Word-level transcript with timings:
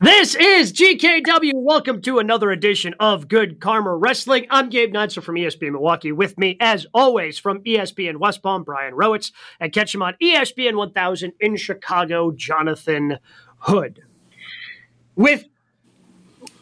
This 0.00 0.36
is 0.36 0.72
GKW. 0.74 1.54
Welcome 1.54 2.00
to 2.02 2.20
another 2.20 2.52
edition 2.52 2.94
of 3.00 3.26
Good 3.26 3.58
Karma 3.58 3.96
Wrestling. 3.96 4.46
I'm 4.48 4.68
Gabe 4.68 4.94
Neitzel 4.94 5.24
from 5.24 5.34
ESPN 5.34 5.72
Milwaukee. 5.72 6.12
With 6.12 6.38
me, 6.38 6.56
as 6.60 6.86
always, 6.94 7.36
from 7.36 7.64
ESPN 7.64 8.18
West 8.18 8.40
Palm, 8.40 8.62
Brian 8.62 8.94
Rowitz, 8.94 9.32
and 9.58 9.72
catch 9.72 9.92
him 9.92 10.02
on 10.02 10.14
ESPN 10.22 10.76
1000 10.76 11.32
in 11.40 11.56
Chicago, 11.56 12.30
Jonathan 12.30 13.18
Hood. 13.58 14.04
With 15.16 15.46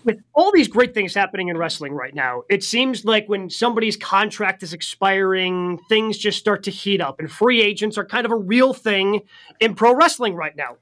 with 0.07 0.23
all 0.33 0.51
these 0.51 0.69
great 0.69 0.95
things 0.95 1.15
happening 1.15 1.49
in 1.49 1.59
wrestling 1.59 1.93
right 1.93 2.15
now, 2.15 2.45
it 2.49 2.65
seems 2.65 3.05
like 3.05 3.29
when 3.29 3.51
somebody's 3.51 3.99
contract 3.99 4.63
is 4.63 4.73
expiring, 4.73 5.79
things 5.91 6.17
just 6.17 6.39
start 6.39 6.63
to 6.63 6.71
heat 6.71 7.03
up, 7.03 7.21
and 7.21 7.31
free 7.31 7.61
agents 7.61 7.99
are 7.99 8.07
kind 8.07 8.25
of 8.25 8.33
a 8.33 8.37
real 8.37 8.73
thing 8.73 9.21
in 9.61 9.75
pro 9.75 9.95
wrestling 9.95 10.35
right 10.35 10.57
now. 10.57 10.79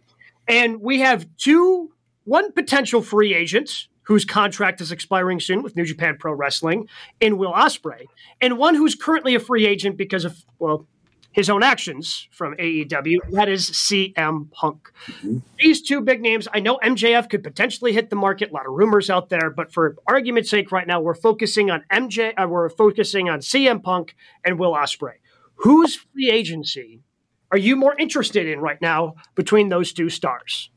And 0.47 0.81
we 0.81 1.01
have 1.01 1.27
two 1.37 1.91
one 2.25 2.53
potential 2.53 3.03
free 3.03 3.35
agent 3.35 3.89
whose 4.03 4.25
contract 4.25 4.81
is 4.81 4.93
expiring 4.93 5.41
soon 5.41 5.63
with 5.63 5.77
New 5.77 5.85
Japan 5.85 6.17
Pro 6.19 6.33
Wrestling 6.33 6.89
in 7.21 7.39
Will 7.39 7.53
Ospreay, 7.53 8.05
and 8.41 8.59
one 8.59 8.75
who's 8.75 8.95
currently 8.95 9.35
a 9.35 9.41
free 9.41 9.67
agent 9.67 9.97
because 9.97 10.25
of 10.25 10.45
well 10.59 10.87
his 11.33 11.51
own 11.51 11.65
actions 11.65 12.29
from 12.31 12.55
AEW. 12.59 13.19
That 13.33 13.49
is 13.49 13.69
CM 13.71 14.53
Punk. 14.53 14.93
Mm-hmm. 15.07 15.39
These 15.59 15.83
two 15.83 16.01
big 16.01 16.21
names. 16.23 16.47
I 16.55 16.61
know 16.61 16.79
MJF 16.79 17.29
could 17.29 17.43
potentially 17.43 17.93
hit 17.93 18.09
the 18.09 18.17
market. 18.17 18.51
A 18.51 18.55
lot 18.55 18.67
of 18.67 18.73
rumors 18.73 19.11
out 19.11 19.31
there, 19.31 19.51
but 19.51 19.73
for 19.73 19.97
argument's 20.07 20.49
sake, 20.49 20.71
right 20.71 20.87
now 20.87 21.01
we're 21.01 21.15
focusing 21.15 21.73
on 21.73 21.85
MJ. 21.91 22.33
Uh, 22.37 22.47
we're 22.47 22.69
focusing 22.69 23.29
on 23.29 23.41
CM 23.41 23.83
Punk 23.83 24.15
and 24.45 24.61
Will 24.61 24.75
Ospreay. 24.75 25.15
Whose 25.57 25.97
free 25.97 26.31
agency 26.31 27.03
are 27.51 27.59
you 27.59 27.77
more 27.77 27.95
interested 27.97 28.49
in 28.49 28.61
right 28.61 28.81
now 28.81 29.15
between 29.35 29.69
those 29.69 29.93
two 29.93 30.09
stars? 30.09 30.71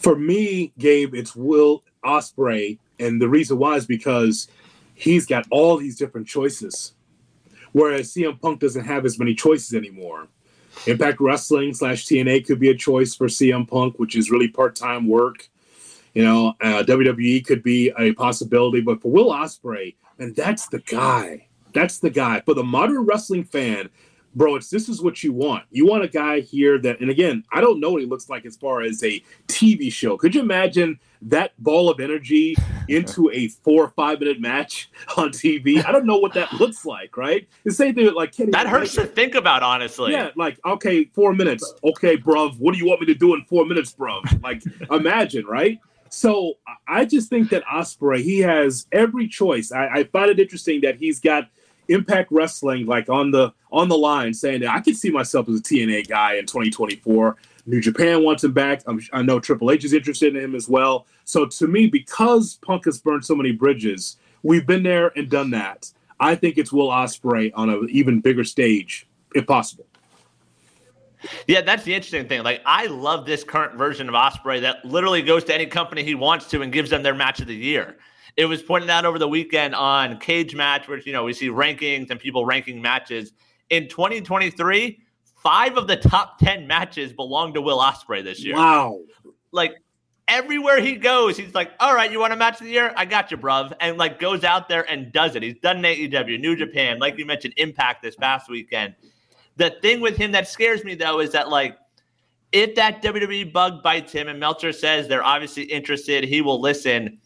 For 0.00 0.16
me, 0.16 0.72
Gabe, 0.78 1.14
it's 1.14 1.36
Will 1.36 1.84
Ospreay, 2.02 2.78
and 2.98 3.20
the 3.20 3.28
reason 3.28 3.58
why 3.58 3.76
is 3.76 3.84
because 3.84 4.48
he's 4.94 5.26
got 5.26 5.46
all 5.50 5.76
these 5.76 5.98
different 5.98 6.26
choices, 6.26 6.94
whereas 7.72 8.10
CM 8.14 8.40
Punk 8.40 8.60
doesn't 8.60 8.86
have 8.86 9.04
as 9.04 9.18
many 9.18 9.34
choices 9.34 9.74
anymore. 9.74 10.28
Impact 10.86 11.20
Wrestling 11.20 11.74
slash 11.74 12.06
TNA 12.06 12.46
could 12.46 12.58
be 12.58 12.70
a 12.70 12.74
choice 12.74 13.14
for 13.14 13.26
CM 13.26 13.68
Punk, 13.68 13.98
which 13.98 14.16
is 14.16 14.30
really 14.30 14.48
part 14.48 14.74
time 14.74 15.06
work. 15.06 15.50
You 16.14 16.24
know, 16.24 16.54
uh, 16.62 16.82
WWE 16.82 17.44
could 17.44 17.62
be 17.62 17.92
a 17.98 18.14
possibility, 18.14 18.80
but 18.80 19.02
for 19.02 19.12
Will 19.12 19.30
Ospreay, 19.30 19.96
and 20.18 20.34
that's 20.34 20.66
the 20.68 20.78
guy. 20.78 21.46
That's 21.74 21.98
the 21.98 22.10
guy. 22.10 22.40
For 22.40 22.54
the 22.54 22.64
modern 22.64 23.02
wrestling 23.02 23.44
fan, 23.44 23.90
bro, 24.34 24.56
it's 24.56 24.70
this 24.70 24.88
is 24.88 25.02
what 25.02 25.22
you 25.22 25.32
want. 25.32 25.64
You 25.70 25.86
want 25.86 26.04
a 26.04 26.08
guy 26.08 26.40
here 26.40 26.78
that, 26.78 27.00
and 27.00 27.10
again, 27.10 27.44
I 27.52 27.60
don't 27.60 27.80
know 27.80 27.90
what 27.90 28.00
he 28.00 28.06
looks 28.06 28.28
like 28.28 28.44
as 28.46 28.56
far 28.56 28.82
as 28.82 29.02
a 29.02 29.22
TV 29.48 29.92
show. 29.92 30.16
Could 30.16 30.34
you 30.34 30.40
imagine 30.40 30.98
that 31.22 31.52
ball 31.62 31.90
of 31.90 32.00
energy 32.00 32.56
into 32.88 33.30
a 33.30 33.48
four 33.48 33.84
or 33.84 33.88
five 33.90 34.20
minute 34.20 34.40
match 34.40 34.90
on 35.16 35.30
TV? 35.30 35.84
I 35.84 35.92
don't 35.92 36.06
know 36.06 36.18
what 36.18 36.34
that 36.34 36.52
looks 36.54 36.84
like, 36.84 37.16
right? 37.16 37.48
The 37.64 37.72
same 37.72 37.94
thing 37.94 38.06
with 38.06 38.14
like 38.14 38.32
Kenny. 38.32 38.50
That 38.50 38.66
hurts 38.66 38.94
to 38.94 39.06
think 39.06 39.34
about, 39.34 39.62
honestly. 39.62 40.12
Yeah, 40.12 40.30
like 40.36 40.58
okay, 40.64 41.04
four 41.06 41.34
minutes. 41.34 41.74
Okay, 41.84 42.16
bruv, 42.16 42.58
what 42.58 42.72
do 42.72 42.78
you 42.78 42.86
want 42.86 43.00
me 43.00 43.06
to 43.06 43.14
do 43.14 43.34
in 43.34 43.44
four 43.44 43.66
minutes, 43.66 43.92
bruv? 43.92 44.42
Like, 44.42 44.62
imagine, 44.90 45.46
right? 45.46 45.78
So 46.10 46.54
I 46.88 47.04
just 47.04 47.30
think 47.30 47.50
that 47.50 47.64
Ospreay, 47.64 48.20
he 48.22 48.40
has 48.40 48.86
every 48.90 49.28
choice. 49.28 49.70
I, 49.70 49.86
I 49.86 50.04
find 50.04 50.28
it 50.28 50.40
interesting 50.40 50.80
that 50.80 50.96
he's 50.96 51.20
got 51.20 51.48
Impact 51.90 52.30
Wrestling 52.30 52.86
like 52.86 53.08
on 53.08 53.30
the 53.30 53.52
on 53.70 53.88
the 53.88 53.98
line 53.98 54.32
saying 54.32 54.60
that 54.60 54.70
I 54.70 54.80
could 54.80 54.96
see 54.96 55.10
myself 55.10 55.48
as 55.48 55.56
a 55.56 55.62
TNA 55.62 56.08
guy 56.08 56.34
in 56.34 56.46
2024. 56.46 57.36
New 57.66 57.80
Japan 57.80 58.24
wants 58.24 58.42
him 58.42 58.52
back. 58.52 58.82
I'm, 58.86 59.00
i 59.12 59.22
know 59.22 59.38
Triple 59.38 59.70
H 59.70 59.84
is 59.84 59.92
interested 59.92 60.34
in 60.34 60.42
him 60.42 60.54
as 60.54 60.68
well. 60.68 61.06
So 61.24 61.46
to 61.46 61.68
me, 61.68 61.86
because 61.86 62.58
Punk 62.62 62.86
has 62.86 62.98
burned 62.98 63.24
so 63.24 63.34
many 63.34 63.52
bridges, 63.52 64.16
we've 64.42 64.66
been 64.66 64.82
there 64.82 65.12
and 65.16 65.28
done 65.28 65.50
that. 65.50 65.90
I 66.18 66.34
think 66.34 66.58
it's 66.58 66.72
Will 66.72 66.88
Ospreay 66.88 67.52
on 67.54 67.70
an 67.70 67.86
even 67.90 68.20
bigger 68.20 68.44
stage, 68.44 69.06
if 69.34 69.46
possible. 69.46 69.86
Yeah, 71.46 71.60
that's 71.60 71.84
the 71.84 71.94
interesting 71.94 72.28
thing. 72.28 72.42
Like, 72.42 72.62
I 72.64 72.86
love 72.86 73.26
this 73.26 73.44
current 73.44 73.74
version 73.74 74.08
of 74.08 74.14
Ospreay 74.14 74.60
that 74.62 74.84
literally 74.84 75.22
goes 75.22 75.44
to 75.44 75.54
any 75.54 75.66
company 75.66 76.02
he 76.02 76.14
wants 76.14 76.46
to 76.48 76.62
and 76.62 76.72
gives 76.72 76.90
them 76.90 77.02
their 77.02 77.14
match 77.14 77.40
of 77.40 77.46
the 77.46 77.54
year. 77.54 77.96
It 78.36 78.46
was 78.46 78.62
pointed 78.62 78.90
out 78.90 79.04
over 79.04 79.18
the 79.18 79.28
weekend 79.28 79.74
on 79.74 80.18
Cagematch, 80.18 80.88
which 80.88 81.06
you 81.06 81.12
know 81.12 81.24
we 81.24 81.32
see 81.32 81.48
rankings 81.48 82.10
and 82.10 82.18
people 82.18 82.44
ranking 82.44 82.80
matches 82.80 83.32
in 83.70 83.88
2023. 83.88 85.00
Five 85.42 85.76
of 85.76 85.86
the 85.86 85.96
top 85.96 86.38
ten 86.38 86.66
matches 86.66 87.12
belong 87.12 87.54
to 87.54 87.62
Will 87.62 87.78
Ospreay 87.78 88.22
this 88.22 88.44
year. 88.44 88.56
Wow! 88.56 89.00
Like 89.52 89.74
everywhere 90.28 90.80
he 90.80 90.96
goes, 90.96 91.36
he's 91.36 91.54
like, 91.54 91.72
"All 91.80 91.94
right, 91.94 92.10
you 92.10 92.20
want 92.20 92.32
a 92.32 92.36
match 92.36 92.60
of 92.60 92.66
the 92.66 92.72
year? 92.72 92.92
I 92.96 93.04
got 93.04 93.30
you, 93.30 93.36
bruv," 93.36 93.72
and 93.80 93.96
like 93.96 94.18
goes 94.18 94.44
out 94.44 94.68
there 94.68 94.90
and 94.90 95.12
does 95.12 95.36
it. 95.36 95.42
He's 95.42 95.58
done 95.58 95.82
AEW, 95.82 96.38
New 96.40 96.56
Japan, 96.56 96.98
like 96.98 97.18
you 97.18 97.24
mentioned, 97.24 97.54
Impact 97.56 98.02
this 98.02 98.16
past 98.16 98.50
weekend. 98.50 98.94
The 99.56 99.70
thing 99.82 100.00
with 100.00 100.16
him 100.16 100.32
that 100.32 100.48
scares 100.48 100.84
me 100.84 100.94
though 100.94 101.20
is 101.20 101.32
that 101.32 101.48
like 101.48 101.76
if 102.52 102.74
that 102.74 103.02
WWE 103.02 103.52
bug 103.52 103.82
bites 103.82 104.12
him 104.12 104.28
and 104.28 104.40
Meltzer 104.40 104.72
says 104.72 105.06
they're 105.06 105.24
obviously 105.24 105.64
interested, 105.64 106.24
he 106.24 106.40
will 106.40 106.60
listen 106.60 107.18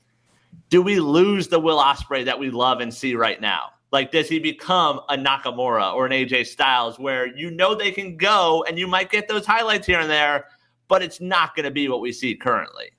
do 0.71 0.83
we 0.83 1.01
lose 1.01 1.49
the 1.49 1.61
Will 1.61 1.79
Ospreay 1.79 2.25
that 2.25 2.39
we 2.39 2.51
love 2.51 2.81
and 2.81 2.93
see 2.93 3.15
right 3.15 3.41
now? 3.41 3.71
Like, 3.93 4.11
does 4.11 4.29
he 4.29 4.41
become 4.41 5.01
a 5.09 5.17
Nakamura 5.17 5.95
or 5.95 6.07
an 6.07 6.13
AJ 6.13 6.47
Styles 6.47 6.99
where 6.99 7.27
you 7.27 7.51
know 7.51 7.75
they 7.77 7.93
can 7.93 8.17
go 8.17 8.65
and 8.67 8.77
you 8.79 8.89
might 8.89 9.11
get 9.11 9.29
those 9.29 9.47
highlights 9.47 9.87
here 9.87 10.01
and 10.01 10.11
there, 10.11 10.47
but 10.89 11.03
it's 11.03 11.21
not 11.21 11.55
going 11.55 11.65
to 11.65 11.71
be 11.71 11.89
what 11.89 12.01
we 12.01 12.11
see 12.11 12.35
currently? 12.35 12.91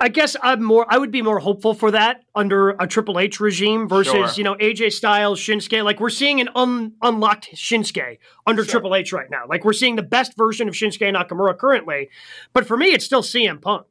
I 0.00 0.08
guess 0.08 0.36
I'm 0.42 0.62
more. 0.62 0.86
I 0.88 0.98
would 0.98 1.10
be 1.10 1.22
more 1.22 1.38
hopeful 1.38 1.74
for 1.74 1.90
that 1.90 2.24
under 2.34 2.70
a 2.70 2.86
Triple 2.86 3.18
H 3.18 3.40
regime 3.40 3.88
versus 3.88 4.12
sure. 4.12 4.30
you 4.34 4.44
know 4.44 4.54
AJ 4.56 4.92
Styles, 4.92 5.40
Shinsuke. 5.40 5.84
Like 5.84 6.00
we're 6.00 6.10
seeing 6.10 6.40
an 6.40 6.48
un, 6.54 6.92
unlocked 7.02 7.50
Shinsuke 7.54 8.18
under 8.46 8.64
sure. 8.64 8.70
Triple 8.70 8.94
H 8.94 9.12
right 9.12 9.30
now. 9.30 9.44
Like 9.48 9.64
we're 9.64 9.72
seeing 9.72 9.96
the 9.96 10.02
best 10.02 10.36
version 10.36 10.68
of 10.68 10.74
Shinsuke 10.74 11.12
Nakamura 11.12 11.58
currently. 11.58 12.10
But 12.52 12.66
for 12.66 12.76
me, 12.76 12.86
it's 12.86 13.04
still 13.04 13.22
CM 13.22 13.60
Punk. 13.60 13.86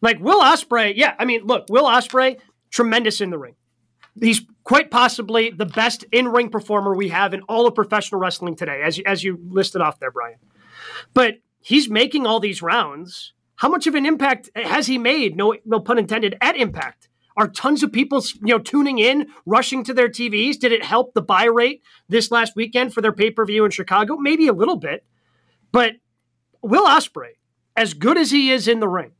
Like 0.00 0.20
Will 0.20 0.40
Ospreay, 0.40 0.94
yeah. 0.96 1.14
I 1.18 1.24
mean, 1.24 1.44
look, 1.44 1.66
Will 1.68 1.84
Ospreay, 1.84 2.38
tremendous 2.70 3.20
in 3.20 3.30
the 3.30 3.38
ring. 3.38 3.54
He's 4.20 4.42
quite 4.64 4.90
possibly 4.90 5.50
the 5.50 5.66
best 5.66 6.04
in-ring 6.12 6.50
performer 6.50 6.94
we 6.94 7.08
have 7.08 7.32
in 7.32 7.42
all 7.42 7.66
of 7.66 7.74
professional 7.74 8.20
wrestling 8.20 8.56
today, 8.56 8.82
as 8.84 9.00
as 9.06 9.24
you 9.24 9.38
listed 9.48 9.80
off 9.80 9.98
there, 9.98 10.10
Brian. 10.10 10.38
But 11.14 11.36
he's 11.60 11.88
making 11.88 12.26
all 12.26 12.40
these 12.40 12.62
rounds. 12.62 13.32
How 13.56 13.68
much 13.68 13.86
of 13.86 13.94
an 13.94 14.06
impact 14.06 14.50
has 14.54 14.86
he 14.86 14.98
made? 14.98 15.36
No, 15.36 15.54
no 15.64 15.80
pun 15.80 15.98
intended. 15.98 16.36
At 16.40 16.56
Impact, 16.56 17.08
are 17.36 17.48
tons 17.48 17.82
of 17.82 17.92
people 17.92 18.22
you 18.42 18.54
know 18.54 18.58
tuning 18.58 18.98
in, 18.98 19.28
rushing 19.46 19.84
to 19.84 19.94
their 19.94 20.08
TVs? 20.08 20.58
Did 20.58 20.72
it 20.72 20.84
help 20.84 21.14
the 21.14 21.22
buy 21.22 21.44
rate 21.44 21.82
this 22.08 22.30
last 22.30 22.54
weekend 22.56 22.92
for 22.92 23.00
their 23.00 23.12
pay 23.12 23.30
per 23.30 23.46
view 23.46 23.64
in 23.64 23.70
Chicago? 23.70 24.16
Maybe 24.16 24.48
a 24.48 24.52
little 24.52 24.76
bit, 24.76 25.04
but 25.70 25.94
Will 26.60 26.86
Ospreay, 26.86 27.36
as 27.76 27.94
good 27.94 28.18
as 28.18 28.30
he 28.30 28.50
is 28.50 28.68
in 28.68 28.80
the 28.80 28.88
ring, 28.88 29.12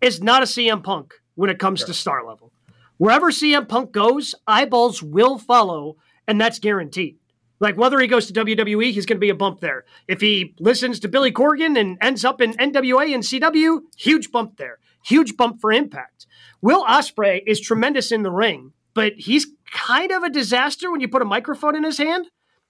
is 0.00 0.22
not 0.22 0.42
a 0.42 0.46
CM 0.46 0.82
Punk 0.82 1.14
when 1.34 1.50
it 1.50 1.58
comes 1.58 1.80
sure. 1.80 1.88
to 1.88 1.94
star 1.94 2.26
level. 2.26 2.52
Wherever 2.98 3.30
CM 3.30 3.68
Punk 3.68 3.92
goes, 3.92 4.34
eyeballs 4.46 5.02
will 5.02 5.38
follow, 5.38 5.96
and 6.26 6.40
that's 6.40 6.58
guaranteed. 6.58 7.18
Like 7.60 7.76
whether 7.76 7.98
he 7.98 8.06
goes 8.06 8.26
to 8.26 8.44
WWE, 8.44 8.92
he's 8.92 9.06
going 9.06 9.16
to 9.16 9.20
be 9.20 9.30
a 9.30 9.34
bump 9.34 9.60
there. 9.60 9.84
If 10.08 10.20
he 10.20 10.54
listens 10.58 11.00
to 11.00 11.08
Billy 11.08 11.32
Corgan 11.32 11.78
and 11.78 11.96
ends 12.00 12.24
up 12.24 12.40
in 12.40 12.52
NWA 12.54 13.14
and 13.14 13.22
CW, 13.22 13.80
huge 13.96 14.30
bump 14.30 14.56
there. 14.58 14.78
Huge 15.04 15.36
bump 15.36 15.60
for 15.60 15.72
Impact. 15.72 16.26
Will 16.60 16.84
Ospreay 16.84 17.42
is 17.46 17.60
tremendous 17.60 18.12
in 18.12 18.22
the 18.22 18.30
ring, 18.30 18.72
but 18.92 19.12
he's 19.16 19.46
kind 19.70 20.10
of 20.10 20.22
a 20.22 20.30
disaster 20.30 20.90
when 20.90 21.00
you 21.00 21.08
put 21.08 21.22
a 21.22 21.26
microphone 21.26 21.76
in 21.76 21.84
his 21.84 21.98
hand. 21.98 22.26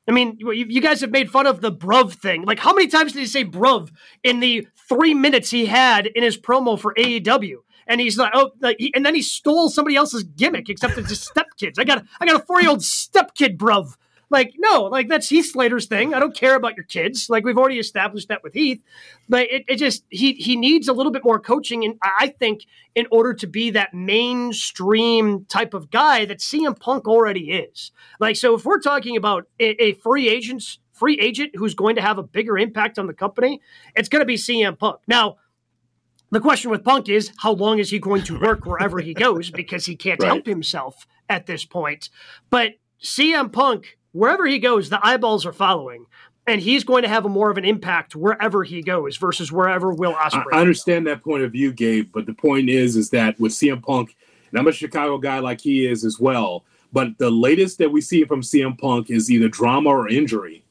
I 0.08 0.12
mean, 0.12 0.36
you 0.38 0.80
guys 0.80 1.00
have 1.00 1.10
made 1.10 1.30
fun 1.30 1.46
of 1.46 1.60
the 1.60 1.72
bruv 1.72 2.12
thing. 2.12 2.44
Like, 2.44 2.60
how 2.60 2.72
many 2.72 2.86
times 2.86 3.12
did 3.12 3.20
he 3.20 3.26
say 3.26 3.44
bruv 3.44 3.90
in 4.22 4.38
the 4.38 4.68
three 4.88 5.14
minutes 5.14 5.50
he 5.50 5.66
had 5.66 6.06
in 6.06 6.22
his 6.22 6.36
promo 6.36 6.78
for 6.78 6.94
AEW? 6.94 7.56
And 7.88 8.00
he's 8.00 8.18
like, 8.18 8.32
oh, 8.34 8.50
like, 8.60 8.76
he, 8.78 8.92
and 8.94 9.06
then 9.06 9.14
he 9.14 9.22
stole 9.22 9.68
somebody 9.68 9.94
else's 9.94 10.24
gimmick, 10.24 10.68
except 10.68 10.98
it's 10.98 11.08
just 11.08 11.32
stepkids. 11.34 11.78
I 11.78 11.84
got, 11.84 12.04
I 12.20 12.26
got 12.26 12.40
a 12.40 12.44
four 12.44 12.60
year 12.60 12.70
old 12.70 12.80
stepkid, 12.80 13.56
bruv. 13.56 13.96
Like, 14.28 14.54
no, 14.58 14.84
like 14.84 15.08
that's 15.08 15.28
Heath 15.28 15.52
Slater's 15.52 15.86
thing. 15.86 16.12
I 16.12 16.18
don't 16.18 16.34
care 16.34 16.56
about 16.56 16.74
your 16.76 16.84
kids. 16.84 17.30
Like 17.30 17.44
we've 17.44 17.56
already 17.56 17.78
established 17.78 18.28
that 18.28 18.42
with 18.42 18.54
Heath. 18.54 18.82
But 19.28 19.50
it, 19.52 19.64
it 19.68 19.76
just 19.76 20.04
he 20.10 20.32
he 20.32 20.56
needs 20.56 20.88
a 20.88 20.92
little 20.92 21.12
bit 21.12 21.22
more 21.24 21.38
coaching, 21.38 21.84
and 21.84 21.96
I 22.02 22.28
think 22.28 22.66
in 22.96 23.06
order 23.12 23.34
to 23.34 23.46
be 23.46 23.70
that 23.70 23.94
mainstream 23.94 25.44
type 25.44 25.74
of 25.74 25.90
guy 25.90 26.24
that 26.24 26.38
CM 26.38 26.78
Punk 26.78 27.06
already 27.06 27.52
is. 27.52 27.92
Like, 28.18 28.34
so 28.34 28.54
if 28.56 28.64
we're 28.64 28.80
talking 28.80 29.16
about 29.16 29.46
a, 29.60 29.80
a 29.82 29.92
free 29.94 30.28
agents 30.28 30.80
free 30.98 31.18
agent 31.20 31.52
who's 31.54 31.74
going 31.74 31.96
to 31.96 32.02
have 32.02 32.18
a 32.18 32.22
bigger 32.22 32.58
impact 32.58 32.98
on 32.98 33.06
the 33.06 33.14
company, 33.14 33.60
it's 33.94 34.08
going 34.08 34.20
to 34.20 34.26
be 34.26 34.36
CM 34.36 34.78
Punk. 34.78 35.00
Now, 35.06 35.36
the 36.30 36.40
question 36.40 36.70
with 36.70 36.82
Punk 36.82 37.08
is 37.08 37.30
how 37.38 37.52
long 37.52 37.78
is 37.78 37.90
he 37.90 37.98
going 37.98 38.22
to 38.24 38.38
work 38.40 38.66
wherever 38.66 39.00
he 39.00 39.14
goes 39.14 39.50
because 39.50 39.86
he 39.86 39.94
can't 39.96 40.20
right. 40.20 40.28
help 40.28 40.46
himself 40.46 41.06
at 41.28 41.46
this 41.46 41.64
point. 41.64 42.10
But 42.50 42.74
CM 43.00 43.52
Punk 43.52 43.96
wherever 44.16 44.46
he 44.46 44.58
goes, 44.58 44.88
the 44.88 45.06
eyeballs 45.06 45.44
are 45.44 45.52
following. 45.52 46.06
And 46.46 46.60
he's 46.60 46.84
going 46.84 47.02
to 47.02 47.08
have 47.08 47.24
a 47.24 47.28
more 47.28 47.50
of 47.50 47.58
an 47.58 47.64
impact 47.64 48.14
wherever 48.14 48.62
he 48.62 48.80
goes 48.80 49.16
versus 49.16 49.50
wherever 49.52 49.92
Will 49.92 50.14
Ospreay. 50.14 50.44
I, 50.52 50.58
I 50.58 50.60
understand 50.60 51.06
that 51.06 51.22
point 51.22 51.42
of 51.42 51.52
view, 51.52 51.72
Gabe, 51.72 52.10
but 52.12 52.24
the 52.24 52.32
point 52.32 52.70
is, 52.70 52.96
is 52.96 53.10
that 53.10 53.38
with 53.40 53.52
CM 53.52 53.82
Punk, 53.82 54.16
and 54.50 54.58
I'm 54.58 54.68
a 54.68 54.72
Chicago 54.72 55.18
guy 55.18 55.40
like 55.40 55.60
he 55.60 55.86
is 55.86 56.04
as 56.04 56.20
well, 56.20 56.64
but 56.92 57.18
the 57.18 57.30
latest 57.30 57.78
that 57.78 57.90
we 57.90 58.00
see 58.00 58.24
from 58.24 58.42
CM 58.42 58.78
Punk 58.78 59.10
is 59.10 59.30
either 59.30 59.48
drama 59.48 59.90
or 59.90 60.08
injury. 60.08 60.64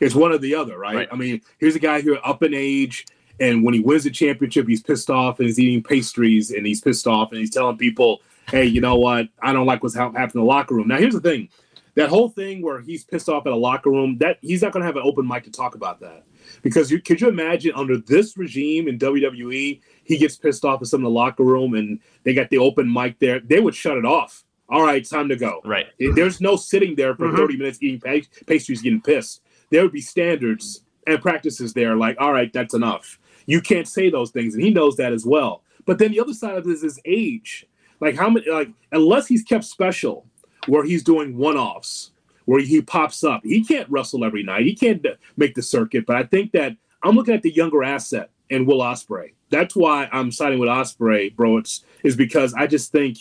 It's 0.00 0.14
one 0.14 0.32
or 0.32 0.38
the 0.38 0.54
other, 0.54 0.78
right? 0.78 0.94
right. 0.94 1.08
I 1.10 1.16
mean, 1.16 1.40
here's 1.58 1.76
a 1.76 1.80
guy 1.80 2.00
who 2.00 2.16
up 2.16 2.42
in 2.42 2.52
age, 2.54 3.06
and 3.40 3.64
when 3.64 3.74
he 3.74 3.80
wins 3.80 4.04
the 4.04 4.10
championship, 4.10 4.66
he's 4.68 4.82
pissed 4.82 5.10
off 5.10 5.38
and 5.38 5.46
he's 5.46 5.58
eating 5.58 5.82
pastries 5.82 6.50
and 6.50 6.66
he's 6.66 6.80
pissed 6.80 7.06
off 7.06 7.30
and 7.30 7.40
he's 7.40 7.50
telling 7.50 7.76
people, 7.76 8.20
"Hey, 8.48 8.64
you 8.64 8.80
know 8.80 8.96
what? 8.96 9.28
I 9.40 9.52
don't 9.52 9.66
like 9.66 9.82
what's 9.82 9.94
happening 9.94 10.22
in 10.22 10.40
the 10.40 10.42
locker 10.42 10.74
room." 10.74 10.88
Now, 10.88 10.98
here's 10.98 11.14
the 11.14 11.20
thing: 11.20 11.48
that 11.94 12.08
whole 12.08 12.28
thing 12.28 12.62
where 12.62 12.80
he's 12.80 13.04
pissed 13.04 13.28
off 13.28 13.46
at 13.46 13.52
a 13.52 13.56
locker 13.56 13.90
room, 13.90 14.18
that 14.18 14.38
he's 14.40 14.62
not 14.62 14.72
going 14.72 14.82
to 14.82 14.86
have 14.86 14.96
an 14.96 15.02
open 15.04 15.26
mic 15.26 15.44
to 15.44 15.50
talk 15.50 15.74
about 15.74 16.00
that. 16.00 16.24
Because 16.62 16.90
you, 16.90 17.00
could 17.00 17.20
you 17.20 17.28
imagine 17.28 17.72
under 17.74 17.96
this 17.96 18.36
regime 18.36 18.88
in 18.88 18.98
WWE, 18.98 19.80
he 20.04 20.18
gets 20.18 20.36
pissed 20.36 20.64
off 20.64 20.82
at 20.82 20.88
some 20.88 21.00
of 21.00 21.04
the 21.04 21.10
locker 21.10 21.44
room 21.44 21.74
and 21.74 22.00
they 22.22 22.34
got 22.34 22.50
the 22.50 22.58
open 22.58 22.92
mic 22.92 23.18
there, 23.18 23.40
they 23.40 23.60
would 23.60 23.74
shut 23.74 23.96
it 23.96 24.04
off. 24.04 24.44
All 24.68 24.82
right, 24.82 25.08
time 25.08 25.28
to 25.28 25.36
go. 25.36 25.60
Right. 25.64 25.86
There's 25.98 26.40
no 26.40 26.56
sitting 26.56 26.94
there 26.96 27.14
for 27.14 27.26
mm-hmm. 27.26 27.36
30 27.36 27.56
minutes 27.58 27.78
eating 27.82 28.22
pastries, 28.46 28.82
getting 28.82 29.00
pissed. 29.00 29.42
There 29.74 29.82
would 29.82 29.90
be 29.90 30.00
standards 30.00 30.82
and 31.04 31.20
practices 31.20 31.74
there, 31.74 31.96
like, 31.96 32.16
all 32.20 32.32
right, 32.32 32.52
that's 32.52 32.74
enough. 32.74 33.18
You 33.46 33.60
can't 33.60 33.88
say 33.88 34.08
those 34.08 34.30
things, 34.30 34.54
and 34.54 34.62
he 34.62 34.70
knows 34.70 34.94
that 34.98 35.12
as 35.12 35.26
well. 35.26 35.64
But 35.84 35.98
then 35.98 36.12
the 36.12 36.20
other 36.20 36.32
side 36.32 36.56
of 36.56 36.64
this 36.64 36.84
is 36.84 37.00
age. 37.04 37.66
Like 38.00 38.14
how 38.14 38.30
many? 38.30 38.48
Like 38.48 38.68
unless 38.92 39.26
he's 39.26 39.42
kept 39.42 39.64
special, 39.64 40.26
where 40.68 40.84
he's 40.84 41.02
doing 41.02 41.36
one 41.36 41.56
offs, 41.56 42.12
where 42.44 42.60
he 42.60 42.82
pops 42.82 43.24
up. 43.24 43.40
He 43.42 43.64
can't 43.64 43.90
wrestle 43.90 44.24
every 44.24 44.44
night. 44.44 44.64
He 44.64 44.76
can't 44.76 45.04
make 45.36 45.56
the 45.56 45.62
circuit. 45.62 46.06
But 46.06 46.14
I 46.14 46.22
think 46.22 46.52
that 46.52 46.76
I'm 47.02 47.16
looking 47.16 47.34
at 47.34 47.42
the 47.42 47.50
younger 47.50 47.82
asset 47.82 48.30
and 48.52 48.68
Will 48.68 48.78
Ospreay. 48.78 49.32
That's 49.50 49.74
why 49.74 50.08
I'm 50.12 50.30
siding 50.30 50.60
with 50.60 50.68
Ospreay, 50.68 51.34
bro. 51.34 51.58
It's 51.58 51.84
is 52.04 52.14
because 52.14 52.54
I 52.54 52.68
just 52.68 52.92
think, 52.92 53.18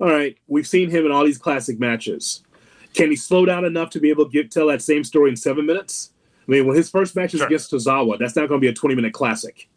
all 0.00 0.10
right, 0.10 0.36
we've 0.48 0.66
seen 0.66 0.90
him 0.90 1.06
in 1.06 1.12
all 1.12 1.24
these 1.24 1.38
classic 1.38 1.78
matches. 1.78 2.42
Can 2.94 3.10
he 3.10 3.16
slow 3.16 3.44
down 3.44 3.64
enough 3.64 3.90
to 3.90 4.00
be 4.00 4.10
able 4.10 4.26
to 4.26 4.30
get, 4.30 4.50
tell 4.50 4.66
that 4.68 4.82
same 4.82 5.04
story 5.04 5.30
in 5.30 5.36
seven 5.36 5.66
minutes? 5.66 6.10
I 6.46 6.50
mean, 6.50 6.66
when 6.66 6.76
his 6.76 6.90
first 6.90 7.14
match 7.16 7.34
is 7.34 7.38
sure. 7.38 7.46
against 7.46 7.70
Tozawa, 7.70 8.18
that's 8.18 8.36
not 8.36 8.48
going 8.48 8.60
to 8.60 8.64
be 8.64 8.68
a 8.68 8.74
20 8.74 8.94
minute 8.94 9.12
classic. 9.12 9.68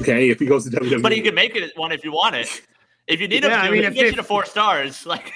Okay, 0.00 0.28
if 0.28 0.38
he 0.38 0.46
goes 0.46 0.68
to 0.68 0.70
WWE. 0.70 1.02
But 1.02 1.12
he 1.12 1.22
can 1.22 1.34
make 1.34 1.56
it 1.56 1.76
one 1.76 1.92
if 1.92 2.04
you 2.04 2.12
want 2.12 2.36
it. 2.36 2.62
If 3.06 3.20
you 3.20 3.26
need 3.26 3.42
him, 3.42 3.50
yeah, 3.50 3.62
to, 3.62 3.68
I 3.68 3.70
mean, 3.70 3.84
if, 3.84 3.94
get 3.94 4.06
if, 4.06 4.10
you 4.12 4.16
to 4.16 4.22
four 4.22 4.44
stars, 4.44 5.06
like 5.06 5.32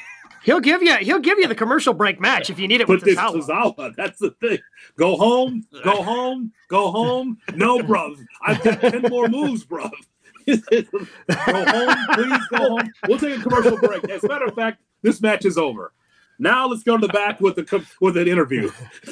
He'll 0.47 0.61
give 0.61 0.81
you 0.81 0.95
he'll 0.99 1.19
give 1.19 1.41
you 1.41 1.49
the 1.49 1.57
commercial 1.57 1.93
break 1.93 2.21
match 2.21 2.51
if 2.51 2.61
you 2.61 2.69
need 2.69 2.81
it 2.81 2.89
with 2.89 3.03
this 3.03 3.19
Tozawa. 3.19 3.97
That's 3.97 4.21
the 4.21 4.31
thing. 4.31 4.59
Go 4.97 5.17
home, 5.17 5.67
go 5.83 6.05
home, 6.05 6.53
go 6.69 6.93
home. 6.93 7.39
No, 7.57 7.81
bruv. 7.81 8.25
I've 8.47 8.63
got 8.63 8.81
ten 8.81 9.03
more 9.11 9.27
moves, 9.27 9.65
bruv. 9.65 9.91
go 10.47 11.65
home, 11.65 11.97
please 12.13 12.47
go 12.51 12.59
home. 12.59 12.93
We'll 13.09 13.19
take 13.19 13.41
a 13.41 13.43
commercial 13.43 13.77
break. 13.77 14.09
As 14.09 14.23
a 14.23 14.29
matter 14.29 14.45
of 14.45 14.55
fact, 14.55 14.81
this 15.03 15.21
match 15.21 15.45
is 15.45 15.59
over. 15.59 15.93
Now 16.39 16.67
let's 16.67 16.83
go 16.83 16.97
to 16.97 17.07
the 17.07 17.13
back 17.13 17.41
with 17.41 17.57
the 17.57 17.87
with 18.01 18.17
an 18.17 18.29
interview. 18.29 18.71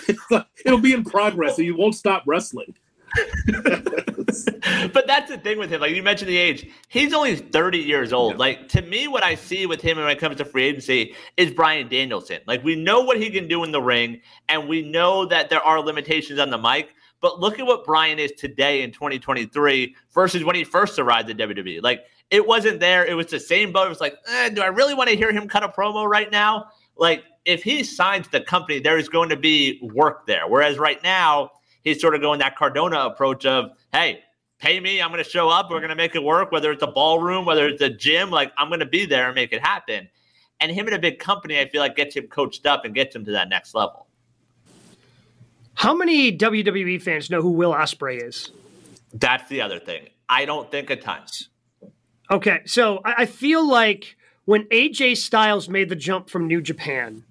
It'll 0.65 0.79
be 0.79 0.93
in 0.93 1.05
progress, 1.05 1.59
and 1.59 1.67
you 1.67 1.77
won't 1.77 1.95
stop 1.95 2.25
wrestling. 2.27 2.75
but 3.47 5.07
that's 5.07 5.31
the 5.31 5.39
thing 5.43 5.59
with 5.59 5.71
him. 5.71 5.81
Like 5.81 5.95
you 5.95 6.03
mentioned 6.03 6.29
the 6.29 6.37
age, 6.37 6.69
he's 6.89 7.15
only 7.15 7.37
30 7.37 7.79
years 7.79 8.13
old. 8.13 8.39
Like 8.39 8.69
to 8.71 8.83
me, 8.83 9.07
what 9.09 9.23
I 9.23 9.37
see 9.37 9.67
with 9.67 9.81
him 9.81 9.99
when 9.99 10.09
it 10.09 10.19
comes 10.19 10.37
to 10.39 10.45
free 10.45 10.65
agency 10.65 11.15
is 11.37 11.53
Bryan 11.53 11.89
Danielson. 11.89 12.41
Like 12.47 12.65
we 12.65 12.75
know 12.75 13.03
what 13.03 13.21
he 13.21 13.31
can 13.31 13.47
do 13.47 13.65
in 13.65 13.73
the 13.73 13.83
ring, 13.83 14.21
and 14.49 14.69
we 14.69 14.83
know 14.83 15.27
that 15.27 15.49
there 15.49 15.63
are 15.63 15.81
limitations 15.81 16.39
on 16.39 16.51
the 16.51 16.59
mic. 16.59 16.95
But 17.21 17.41
look 17.41 17.59
at 17.59 17.67
what 17.67 17.87
Brian 17.87 18.19
is 18.19 18.33
today 18.33 18.83
in 18.83 18.91
2023 18.93 19.95
versus 20.13 20.45
when 20.45 20.57
he 20.57 20.63
first 20.65 20.99
arrived 20.99 21.31
at 21.31 21.39
WWE. 21.39 21.83
Like 21.83 22.05
it 22.31 22.47
wasn't 22.47 22.81
there. 22.81 23.05
It 23.05 23.15
was 23.15 23.27
the 23.27 23.41
same 23.41 23.73
boat. 23.73 23.87
It 23.87 23.91
was 23.91 24.01
like, 24.01 24.17
eh, 24.29 24.49
do 24.51 24.61
I 24.61 24.67
really 24.67 24.95
want 24.95 25.09
to 25.09 25.17
hear 25.17 25.33
him 25.33 25.49
cut 25.49 25.63
a 25.63 25.69
promo 25.69 26.07
right 26.07 26.31
now? 26.31 26.67
Like 26.97 27.25
if 27.45 27.63
he 27.63 27.83
signs 27.83 28.29
the 28.29 28.41
company, 28.41 28.81
there 28.81 28.99
is 28.99 29.09
going 29.09 29.29
to 29.29 29.37
be 29.37 29.79
work 29.83 30.27
there. 30.27 30.49
Whereas 30.49 30.79
right 30.79 31.03
now, 31.03 31.51
he's 31.83 32.01
sort 32.01 32.15
of 32.15 32.21
going 32.21 32.39
that 32.41 32.57
Cardona 32.57 33.01
approach 33.01 33.45
of, 33.45 33.71
hey, 33.93 34.23
pay 34.59 34.81
me, 34.81 35.03
I'm 35.03 35.11
going 35.11 35.23
to 35.23 35.29
show 35.29 35.49
up, 35.49 35.71
we're 35.71 35.81
going 35.81 35.91
to 35.91 35.97
make 35.97 36.15
it 36.15 36.23
work, 36.23 36.53
whether 36.53 36.73
it's 36.73 36.83
a 36.83 36.89
ballroom, 36.89 37.45
whether 37.45 37.69
it's 37.69 37.83
a 37.83 37.91
gym, 37.91 38.31
like 38.31 38.53
I'm 38.57 38.69
going 38.69 38.81
to 38.81 38.87
be 38.87 39.07
there 39.07 39.27
and 39.27 39.35
make 39.35 39.53
it 39.53 39.61
happen. 39.61 40.09
And 40.61 40.73
him 40.73 40.89
in 40.89 40.95
a 40.95 40.99
big 40.99 41.19
company, 41.19 41.59
I 41.59 41.69
feel 41.69 41.81
like 41.81 41.97
gets 41.97 42.17
him 42.17 42.29
coached 42.29 42.65
up 42.65 42.85
and 42.85 42.95
gets 42.95 43.15
him 43.15 43.25
to 43.27 43.33
that 43.33 43.49
next 43.49 43.75
level. 43.75 44.07
How 45.75 45.93
many 45.93 46.37
WWE 46.37 47.03
fans 47.03 47.29
know 47.31 47.43
who 47.43 47.51
Will 47.51 47.73
Ospreay 47.73 48.23
is? 48.23 48.53
That's 49.13 49.49
the 49.49 49.61
other 49.61 49.79
thing. 49.79 50.09
I 50.29 50.45
don't 50.45 50.71
think 50.71 50.91
a 50.91 50.97
ton. 50.97 51.23
Okay, 52.31 52.61
so 52.65 53.01
I 53.05 53.27
feel 53.27 53.69
like 53.69 54.17
when 54.45 54.65
AJ 54.65 55.17
Styles 55.19 55.69
made 55.69 55.89
the 55.89 55.97
jump 55.97 56.29
from 56.29 56.47
New 56.47 56.61
Japan, 56.61 57.25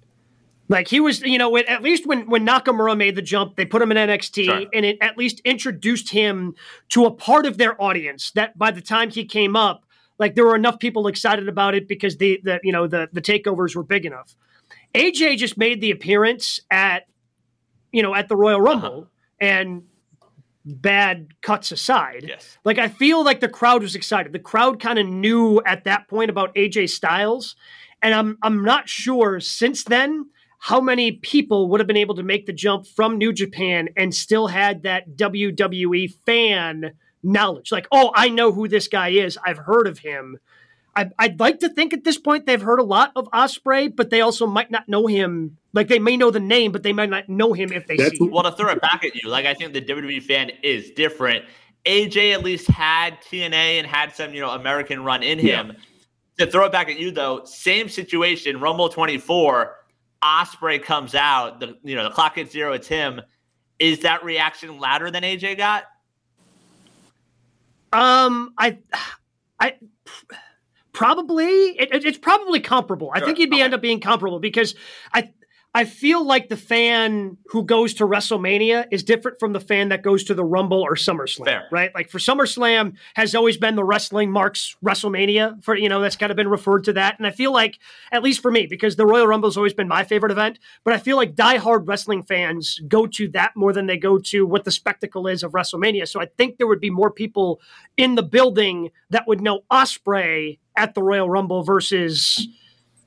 like 0.68 0.88
he 0.88 0.98
was, 1.00 1.20
you 1.20 1.38
know, 1.38 1.56
at 1.56 1.82
least 1.82 2.06
when 2.06 2.28
when 2.28 2.46
Nakamura 2.46 2.96
made 2.96 3.16
the 3.16 3.22
jump, 3.22 3.56
they 3.56 3.64
put 3.64 3.82
him 3.82 3.92
in 3.92 3.98
NXT, 3.98 4.44
sure. 4.44 4.66
and 4.72 4.84
it 4.84 4.98
at 5.00 5.18
least 5.18 5.40
introduced 5.40 6.10
him 6.10 6.54
to 6.90 7.04
a 7.04 7.10
part 7.10 7.46
of 7.46 7.58
their 7.58 7.80
audience 7.80 8.30
that 8.32 8.56
by 8.56 8.70
the 8.70 8.80
time 8.80 9.10
he 9.10 9.24
came 9.24 9.56
up, 9.56 9.84
like 10.18 10.34
there 10.34 10.44
were 10.44 10.56
enough 10.56 10.78
people 10.78 11.06
excited 11.06 11.48
about 11.48 11.74
it 11.74 11.86
because 11.86 12.16
the 12.16 12.40
the 12.42 12.60
you 12.62 12.72
know 12.72 12.86
the 12.86 13.08
the 13.12 13.20
takeovers 13.20 13.76
were 13.76 13.82
big 13.82 14.06
enough. 14.06 14.34
AJ 14.94 15.38
just 15.38 15.58
made 15.58 15.80
the 15.80 15.90
appearance 15.90 16.60
at, 16.70 17.06
you 17.92 18.02
know, 18.02 18.14
at 18.14 18.28
the 18.28 18.36
Royal 18.36 18.56
uh-huh. 18.56 18.64
Rumble, 18.64 18.98
uh-huh. 19.00 19.06
and 19.40 19.82
bad 20.64 21.28
cuts 21.42 21.72
aside, 21.72 22.24
yes. 22.26 22.58
like 22.64 22.78
I 22.78 22.88
feel 22.88 23.24
like 23.24 23.40
the 23.40 23.48
crowd 23.48 23.82
was 23.82 23.94
excited. 23.94 24.32
The 24.32 24.38
crowd 24.38 24.80
kind 24.80 24.98
of 24.98 25.06
knew 25.06 25.60
at 25.66 25.84
that 25.84 26.08
point 26.08 26.30
about 26.30 26.54
AJ 26.54 26.90
Styles, 26.90 27.56
and 28.02 28.14
I'm 28.14 28.38
I'm 28.42 28.64
not 28.64 28.88
sure 28.88 29.40
since 29.40 29.84
then 29.84 30.26
how 30.64 30.80
many 30.80 31.12
people 31.12 31.68
would 31.68 31.78
have 31.78 31.86
been 31.86 31.96
able 31.96 32.14
to 32.14 32.22
make 32.22 32.46
the 32.46 32.52
jump 32.52 32.86
from 32.86 33.18
New 33.18 33.34
Japan 33.34 33.90
and 33.98 34.14
still 34.14 34.46
had 34.46 34.82
that 34.84 35.14
WWE 35.14 36.14
fan 36.24 36.92
knowledge? 37.22 37.70
Like, 37.70 37.86
oh, 37.92 38.12
I 38.14 38.30
know 38.30 38.50
who 38.50 38.66
this 38.66 38.88
guy 38.88 39.10
is. 39.10 39.38
I've 39.44 39.58
heard 39.58 39.86
of 39.86 39.98
him. 39.98 40.38
I, 40.96 41.10
would 41.20 41.40
like 41.40 41.60
to 41.60 41.68
think 41.68 41.92
at 41.92 42.04
this 42.04 42.18
point 42.18 42.46
they've 42.46 42.60
heard 42.60 42.78
a 42.78 42.84
lot 42.84 43.12
of 43.16 43.28
Ospreay, 43.32 43.94
but 43.94 44.10
they 44.10 44.20
also 44.20 44.46
might 44.46 44.70
not 44.70 44.88
know 44.88 45.06
him. 45.06 45.58
Like 45.72 45.88
they 45.88 45.98
may 45.98 46.16
know 46.16 46.30
the 46.30 46.40
name, 46.40 46.72
but 46.72 46.82
they 46.82 46.92
might 46.92 47.10
not 47.10 47.28
know 47.28 47.52
him 47.52 47.72
if 47.72 47.86
they 47.86 47.96
That's, 47.96 48.16
see. 48.16 48.24
Him. 48.24 48.30
Well, 48.30 48.44
to 48.44 48.52
throw 48.52 48.70
it 48.70 48.80
back 48.80 49.04
at 49.04 49.14
you, 49.14 49.28
like 49.28 49.46
I 49.46 49.54
think 49.54 49.72
the 49.72 49.82
WWE 49.82 50.22
fan 50.22 50.50
is 50.62 50.90
different. 50.90 51.44
AJ 51.84 52.32
at 52.32 52.44
least 52.44 52.68
had 52.68 53.20
TNA 53.22 53.78
and 53.78 53.86
had 53.86 54.14
some, 54.14 54.32
you 54.32 54.40
know, 54.40 54.50
American 54.50 55.04
run 55.04 55.22
in 55.22 55.38
him. 55.38 55.72
Yeah. 56.38 56.44
To 56.44 56.50
throw 56.50 56.66
it 56.66 56.72
back 56.72 56.88
at 56.88 56.98
you 56.98 57.10
though, 57.10 57.44
same 57.44 57.88
situation. 57.88 58.60
Rumble 58.60 58.88
24 58.88 59.76
Ospreay 60.24 60.82
comes 60.82 61.14
out, 61.14 61.60
the 61.60 61.76
you 61.84 61.94
know 61.94 62.04
the 62.04 62.10
clock 62.10 62.36
hits 62.36 62.52
zero, 62.52 62.72
it's 62.72 62.88
him. 62.88 63.20
Is 63.78 64.00
that 64.00 64.24
reaction 64.24 64.78
louder 64.78 65.10
than 65.10 65.22
AJ 65.22 65.58
got? 65.58 65.84
Um, 67.92 68.54
I, 68.56 68.78
I 69.60 69.74
probably 70.94 71.44
it, 71.44 72.04
it's 72.04 72.18
probably 72.18 72.60
comparable. 72.60 73.08
Sure. 73.14 73.22
I 73.22 73.26
think 73.26 73.36
he'd 73.36 73.50
be 73.50 73.56
okay. 73.56 73.64
end 73.64 73.74
up 73.74 73.82
being 73.82 74.00
comparable 74.00 74.38
because 74.38 74.74
I 75.12 75.30
I 75.76 75.84
feel 75.84 76.24
like 76.24 76.48
the 76.48 76.56
fan 76.56 77.36
who 77.48 77.64
goes 77.64 77.94
to 77.94 78.06
WrestleMania 78.06 78.86
is 78.92 79.02
different 79.02 79.40
from 79.40 79.52
the 79.52 79.60
fan 79.60 79.88
that 79.88 80.02
goes 80.02 80.22
to 80.24 80.34
the 80.34 80.44
Rumble 80.44 80.80
or 80.80 80.94
SummerSlam, 80.94 81.46
Fair. 81.46 81.66
right? 81.72 81.92
Like 81.92 82.10
for 82.10 82.18
SummerSlam 82.18 82.94
has 83.14 83.34
always 83.34 83.56
been 83.56 83.74
the 83.74 83.82
wrestling 83.82 84.30
marks 84.30 84.76
WrestleMania 84.84 85.64
for 85.64 85.76
you 85.76 85.88
know 85.88 86.00
that's 86.00 86.14
kind 86.14 86.30
of 86.30 86.36
been 86.36 86.48
referred 86.48 86.84
to 86.84 86.92
that, 86.92 87.18
and 87.18 87.26
I 87.26 87.32
feel 87.32 87.52
like 87.52 87.80
at 88.12 88.22
least 88.22 88.40
for 88.40 88.52
me 88.52 88.66
because 88.66 88.94
the 88.94 89.04
Royal 89.04 89.26
Rumble 89.26 89.48
has 89.48 89.56
always 89.56 89.74
been 89.74 89.88
my 89.88 90.04
favorite 90.04 90.30
event, 90.30 90.60
but 90.84 90.94
I 90.94 90.98
feel 90.98 91.16
like 91.16 91.34
diehard 91.34 91.88
wrestling 91.88 92.22
fans 92.22 92.78
go 92.86 93.06
to 93.08 93.28
that 93.30 93.56
more 93.56 93.72
than 93.72 93.86
they 93.86 93.98
go 93.98 94.18
to 94.18 94.46
what 94.46 94.64
the 94.64 94.70
spectacle 94.70 95.26
is 95.26 95.42
of 95.42 95.52
WrestleMania. 95.52 96.06
So 96.06 96.20
I 96.20 96.26
think 96.26 96.58
there 96.58 96.68
would 96.68 96.80
be 96.80 96.90
more 96.90 97.10
people 97.10 97.60
in 97.96 98.14
the 98.14 98.22
building 98.22 98.90
that 99.10 99.26
would 99.26 99.40
know 99.40 99.62
Ospreay 99.72 100.58
at 100.76 100.94
the 100.94 101.02
Royal 101.02 101.28
Rumble 101.28 101.64
versus 101.64 102.46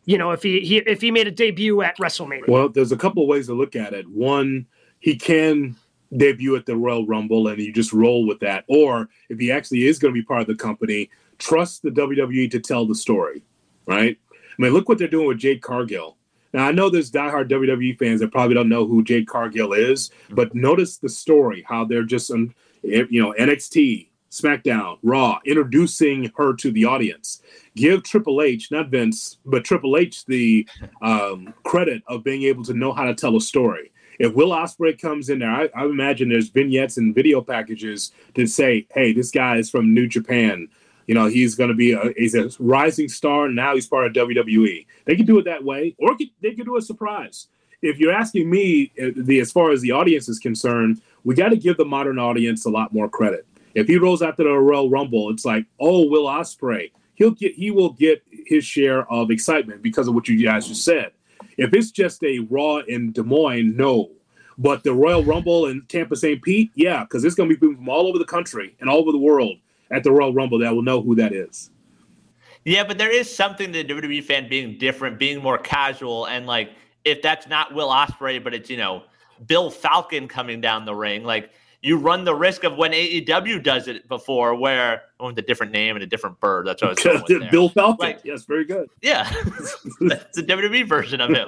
you 0.07 0.17
know, 0.17 0.31
if 0.31 0.41
he, 0.41 0.61
he 0.61 0.77
if 0.77 1.01
he 1.01 1.11
made 1.11 1.27
a 1.27 1.31
debut 1.31 1.81
at 1.81 1.97
WrestleMania. 1.97 2.47
Well, 2.47 2.69
there's 2.69 2.93
a 2.93 2.97
couple 2.97 3.23
of 3.23 3.29
ways 3.29 3.47
to 3.47 3.53
look 3.53 3.75
at 3.75 3.93
it. 3.93 4.07
One, 4.07 4.65
he 4.99 5.17
can 5.17 5.75
debut 6.15 6.55
at 6.55 6.65
the 6.65 6.77
Royal 6.77 7.05
Rumble 7.05 7.49
and 7.49 7.59
you 7.59 7.73
just 7.73 7.91
roll 7.91 8.25
with 8.25 8.39
that. 8.39 8.63
Or 8.69 9.09
if 9.27 9.37
he 9.37 9.51
actually 9.51 9.85
is 9.85 9.99
going 9.99 10.13
to 10.13 10.19
be 10.19 10.25
part 10.25 10.41
of 10.41 10.47
the 10.47 10.55
company, 10.55 11.09
trust 11.39 11.83
the 11.83 11.89
WWE 11.89 12.49
to 12.51 12.59
tell 12.61 12.87
the 12.87 12.95
story, 12.95 13.43
right? 13.85 14.17
I 14.31 14.61
mean, 14.61 14.71
look 14.71 14.87
what 14.87 14.97
they're 14.97 15.09
doing 15.09 15.27
with 15.27 15.39
Jade 15.39 15.61
Cargill. 15.61 16.15
Now, 16.53 16.65
I 16.65 16.71
know 16.71 16.89
there's 16.89 17.11
diehard 17.11 17.49
WWE 17.49 17.99
fans 17.99 18.21
that 18.21 18.31
probably 18.31 18.55
don't 18.55 18.69
know 18.69 18.87
who 18.87 19.03
Jade 19.03 19.27
Cargill 19.27 19.73
is, 19.73 20.09
but 20.29 20.55
notice 20.55 20.97
the 20.97 21.09
story, 21.09 21.65
how 21.67 21.83
they're 21.83 22.03
just, 22.03 22.31
um, 22.31 22.55
you 22.81 23.21
know, 23.21 23.35
NXT, 23.37 24.07
SmackDown, 24.31 24.99
Raw, 25.03 25.39
introducing 25.45 26.31
her 26.37 26.53
to 26.55 26.71
the 26.71 26.85
audience. 26.85 27.41
Give 27.77 28.01
Triple 28.01 28.41
H, 28.41 28.71
not 28.71 28.89
Vince, 28.89 29.37
but 29.45 29.63
Triple 29.63 29.97
H, 29.97 30.25
the 30.25 30.67
um, 31.03 31.53
credit 31.63 32.01
of 32.07 32.23
being 32.23 32.43
able 32.43 32.63
to 32.63 32.73
know 32.73 32.91
how 32.91 33.05
to 33.05 33.13
tell 33.13 33.37
a 33.37 33.41
story. 33.41 33.91
If 34.19 34.33
Will 34.33 34.49
Ospreay 34.49 34.99
comes 34.99 35.29
in 35.29 35.39
there, 35.39 35.51
I, 35.51 35.69
I 35.75 35.85
imagine 35.85 36.27
there's 36.27 36.49
vignettes 36.49 36.97
and 36.97 37.13
video 37.13 37.39
packages 37.39 38.11
that 38.33 38.49
say, 38.49 38.87
"Hey, 38.93 39.13
this 39.13 39.29
guy 39.29 39.57
is 39.57 39.69
from 39.69 39.93
New 39.93 40.07
Japan." 40.07 40.67
You 41.05 41.13
know, 41.13 41.27
he's 41.27 41.53
going 41.53 41.69
to 41.69 41.75
be 41.75 41.91
a 41.91 42.13
he's 42.17 42.33
a 42.33 42.49
rising 42.59 43.09
star. 43.09 43.47
Now 43.47 43.75
he's 43.75 43.87
part 43.87 44.07
of 44.07 44.13
WWE. 44.13 44.85
They 45.05 45.15
could 45.15 45.27
do 45.27 45.37
it 45.37 45.45
that 45.45 45.63
way, 45.63 45.95
or 45.99 46.17
they 46.41 46.55
could 46.55 46.65
do 46.65 46.77
a 46.77 46.81
surprise. 46.81 47.47
If 47.83 47.99
you're 47.99 48.11
asking 48.11 48.49
me, 48.49 48.91
uh, 48.99 49.11
the 49.15 49.39
as 49.39 49.51
far 49.51 49.69
as 49.69 49.81
the 49.81 49.91
audience 49.91 50.27
is 50.27 50.39
concerned, 50.39 50.99
we 51.23 51.35
got 51.35 51.49
to 51.49 51.57
give 51.57 51.77
the 51.77 51.85
modern 51.85 52.17
audience 52.17 52.65
a 52.65 52.71
lot 52.71 52.91
more 52.91 53.07
credit. 53.07 53.45
If 53.75 53.87
he 53.87 53.97
rolls 53.97 54.23
out 54.23 54.35
to 54.37 54.43
the 54.43 54.49
Royal 54.49 54.89
Rumble, 54.89 55.29
it's 55.29 55.45
like, 55.45 55.67
oh, 55.79 56.07
Will 56.09 56.25
Ospreay. 56.25 56.89
He'll 57.17 57.31
get 57.31 57.55
he 57.55 57.71
will 57.71 57.93
get 57.93 58.21
his 58.45 58.63
share 58.63 59.11
of 59.11 59.31
excitement 59.31 59.81
because 59.81 60.07
of 60.07 60.13
what 60.13 60.27
you 60.27 60.43
guys 60.43 60.67
just 60.67 60.85
said. 60.85 61.11
If 61.57 61.73
it's 61.73 61.89
just 61.89 62.23
a 62.23 62.39
Raw 62.39 62.77
in 62.77 63.11
Des 63.11 63.23
Moines, 63.23 63.75
no. 63.75 64.11
But 64.59 64.83
the 64.83 64.93
Royal 64.93 65.23
Rumble 65.23 65.65
in 65.65 65.83
Tampa 65.87 66.15
St. 66.15 66.41
Pete, 66.41 66.71
yeah, 66.75 67.03
because 67.03 67.25
it's 67.25 67.33
going 67.33 67.49
to 67.49 67.55
be 67.55 67.59
people 67.59 67.75
from 67.75 67.89
all 67.89 68.07
over 68.07 68.19
the 68.19 68.25
country 68.25 68.75
and 68.79 68.89
all 68.89 68.99
over 68.99 69.11
the 69.11 69.17
world 69.17 69.57
at 69.89 70.03
the 70.03 70.11
Royal 70.11 70.31
Rumble 70.31 70.59
that 70.59 70.73
will 70.73 70.83
know 70.83 71.01
who 71.01 71.15
that 71.15 71.33
is. 71.33 71.71
Yeah, 72.63 72.83
but 72.83 72.99
there 72.99 73.11
is 73.11 73.33
something 73.33 73.73
to 73.73 73.83
the 73.83 73.93
WWE 73.93 74.23
fan 74.23 74.47
being 74.47 74.77
different, 74.77 75.17
being 75.17 75.41
more 75.41 75.57
casual, 75.57 76.25
and 76.25 76.45
like 76.45 76.71
if 77.03 77.23
that's 77.23 77.47
not 77.47 77.73
Will 77.73 77.89
Ospreay, 77.89 78.43
but 78.43 78.53
it's 78.53 78.69
you 78.69 78.77
know 78.77 79.03
Bill 79.47 79.71
Falcon 79.71 80.27
coming 80.27 80.61
down 80.61 80.85
the 80.85 80.93
ring, 80.93 81.23
like 81.23 81.49
you 81.87 81.97
run 81.97 82.25
the 82.25 82.35
risk 82.35 82.65
of 82.65 82.75
when 82.75 82.91
AEW 82.91 83.63
does 83.63 83.87
it 83.87 84.07
before, 84.09 84.55
where 84.55 85.03
oh, 85.19 85.27
with 85.27 85.39
a 85.39 85.41
different 85.41 85.71
name 85.71 85.95
and 85.95 86.03
a 86.03 86.07
different 86.07 86.39
bird. 86.39 86.67
That's 86.67 86.81
what 86.81 87.05
I 87.05 87.11
was 87.13 87.23
going 87.23 87.49
Bill 87.49 87.69
Falcon. 87.69 88.05
Like, 88.05 88.19
yes, 88.25 88.43
very 88.43 88.65
good. 88.65 88.89
Yeah, 89.01 89.23
that's 90.01 90.35
the 90.35 90.43
WWE 90.43 90.87
version 90.87 91.21
of 91.21 91.29
him. 91.29 91.47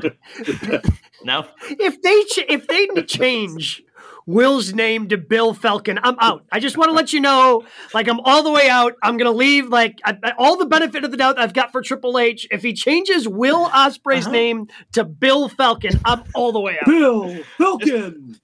no, 1.23 1.45
if 1.69 2.01
they 2.01 2.23
ch- 2.23 2.45
if 2.47 2.67
they 2.67 2.87
change 3.03 3.83
Will's 4.25 4.73
name 4.73 5.09
to 5.09 5.17
Bill 5.17 5.55
Falcon. 5.55 5.99
I'm 6.03 6.15
out. 6.19 6.45
I 6.51 6.59
just 6.59 6.77
want 6.77 6.89
to 6.89 6.93
let 6.93 7.13
you 7.13 7.19
know, 7.19 7.63
like, 7.95 8.07
I'm 8.07 8.19
all 8.19 8.43
the 8.43 8.51
way 8.51 8.69
out. 8.69 8.93
I'm 9.01 9.17
going 9.17 9.31
to 9.31 9.35
leave, 9.35 9.69
like, 9.69 9.99
I, 10.05 10.33
all 10.37 10.55
the 10.55 10.67
benefit 10.67 11.03
of 11.03 11.09
the 11.09 11.17
doubt 11.17 11.39
I've 11.39 11.53
got 11.53 11.71
for 11.71 11.81
Triple 11.81 12.19
H. 12.19 12.47
If 12.51 12.61
he 12.61 12.73
changes 12.73 13.27
Will 13.27 13.67
Ospreay's 13.69 14.27
uh-huh. 14.27 14.31
name 14.31 14.67
to 14.91 15.03
Bill 15.03 15.49
Falcon, 15.49 15.99
I'm 16.05 16.23
all 16.35 16.51
the 16.51 16.59
way 16.59 16.77
out. 16.79 16.85
Bill 16.85 17.43
Falcon. 17.57 18.39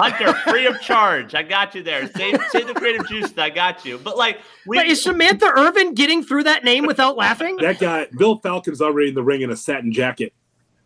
Hunter, 0.00 0.32
free 0.50 0.66
of 0.66 0.80
charge. 0.80 1.34
I 1.34 1.42
got 1.42 1.74
you 1.74 1.82
there. 1.82 2.08
Save, 2.08 2.40
save 2.50 2.66
the 2.66 2.74
creative 2.74 3.06
juice. 3.06 3.36
I 3.36 3.50
got 3.50 3.84
you. 3.84 3.98
But 3.98 4.16
like, 4.16 4.40
we, 4.66 4.78
but 4.78 4.86
is 4.86 5.02
Samantha 5.02 5.46
Irvin 5.46 5.94
getting 5.94 6.22
through 6.22 6.44
that 6.44 6.64
name 6.64 6.86
without 6.86 7.16
laughing? 7.16 7.56
That 7.56 7.78
guy, 7.78 8.06
Bill 8.16 8.38
Falcon's 8.38 8.80
already 8.80 9.10
in 9.10 9.14
the 9.14 9.22
ring 9.22 9.42
in 9.42 9.50
a 9.50 9.56
satin 9.56 9.92
jacket, 9.92 10.32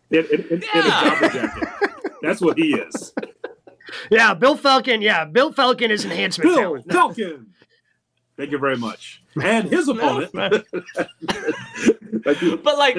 in, 0.09 0.25
in, 0.25 0.41
in, 0.49 0.63
yeah. 0.73 1.17
in 1.17 1.23
a 1.23 1.29
jacket. 1.29 1.69
That's 2.21 2.41
what 2.41 2.57
he 2.57 2.73
is. 2.73 3.13
Yeah, 4.09 4.33
Bill 4.33 4.57
Falcon. 4.57 5.01
Yeah, 5.01 5.25
Bill 5.25 5.53
Falcon 5.53 5.91
is 5.91 6.03
enhancement 6.05 6.49
Bill 6.49 6.57
talent. 6.57 6.91
Falcon. 6.91 7.47
Thank 8.37 8.51
you 8.51 8.57
very 8.57 8.75
much. 8.75 9.21
And 9.41 9.69
his 9.69 9.87
opponent. 9.87 10.31
but 10.33 10.65
like 12.77 12.95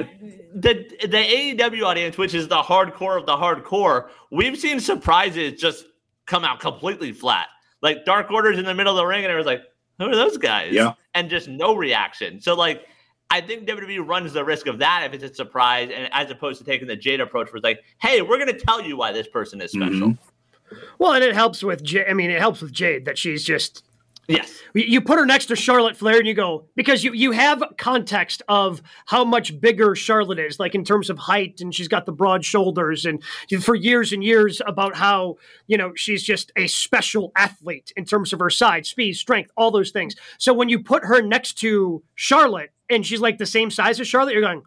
the 0.54 0.87
the 1.02 1.56
AEW 1.58 1.85
audience, 1.85 2.16
which 2.16 2.35
is 2.35 2.49
the 2.49 2.62
hardcore 2.62 3.18
of 3.18 3.26
the 3.26 3.37
hardcore, 3.37 4.08
we've 4.30 4.58
seen 4.58 4.80
surprises 4.80 5.61
just 5.61 5.85
come 6.26 6.45
out 6.45 6.61
completely 6.61 7.12
flat. 7.12 7.49
Like 7.83 8.04
Dark 8.04 8.30
Order's 8.30 8.59
in 8.59 8.64
the 8.64 8.75
middle 8.75 8.92
of 8.92 8.97
the 8.97 9.06
ring, 9.06 9.25
and 9.25 9.33
it 9.33 9.37
was 9.37 9.47
like, 9.47 9.62
who 9.99 10.06
are 10.06 10.16
those 10.16 10.37
guys? 10.37 10.73
Yeah. 10.73 10.92
And 11.14 11.30
just 11.30 11.49
no 11.49 11.75
reaction. 11.75 12.40
So 12.40 12.54
like 12.54 12.87
I 13.30 13.40
think 13.40 13.66
WWE 13.66 14.06
runs 14.06 14.33
the 14.33 14.45
risk 14.45 14.66
of 14.66 14.78
that 14.78 15.02
if 15.04 15.12
it's 15.12 15.33
a 15.33 15.35
surprise, 15.35 15.90
and 15.95 16.09
as 16.12 16.30
opposed 16.30 16.59
to 16.59 16.64
taking 16.64 16.87
the 16.87 16.97
Jade 16.97 17.21
approach, 17.21 17.49
where 17.49 17.56
it's 17.56 17.64
like, 17.64 17.83
"Hey, 17.99 18.23
we're 18.23 18.38
going 18.38 18.52
to 18.52 18.59
tell 18.59 18.80
you 18.80 18.97
why 18.97 19.12
this 19.12 19.26
person 19.26 19.61
is 19.61 19.73
special." 19.73 20.11
Mm-hmm. 20.11 20.76
Well, 20.99 21.12
and 21.12 21.25
it 21.25 21.35
helps 21.35 21.62
with 21.62 21.83
Jade. 21.83 22.06
I 22.09 22.12
mean, 22.12 22.30
it 22.30 22.38
helps 22.38 22.61
with 22.61 22.73
Jade 22.73 23.04
that 23.04 23.18
she's 23.18 23.45
just 23.45 23.85
Yes. 24.28 24.61
You 24.75 25.00
put 25.00 25.18
her 25.18 25.26
next 25.26 25.47
to 25.47 25.56
Charlotte 25.56 25.97
Flair 25.97 26.18
and 26.18 26.26
you 26.26 26.35
go, 26.35 26.66
because 26.75 27.04
you, 27.04 27.12
you 27.12 27.30
have 27.30 27.62
context 27.78 28.42
of 28.49 28.83
how 29.06 29.25
much 29.25 29.61
bigger 29.61 29.95
Charlotte 29.95 30.38
is, 30.38 30.59
like 30.59 30.75
in 30.75 30.85
terms 30.85 31.11
of 31.11 31.18
height, 31.18 31.61
and 31.61 31.75
she's 31.75 31.88
got 31.88 32.06
the 32.06 32.12
broad 32.12 32.45
shoulders, 32.45 33.04
and 33.04 33.23
for 33.61 33.75
years 33.75 34.12
and 34.12 34.25
years 34.25 34.61
about 34.66 34.97
how, 34.97 35.37
you 35.66 35.76
know, 35.76 35.92
she's 35.95 36.23
just 36.23 36.52
a 36.56 36.66
special 36.66 37.33
athlete 37.37 37.92
in 37.97 38.04
terms 38.04 38.33
of 38.33 38.40
her 38.40 38.50
size, 38.50 38.88
speed, 38.88 39.14
strength, 39.14 39.50
all 39.56 39.71
those 39.71 39.90
things. 39.90 40.14
So 40.38 40.52
when 40.52 40.68
you 40.68 40.83
put 40.83 41.04
her 41.04 41.23
next 41.23 41.54
to 41.61 42.02
Charlotte 42.14 42.71
and 42.90 43.06
she's 43.06 43.21
like 43.21 43.38
the 43.38 43.47
same 43.47 43.71
size 43.71 44.00
as 44.00 44.09
Charlotte, 44.09 44.35
you're 44.35 44.42
going, 44.42 44.62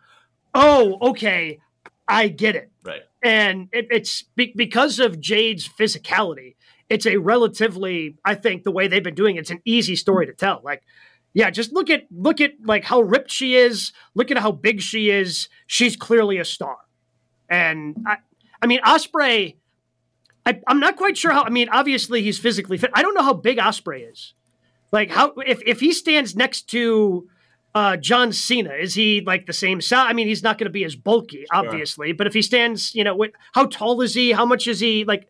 oh, 0.53 0.97
okay, 1.09 1.59
I 2.07 2.29
get 2.29 2.55
it. 2.55 2.71
Right 2.83 3.01
and 3.21 3.67
it, 3.71 3.87
it's 3.91 4.23
be, 4.35 4.53
because 4.55 4.99
of 4.99 5.19
Jade's 5.19 5.67
physicality. 5.67 6.55
It's 6.89 7.05
a 7.05 7.17
relatively, 7.17 8.17
I 8.25 8.35
think, 8.35 8.63
the 8.63 8.71
way 8.71 8.87
they've 8.87 9.03
been 9.03 9.15
doing 9.15 9.35
it, 9.35 9.41
it's 9.41 9.51
an 9.51 9.61
easy 9.65 9.95
story 9.95 10.25
to 10.25 10.33
tell. 10.33 10.61
Like, 10.63 10.83
yeah, 11.33 11.49
just 11.49 11.71
look 11.71 11.89
at 11.89 12.07
look 12.11 12.41
at 12.41 12.53
like 12.63 12.83
how 12.83 13.01
ripped 13.01 13.31
she 13.31 13.55
is. 13.55 13.91
Look 14.15 14.31
at 14.31 14.37
how 14.37 14.51
big 14.51 14.81
she 14.81 15.09
is. 15.11 15.47
She's 15.67 15.95
clearly 15.95 16.37
a 16.37 16.45
star, 16.45 16.77
and 17.49 17.95
I, 18.05 18.17
I 18.61 18.67
mean, 18.67 18.81
Ospreay. 18.81 19.55
I, 20.45 20.59
I'm 20.67 20.79
not 20.79 20.95
quite 20.95 21.17
sure 21.17 21.31
how. 21.31 21.43
I 21.43 21.49
mean, 21.49 21.69
obviously 21.69 22.23
he's 22.23 22.39
physically 22.39 22.77
fit. 22.77 22.89
I 22.93 23.03
don't 23.03 23.13
know 23.13 23.23
how 23.23 23.33
big 23.33 23.57
Ospreay 23.57 24.11
is. 24.11 24.33
Like 24.91 25.11
how 25.11 25.33
if 25.45 25.61
if 25.65 25.79
he 25.79 25.91
stands 25.91 26.35
next 26.35 26.63
to 26.69 27.29
uh, 27.75 27.97
John 27.97 28.31
Cena? 28.31 28.73
Is 28.73 28.93
he 28.93 29.21
like 29.21 29.45
the 29.45 29.53
same 29.53 29.81
size? 29.81 30.07
I 30.09 30.13
mean, 30.13 30.27
he's 30.27 30.43
not 30.43 30.57
going 30.57 30.65
to 30.65 30.71
be 30.71 30.83
as 30.83 30.95
bulky, 30.95 31.45
obviously, 31.51 32.09
sure. 32.09 32.15
but 32.15 32.27
if 32.27 32.33
he 32.33 32.41
stands, 32.41 32.95
you 32.95 33.03
know, 33.03 33.15
what, 33.15 33.31
how 33.53 33.65
tall 33.65 34.01
is 34.01 34.13
he? 34.13 34.31
How 34.31 34.45
much 34.45 34.67
is 34.67 34.79
he? 34.79 35.05
Like, 35.05 35.29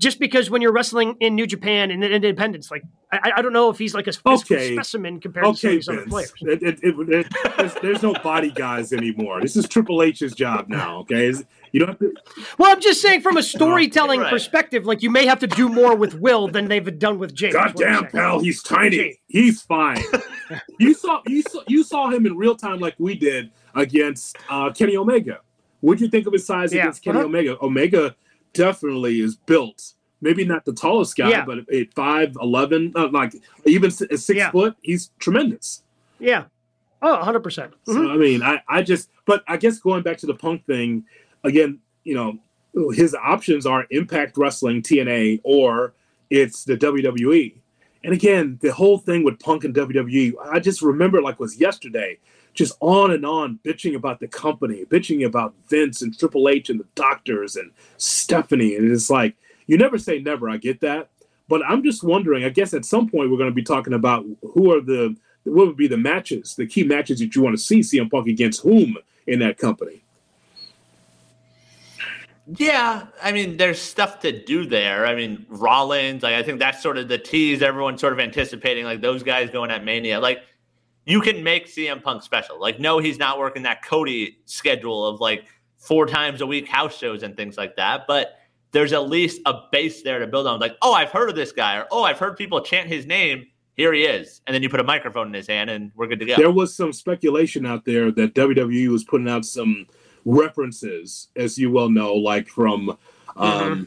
just 0.00 0.18
because 0.18 0.50
when 0.50 0.60
you're 0.60 0.72
wrestling 0.72 1.16
in 1.20 1.34
New 1.34 1.46
Japan 1.46 1.90
and 1.90 2.04
Independence, 2.04 2.70
like 2.70 2.82
I, 3.10 3.32
I 3.36 3.42
don't 3.42 3.52
know 3.52 3.70
if 3.70 3.78
he's 3.78 3.94
like 3.94 4.06
a 4.06 4.12
okay. 4.26 4.74
specimen 4.74 5.20
compared 5.20 5.46
okay, 5.46 5.76
to 5.76 5.82
some 5.82 5.96
other 5.96 6.06
players. 6.06 6.32
It, 6.42 6.62
it, 6.62 6.78
it, 6.82 7.26
there's, 7.56 7.74
there's, 7.76 8.02
no 8.02 8.12
body 8.12 8.50
guys 8.50 8.92
anymore. 8.92 9.40
This 9.40 9.56
is 9.56 9.66
Triple 9.68 10.02
H's 10.02 10.34
job 10.34 10.68
now. 10.68 10.98
Okay, 11.00 11.32
you 11.72 11.80
don't 11.80 11.88
have 11.88 11.98
to. 11.98 12.12
Well, 12.58 12.72
I'm 12.72 12.80
just 12.80 13.00
saying 13.00 13.22
from 13.22 13.36
a 13.36 13.42
storytelling 13.42 14.20
right. 14.20 14.30
perspective, 14.30 14.84
like 14.84 15.02
you 15.02 15.10
may 15.10 15.24
have 15.26 15.38
to 15.40 15.46
do 15.46 15.68
more 15.68 15.94
with 15.94 16.14
Will 16.14 16.48
than 16.48 16.68
they've 16.68 16.98
done 16.98 17.18
with 17.18 17.34
Jake. 17.34 17.54
Goddamn, 17.54 18.08
pal, 18.08 18.40
he's 18.40 18.62
tiny. 18.62 19.18
He's 19.28 19.62
fine. 19.62 20.02
you 20.78 20.92
saw 20.94 21.22
you 21.26 21.42
saw 21.42 21.62
you 21.68 21.82
saw 21.82 22.10
him 22.10 22.26
in 22.26 22.36
real 22.36 22.54
time 22.54 22.80
like 22.80 22.94
we 22.98 23.14
did 23.14 23.50
against 23.74 24.36
uh, 24.50 24.70
Kenny 24.72 24.96
Omega. 24.96 25.40
What'd 25.80 26.00
you 26.00 26.08
think 26.08 26.26
of 26.26 26.32
his 26.32 26.46
size 26.46 26.72
yeah. 26.72 26.82
against 26.82 27.02
Kenny 27.02 27.18
uh-huh. 27.18 27.26
Omega? 27.26 27.56
Omega 27.62 28.16
definitely 28.56 29.20
is 29.20 29.36
built. 29.36 29.94
Maybe 30.20 30.44
not 30.44 30.64
the 30.64 30.72
tallest 30.72 31.16
guy, 31.16 31.30
yeah. 31.30 31.44
but 31.44 31.58
at 31.72 31.92
five 31.94 32.36
eleven, 32.40 32.92
uh, 32.96 33.08
like 33.08 33.34
even 33.66 33.90
six 33.90 34.28
yeah. 34.30 34.50
foot, 34.50 34.76
he's 34.82 35.10
tremendous. 35.18 35.82
Yeah. 36.18 36.44
Oh, 37.02 37.16
100 37.16 37.40
percent. 37.40 37.74
So 37.84 37.94
mm-hmm. 37.94 38.10
I 38.10 38.16
mean, 38.16 38.42
I, 38.42 38.62
I 38.68 38.82
just, 38.82 39.10
but 39.26 39.44
I 39.46 39.58
guess 39.58 39.78
going 39.78 40.02
back 40.02 40.16
to 40.18 40.26
the 40.26 40.34
Punk 40.34 40.64
thing 40.64 41.04
again, 41.44 41.80
you 42.04 42.14
know, 42.14 42.38
his 42.92 43.14
options 43.14 43.66
are 43.66 43.86
Impact 43.90 44.36
Wrestling, 44.36 44.82
TNA, 44.82 45.40
or 45.44 45.94
it's 46.30 46.64
the 46.64 46.76
WWE. 46.76 47.54
And 48.04 48.12
again, 48.12 48.58
the 48.62 48.72
whole 48.72 48.98
thing 48.98 49.24
with 49.24 49.38
Punk 49.40 49.64
and 49.64 49.74
WWE, 49.74 50.34
I 50.50 50.60
just 50.60 50.82
remember 50.82 51.20
like 51.20 51.40
was 51.40 51.58
yesterday 51.58 52.18
just 52.56 52.76
on 52.80 53.12
and 53.12 53.24
on 53.24 53.60
bitching 53.64 53.94
about 53.94 54.18
the 54.18 54.26
company, 54.26 54.84
bitching 54.86 55.24
about 55.24 55.54
Vince 55.68 56.02
and 56.02 56.18
Triple 56.18 56.48
H 56.48 56.70
and 56.70 56.80
the 56.80 56.86
doctors 56.94 57.54
and 57.54 57.70
Stephanie. 57.98 58.74
And 58.74 58.90
it's 58.90 59.10
like, 59.10 59.36
you 59.66 59.76
never 59.76 59.98
say 59.98 60.18
never. 60.18 60.50
I 60.50 60.56
get 60.56 60.80
that. 60.80 61.10
But 61.48 61.62
I'm 61.64 61.84
just 61.84 62.02
wondering, 62.02 62.44
I 62.44 62.48
guess 62.48 62.74
at 62.74 62.84
some 62.84 63.08
point 63.08 63.30
we're 63.30 63.36
going 63.36 63.50
to 63.50 63.54
be 63.54 63.62
talking 63.62 63.92
about 63.92 64.24
who 64.42 64.72
are 64.72 64.80
the, 64.80 65.16
what 65.44 65.66
would 65.68 65.76
be 65.76 65.86
the 65.86 65.96
matches, 65.96 66.56
the 66.56 66.66
key 66.66 66.82
matches 66.82 67.20
that 67.20 67.36
you 67.36 67.42
want 67.42 67.56
to 67.56 67.62
see 67.62 67.80
CM 67.80 68.10
Punk 68.10 68.26
against 68.26 68.62
whom 68.62 68.96
in 69.26 69.38
that 69.40 69.58
company. 69.58 70.02
Yeah, 72.56 73.06
I 73.22 73.32
mean, 73.32 73.56
there's 73.56 73.80
stuff 73.80 74.20
to 74.20 74.44
do 74.44 74.66
there. 74.66 75.04
I 75.04 75.16
mean, 75.16 75.46
Rollins, 75.48 76.22
like 76.22 76.34
I 76.34 76.44
think 76.44 76.60
that's 76.60 76.80
sort 76.80 76.96
of 76.96 77.08
the 77.08 77.18
tease 77.18 77.60
everyone's 77.60 78.00
sort 78.00 78.12
of 78.12 78.20
anticipating, 78.20 78.84
like 78.84 79.00
those 79.00 79.24
guys 79.24 79.50
going 79.50 79.72
at 79.72 79.84
Mania. 79.84 80.20
Like 80.20 80.42
you 81.06 81.20
can 81.20 81.42
make 81.42 81.68
CM 81.68 82.02
Punk 82.02 82.22
special. 82.22 82.60
Like, 82.60 82.78
no, 82.78 82.98
he's 82.98 83.18
not 83.18 83.38
working 83.38 83.62
that 83.62 83.82
Cody 83.82 84.38
schedule 84.44 85.06
of 85.06 85.20
like 85.20 85.46
four 85.78 86.04
times 86.04 86.40
a 86.40 86.46
week 86.46 86.68
house 86.68 86.96
shows 86.98 87.22
and 87.22 87.36
things 87.36 87.56
like 87.56 87.76
that. 87.76 88.06
But 88.06 88.38
there's 88.72 88.92
at 88.92 89.08
least 89.08 89.40
a 89.46 89.54
base 89.70 90.02
there 90.02 90.18
to 90.18 90.26
build 90.26 90.46
on. 90.46 90.60
Like, 90.60 90.76
oh, 90.82 90.92
I've 90.92 91.10
heard 91.10 91.30
of 91.30 91.36
this 91.36 91.52
guy, 91.52 91.78
or 91.78 91.86
oh, 91.90 92.02
I've 92.02 92.18
heard 92.18 92.36
people 92.36 92.60
chant 92.60 92.88
his 92.88 93.06
name. 93.06 93.46
Here 93.76 93.92
he 93.92 94.02
is. 94.02 94.40
And 94.46 94.54
then 94.54 94.62
you 94.62 94.68
put 94.68 94.80
a 94.80 94.84
microphone 94.84 95.28
in 95.28 95.34
his 95.34 95.46
hand 95.46 95.70
and 95.70 95.92
we're 95.94 96.06
good 96.08 96.18
to 96.20 96.26
go. 96.26 96.36
There 96.36 96.50
was 96.50 96.74
some 96.74 96.92
speculation 96.92 97.64
out 97.64 97.84
there 97.84 98.10
that 98.10 98.34
WWE 98.34 98.88
was 98.88 99.04
putting 99.04 99.28
out 99.28 99.44
some 99.44 99.86
references, 100.24 101.28
as 101.36 101.56
you 101.56 101.70
well 101.70 101.90
know, 101.90 102.14
like 102.14 102.48
from 102.48 102.90
um, 102.90 102.98
mm-hmm. 103.36 103.82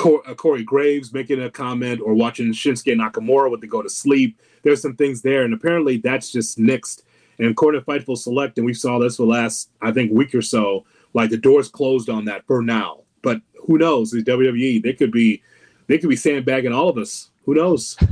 Uh, 0.00 0.34
Corey 0.34 0.64
Graves 0.64 1.12
making 1.12 1.42
a 1.42 1.50
comment 1.50 2.00
or 2.00 2.14
watching 2.14 2.52
Shinsuke 2.52 2.96
Nakamura 2.96 3.50
with 3.50 3.60
the 3.60 3.66
go 3.66 3.82
to 3.82 3.88
sleep 3.88 4.40
there's 4.62 4.82
some 4.82 4.96
things 4.96 5.22
there, 5.22 5.42
and 5.42 5.54
apparently 5.54 5.98
that's 5.98 6.30
just 6.30 6.58
nixed. 6.58 7.02
And 7.38 7.50
according 7.50 7.80
to 7.80 7.86
Fightful 7.86 8.18
Select, 8.18 8.58
and 8.58 8.66
we 8.66 8.74
saw 8.74 8.98
this 8.98 9.16
for 9.16 9.22
the 9.22 9.28
last 9.28 9.70
I 9.80 9.92
think 9.92 10.12
week 10.12 10.34
or 10.34 10.42
so, 10.42 10.84
like 11.14 11.30
the 11.30 11.38
door's 11.38 11.68
closed 11.68 12.10
on 12.10 12.26
that 12.26 12.46
for 12.46 12.62
now. 12.62 13.02
But 13.22 13.40
who 13.66 13.78
knows? 13.78 14.10
The 14.10 14.22
WWE 14.22 14.82
they 14.82 14.92
could 14.92 15.10
be 15.10 15.42
they 15.86 15.98
could 15.98 16.10
be 16.10 16.16
sandbagging 16.16 16.72
all 16.72 16.88
of 16.88 16.98
us. 16.98 17.30
Who 17.44 17.54
knows? 17.54 17.96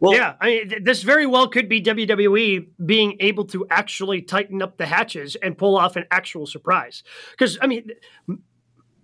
Well, 0.00 0.14
yeah, 0.14 0.34
I 0.40 0.46
mean, 0.46 0.82
this 0.82 1.04
very 1.04 1.26
well 1.26 1.46
could 1.46 1.68
be 1.68 1.80
WWE 1.80 2.66
being 2.84 3.16
able 3.20 3.44
to 3.44 3.64
actually 3.70 4.20
tighten 4.20 4.60
up 4.60 4.76
the 4.76 4.84
hatches 4.84 5.36
and 5.36 5.56
pull 5.56 5.76
off 5.76 5.94
an 5.94 6.06
actual 6.10 6.44
surprise. 6.44 7.04
Because 7.30 7.56
I 7.62 7.68
mean, 7.68 7.88
m- 8.28 8.42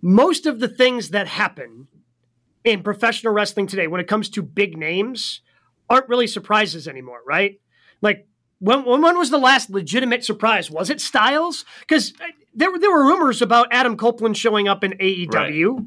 most 0.00 0.46
of 0.46 0.60
the 0.60 0.68
things 0.68 1.10
that 1.10 1.26
happen 1.26 1.88
in 2.64 2.82
professional 2.82 3.32
wrestling 3.32 3.66
today, 3.66 3.86
when 3.86 4.00
it 4.00 4.06
comes 4.06 4.28
to 4.30 4.42
big 4.42 4.76
names, 4.76 5.40
aren't 5.88 6.08
really 6.08 6.26
surprises 6.26 6.86
anymore, 6.86 7.20
right? 7.26 7.60
Like 8.02 8.26
when, 8.60 8.84
when 8.84 9.18
was 9.18 9.30
the 9.30 9.38
last 9.38 9.70
legitimate 9.70 10.24
surprise? 10.24 10.70
Was 10.70 10.90
it 10.90 11.00
Styles? 11.00 11.64
Because 11.80 12.12
uh, 12.20 12.26
there, 12.54 12.76
there 12.78 12.90
were 12.90 13.06
rumors 13.06 13.40
about 13.42 13.68
Adam 13.70 13.96
Copeland 13.96 14.36
showing 14.36 14.68
up 14.68 14.84
in 14.84 14.92
AEW. 14.92 15.76
Right 15.76 15.84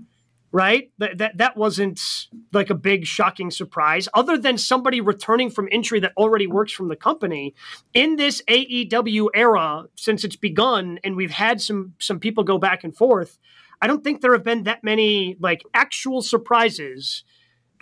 right? 0.51 0.91
That, 0.97 1.17
that 1.19 1.37
that 1.37 1.57
wasn't 1.57 2.27
like 2.51 2.69
a 2.69 2.75
big 2.75 3.05
shocking 3.05 3.51
surprise, 3.51 4.07
other 4.13 4.37
than 4.37 4.57
somebody 4.57 5.01
returning 5.01 5.49
from 5.49 5.67
injury 5.69 5.99
that 6.01 6.13
already 6.17 6.47
works 6.47 6.73
from 6.73 6.89
the 6.89 6.95
company. 6.95 7.55
In 7.93 8.17
this 8.17 8.41
AEW 8.47 9.29
era, 9.33 9.85
since 9.95 10.23
it's 10.23 10.35
begun, 10.35 10.99
and 11.03 11.15
we've 11.15 11.31
had 11.31 11.61
some 11.61 11.93
some 11.99 12.19
people 12.19 12.43
go 12.43 12.57
back 12.57 12.83
and 12.83 12.95
forth, 12.95 13.39
I 13.81 13.87
don't 13.87 14.03
think 14.03 14.21
there 14.21 14.33
have 14.33 14.43
been 14.43 14.63
that 14.63 14.83
many 14.83 15.37
like 15.39 15.63
actual 15.73 16.21
surprises 16.21 17.23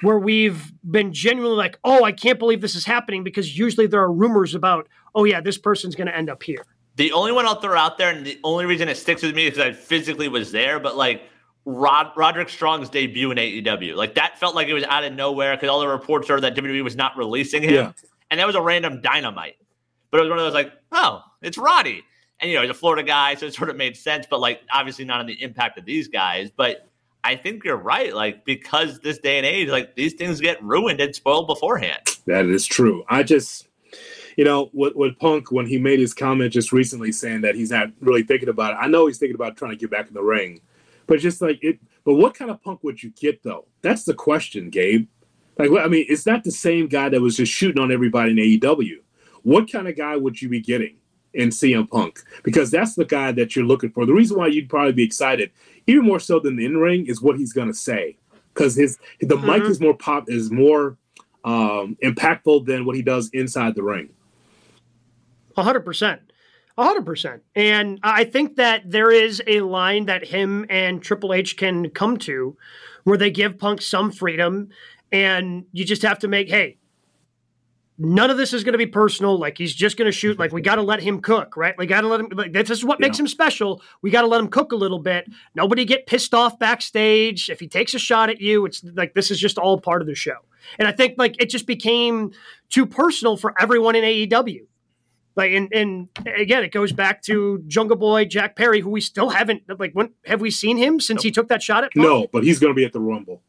where 0.01 0.18
we've 0.18 0.72
been 0.89 1.12
genuinely 1.13 1.58
like, 1.58 1.77
oh, 1.84 2.03
I 2.03 2.12
can't 2.12 2.39
believe 2.39 2.62
this 2.62 2.75
is 2.75 2.86
happening 2.86 3.24
because 3.24 3.58
usually 3.58 3.88
there 3.88 4.01
are 4.01 4.12
rumors 4.12 4.56
about, 4.56 4.88
oh 5.13 5.25
yeah, 5.25 5.41
this 5.41 5.58
person's 5.58 5.96
going 5.96 6.08
to 6.08 6.15
end 6.15 6.29
up 6.29 6.44
here. 6.44 6.65
The 6.96 7.12
only 7.12 7.32
one 7.32 7.46
I'll 7.46 7.60
throw 7.60 7.77
out 7.77 7.98
there, 7.98 8.10
and 8.10 8.25
the 8.25 8.39
only 8.44 8.65
reason 8.65 8.89
it 8.89 8.98
sticks 8.98 9.22
with 9.22 9.36
me 9.36 9.48
is 9.48 9.53
because 9.56 9.70
I 9.70 9.74
physically 9.74 10.27
was 10.27 10.51
there, 10.51 10.79
but 10.79 10.98
like 10.98 11.24
Rod, 11.65 12.12
Roderick 12.15 12.50
Strong's 12.50 12.89
debut 12.89 13.32
in 13.32 13.38
AEW. 13.38 13.96
Like 13.96 14.15
that 14.15 14.38
felt 14.38 14.56
like 14.56 14.68
it 14.68 14.74
was 14.74 14.84
out 14.84 15.03
of 15.03 15.13
nowhere 15.13 15.56
because 15.56 15.70
all 15.70 15.79
the 15.79 15.88
reports 15.88 16.29
are 16.29 16.39
that 16.41 16.56
WWE 16.56 16.84
was 16.84 16.96
not 16.96 17.18
releasing 17.18 17.63
him, 17.63 17.74
yeah. 17.74 17.91
and 18.29 18.39
that 18.39 18.48
was 18.48 18.56
a 18.56 18.62
random 18.62 19.01
dynamite. 19.01 19.56
But 20.12 20.20
it 20.20 20.22
was 20.22 20.29
one 20.29 20.39
of 20.39 20.46
those 20.46 20.53
like, 20.53 20.74
oh, 20.91 21.22
it's 21.41 21.58
Roddy, 21.58 22.03
and 22.39 22.50
you 22.50 22.55
know 22.55 22.62
he's 22.62 22.72
a 22.72 22.75
Florida 22.75 23.03
guy, 23.03 23.36
so 23.36 23.46
it 23.46 23.53
sort 23.53 23.69
of 23.69 23.75
made 23.75 23.96
sense. 23.96 24.25
But 24.29 24.39
like, 24.39 24.62
obviously 24.72 25.05
not 25.05 25.19
on 25.19 25.25
the 25.25 25.41
impact 25.41 25.77
of 25.77 25.86
these 25.86 26.08
guys. 26.08 26.51
But 26.55 26.88
I 27.24 27.36
think 27.36 27.63
you're 27.63 27.77
right. 27.77 28.13
Like 28.13 28.46
because 28.46 29.00
this 29.00 29.19
day 29.19 29.38
and 29.38 29.46
age, 29.46 29.69
like 29.69 29.96
these 29.96 30.13
things 30.13 30.39
get 30.39 30.62
ruined 30.63 31.01
and 31.01 31.13
spoiled 31.13 31.48
beforehand. 31.48 32.01
That 32.25 32.46
is 32.46 32.65
true. 32.65 33.03
I 33.10 33.24
just. 33.24 33.67
You 34.38 34.46
know, 34.46 34.69
with, 34.72 35.19
Punk, 35.19 35.51
when 35.51 35.65
he 35.65 35.77
made 35.77 36.00
his 36.00 36.13
comment 36.13 36.53
just 36.53 36.72
recently 36.72 37.12
saying 37.12 37.41
that 37.41 37.55
he's 37.55 37.72
not 37.72 37.89
really 38.00 38.24
thinking 38.24 38.48
about 38.48 38.72
it, 38.72 38.77
I 38.79 38.88
know 38.88 39.08
he's 39.08 39.17
thinking 39.17 39.36
about 39.36 39.58
trying 39.58 39.72
to 39.72 39.77
get 39.77 39.91
back 39.91 40.08
in 40.08 40.13
the 40.13 40.22
ring 40.22 40.62
but 41.10 41.19
just 41.19 41.41
like 41.41 41.58
it, 41.63 41.79
but 42.05 42.13
what 42.13 42.36
kind 42.36 42.51
of 42.51 42.62
punk 42.62 42.84
would 42.84 43.01
you 43.01 43.10
get 43.19 43.41
though? 43.41 43.65
That's 43.81 44.03
the 44.03 44.13
question, 44.13 44.69
Gabe. 44.69 45.08
Like, 45.58 45.72
I 45.72 45.88
mean, 45.88 46.05
it's 46.08 46.27
not 46.27 46.43
the 46.43 46.51
same 46.51 46.88
guy 46.88 47.10
that 47.10 47.19
was 47.19 47.36
just 47.36 47.51
shooting 47.51 47.81
on 47.81 47.91
everybody 47.91 48.31
in 48.31 48.60
AEW. 48.60 48.98
What 49.41 49.69
kind 49.69 49.88
of 49.88 49.98
guy 49.98 50.15
would 50.15 50.39
you 50.39 50.48
be 50.50 50.62
getting 50.62 50.98
in 51.34 51.50
CM 51.50 51.90
Punk? 51.90 52.20
Because 52.44 52.72
that's 52.72 52.96
the 52.96 53.06
guy 53.06 53.32
that 53.34 53.56
you're 53.56 53.66
looking 53.66 53.92
for. 53.92 54.06
The 54.06 54.14
reason 54.14 54.38
why 54.38 54.48
you'd 54.48 54.70
probably 54.70 54.94
be 54.94 55.04
excited, 55.04 55.52
even 55.88 56.06
more 56.06 56.20
so 56.20 56.40
than 56.40 56.56
the 56.56 56.66
in 56.66 56.78
ring, 56.78 57.06
is 57.08 57.22
what 57.22 57.38
he's 57.38 57.54
gonna 57.54 57.74
say. 57.74 58.18
Because 58.54 58.76
his 58.76 58.98
the 59.20 59.36
mm-hmm. 59.36 59.48
mic 59.48 59.64
is 59.64 59.80
more 59.80 59.96
pop 59.96 60.30
is 60.30 60.52
more 60.52 60.98
um, 61.44 61.98
impactful 62.04 62.66
than 62.66 62.86
what 62.86 62.96
he 62.96 63.02
does 63.02 63.30
inside 63.34 63.76
the 63.76 63.84
ring. 63.84 64.10
hundred 65.56 65.82
percent 65.82 66.22
hundred 66.84 67.06
percent. 67.06 67.44
And 67.56 68.00
I 68.04 68.24
think 68.24 68.56
that 68.56 68.90
there 68.90 69.12
is 69.12 69.42
a 69.48 69.62
line 69.62 70.06
that 70.06 70.26
him 70.26 70.66
and 70.70 71.02
Triple 71.02 71.34
H 71.34 71.58
can 71.58 71.90
come 71.90 72.18
to 72.20 72.56
where 73.04 73.18
they 73.18 73.32
give 73.32 73.58
Punk 73.58 73.82
some 73.82 74.12
freedom 74.12 74.70
and 75.12 75.66
you 75.72 75.86
just 75.86 76.02
have 76.04 76.20
to 76.20 76.28
make, 76.28 76.50
hey, 76.50 76.78
none 78.00 78.32
of 78.32 78.38
this 78.38 78.54
is 78.54 78.64
going 78.64 78.72
to 78.72 78.78
be 78.78 78.86
personal. 78.86 79.38
Like 79.38 79.58
he's 79.58 79.76
just 79.76 79.98
going 79.98 80.08
to 80.08 80.12
shoot. 80.12 80.40
Like 80.40 80.52
we 80.52 80.62
mm-hmm. 80.62 80.66
got 80.66 80.76
to 80.76 80.82
let 80.82 81.02
him 81.02 81.22
cook, 81.22 81.56
right? 81.58 81.76
We 81.78 81.86
got 81.86 82.02
to 82.02 82.08
let 82.08 82.22
him. 82.22 82.30
Like, 82.32 82.54
this 82.54 82.70
is 82.70 82.84
what 82.84 83.00
yeah. 83.00 83.08
makes 83.08 83.20
him 83.20 83.28
special. 83.28 83.82
We 84.02 84.10
got 84.10 84.22
to 84.22 84.28
let 84.28 84.40
him 84.40 84.48
cook 84.48 84.72
a 84.72 84.76
little 84.76 85.00
bit. 85.00 85.28
Nobody 85.54 85.86
get 85.86 86.08
pissed 86.08 86.34
off 86.34 86.58
backstage 86.58 87.50
if 87.50 87.60
he 87.60 87.68
takes 87.68 87.94
a 87.94 88.00
shot 88.00 88.30
at 88.30 88.40
you. 88.40 88.66
It's 88.66 88.84
like 88.96 89.14
this 89.14 89.30
is 89.30 89.40
just 89.40 89.58
all 89.58 89.80
part 89.80 90.02
of 90.02 90.08
the 90.08 90.16
show. 90.16 90.38
And 90.80 90.88
I 90.88 90.92
think 90.92 91.16
like 91.18 91.42
it 91.42 91.50
just 91.50 91.68
became 91.68 92.32
too 92.70 92.86
personal 92.86 93.38
for 93.38 93.54
everyone 93.60 93.96
in 93.96 94.04
AEW. 94.04 94.66
Like 95.36 95.52
and 95.52 95.70
and 95.74 96.10
again, 96.26 96.64
it 96.64 96.72
goes 96.72 96.92
back 96.92 97.22
to 97.24 97.64
Jungle 97.68 97.98
Boy 97.98 98.26
Jack 98.26 98.56
Perry, 98.56 98.80
who 98.80 98.90
we 98.90 99.02
still 99.02 99.30
haven't 99.30 99.64
like. 99.78 99.94
When 99.94 100.12
have 100.26 100.42
we 100.42 100.52
seen 100.52 100.78
him 100.78 101.00
since 101.00 101.20
nope. 101.20 101.24
he 101.24 101.32
took 101.32 101.48
that 101.50 101.62
shot 101.62 101.84
at? 101.84 101.92
No, 101.96 102.28
but 102.32 102.44
he's 102.44 102.60
going 102.60 102.72
to 102.72 102.76
be 102.76 102.86
at 102.86 102.94
the 102.94 103.00
Rumble. 103.00 103.42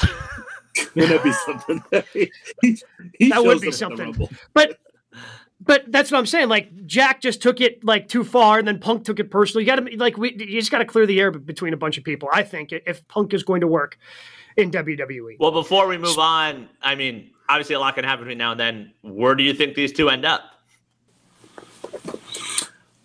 Wouldn't 0.94 1.12
that 1.12 1.24
be 1.24 1.32
something? 1.32 1.84
he, 2.62 2.82
he 3.18 3.28
that 3.30 3.44
would 3.44 3.60
be 3.60 3.72
something. 3.72 4.28
But 4.52 4.78
but 5.60 5.84
that's 5.88 6.10
what 6.10 6.18
I'm 6.18 6.26
saying. 6.26 6.48
Like 6.48 6.86
Jack 6.86 7.20
just 7.20 7.40
took 7.40 7.60
it 7.60 7.84
like 7.84 8.08
too 8.08 8.24
far, 8.24 8.58
and 8.58 8.68
then 8.68 8.78
Punk 8.78 9.04
took 9.04 9.18
it 9.18 9.30
personally. 9.30 9.64
You 9.64 9.66
got 9.66 9.86
to 9.86 9.96
like 9.96 10.16
we, 10.16 10.32
you 10.32 10.60
just 10.60 10.70
got 10.70 10.78
to 10.78 10.84
clear 10.84 11.06
the 11.06 11.20
air 11.20 11.30
between 11.30 11.72
a 11.72 11.76
bunch 11.76 11.98
of 11.98 12.04
people. 12.04 12.28
I 12.32 12.42
think 12.42 12.72
if 12.72 13.06
Punk 13.08 13.32
is 13.32 13.42
going 13.42 13.60
to 13.62 13.66
work 13.66 13.98
in 14.56 14.70
WWE. 14.70 15.36
Well, 15.38 15.52
before 15.52 15.86
we 15.86 15.98
move 15.98 16.18
on, 16.18 16.68
I 16.82 16.94
mean, 16.94 17.30
obviously 17.48 17.74
a 17.74 17.80
lot 17.80 17.94
can 17.94 18.04
happen 18.04 18.24
between 18.24 18.38
now 18.38 18.52
and 18.52 18.60
then. 18.60 18.92
Where 19.02 19.34
do 19.34 19.42
you 19.42 19.54
think 19.54 19.74
these 19.74 19.92
two 19.92 20.08
end 20.08 20.24
up? 20.24 20.42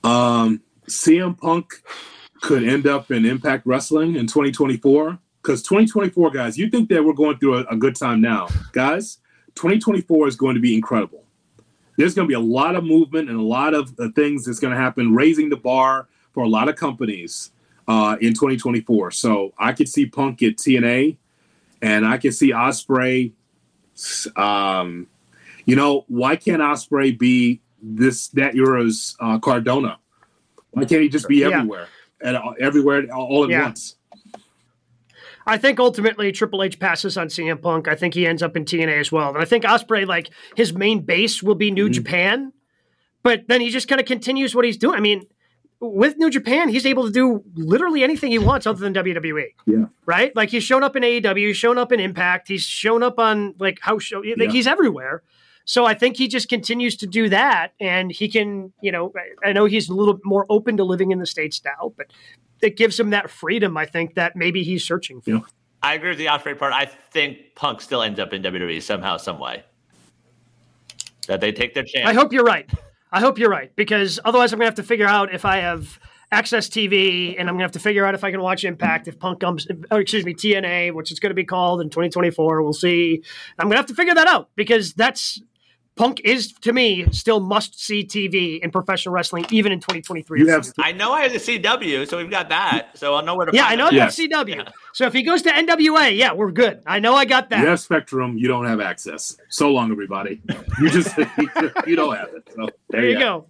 Um, 0.04 0.62
CM 0.88 1.38
Punk 1.38 1.74
could 2.42 2.64
end 2.64 2.88
up 2.88 3.12
in 3.12 3.26
Impact 3.26 3.66
Wrestling 3.66 4.16
in 4.16 4.28
2024 4.28 5.20
because 5.42 5.64
2024, 5.64 6.32
guys, 6.32 6.58
you 6.58 6.70
think 6.70 6.90
that 6.90 7.04
we're 7.04 7.14
going 7.14 7.38
through 7.38 7.60
a, 7.60 7.64
a 7.66 7.76
good 7.76 7.96
time 7.96 8.22
now, 8.22 8.48
guys? 8.74 9.18
2024 9.56 10.28
is 10.28 10.36
going 10.36 10.56
to 10.56 10.62
be 10.62 10.76
incredible. 10.76 11.24
There's 11.98 12.14
going 12.14 12.28
to 12.28 12.30
be 12.30 12.36
a 12.36 12.40
lot 12.40 12.76
of 12.76 12.84
movement 12.84 13.30
and 13.30 13.40
a 13.40 13.44
lot 13.44 13.74
of 13.74 13.94
uh, 14.00 14.10
things 14.16 14.46
that's 14.46 14.60
going 14.60 14.74
to 14.74 14.80
happen, 14.80 15.14
raising 15.14 15.50
the 15.50 15.58
bar 15.58 16.08
for 16.32 16.44
a 16.44 16.48
lot 16.48 16.70
of 16.70 16.76
companies 16.76 17.52
uh, 17.88 18.18
in 18.22 18.34
2024. 18.34 19.12
So 19.12 19.54
I 19.58 19.74
could 19.74 19.90
see 19.90 20.06
Punk 20.06 20.42
at 20.44 20.58
TNA, 20.58 21.18
and 21.82 22.06
I 22.06 22.18
could 22.18 22.34
see 22.34 22.52
Ospreay. 22.52 23.34
um, 24.36 25.08
you 25.66 25.76
know, 25.76 26.06
why 26.08 26.36
can't 26.36 26.62
Ospreay 26.62 27.18
be 27.18 27.62
this 27.82 28.28
that 28.30 28.56
era's 28.56 29.16
uh, 29.20 29.40
Cardona? 29.40 29.98
Why 30.72 30.86
can't 30.86 31.02
he 31.02 31.10
just 31.10 31.28
be 31.28 31.44
everywhere 31.44 31.88
and 32.22 32.38
uh, 32.38 32.52
everywhere 32.60 33.06
all 33.14 33.44
at 33.44 33.50
yeah. 33.50 33.64
once? 33.64 33.98
I 35.46 35.58
think 35.58 35.80
ultimately 35.80 36.32
Triple 36.32 36.64
H 36.64 36.80
passes 36.80 37.18
on 37.18 37.28
CM 37.28 37.62
Punk. 37.62 37.88
I 37.88 37.96
think 37.96 38.14
he 38.14 38.28
ends 38.28 38.44
up 38.44 38.56
in 38.56 38.66
TNA 38.66 39.00
as 39.00 39.12
well. 39.12 39.30
And 39.30 39.40
I 39.40 39.46
think 39.46 39.64
Ospreay, 39.64 40.08
like 40.08 40.30
his 40.56 40.74
main 40.74 41.02
base 41.02 41.42
will 41.42 41.56
be 41.56 41.72
New 41.72 41.86
mm-hmm. 41.86 41.94
Japan, 41.94 42.54
but 43.24 43.48
then 43.48 43.62
he 43.62 43.70
just 43.70 43.88
kind 43.88 44.00
of 44.00 44.08
continues 44.08 44.56
what 44.56 44.66
he's 44.66 44.78
doing. 44.78 44.98
I 44.98 45.02
mean, 45.02 45.26
with 45.80 46.18
New 46.18 46.30
Japan, 46.30 46.70
he's 46.70 46.86
able 46.86 47.06
to 47.06 47.12
do 47.12 47.44
literally 47.56 48.04
anything 48.04 48.32
he 48.32 48.38
wants 48.40 48.68
other 48.68 48.80
than 48.80 48.94
WWE. 48.94 49.46
Yeah. 49.66 49.86
Right? 50.06 50.36
Like 50.36 50.50
he's 50.50 50.64
shown 50.64 50.84
up 50.84 50.96
in 50.96 51.04
AEW, 51.04 51.48
he's 51.48 51.58
shown 51.58 51.78
up 51.78 51.92
in 51.92 52.00
Impact, 52.00 52.48
he's 52.48 52.64
shown 52.64 53.02
up 53.02 53.18
on 53.18 53.56
like 53.58 53.80
house 53.82 54.04
show. 54.04 54.20
Like 54.20 54.38
yeah. 54.38 54.52
he's 54.52 54.68
everywhere. 54.68 55.24
So 55.66 55.86
I 55.86 55.94
think 55.94 56.18
he 56.18 56.28
just 56.28 56.50
continues 56.50 56.96
to 56.98 57.08
do 57.08 57.30
that, 57.30 57.74
and 57.80 58.12
he 58.12 58.28
can, 58.28 58.74
you 58.82 58.92
know, 58.92 59.14
I 59.44 59.54
know 59.54 59.66
he's 59.66 59.90
a 59.90 59.94
little 59.94 60.20
more 60.24 60.46
open 60.50 60.78
to 60.78 60.84
living 60.84 61.12
in 61.12 61.20
the 61.20 61.26
states 61.26 61.62
now, 61.64 61.94
but 61.96 62.08
it 62.62 62.78
gives 62.78 63.00
him 63.00 63.12
that 63.12 63.30
freedom. 63.30 63.78
I 63.78 63.86
think 63.86 64.16
that 64.16 64.36
maybe 64.36 64.64
he's 64.64 64.84
searching 64.84 65.22
for. 65.22 65.30
Yeah. 65.30 65.40
I 65.84 65.96
agree 65.96 66.10
with 66.10 66.20
the 66.20 66.28
Ospreay 66.28 66.58
part. 66.58 66.74
I 66.74 66.86
think 66.86 67.56
Punk 67.56 67.82
still 67.82 68.04
ends 68.04 68.20
up 68.20 68.34
in 68.34 68.44
WWE 68.44 68.82
somehow, 68.82 69.18
some 69.18 69.40
way. 69.40 69.64
That 71.28 71.42
they 71.42 71.52
take 71.52 71.74
their 71.74 71.84
chance. 71.84 72.08
I 72.08 72.14
hope 72.14 72.34
you're 72.34 72.44
right. 72.44 72.70
I 73.12 73.20
hope 73.20 73.38
you're 73.38 73.50
right 73.50 73.76
because 73.76 74.20
otherwise 74.24 74.54
I'm 74.54 74.60
gonna 74.60 74.68
have 74.68 74.76
to 74.76 74.84
figure 74.84 75.08
out 75.08 75.34
if 75.34 75.44
I 75.44 75.58
have 75.58 76.00
AXS 76.32 76.70
TV 76.70 77.36
and 77.38 77.50
I'm 77.50 77.56
gonna 77.56 77.64
have 77.64 77.74
to 77.74 77.80
figure 77.80 78.06
out 78.06 78.16
if 78.16 78.24
I 78.24 78.32
can 78.32 78.42
watch 78.42 78.64
Impact 78.64 79.08
if 79.08 79.20
Punk 79.20 79.40
comes. 79.40 79.68
Oh, 79.92 79.98
excuse 79.98 80.26
me, 80.26 80.34
TNA, 80.34 80.94
which 80.94 81.12
is 81.12 81.20
going 81.20 81.32
to 81.32 81.36
be 81.36 81.44
called 81.44 81.82
in 81.82 81.90
2024. 81.90 82.62
We'll 82.64 82.74
see. 82.74 83.24
I'm 83.60 83.68
gonna 83.68 83.78
have 83.78 83.88
to 83.88 83.96
figure 83.96 84.16
that 84.16 84.28
out 84.28 84.50
because 84.56 84.94
that's 84.94 85.42
Punk 85.96 86.22
is 86.24 86.54
to 86.54 86.72
me 86.72 87.06
still 87.12 87.40
must 87.40 87.80
see 87.80 88.06
TV 88.06 88.60
in 88.60 88.72
professional 88.72 89.14
wrestling, 89.14 89.46
even 89.50 89.72
in 89.72 89.80
2023. 89.80 90.50
I 90.80 90.94
know 90.94 91.12
I 91.12 91.24
have 91.24 91.34
the 91.34 91.38
CW, 91.38 92.08
so 92.08 92.18
we've 92.18 92.32
got 92.32 92.50
that. 92.50 92.98
So 92.98 93.14
I'll 93.14 93.26
know 93.26 93.36
where 93.36 93.48
to. 93.48 93.56
Yeah, 93.56 93.66
I 93.66 93.76
know 93.76 93.90
you 93.90 94.00
have 94.00 94.12
CW. 94.12 94.56
Yeah. 94.56 94.70
So 94.94 95.06
if 95.06 95.14
he 95.14 95.22
goes 95.22 95.42
to 95.44 95.50
NWA, 95.50 96.16
yeah, 96.18 96.34
we're 96.34 96.52
good. 96.52 96.82
I 96.86 97.00
know 97.00 97.14
I 97.16 97.26
got 97.26 97.50
that. 97.50 97.60
You 97.60 97.68
have 97.68 97.80
Spectrum. 97.80 98.38
You 98.38 98.48
don't 98.48 98.66
have 98.66 98.80
AXS. 98.80 99.38
So 99.50 99.72
long, 99.72 99.92
everybody. 99.92 100.42
You 100.80 100.90
just 100.90 101.18
you 101.86 101.96
don't 101.96 102.16
have 102.16 102.30
it. 102.34 102.48
So 102.56 102.70
there, 102.90 103.02
there 103.02 103.10
you, 103.10 103.20
go. 103.20 103.20
go. 103.20 103.46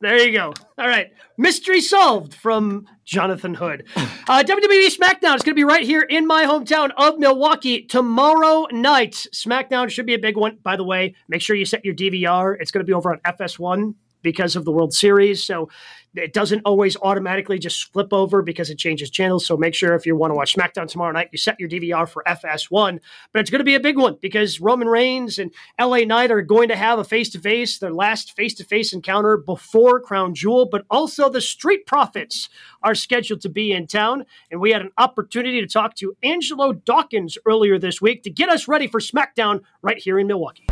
There 0.00 0.18
you 0.18 0.32
go. 0.32 0.52
All 0.78 0.88
right. 0.88 1.12
Mystery 1.38 1.80
solved 1.80 2.34
from 2.34 2.86
Jonathan 3.04 3.54
Hood. 3.54 3.86
Uh, 3.96 4.42
WWE 4.42 4.88
SmackDown 4.88 5.36
is 5.36 5.42
going 5.42 5.52
to 5.52 5.54
be 5.54 5.64
right 5.64 5.84
here 5.84 6.02
in 6.02 6.26
my 6.26 6.44
hometown 6.44 6.90
of 6.96 7.18
Milwaukee 7.18 7.82
tomorrow 7.82 8.66
night. 8.70 9.26
SmackDown 9.32 9.90
should 9.90 10.06
be 10.06 10.14
a 10.14 10.18
big 10.18 10.36
one, 10.36 10.58
by 10.62 10.76
the 10.76 10.84
way. 10.84 11.14
Make 11.28 11.42
sure 11.42 11.56
you 11.56 11.64
set 11.64 11.84
your 11.84 11.94
DVR. 11.94 12.56
It's 12.58 12.70
going 12.70 12.84
to 12.84 12.86
be 12.86 12.92
over 12.92 13.12
on 13.12 13.18
FS1 13.20 13.94
because 14.24 14.56
of 14.56 14.64
the 14.64 14.72
World 14.72 14.92
Series. 14.92 15.44
So 15.44 15.68
it 16.16 16.32
doesn't 16.32 16.62
always 16.64 16.96
automatically 17.02 17.58
just 17.58 17.92
flip 17.92 18.12
over 18.12 18.42
because 18.42 18.70
it 18.70 18.78
changes 18.78 19.10
channels. 19.10 19.46
So 19.46 19.56
make 19.56 19.74
sure 19.74 19.94
if 19.94 20.06
you 20.06 20.16
want 20.16 20.30
to 20.30 20.34
watch 20.34 20.54
SmackDown 20.54 20.88
tomorrow 20.88 21.12
night, 21.12 21.28
you 21.32 21.38
set 21.38 21.58
your 21.58 21.68
DVR 21.68 22.08
for 22.08 22.22
FS1. 22.26 23.00
But 23.32 23.40
it's 23.40 23.50
going 23.50 23.60
to 23.60 23.64
be 23.64 23.74
a 23.74 23.80
big 23.80 23.98
one 23.98 24.16
because 24.20 24.60
Roman 24.60 24.88
Reigns 24.88 25.38
and 25.38 25.52
LA 25.80 25.98
Knight 25.98 26.30
are 26.30 26.42
going 26.42 26.68
to 26.68 26.76
have 26.76 26.98
a 26.98 27.04
face 27.04 27.30
to 27.30 27.40
face, 27.40 27.78
their 27.78 27.92
last 27.92 28.34
face 28.36 28.54
to 28.54 28.64
face 28.64 28.92
encounter 28.92 29.36
before 29.36 30.00
Crown 30.00 30.34
Jewel, 30.34 30.66
but 30.66 30.84
also 30.90 31.28
the 31.28 31.40
Street 31.40 31.86
Profits 31.86 32.48
are 32.82 32.94
scheduled 32.94 33.40
to 33.42 33.48
be 33.48 33.72
in 33.72 33.86
town. 33.86 34.24
And 34.50 34.60
we 34.60 34.70
had 34.70 34.82
an 34.82 34.90
opportunity 34.98 35.60
to 35.60 35.66
talk 35.66 35.94
to 35.96 36.16
Angelo 36.22 36.72
Dawkins 36.72 37.36
earlier 37.44 37.78
this 37.78 38.00
week 38.00 38.22
to 38.22 38.30
get 38.30 38.48
us 38.48 38.68
ready 38.68 38.86
for 38.86 39.00
SmackDown 39.00 39.62
right 39.82 39.98
here 39.98 40.18
in 40.18 40.26
Milwaukee. 40.26 40.66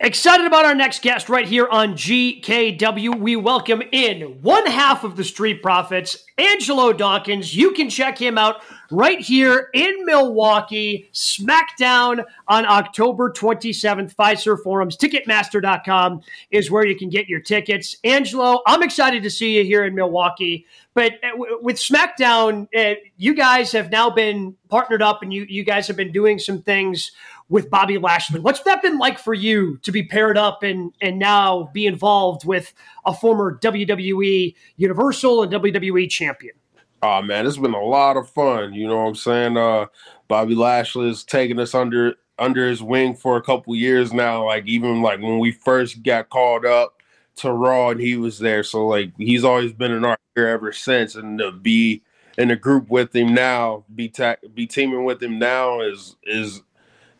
Excited 0.00 0.46
about 0.46 0.64
our 0.64 0.76
next 0.76 1.02
guest 1.02 1.28
right 1.28 1.46
here 1.46 1.66
on 1.66 1.94
GKW. 1.94 3.18
We 3.18 3.34
welcome 3.34 3.82
in 3.90 4.40
one 4.42 4.64
half 4.66 5.02
of 5.02 5.16
the 5.16 5.24
Street 5.24 5.60
Profits, 5.60 6.24
Angelo 6.38 6.92
Dawkins. 6.92 7.56
You 7.56 7.72
can 7.72 7.90
check 7.90 8.16
him 8.16 8.38
out 8.38 8.62
right 8.92 9.18
here 9.18 9.70
in 9.74 10.04
Milwaukee, 10.04 11.10
SmackDown 11.12 12.24
on 12.46 12.64
October 12.64 13.32
27th. 13.32 14.14
Fiserv 14.14 14.62
Forums, 14.62 14.96
Ticketmaster.com 14.96 16.20
is 16.52 16.70
where 16.70 16.86
you 16.86 16.96
can 16.96 17.08
get 17.08 17.26
your 17.26 17.40
tickets. 17.40 17.96
Angelo, 18.04 18.62
I'm 18.68 18.84
excited 18.84 19.24
to 19.24 19.30
see 19.30 19.58
you 19.58 19.64
here 19.64 19.84
in 19.84 19.96
Milwaukee. 19.96 20.64
But 20.94 21.14
uh, 21.24 21.30
with 21.60 21.76
SmackDown, 21.76 22.68
uh, 22.76 22.94
you 23.16 23.34
guys 23.34 23.72
have 23.72 23.90
now 23.90 24.10
been 24.10 24.56
partnered 24.68 25.02
up 25.02 25.22
and 25.22 25.32
you, 25.32 25.44
you 25.48 25.64
guys 25.64 25.88
have 25.88 25.96
been 25.96 26.12
doing 26.12 26.38
some 26.38 26.62
things 26.62 27.10
with 27.48 27.70
Bobby 27.70 27.98
Lashley. 27.98 28.40
What's 28.40 28.62
that 28.62 28.82
been 28.82 28.98
like 28.98 29.18
for 29.18 29.34
you 29.34 29.78
to 29.78 29.92
be 29.92 30.02
paired 30.02 30.36
up 30.36 30.62
and 30.62 30.92
and 31.00 31.18
now 31.18 31.70
be 31.72 31.86
involved 31.86 32.44
with 32.44 32.72
a 33.06 33.14
former 33.14 33.58
WWE 33.58 34.54
Universal 34.76 35.42
and 35.42 35.52
WWE 35.52 36.10
champion? 36.10 36.54
Oh 37.02 37.22
man, 37.22 37.46
it's 37.46 37.56
been 37.56 37.74
a 37.74 37.82
lot 37.82 38.16
of 38.16 38.28
fun. 38.30 38.74
You 38.74 38.88
know 38.88 38.96
what 38.96 39.08
I'm 39.08 39.14
saying? 39.14 39.56
Uh 39.56 39.86
Bobby 40.28 40.54
Lashley 40.54 41.08
is 41.08 41.24
taking 41.24 41.58
us 41.58 41.74
under 41.74 42.14
under 42.38 42.68
his 42.68 42.82
wing 42.82 43.14
for 43.14 43.36
a 43.36 43.42
couple 43.42 43.74
years 43.74 44.12
now. 44.12 44.44
Like 44.46 44.66
even 44.66 45.02
like 45.02 45.20
when 45.20 45.38
we 45.38 45.52
first 45.52 46.02
got 46.02 46.28
called 46.28 46.64
up 46.64 46.94
to 47.36 47.52
Raw 47.52 47.90
and 47.90 48.00
he 48.00 48.16
was 48.16 48.38
there. 48.38 48.62
So 48.62 48.86
like 48.86 49.12
he's 49.16 49.44
always 49.44 49.72
been 49.72 49.92
in 49.92 50.04
our 50.04 50.18
ear 50.36 50.48
ever 50.48 50.72
since. 50.72 51.14
And 51.14 51.38
to 51.38 51.52
be 51.52 52.02
in 52.36 52.50
a 52.50 52.56
group 52.56 52.88
with 52.88 53.14
him 53.14 53.34
now, 53.34 53.84
be 53.94 54.08
ta- 54.08 54.36
be 54.54 54.66
teaming 54.66 55.04
with 55.04 55.22
him 55.22 55.38
now 55.38 55.80
is 55.80 56.16
is 56.24 56.62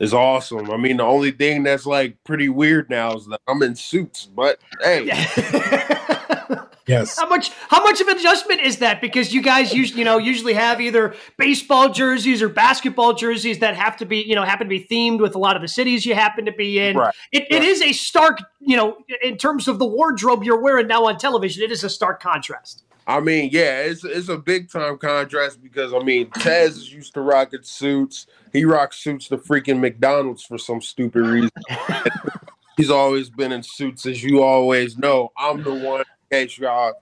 is 0.01 0.15
awesome. 0.15 0.71
I 0.71 0.77
mean, 0.77 0.99
the 0.99 1.05
only 1.05 1.31
thing 1.31 1.63
that's 1.63 1.87
like 1.87 2.23
pretty 2.25 2.49
weird 2.49 2.89
now 2.91 3.15
is 3.15 3.27
that 3.27 3.41
I'm 3.49 3.63
in 3.63 3.75
suits, 3.75 4.27
but 4.27 4.61
hey. 4.83 5.07
yes. 6.87 7.19
How 7.19 7.29
much 7.29 7.51
how 7.69 7.83
much 7.83 8.01
of 8.01 8.09
an 8.09 8.17
adjustment 8.17 8.61
is 8.61 8.79
that? 8.79 9.01
Because 9.01 9.33
you 9.33 9.43
guys 9.43 9.73
usually 9.73 10.01
you 10.01 10.05
know 10.05 10.19
usually 10.19 10.55
have 10.55 10.81
either 10.81 11.15
baseball 11.37 11.91
jerseys 11.91 12.43
or 12.43 12.49
basketball 12.49 13.15
jerseys 13.15 13.59
that 13.59 13.77
have 13.77 13.97
to 13.99 14.07
be 14.07 14.19
you 14.19 14.35
know 14.35 14.45
happen 14.45 14.67
to 14.67 14.71
be 14.71 14.85
themed 14.85 15.21
with 15.21 15.35
a 15.35 15.39
lot 15.39 15.57
of 15.57 15.63
the 15.63 15.69
cities 15.69 16.07
you 16.07 16.15
happen 16.15 16.45
to 16.45 16.53
be 16.53 16.79
in. 16.79 16.97
Right. 16.97 17.15
It, 17.33 17.47
right. 17.51 17.63
it 17.63 17.65
is 17.65 17.83
a 17.83 17.93
stark 17.93 18.39
you 18.61 18.77
know 18.77 18.99
in 19.23 19.37
terms 19.37 19.69
of 19.69 19.79
the 19.79 19.87
wardrobe 19.87 20.45
you're 20.45 20.61
wearing 20.61 20.87
now 20.87 21.07
on 21.07 21.19
television. 21.19 21.63
It 21.63 21.73
is 21.73 21.85
a 21.85 21.91
stark 21.91 22.23
contrast. 22.23 22.85
I 23.09 23.21
mean, 23.21 23.49
yeah, 23.51 23.81
it's 23.81 24.05
it's 24.05 24.29
a 24.29 24.37
big 24.37 24.71
time 24.71 24.99
contrast 24.99 25.63
because 25.63 25.95
I 25.95 26.01
mean, 26.01 26.31
Tez 26.31 26.77
is 26.77 26.93
used 26.93 27.15
to 27.15 27.23
rocking 27.23 27.63
suits. 27.63 28.27
He 28.53 28.67
rocks 28.67 28.99
suits 28.99 29.29
to 29.29 29.39
freaking 29.39 29.81
McDonald's 29.81 30.45
for 30.45 30.59
some 30.59 30.83
stupid 30.83 31.23
reason. 31.23 31.51
He's 32.77 32.91
always 32.91 33.31
been 33.31 33.51
in 33.51 33.63
suits, 33.63 34.05
as 34.05 34.23
you 34.23 34.43
always 34.43 34.99
know. 34.99 35.33
I'm 35.39 35.63
the 35.63 35.73
one, 35.73 36.01
in 36.01 36.07
case 36.47 36.59
y'all 36.59 36.93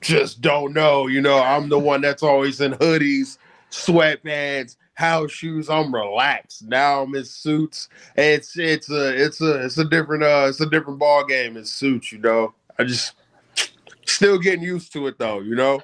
just 0.00 0.40
don't 0.40 0.72
know, 0.72 1.08
you 1.08 1.20
know, 1.20 1.38
I'm 1.38 1.68
the 1.68 1.78
one 1.78 2.00
that's 2.00 2.22
always 2.22 2.60
in 2.60 2.72
hoodies, 2.74 3.38
sweatpants, 3.70 4.76
house 4.94 5.32
shoes. 5.32 5.68
I'm 5.68 5.92
relaxed. 5.92 6.62
Now 6.62 7.02
I'm 7.02 7.14
in 7.16 7.24
suits. 7.24 7.88
It's 8.16 8.56
it's 8.56 8.88
a 8.90 9.24
it's 9.24 9.40
a 9.40 9.64
it's 9.64 9.78
a 9.78 9.84
different 9.84 10.22
uh 10.22 10.46
it's 10.48 10.60
a 10.60 10.70
different 10.70 11.00
ball 11.00 11.24
game 11.24 11.56
in 11.56 11.64
suits, 11.64 12.12
you 12.12 12.18
know. 12.18 12.54
I 12.78 12.84
just 12.84 13.14
Still 14.12 14.38
getting 14.38 14.62
used 14.62 14.92
to 14.92 15.06
it 15.06 15.18
though, 15.18 15.40
you 15.40 15.54
know. 15.54 15.80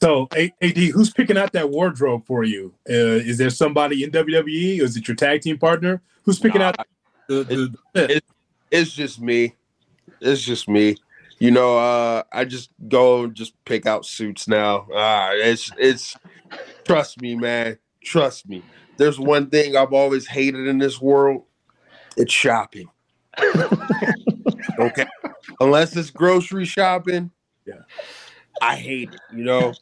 So, 0.00 0.28
AD, 0.32 0.76
who's 0.76 1.12
picking 1.12 1.36
out 1.36 1.52
that 1.52 1.70
wardrobe 1.70 2.26
for 2.26 2.42
you? 2.42 2.74
Uh, 2.88 3.20
is 3.22 3.38
there 3.38 3.50
somebody 3.50 4.02
in 4.02 4.10
WWE, 4.10 4.80
or 4.80 4.84
is 4.84 4.96
it 4.96 5.06
your 5.06 5.14
tag 5.14 5.42
team 5.42 5.58
partner? 5.58 6.02
Who's 6.24 6.38
picking 6.38 6.60
nah, 6.60 6.68
out? 6.68 6.86
The, 7.28 7.44
the, 7.44 7.74
the 7.92 8.16
it, 8.16 8.24
it's 8.70 8.92
just 8.92 9.20
me. 9.20 9.54
It's 10.20 10.42
just 10.42 10.68
me. 10.68 10.96
You 11.38 11.50
know, 11.50 11.76
uh, 11.78 12.22
I 12.32 12.46
just 12.46 12.70
go 12.88 13.24
and 13.24 13.34
just 13.34 13.52
pick 13.64 13.86
out 13.86 14.06
suits 14.06 14.48
now. 14.48 14.88
Uh, 14.90 15.30
it's 15.34 15.70
it's 15.78 16.16
trust 16.84 17.20
me, 17.20 17.36
man. 17.36 17.78
Trust 18.02 18.48
me. 18.48 18.62
There's 18.96 19.20
one 19.20 19.50
thing 19.50 19.76
I've 19.76 19.92
always 19.92 20.26
hated 20.26 20.66
in 20.66 20.78
this 20.78 21.00
world. 21.00 21.44
It's 22.16 22.32
shopping. 22.32 22.88
okay 24.78 25.06
unless 25.60 25.96
it's 25.96 26.10
grocery 26.10 26.64
shopping. 26.64 27.30
Yeah, 27.66 27.82
I 28.60 28.76
hate 28.76 29.12
it. 29.12 29.20
You 29.34 29.44
know, 29.44 29.74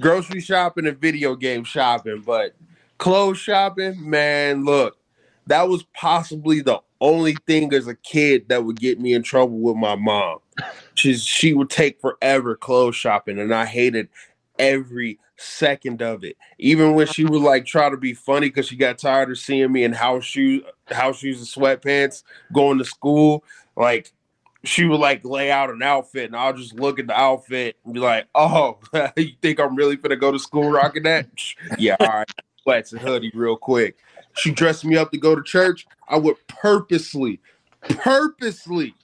grocery 0.00 0.40
shopping 0.40 0.86
and 0.86 0.98
video 0.98 1.36
game 1.36 1.64
shopping, 1.64 2.22
but 2.24 2.54
clothes 2.98 3.38
shopping, 3.38 4.08
man. 4.08 4.64
Look, 4.64 4.98
that 5.46 5.68
was 5.68 5.84
possibly 5.94 6.60
the 6.60 6.80
only 7.00 7.34
thing 7.46 7.72
as 7.72 7.86
a 7.86 7.94
kid 7.94 8.48
that 8.48 8.64
would 8.64 8.78
get 8.78 9.00
me 9.00 9.14
in 9.14 9.22
trouble 9.22 9.58
with 9.58 9.76
my 9.76 9.94
mom. 9.94 10.38
She's 10.94 11.24
she 11.24 11.54
would 11.54 11.70
take 11.70 12.00
forever 12.00 12.56
clothes 12.56 12.96
shopping, 12.96 13.38
and 13.38 13.54
I 13.54 13.64
hated 13.64 14.08
every 14.58 15.18
second 15.36 16.02
of 16.02 16.22
it. 16.22 16.36
Even 16.58 16.94
when 16.94 17.06
she 17.06 17.24
would 17.24 17.40
like 17.40 17.64
try 17.64 17.88
to 17.88 17.96
be 17.96 18.12
funny 18.12 18.48
because 18.48 18.68
she 18.68 18.76
got 18.76 18.98
tired 18.98 19.30
of 19.30 19.38
seeing 19.38 19.72
me 19.72 19.84
in 19.84 19.92
house 19.92 20.24
shoes, 20.24 20.62
house 20.88 21.18
shoes 21.18 21.38
and 21.38 21.46
sweatpants 21.46 22.22
going 22.52 22.78
to 22.78 22.84
school. 22.84 23.42
Like 23.76 24.12
she 24.64 24.84
would 24.84 25.00
like 25.00 25.24
lay 25.24 25.50
out 25.50 25.70
an 25.70 25.82
outfit 25.82 26.26
and 26.26 26.36
I'll 26.36 26.52
just 26.52 26.74
look 26.74 26.98
at 26.98 27.06
the 27.06 27.18
outfit 27.18 27.76
and 27.84 27.94
be 27.94 28.00
like, 28.00 28.26
oh, 28.34 28.78
you 29.16 29.32
think 29.40 29.58
I'm 29.58 29.74
really 29.74 29.96
gonna 29.96 30.16
go 30.16 30.32
to 30.32 30.38
school 30.38 30.70
rocking 30.70 31.04
that? 31.04 31.26
yeah, 31.78 31.96
all 32.00 32.06
right. 32.06 32.30
Sweats 32.62 32.92
and 32.92 33.00
hoodie 33.00 33.32
real 33.34 33.56
quick. 33.56 33.96
She 34.34 34.50
dressed 34.50 34.84
me 34.84 34.96
up 34.96 35.10
to 35.12 35.18
go 35.18 35.34
to 35.34 35.42
church. 35.42 35.86
I 36.08 36.16
would 36.16 36.36
purposely, 36.46 37.40
purposely 37.82 38.94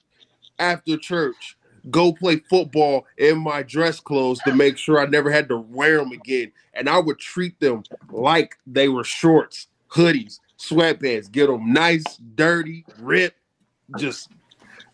after 0.59 0.97
church 0.97 1.57
go 1.89 2.13
play 2.13 2.37
football 2.49 3.05
in 3.17 3.39
my 3.39 3.63
dress 3.63 3.99
clothes 3.99 4.39
to 4.39 4.53
make 4.53 4.77
sure 4.77 4.99
I 4.99 5.05
never 5.05 5.31
had 5.31 5.47
to 5.49 5.57
wear 5.57 5.97
them 5.97 6.11
again. 6.11 6.51
And 6.73 6.89
I 6.89 6.99
would 6.99 7.19
treat 7.19 7.59
them 7.59 7.83
like 8.11 8.57
they 8.65 8.89
were 8.89 9.03
shorts, 9.03 9.67
hoodies, 9.89 10.39
sweatpants, 10.57 11.31
get 11.31 11.47
them 11.47 11.71
nice, 11.73 12.03
dirty, 12.35 12.85
ripped, 12.99 13.39
just 13.97 14.29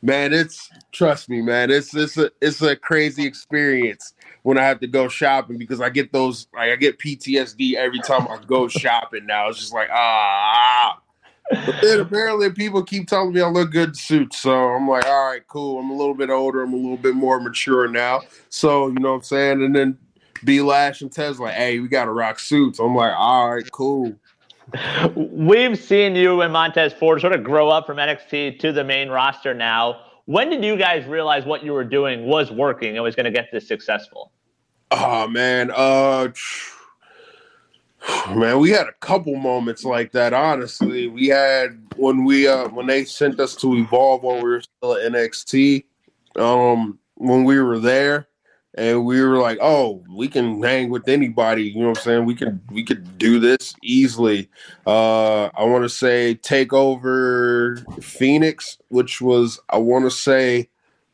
Man, 0.03 0.33
it's 0.33 0.69
trust 0.91 1.29
me, 1.29 1.41
man. 1.41 1.71
It's 1.71 1.95
it's 1.95 2.17
a 2.17 2.29
it's 2.41 2.61
a 2.61 2.75
crazy 2.75 3.25
experience 3.25 4.13
when 4.41 4.57
I 4.57 4.63
have 4.63 4.81
to 4.81 4.87
go 4.87 5.07
shopping 5.07 5.57
because 5.57 5.79
I 5.79 5.89
get 5.89 6.11
those 6.11 6.47
like 6.53 6.71
I 6.71 6.75
get 6.75 6.99
PTSD 6.99 7.75
every 7.75 7.99
time 7.99 8.27
I 8.27 8.37
go 8.45 8.67
shopping 8.67 9.25
now. 9.25 9.47
It's 9.47 9.59
just 9.59 9.73
like 9.73 9.87
ah. 9.89 10.99
But 11.65 11.75
then 11.81 12.01
apparently 12.01 12.49
people 12.51 12.83
keep 12.83 13.07
telling 13.07 13.31
me 13.31 13.39
I 13.39 13.47
look 13.47 13.71
good 13.71 13.89
in 13.89 13.95
suits. 13.95 14.39
So 14.39 14.51
I'm 14.51 14.89
like, 14.89 15.05
all 15.05 15.29
right, 15.29 15.47
cool. 15.47 15.79
I'm 15.79 15.89
a 15.89 15.95
little 15.95 16.15
bit 16.15 16.29
older. 16.29 16.63
I'm 16.63 16.73
a 16.73 16.77
little 16.77 16.97
bit 16.97 17.15
more 17.15 17.39
mature 17.39 17.87
now. 17.87 18.23
So, 18.49 18.87
you 18.87 18.95
know 18.95 19.11
what 19.11 19.17
I'm 19.17 19.23
saying? 19.23 19.63
And 19.63 19.73
then 19.73 19.97
B 20.43 20.61
Lash 20.61 21.01
and 21.01 21.11
Tez 21.11 21.39
like, 21.39 21.53
hey, 21.53 21.79
we 21.79 21.87
gotta 21.87 22.11
rock 22.11 22.39
suits. 22.39 22.79
I'm 22.79 22.93
like, 22.93 23.13
all 23.15 23.55
right, 23.55 23.71
cool. 23.71 24.13
We've 25.15 25.77
seen 25.77 26.15
you 26.15 26.41
and 26.41 26.51
Montez 26.51 26.93
Ford 26.93 27.21
sort 27.21 27.33
of 27.33 27.43
grow 27.43 27.69
up 27.69 27.85
from 27.85 27.97
NXT 27.97 28.59
to 28.59 28.71
the 28.71 28.83
main 28.83 29.09
roster 29.09 29.53
now. 29.53 30.01
When 30.25 30.49
did 30.49 30.63
you 30.63 30.77
guys 30.77 31.05
realize 31.05 31.45
what 31.45 31.63
you 31.63 31.73
were 31.73 31.83
doing 31.83 32.25
was 32.25 32.51
working 32.51 32.95
and 32.95 33.03
was 33.03 33.15
going 33.15 33.25
to 33.25 33.31
get 33.31 33.49
this 33.51 33.67
successful? 33.67 34.31
Oh 34.91 35.27
man, 35.27 35.71
uh 35.75 36.29
man, 38.35 38.59
we 38.59 38.69
had 38.69 38.87
a 38.87 38.93
couple 38.99 39.35
moments 39.35 39.83
like 39.83 40.11
that. 40.13 40.33
Honestly, 40.33 41.07
we 41.07 41.27
had 41.27 41.79
when 41.95 42.23
we 42.23 42.47
uh 42.47 42.69
when 42.69 42.87
they 42.87 43.05
sent 43.05 43.39
us 43.39 43.55
to 43.57 43.75
Evolve 43.75 44.23
when 44.23 44.37
we 44.37 44.49
were 44.49 44.61
still 44.61 44.95
at 44.95 45.11
NXT. 45.11 45.85
Um, 46.35 46.99
when 47.15 47.43
we 47.43 47.59
were 47.59 47.79
there, 47.79 48.27
and 48.75 49.05
we 49.05 49.21
were 49.21 49.37
like, 49.37 49.59
"Oh, 49.61 50.03
we 50.09 50.27
can 50.27 50.61
hang 50.63 50.89
with 50.89 51.07
anybody." 51.07 51.63
You 51.63 51.81
know 51.81 51.89
what 51.89 51.99
I'm 51.99 52.03
saying? 52.03 52.25
We 52.25 52.35
can 52.35 52.61
we 52.71 52.83
could 52.83 53.17
do 53.17 53.39
this 53.39 53.75
easily. 53.83 54.49
Uh, 54.85 55.45
I 55.55 55.63
want 55.63 55.83
to 55.83 55.89
say 55.89 56.39
TakeOver 56.41 58.03
Phoenix, 58.03 58.77
which 58.89 59.21
was 59.21 59.59
I 59.69 59.77
want 59.77 60.05
to 60.05 60.11
say 60.11 60.69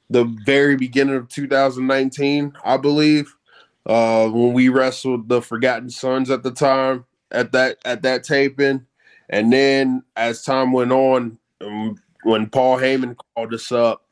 the 0.09 0.23
very 0.45 0.75
beginning 0.75 1.15
of 1.15 1.29
2019, 1.29 2.53
I 2.63 2.77
believe, 2.77 3.35
uh, 3.85 4.27
when 4.29 4.53
we 4.53 4.69
wrestled 4.69 5.29
the 5.29 5.41
Forgotten 5.41 5.89
Sons 5.89 6.29
at 6.29 6.43
the 6.43 6.51
time 6.51 7.05
at 7.31 7.51
that 7.51 7.77
at 7.85 8.01
that 8.03 8.23
taping. 8.23 8.85
And 9.29 9.53
then 9.53 10.03
as 10.15 10.43
time 10.43 10.71
went 10.71 10.91
on, 10.91 11.37
um, 11.61 12.01
when 12.23 12.49
Paul 12.49 12.77
Heyman 12.77 13.15
called 13.35 13.53
us 13.53 13.71
up, 13.71 14.05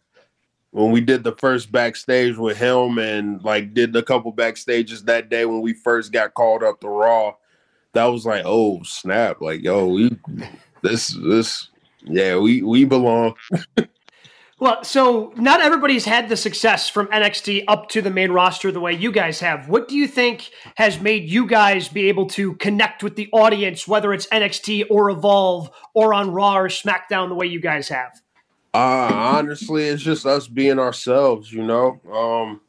when 0.72 0.92
we 0.92 1.02
did 1.02 1.24
the 1.24 1.36
first 1.38 1.72
backstage 1.72 2.38
with 2.38 2.58
him 2.58 2.98
and 2.98 3.44
like 3.44 3.74
did 3.74 3.96
a 3.96 4.04
couple 4.04 4.34
backstages 4.34 5.06
that 5.06 5.30
day 5.30 5.46
when 5.46 5.62
we 5.62 5.74
first 5.74 6.12
got 6.12 6.34
called 6.34 6.64
up 6.64 6.82
to 6.82 6.88
Raw, 6.88 7.34
that 7.94 8.06
was 8.06 8.26
like, 8.26 8.44
oh 8.46 8.82
snap! 8.84 9.42
Like, 9.42 9.64
yo, 9.64 9.88
we 9.88 10.18
this 10.84 11.18
this 11.24 11.70
yeah, 12.04 12.38
we 12.38 12.62
we 12.62 12.86
belong. 12.86 13.36
Well, 14.60 14.84
so 14.84 15.34
not 15.36 15.62
everybody's 15.62 16.06
had 16.06 16.30
the 16.30 16.36
success 16.36 16.90
from 16.90 17.06
NXT 17.08 17.66
up 17.68 17.90
to 17.90 18.02
the 18.02 18.10
main 18.10 18.32
roster 18.32 18.72
the 18.72 18.80
way 18.80 18.94
you 18.94 19.12
guys 19.12 19.40
have. 19.40 19.70
What 19.70 19.88
do 19.88 19.96
you 19.96 20.08
think 20.08 20.50
has 20.78 21.00
made 21.00 21.30
you 21.30 21.46
guys 21.46 21.90
be 21.90 22.10
able 22.10 22.26
to 22.30 22.56
connect 22.56 23.04
with 23.04 23.16
the 23.16 23.30
audience, 23.32 23.88
whether 23.88 24.14
it's 24.14 24.26
NXT 24.28 24.86
or 24.90 25.12
Evolve 25.12 25.70
or 25.94 26.12
on 26.12 26.32
Raw 26.32 26.58
or 26.58 26.70
SmackDown, 26.70 27.30
the 27.30 27.36
way 27.36 27.46
you 27.46 27.62
guys 27.62 27.90
have? 27.90 28.20
Uh, 28.74 29.10
honestly, 29.12 29.86
it's 29.86 30.04
just 30.04 30.26
us 30.26 30.48
being 30.48 30.80
ourselves, 30.80 31.52
you 31.52 31.64
know. 31.64 32.00
Um, 32.12 32.62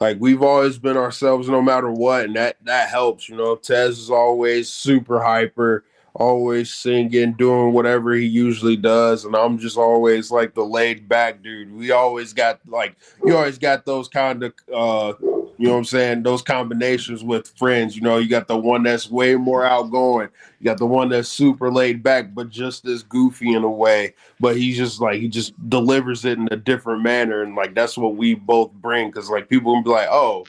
like 0.00 0.16
we've 0.20 0.42
always 0.42 0.78
been 0.78 0.96
ourselves 0.96 1.48
no 1.48 1.60
matter 1.60 1.90
what, 1.90 2.24
and 2.24 2.36
that 2.36 2.56
that 2.64 2.88
helps, 2.88 3.28
you 3.28 3.36
know. 3.36 3.56
Tez 3.56 3.98
is 3.98 4.10
always 4.10 4.68
super 4.68 5.22
hyper 5.22 5.84
always 6.14 6.72
singing, 6.74 7.32
doing 7.32 7.72
whatever 7.72 8.14
he 8.14 8.26
usually 8.26 8.76
does, 8.76 9.24
and 9.24 9.34
I'm 9.36 9.58
just 9.58 9.76
always 9.76 10.30
like 10.30 10.54
the 10.54 10.64
laid 10.64 11.08
back 11.08 11.42
dude. 11.42 11.72
We 11.72 11.90
always 11.90 12.32
got 12.32 12.60
like 12.66 12.96
you 13.24 13.36
always 13.36 13.58
got 13.58 13.84
those 13.84 14.08
kind 14.08 14.42
of 14.42 14.52
uh 14.72 15.12
you 15.60 15.66
know 15.66 15.72
what 15.72 15.80
I'm 15.80 15.84
saying, 15.84 16.22
those 16.22 16.40
combinations 16.40 17.22
with 17.22 17.48
friends. 17.58 17.94
You 17.94 18.00
know, 18.00 18.16
you 18.16 18.30
got 18.30 18.48
the 18.48 18.56
one 18.56 18.82
that's 18.82 19.10
way 19.10 19.36
more 19.36 19.62
outgoing, 19.62 20.30
you 20.58 20.64
got 20.64 20.78
the 20.78 20.86
one 20.86 21.10
that's 21.10 21.28
super 21.28 21.70
laid 21.70 22.02
back, 22.02 22.34
but 22.34 22.48
just 22.48 22.86
as 22.86 23.02
goofy 23.02 23.52
in 23.52 23.62
a 23.62 23.70
way. 23.70 24.14
But 24.40 24.56
he's 24.56 24.78
just 24.78 25.02
like 25.02 25.20
he 25.20 25.28
just 25.28 25.52
delivers 25.68 26.24
it 26.24 26.38
in 26.38 26.48
a 26.50 26.56
different 26.56 27.02
manner, 27.02 27.42
and 27.42 27.54
like 27.54 27.74
that's 27.74 27.98
what 27.98 28.16
we 28.16 28.34
both 28.34 28.72
bring. 28.72 29.08
Because 29.08 29.28
like 29.28 29.50
people 29.50 29.74
will 29.74 29.82
be 29.82 29.90
like, 29.90 30.08
oh, 30.10 30.46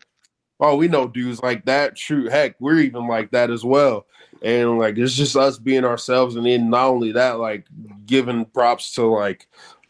oh, 0.62 0.78
we 0.78 0.88
know 0.88 1.10
dudes 1.10 1.43
like 1.43 1.65
that. 1.65 1.97
True, 1.97 2.30
heck, 2.30 2.56
we're 2.62 2.80
even 2.80 3.06
like 3.06 3.32
that 3.32 3.52
as 3.52 3.65
well 3.65 4.06
and 4.41 4.80
like 4.80 4.97
it's 4.97 5.13
just 5.13 5.36
us 5.36 5.60
being 5.60 5.86
ourselves 5.86 6.36
and 6.36 6.47
then 6.47 6.69
not 6.71 6.88
only 6.88 7.12
that 7.12 7.38
like 7.38 7.67
giving 8.08 8.43
props 8.45 8.93
to 8.93 9.04
like 9.04 9.47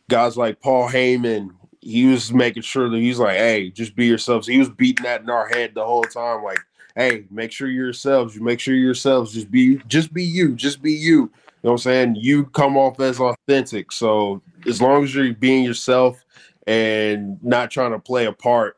guys 0.10 0.36
like 0.36 0.60
paul 0.60 0.90
heyman 0.90 1.52
he 1.82 2.06
was 2.06 2.32
making 2.32 2.64
sure 2.64 2.90
that 2.90 3.00
he's 3.00 3.20
like 3.20 3.38
hey 3.38 3.70
just 3.70 3.96
be 3.96 4.06
yourselves. 4.06 4.48
He 4.48 4.60
was 4.60 4.70
beating 4.70 5.04
that 5.04 5.22
in 5.22 5.30
our 5.30 5.48
head 5.48 5.74
the 5.76 5.86
whole 5.86 6.04
time 6.04 6.44
like 6.44 6.60
hey 6.96 7.26
make 7.30 7.52
sure 7.52 7.68
yourselves. 7.68 8.36
You 8.36 8.44
make 8.44 8.60
sure 8.60 8.76
yourselves. 8.76 9.34
Just 9.34 9.52
be 9.52 9.78
just 9.88 10.14
be 10.14 10.24
you. 10.24 10.56
Just 10.56 10.82
be 10.82 10.94
you. 10.94 11.32
You 11.64 11.68
know 11.68 11.74
what 11.74 11.74
i'm 11.74 11.78
saying? 11.80 12.16
You 12.16 12.46
come 12.46 12.78
off 12.78 13.00
as 13.00 13.20
authentic. 13.20 13.92
So 13.92 14.42
as 14.66 14.82
long 14.82 15.04
as 15.04 15.14
you're 15.14 15.34
being 15.34 15.64
yourself 15.64 16.24
and 16.66 17.44
not 17.44 17.70
trying 17.70 17.92
to 17.92 18.00
play 18.00 18.26
a 18.26 18.32
part 18.32 18.78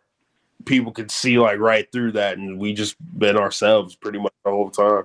people 0.65 0.91
can 0.91 1.09
see 1.09 1.37
like 1.39 1.59
right 1.59 1.91
through 1.91 2.13
that. 2.13 2.37
And 2.37 2.59
we 2.59 2.73
just 2.73 2.95
been 3.17 3.37
ourselves 3.37 3.95
pretty 3.95 4.19
much 4.19 4.33
the 4.43 4.51
whole 4.51 4.69
time. 4.69 5.03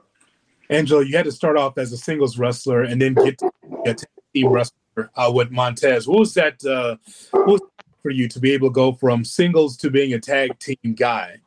Angelo, 0.70 1.00
you 1.00 1.16
had 1.16 1.24
to 1.24 1.32
start 1.32 1.56
off 1.56 1.78
as 1.78 1.92
a 1.92 1.96
singles 1.96 2.38
wrestler 2.38 2.82
and 2.82 3.00
then 3.00 3.14
get 3.14 3.38
to 3.38 3.50
a 3.86 3.96
team 4.34 4.48
wrestler 4.48 5.10
uh, 5.16 5.30
with 5.32 5.50
Montez. 5.50 6.06
What 6.06 6.18
was 6.18 6.34
that? 6.34 6.62
Uh, 6.64 6.96
what 7.30 7.46
was 7.46 7.60
for 8.08 8.12
you 8.12 8.26
to 8.26 8.40
be 8.40 8.52
able 8.52 8.68
to 8.68 8.72
go 8.72 8.90
from 8.90 9.22
singles 9.22 9.76
to 9.76 9.90
being 9.90 10.14
a 10.14 10.18
tag 10.18 10.58
team 10.58 10.94
guy? 10.94 11.38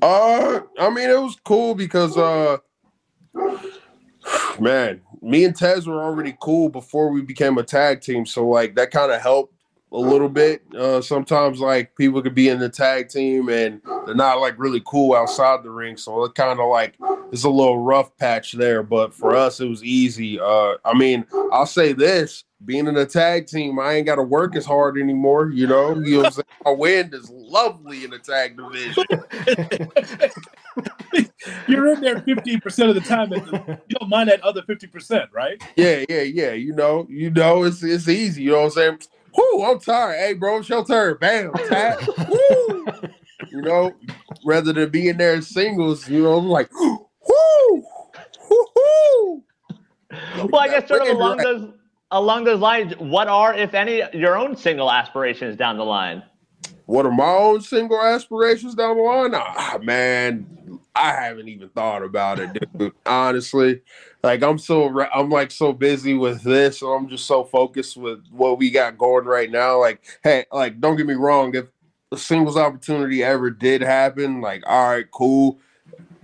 Uh, 0.00 0.60
I 0.78 0.90
mean, 0.90 1.10
it 1.10 1.20
was 1.20 1.36
cool 1.42 1.74
because, 1.74 2.16
uh, 2.16 2.58
man, 4.60 5.00
me 5.20 5.44
and 5.44 5.56
Tez 5.56 5.88
were 5.88 6.00
already 6.00 6.36
cool 6.40 6.68
before 6.68 7.10
we 7.10 7.20
became 7.20 7.58
a 7.58 7.64
tag 7.64 8.00
team. 8.00 8.24
So, 8.24 8.46
like, 8.48 8.76
that 8.76 8.92
kind 8.92 9.10
of 9.10 9.20
helped 9.20 9.54
a 9.92 9.98
little 9.98 10.28
bit. 10.28 10.62
Uh, 10.74 11.00
sometimes 11.00 11.60
like 11.60 11.94
people 11.96 12.22
could 12.22 12.34
be 12.34 12.48
in 12.48 12.58
the 12.58 12.68
tag 12.68 13.08
team 13.08 13.48
and 13.48 13.80
they're 14.06 14.14
not 14.14 14.40
like 14.40 14.58
really 14.58 14.82
cool 14.86 15.14
outside 15.14 15.62
the 15.62 15.70
ring, 15.70 15.96
so 15.96 16.24
it 16.24 16.34
kind 16.34 16.58
of 16.58 16.68
like 16.68 16.96
it's 17.30 17.44
a 17.44 17.50
little 17.50 17.78
rough 17.78 18.16
patch 18.16 18.52
there. 18.52 18.82
But 18.82 19.14
for 19.14 19.36
us, 19.36 19.60
it 19.60 19.68
was 19.68 19.84
easy. 19.84 20.40
Uh, 20.40 20.74
I 20.84 20.94
mean, 20.94 21.26
I'll 21.52 21.66
say 21.66 21.92
this: 21.92 22.44
being 22.64 22.86
in 22.86 22.96
a 22.96 23.06
tag 23.06 23.46
team, 23.46 23.78
I 23.78 23.94
ain't 23.94 24.06
got 24.06 24.16
to 24.16 24.22
work 24.22 24.56
as 24.56 24.64
hard 24.64 24.98
anymore. 24.98 25.50
You 25.50 25.66
know, 25.66 25.94
you 25.98 26.16
know, 26.16 26.18
what 26.18 26.26
I'm 26.26 26.32
saying? 26.32 26.44
my 26.64 26.70
wind 26.70 27.14
is 27.14 27.30
lovely 27.30 28.04
in 28.04 28.10
the 28.10 28.18
tag 28.18 28.56
division. 28.56 29.04
You're 31.68 31.92
in 31.92 32.00
there 32.00 32.20
15% 32.20 32.88
of 32.88 32.94
the 32.94 33.00
time. 33.00 33.32
You 33.32 33.96
don't 33.98 34.08
mind 34.08 34.28
that 34.28 34.40
other 34.42 34.62
50%, 34.62 35.28
right? 35.32 35.60
Yeah, 35.76 36.04
yeah, 36.08 36.22
yeah. 36.22 36.52
You 36.52 36.72
know, 36.72 37.06
you 37.10 37.30
know, 37.30 37.64
it's 37.64 37.82
it's 37.82 38.08
easy. 38.08 38.44
You 38.44 38.52
know 38.52 38.58
what 38.58 38.64
I'm 38.64 38.70
saying? 38.70 38.98
Whoo, 39.36 39.64
I'm 39.64 39.78
tired. 39.80 40.18
Hey, 40.18 40.34
bro, 40.34 40.58
it's 40.58 40.68
your 40.68 40.84
turn. 40.84 41.16
Bam, 41.20 41.52
tap. 41.68 41.98
Woo. 42.28 42.86
You 43.50 43.62
know, 43.62 43.92
rather 44.44 44.72
than 44.72 44.90
being 44.90 45.16
there 45.16 45.34
in 45.34 45.42
singles, 45.42 46.08
you 46.08 46.22
know, 46.22 46.38
I'm 46.38 46.46
like, 46.46 46.72
whoo, 46.72 47.06
whoo, 47.28 47.84
whoo. 48.50 49.44
Well, 50.50 50.60
I 50.60 50.68
guess 50.68 50.88
sort 50.88 51.02
of 51.02 51.08
along 51.08 51.38
right. 51.38 51.44
those 51.44 51.74
along 52.10 52.44
those 52.44 52.60
lines, 52.60 52.92
what 52.98 53.28
are, 53.28 53.54
if 53.54 53.74
any, 53.74 54.02
your 54.12 54.36
own 54.36 54.56
single 54.56 54.90
aspirations 54.90 55.56
down 55.56 55.78
the 55.78 55.84
line? 55.84 56.22
What 56.86 57.06
are 57.06 57.12
my 57.12 57.24
own 57.24 57.62
single 57.62 58.00
aspirations 58.00 58.74
down 58.74 58.96
the 58.96 59.02
line? 59.02 59.32
Ah, 59.34 59.78
man, 59.82 60.46
I 60.94 61.12
haven't 61.12 61.48
even 61.48 61.70
thought 61.70 62.02
about 62.02 62.38
it, 62.38 62.50
dude. 62.78 62.92
Honestly, 63.06 63.80
like 64.22 64.42
I'm 64.42 64.58
so 64.58 65.06
I'm 65.14 65.30
like 65.30 65.50
so 65.50 65.72
busy 65.72 66.14
with 66.14 66.42
this, 66.42 66.80
so 66.80 66.92
I'm 66.92 67.08
just 67.08 67.26
so 67.26 67.44
focused 67.44 67.96
with 67.96 68.24
what 68.30 68.58
we 68.58 68.70
got 68.70 68.98
going 68.98 69.24
right 69.24 69.50
now. 69.50 69.80
Like, 69.80 70.02
hey, 70.22 70.44
like 70.52 70.80
don't 70.80 70.96
get 70.96 71.06
me 71.06 71.14
wrong, 71.14 71.54
if 71.54 71.66
a 72.12 72.18
singles 72.18 72.58
opportunity 72.58 73.24
ever 73.24 73.50
did 73.50 73.80
happen, 73.80 74.40
like 74.40 74.62
all 74.66 74.90
right, 74.90 75.10
cool. 75.10 75.58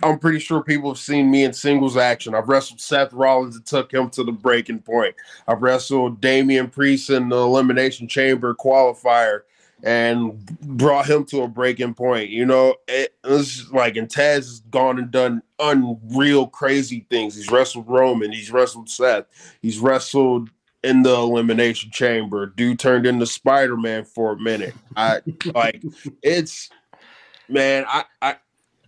I'm 0.03 0.19
pretty 0.19 0.39
sure 0.39 0.63
people 0.63 0.91
have 0.91 0.99
seen 0.99 1.29
me 1.29 1.43
in 1.45 1.53
singles 1.53 1.97
action. 1.97 2.35
I've 2.35 2.49
wrestled 2.49 2.81
Seth 2.81 3.13
Rollins 3.13 3.57
and 3.57 3.67
took 3.67 3.93
him 3.93 4.11
to 4.11 4.23
the 4.23 4.31
breaking 4.31 4.81
point. 4.81 5.17
I've 5.49 5.63
wrestled 5.63 6.21
Damian 6.21 6.69
Priest 6.69 7.11
in 7.11 7.31
the 7.31 7.37
Elimination 7.37 8.07
Chamber 8.07 8.55
qualifier 8.55 9.41
and 9.83 10.45
brought 10.61 11.09
him 11.09 11.25
to 11.27 11.43
a 11.43 11.49
breaking 11.49 11.95
point. 11.95 12.31
You 12.31 12.47
know, 12.47 12.77
it, 12.87 13.15
was 13.25 13.71
like, 13.73 13.97
and 13.97 14.11
Tez 14.11 14.47
has 14.47 14.61
gone 14.61 14.99
and 14.99 15.11
done 15.11 15.43
unreal, 15.59 16.47
crazy 16.47 17.07
things. 17.11 17.37
He's 17.37 17.51
wrestled 17.51 17.89
Roman, 17.89 18.33
he's 18.33 18.51
wrestled 18.51 18.89
Seth, 18.89 19.27
he's 19.63 19.79
wrestled 19.79 20.51
in 20.83 21.03
the 21.03 21.15
elimination 21.15 21.91
chamber. 21.91 22.47
Dude 22.47 22.79
turned 22.79 23.07
into 23.07 23.27
Spider 23.27 23.77
Man 23.77 24.05
for 24.05 24.33
a 24.33 24.39
minute. 24.39 24.75
I 24.97 25.21
like 25.55 25.83
it's 26.23 26.71
man. 27.49 27.85
I 27.89 28.05
I 28.23 28.37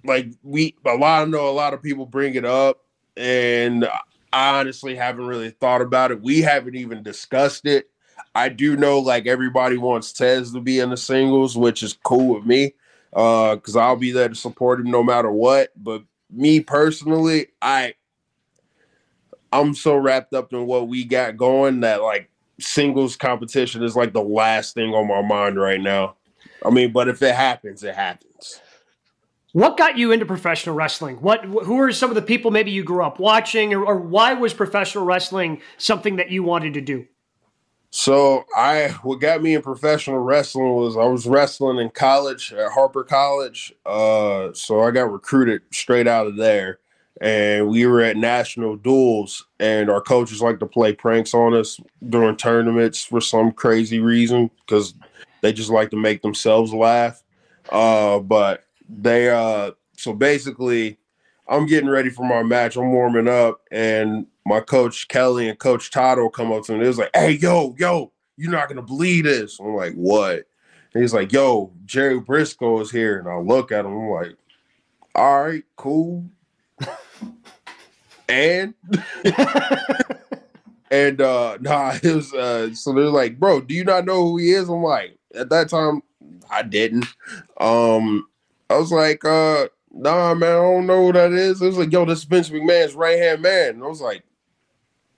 like 0.05 0.29
we 0.43 0.77
a 0.85 0.95
lot. 0.95 1.23
I 1.23 1.25
know 1.27 1.49
a 1.49 1.51
lot 1.51 1.75
of 1.75 1.83
people 1.83 2.07
bring 2.07 2.35
it 2.35 2.45
up, 2.45 2.85
and 3.17 3.87
I 4.33 4.59
honestly 4.61 4.95
haven't 4.95 5.27
really 5.27 5.51
thought 5.51 5.83
about 5.83 6.11
it. 6.11 6.23
We 6.23 6.41
haven't 6.41 6.77
even 6.77 7.03
discussed 7.03 7.67
it 7.67 7.91
I 8.35 8.49
do 8.49 8.77
know 8.77 8.99
like 8.99 9.27
everybody 9.27 9.77
wants 9.77 10.13
Tez 10.13 10.53
to 10.53 10.61
be 10.61 10.79
in 10.81 10.91
the 10.91 10.97
singles, 10.97 11.57
which 11.57 11.83
is 11.83 11.99
cool 12.03 12.35
with 12.35 12.47
me. 12.47 12.75
Uh, 13.13 13.57
because 13.57 13.75
I'll 13.75 13.97
be 13.97 14.13
there 14.13 14.29
to 14.29 14.35
support 14.37 14.79
him 14.81 14.91
no 14.91 15.03
matter 15.03 15.31
what. 15.31 15.71
But 15.77 16.05
me 16.31 16.61
personally, 16.61 17.49
I 17.61 17.95
I'm 19.53 19.75
so 19.75 19.97
wrapped 19.97 20.33
up 20.33 20.53
in 20.53 20.67
what 20.67 20.89
we 20.89 21.05
got 21.05 21.37
going 21.37 21.81
that 21.81 22.03
like 22.03 22.31
singles 22.61 23.17
competition 23.17 23.83
is 23.83 23.97
like 23.97 24.13
the 24.13 24.23
last 24.23 24.75
thing 24.75 24.95
on 24.95 25.09
my 25.09 25.23
mind 25.23 25.59
right 25.59 25.81
now. 25.81 26.17
I 26.65 26.71
mean, 26.71 26.93
but 26.93 27.09
if 27.09 27.23
it 27.23 27.35
happens, 27.35 27.83
it 27.83 27.95
happens. 27.95 28.61
What 29.53 29.77
got 29.77 29.99
you 29.99 30.13
into 30.13 30.27
professional 30.27 30.77
wrestling? 30.77 31.17
What 31.17 31.45
who 31.45 31.81
are 31.81 31.91
some 31.91 32.11
of 32.11 32.15
the 32.15 32.23
people 32.23 32.53
maybe 32.53 32.71
you 32.71 32.85
grew 32.85 33.03
up 33.05 33.19
watching 33.19 33.75
or, 33.75 33.85
or 33.85 33.99
why 33.99 34.35
was 34.35 34.55
professional 34.55 35.05
wrestling 35.05 35.61
something 35.77 36.17
that 36.17 36.31
you 36.31 36.45
wanted 36.45 36.75
to 36.75 36.81
do? 36.81 37.07
So 37.91 38.45
I 38.57 38.91
what 39.03 39.21
got 39.21 39.43
me 39.43 39.55
in 39.55 39.63
professional 39.63 40.21
wrestling 40.21 40.75
was 40.75 40.97
I 40.97 41.05
was 41.05 41.27
wrestling 41.27 41.79
in 41.79 41.91
college 41.91 42.53
at 42.53 42.71
Harper 42.71 43.03
College. 43.03 43.73
Uh, 43.85 44.53
so 44.53 44.81
I 44.81 44.93
got 44.93 45.11
recruited 45.11 45.63
straight 45.73 46.07
out 46.07 46.29
of 46.29 46.37
there, 46.37 46.79
and 47.21 47.69
we 47.69 47.87
were 47.87 48.01
at 48.01 48.17
national 48.17 48.77
duels, 48.77 49.45
and 49.59 49.91
our 49.91 50.01
coaches 50.01 50.41
like 50.41 50.61
to 50.61 50.67
play 50.67 50.93
pranks 50.93 51.35
on 51.35 51.53
us 51.53 51.81
during 52.09 52.37
tournaments 52.37 53.03
for 53.03 53.21
some 53.21 53.51
crazy 53.51 53.99
reason 53.99 54.53
because 54.61 54.95
they 55.41 55.53
just 55.53 55.71
like 55.71 55.91
to 55.91 55.97
make 55.97 56.23
themselves 56.23 56.73
laugh. 56.73 57.25
Uh, 57.71 58.21
but 58.21 58.67
they 58.89 59.31
uh, 59.31 59.73
so 59.97 60.13
basically, 60.13 60.97
I'm 61.49 61.67
getting 61.67 61.91
ready 61.91 62.11
for 62.11 62.25
my 62.25 62.45
match. 62.45 62.77
I'm 62.77 62.93
warming 62.93 63.27
up, 63.27 63.63
and 63.73 64.27
my 64.47 64.61
coach 64.61 65.09
Kelly 65.09 65.49
and 65.49 65.59
Coach 65.59 65.91
Todd 65.91 66.19
will 66.19 66.31
come 66.31 66.53
up 66.53 66.65
to 66.65 66.73
me. 66.73 66.85
It 66.85 66.89
was 66.89 66.99
like, 66.99 67.11
"Hey, 67.15 67.33
yo, 67.33 67.75
yo, 67.79 68.13
you're 68.37 68.51
not 68.51 68.69
gonna 68.69 68.83
believe 68.83 69.25
this." 69.25 69.59
I'm 69.61 69.75
like, 69.75 69.95
"What?" 69.95 70.47
And 70.95 71.03
he's 71.03 71.15
like, 71.15 71.33
"Yo, 71.33 71.73
Jerry 71.85 72.21
Brisco 72.21 72.81
is 72.81 72.91
here," 72.91 73.19
and 73.19 73.29
I 73.29 73.37
look 73.37 73.73
at 73.73 73.85
him. 73.85 73.93
I'm 73.93 74.11
like, 74.11 74.37
"All 75.15 75.45
right, 75.45 75.65
cool." 75.77 76.25
and 78.29 78.75
And 80.91 81.21
uh 81.21 81.59
nah, 81.61 81.95
it 82.03 82.15
was 82.15 82.35
uh 82.35 82.75
so 82.75 82.93
they're 82.93 83.05
like, 83.05 83.39
bro, 83.39 83.61
do 83.61 83.75
you 83.75 83.85
not 83.85 84.05
know 84.05 84.23
who 84.23 84.37
he 84.39 84.53
is? 84.53 84.69
I'm 84.69 84.83
like, 84.83 85.17
at 85.35 85.49
that 85.51 85.69
time, 85.69 86.03
I 86.51 86.63
didn't. 86.63 87.07
Um 87.59 88.27
I 88.69 88.77
was 88.77 88.93
like, 88.93 89.25
uh, 89.25 89.67
nah, 89.91 90.33
man, 90.35 90.49
I 90.49 90.55
don't 90.55 90.87
know 90.87 91.07
who 91.07 91.13
that 91.13 91.33
is. 91.33 91.61
It 91.61 91.67
was 91.67 91.77
like, 91.77 91.91
yo, 91.91 92.05
this 92.05 92.21
is 92.21 92.25
Vince 92.25 92.51
McMahon's 92.51 92.95
right 92.95 93.19
hand 93.19 93.43
man. 93.43 93.71
And 93.71 93.83
I 93.83 93.87
was 93.89 94.01
like, 94.01 94.23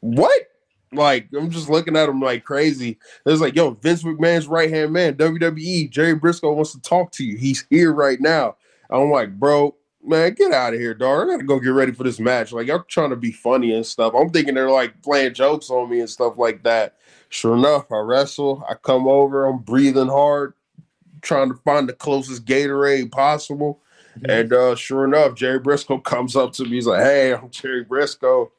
what? 0.02 0.48
Like, 0.92 1.28
I'm 1.36 1.50
just 1.50 1.70
looking 1.70 1.96
at 1.96 2.08
him 2.08 2.20
like 2.20 2.44
crazy. 2.44 2.98
It 3.24 3.30
was 3.30 3.40
like, 3.40 3.56
yo, 3.56 3.70
Vince 3.70 4.02
McMahon's 4.02 4.46
right 4.46 4.68
hand 4.68 4.92
man, 4.92 5.14
WWE, 5.14 5.88
Jerry 5.90 6.14
Brisco 6.14 6.54
wants 6.54 6.72
to 6.72 6.82
talk 6.82 7.12
to 7.12 7.24
you. 7.24 7.38
He's 7.38 7.64
here 7.70 7.92
right 7.92 8.20
now. 8.20 8.56
I'm 8.90 9.10
like, 9.10 9.38
bro, 9.38 9.74
man, 10.04 10.34
get 10.34 10.52
out 10.52 10.74
of 10.74 10.80
here, 10.80 10.92
dog. 10.92 11.28
I 11.28 11.32
gotta 11.32 11.44
go 11.44 11.60
get 11.60 11.70
ready 11.70 11.92
for 11.92 12.04
this 12.04 12.20
match. 12.20 12.52
Like, 12.52 12.66
y'all 12.66 12.84
trying 12.88 13.10
to 13.10 13.16
be 13.16 13.32
funny 13.32 13.72
and 13.74 13.86
stuff. 13.86 14.12
I'm 14.14 14.28
thinking 14.28 14.54
they're 14.54 14.70
like 14.70 15.00
playing 15.02 15.32
jokes 15.32 15.70
on 15.70 15.88
me 15.88 16.00
and 16.00 16.10
stuff 16.10 16.36
like 16.36 16.62
that. 16.64 16.96
Sure 17.30 17.56
enough, 17.56 17.90
I 17.90 17.98
wrestle. 17.98 18.62
I 18.68 18.74
come 18.74 19.08
over. 19.08 19.46
I'm 19.46 19.58
breathing 19.58 20.08
hard, 20.08 20.52
trying 21.22 21.48
to 21.48 21.54
find 21.64 21.88
the 21.88 21.94
closest 21.94 22.44
Gatorade 22.44 23.10
possible. 23.10 23.80
Mm-hmm. 24.18 24.30
And 24.30 24.52
uh, 24.52 24.74
sure 24.74 25.04
enough, 25.04 25.34
Jerry 25.36 25.58
Brisco 25.58 26.04
comes 26.04 26.36
up 26.36 26.52
to 26.54 26.64
me. 26.64 26.72
He's 26.72 26.86
like, 26.86 27.02
"Hey, 27.02 27.32
I'm 27.32 27.48
Jerry 27.48 27.86
Brisco, 27.86 28.50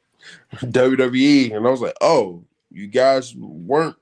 WWE," 0.54 1.54
and 1.54 1.66
I 1.66 1.70
was 1.70 1.80
like, 1.80 1.96
"Oh, 2.00 2.44
you 2.70 2.86
guys 2.86 3.34
weren't 3.36 3.96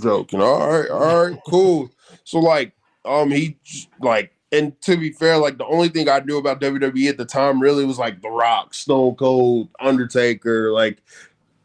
joking. 0.00 0.40
All 0.40 0.68
right, 0.68 0.90
all 0.90 1.28
right, 1.28 1.38
cool." 1.46 1.90
So 2.24 2.38
like, 2.38 2.72
um, 3.04 3.30
he 3.30 3.58
like 4.00 4.34
and 4.54 4.80
to 4.82 4.96
be 4.96 5.10
fair, 5.10 5.36
like 5.36 5.58
the 5.58 5.66
only 5.66 5.88
thing 5.88 6.08
I 6.08 6.20
knew 6.20 6.38
about 6.38 6.60
WWE 6.60 7.08
at 7.08 7.16
the 7.16 7.24
time 7.24 7.60
really 7.60 7.84
was 7.84 7.98
like 7.98 8.22
The 8.22 8.30
Rock, 8.30 8.72
Stone 8.72 9.16
Cold, 9.16 9.68
Undertaker, 9.80 10.70
like 10.70 11.02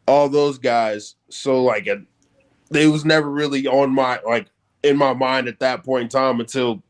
all 0.08 0.28
those 0.28 0.58
guys. 0.58 1.16
So 1.30 1.64
like 1.64 1.88
it, 1.88 2.00
was 2.72 3.06
never 3.06 3.30
really 3.30 3.68
on 3.68 3.92
my 3.92 4.20
like 4.26 4.48
in 4.82 4.98
my 4.98 5.14
mind 5.14 5.48
at 5.48 5.60
that 5.60 5.84
point 5.84 6.04
in 6.04 6.10
time 6.10 6.40
until 6.40 6.82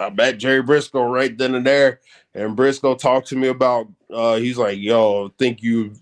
I 0.00 0.10
met 0.10 0.38
Jerry 0.38 0.62
Brisco 0.62 1.08
right 1.10 1.36
then 1.38 1.54
and 1.54 1.66
there. 1.66 2.00
And 2.34 2.56
Brisco 2.56 2.98
talked 2.98 3.28
to 3.28 3.36
me 3.36 3.48
about 3.48 3.86
uh 4.12 4.36
he's 4.36 4.58
like, 4.58 4.78
yo, 4.78 5.26
I 5.26 5.30
think 5.38 5.62
you 5.62 5.92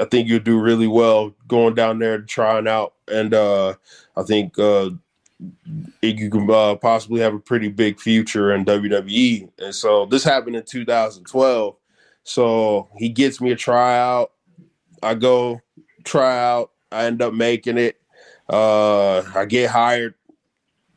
I 0.00 0.04
think 0.04 0.28
you'll 0.28 0.40
do 0.40 0.60
really 0.60 0.86
well 0.86 1.34
going 1.48 1.74
down 1.74 1.98
there 1.98 2.14
and 2.14 2.28
trying 2.28 2.68
out. 2.68 2.94
And 3.08 3.34
uh 3.34 3.74
I 4.16 4.22
think 4.22 4.58
uh 4.58 4.90
you 6.00 6.30
can 6.30 6.48
uh, 6.50 6.76
possibly 6.76 7.20
have 7.20 7.34
a 7.34 7.38
pretty 7.38 7.68
big 7.68 7.98
future 7.98 8.52
in 8.52 8.64
WWE. 8.64 9.48
And 9.58 9.74
so 9.74 10.06
this 10.06 10.22
happened 10.22 10.56
in 10.56 10.64
2012. 10.64 11.76
So 12.24 12.88
he 12.96 13.08
gets 13.08 13.40
me 13.40 13.50
a 13.50 13.56
tryout. 13.56 14.32
I 15.02 15.14
go 15.14 15.60
try 16.04 16.38
out. 16.38 16.70
I 16.90 17.06
end 17.06 17.22
up 17.22 17.34
making 17.34 17.78
it. 17.78 18.00
Uh, 18.48 19.22
I 19.34 19.46
get 19.46 19.70
hired 19.70 20.14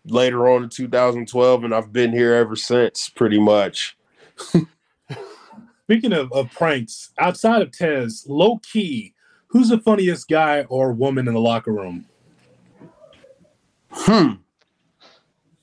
later 0.05 0.47
on 0.49 0.63
in 0.63 0.69
2012, 0.69 1.63
and 1.63 1.73
I've 1.73 1.93
been 1.93 2.11
here 2.11 2.33
ever 2.33 2.55
since, 2.55 3.09
pretty 3.09 3.39
much. 3.39 3.97
Speaking 5.86 6.13
of, 6.13 6.34
of 6.34 6.52
pranks, 6.52 7.12
outside 7.19 7.62
of 7.62 7.71
Tez, 7.71 8.26
low 8.28 8.58
key, 8.58 9.13
who's 9.48 9.69
the 9.69 9.78
funniest 9.78 10.28
guy 10.28 10.63
or 10.63 10.91
woman 10.91 11.28
in 11.28 11.36
the 11.36 11.39
locker 11.39 11.71
room? 11.71 12.06
Hmm. 13.91 14.32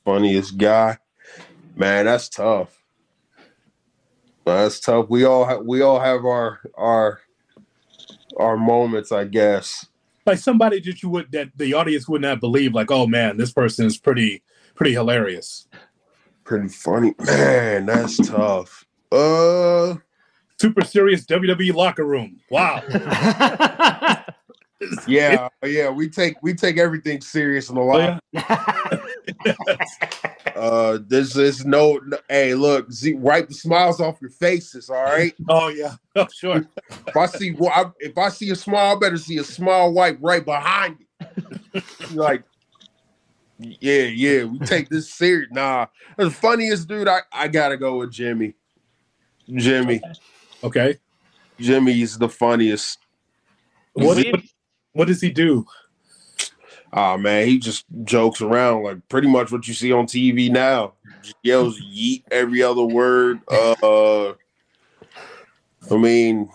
Funniest 0.04 0.56
guy, 0.56 0.98
man. 1.74 2.04
That's 2.04 2.28
tough. 2.28 2.82
That's 4.44 4.78
tough. 4.78 5.06
We 5.08 5.24
all 5.24 5.44
have 5.44 5.64
we 5.64 5.82
all 5.82 5.98
have 5.98 6.24
our 6.24 6.60
our 6.76 7.20
our 8.36 8.56
moments, 8.56 9.10
I 9.10 9.24
guess. 9.24 9.86
Like 10.24 10.38
somebody 10.38 10.80
that 10.80 11.02
you 11.02 11.08
would 11.08 11.32
that 11.32 11.50
the 11.56 11.74
audience 11.74 12.08
would 12.08 12.22
not 12.22 12.38
believe, 12.38 12.74
like, 12.74 12.92
oh 12.92 13.08
man, 13.08 13.38
this 13.38 13.52
person 13.52 13.86
is 13.86 13.98
pretty 13.98 14.44
pretty 14.76 14.92
hilarious. 14.92 15.66
Pretty 16.44 16.68
funny. 16.68 17.12
Man, 17.18 17.86
that's 17.86 18.16
tough. 18.28 18.86
Uh 19.10 19.96
super 20.62 20.84
serious 20.84 21.26
WWE 21.26 21.74
locker 21.74 22.04
room. 22.04 22.38
Wow. 22.48 22.82
yeah, 25.08 25.48
yeah, 25.64 25.90
we 25.90 26.08
take 26.08 26.36
we 26.40 26.54
take 26.54 26.78
everything 26.78 27.20
serious 27.20 27.68
in 27.68 27.74
the 27.74 27.80
locker. 27.80 28.20
Oh, 28.36 29.00
yeah. 29.44 29.56
uh, 30.56 30.98
this 31.04 31.36
is 31.36 31.66
no, 31.66 31.98
no, 32.06 32.16
Hey, 32.28 32.54
look, 32.54 32.92
Z, 32.92 33.14
wipe 33.14 33.48
the 33.48 33.54
smiles 33.54 34.00
off 34.00 34.20
your 34.20 34.30
faces. 34.30 34.88
All 34.88 35.02
right. 35.02 35.34
Oh 35.48 35.68
yeah, 35.68 35.96
oh, 36.14 36.26
sure. 36.32 36.64
if 37.08 37.16
I 37.16 37.26
see 37.26 37.56
if 37.98 38.16
I 38.16 38.28
see 38.28 38.50
a 38.50 38.56
smile, 38.56 38.96
I 38.96 39.00
better 39.00 39.18
see 39.18 39.38
a 39.38 39.44
smile 39.44 39.92
wipe 39.92 40.18
right 40.20 40.44
behind 40.44 40.98
you. 41.00 41.82
like, 42.12 42.44
yeah, 43.58 44.04
yeah, 44.04 44.44
we 44.44 44.60
take 44.60 44.88
this 44.88 45.12
serious. 45.12 45.48
Nah, 45.50 45.86
the 46.16 46.30
funniest 46.30 46.86
dude, 46.86 47.08
I 47.08 47.20
I 47.32 47.48
gotta 47.48 47.76
go 47.76 47.98
with 47.98 48.12
Jimmy. 48.12 48.54
Jimmy. 49.52 50.00
Okay. 50.64 50.98
Jimmy's 51.58 52.18
the 52.18 52.28
funniest. 52.28 52.98
What, 53.94 54.24
what 54.92 55.08
does 55.08 55.20
he 55.20 55.30
do? 55.30 55.66
Oh 56.94 57.16
man, 57.16 57.46
he 57.46 57.58
just 57.58 57.86
jokes 58.04 58.42
around 58.42 58.82
like 58.82 59.08
pretty 59.08 59.28
much 59.28 59.50
what 59.50 59.66
you 59.66 59.72
see 59.72 59.92
on 59.92 60.06
TV 60.06 60.50
now. 60.50 60.92
Just 61.22 61.36
yells 61.42 61.80
yeet 61.80 62.24
every 62.30 62.62
other 62.62 62.82
word. 62.82 63.40
Uh, 63.50 64.32
I 65.90 65.96
mean, 65.96 66.50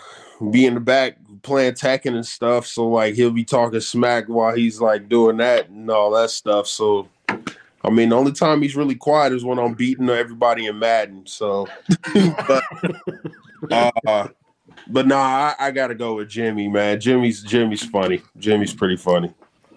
be 0.52 0.66
in 0.68 0.76
the 0.76 0.80
back 0.80 1.18
playing 1.42 1.74
Tekken 1.74 2.14
and 2.14 2.26
stuff. 2.26 2.68
So 2.68 2.88
like 2.88 3.16
he'll 3.16 3.32
be 3.32 3.46
talking 3.46 3.80
smack 3.80 4.26
while 4.28 4.56
he's 4.56 4.80
like 4.80 5.10
doing 5.10 5.38
that 5.38 5.70
and 5.70 5.90
all 5.90 6.12
that 6.12 6.30
stuff. 6.30 6.68
So 6.68 7.08
I 7.84 7.90
mean, 7.90 8.10
the 8.10 8.18
only 8.18 8.32
time 8.32 8.62
he's 8.62 8.76
really 8.76 8.96
quiet 8.96 9.34
is 9.34 9.46
when 9.46 9.58
I'm 9.58 9.74
beating 9.74 10.10
everybody 10.10 10.68
in 10.68 10.78
Madden. 10.78 11.26
So, 11.26 11.68
but 12.48 12.64
uh, 13.72 14.28
but 14.88 15.08
nah, 15.08 15.18
I, 15.18 15.56
I 15.60 15.72
got 15.72 15.88
to 15.88 15.96
go 15.96 16.16
with 16.16 16.30
Jimmy, 16.30 16.68
man. 16.68 17.00
Jimmy's 17.00 17.42
Jimmy's 17.42 17.84
funny. 17.84 18.22
Jimmy's 18.38 18.74
pretty 18.74 18.98
funny. 18.98 19.34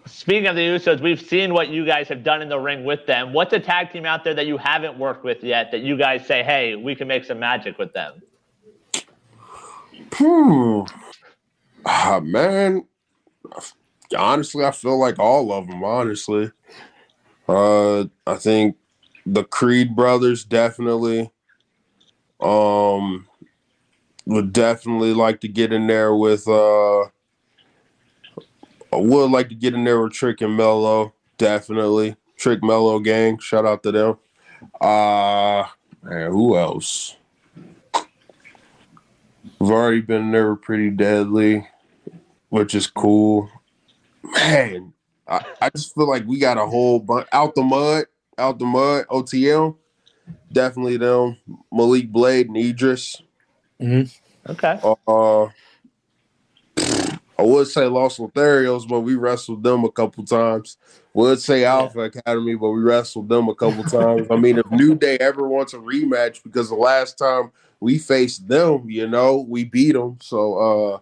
Speaking 0.07 0.47
of 0.49 0.57
the 0.57 0.63
Usos, 0.63 1.01
we've 1.01 1.21
seen 1.21 1.55
what 1.55 1.69
you 1.69 1.87
guys 1.87 2.09
have 2.09 2.25
done 2.25 2.43
in 2.43 2.49
the 2.49 2.59
ring 2.59 2.85
with 2.85 3.07
them. 3.07 3.33
What's 3.33 3.53
a 3.53 3.61
tag 3.61 3.93
team 3.93 4.07
out 4.07 4.25
there 4.25 4.35
that 4.35 4.47
you 4.47 4.57
haven't 4.57 4.99
worked 4.99 5.25
with 5.25 5.45
yet 5.45 5.71
that 5.71 5.83
you 5.83 5.97
guys 5.97 6.27
say, 6.27 6.43
hey, 6.43 6.75
we 6.75 6.95
can 6.95 7.07
make 7.07 7.25
some 7.25 7.39
magic 7.39 7.79
with 7.79 7.93
them? 7.93 8.21
Hmm. 10.15 10.81
Ah, 11.87 12.21
man. 12.23 12.87
Honestly, 14.17 14.65
I 14.65 14.73
feel 14.73 14.99
like 14.99 15.19
all 15.19 15.53
of 15.53 15.69
them, 15.69 15.85
honestly. 15.85 16.51
Uh, 17.49 18.05
I 18.27 18.35
think 18.37 18.77
the 19.27 19.45
Creed 19.45 19.95
brothers 19.95 20.45
definitely. 20.45 21.31
Um, 22.41 23.29
would 24.27 24.53
definitely 24.53 25.15
like 25.15 25.41
to 25.41 25.49
get 25.49 25.73
in 25.73 25.87
there 25.87 26.15
with 26.15 26.47
uh 26.49 27.03
I 28.93 28.97
would 28.97 29.31
like 29.31 29.49
to 29.51 29.55
get 29.55 29.75
in 29.75 29.85
there 29.85 30.01
with 30.01 30.13
Trick 30.13 30.41
and 30.41 30.57
Melo, 30.57 31.15
definitely. 31.39 32.17
Trick 32.37 32.63
Melo 32.63 32.99
gang, 32.99 33.39
shout 33.39 33.67
out 33.67 33.83
to 33.85 33.93
them. 33.93 34.19
Uh 34.81 35.65
man, 36.03 36.31
who 36.31 36.57
else? 36.57 37.17
We've 39.59 39.71
already 39.71 40.01
been 40.01 40.33
there 40.33 40.57
pretty 40.57 40.91
deadly, 40.91 41.69
which 42.49 42.75
is 42.75 42.87
cool. 42.87 43.51
Man, 44.23 44.93
I, 45.29 45.45
I 45.61 45.71
just 45.71 45.95
feel 45.95 46.09
like 46.09 46.27
we 46.27 46.39
got 46.39 46.59
a 46.59 46.67
whole 46.67 46.99
bunch 46.99 47.27
out 47.33 47.55
the 47.55 47.63
mud, 47.63 48.07
out 48.39 48.59
the 48.59 48.65
mud, 48.65 49.07
OTL. 49.09 49.77
Definitely 50.53 50.97
them. 50.97 51.37
Malik 51.73 52.11
Blade 52.11 52.49
and 52.49 52.57
Edris. 52.57 53.21
Mm-hmm. 53.81 54.51
Okay. 54.51 54.81
Uh, 54.83 55.49
I 57.41 57.43
would 57.43 57.69
say 57.69 57.87
Los 57.87 58.19
Lotharios, 58.19 58.87
but 58.87 59.01
we 59.01 59.15
wrestled 59.15 59.63
them 59.63 59.85
a 59.85 59.91
couple 59.91 60.25
times. 60.25 60.77
Would 61.15 61.41
say 61.41 61.65
Alpha 61.65 62.01
Academy, 62.01 62.55
but 62.55 62.71
we 62.71 62.83
wrestled 62.83 63.31
them 63.31 63.49
a 63.49 63.55
couple 63.55 63.83
times. 63.85 64.27
I 64.31 64.37
mean, 64.37 64.59
if 64.59 64.71
New 64.71 64.95
Day 64.95 65.17
ever 65.19 65.49
wants 65.49 65.73
a 65.73 65.79
rematch, 65.79 66.43
because 66.43 66.69
the 66.69 66.75
last 66.75 67.17
time 67.17 67.51
we 67.81 67.99
faced 67.99 68.47
them, 68.47 68.91
you 68.91 69.09
know, 69.09 69.47
we 69.49 69.65
beat 69.65 69.93
them. 69.93 70.19
So 70.21 70.59
uh 70.59 70.99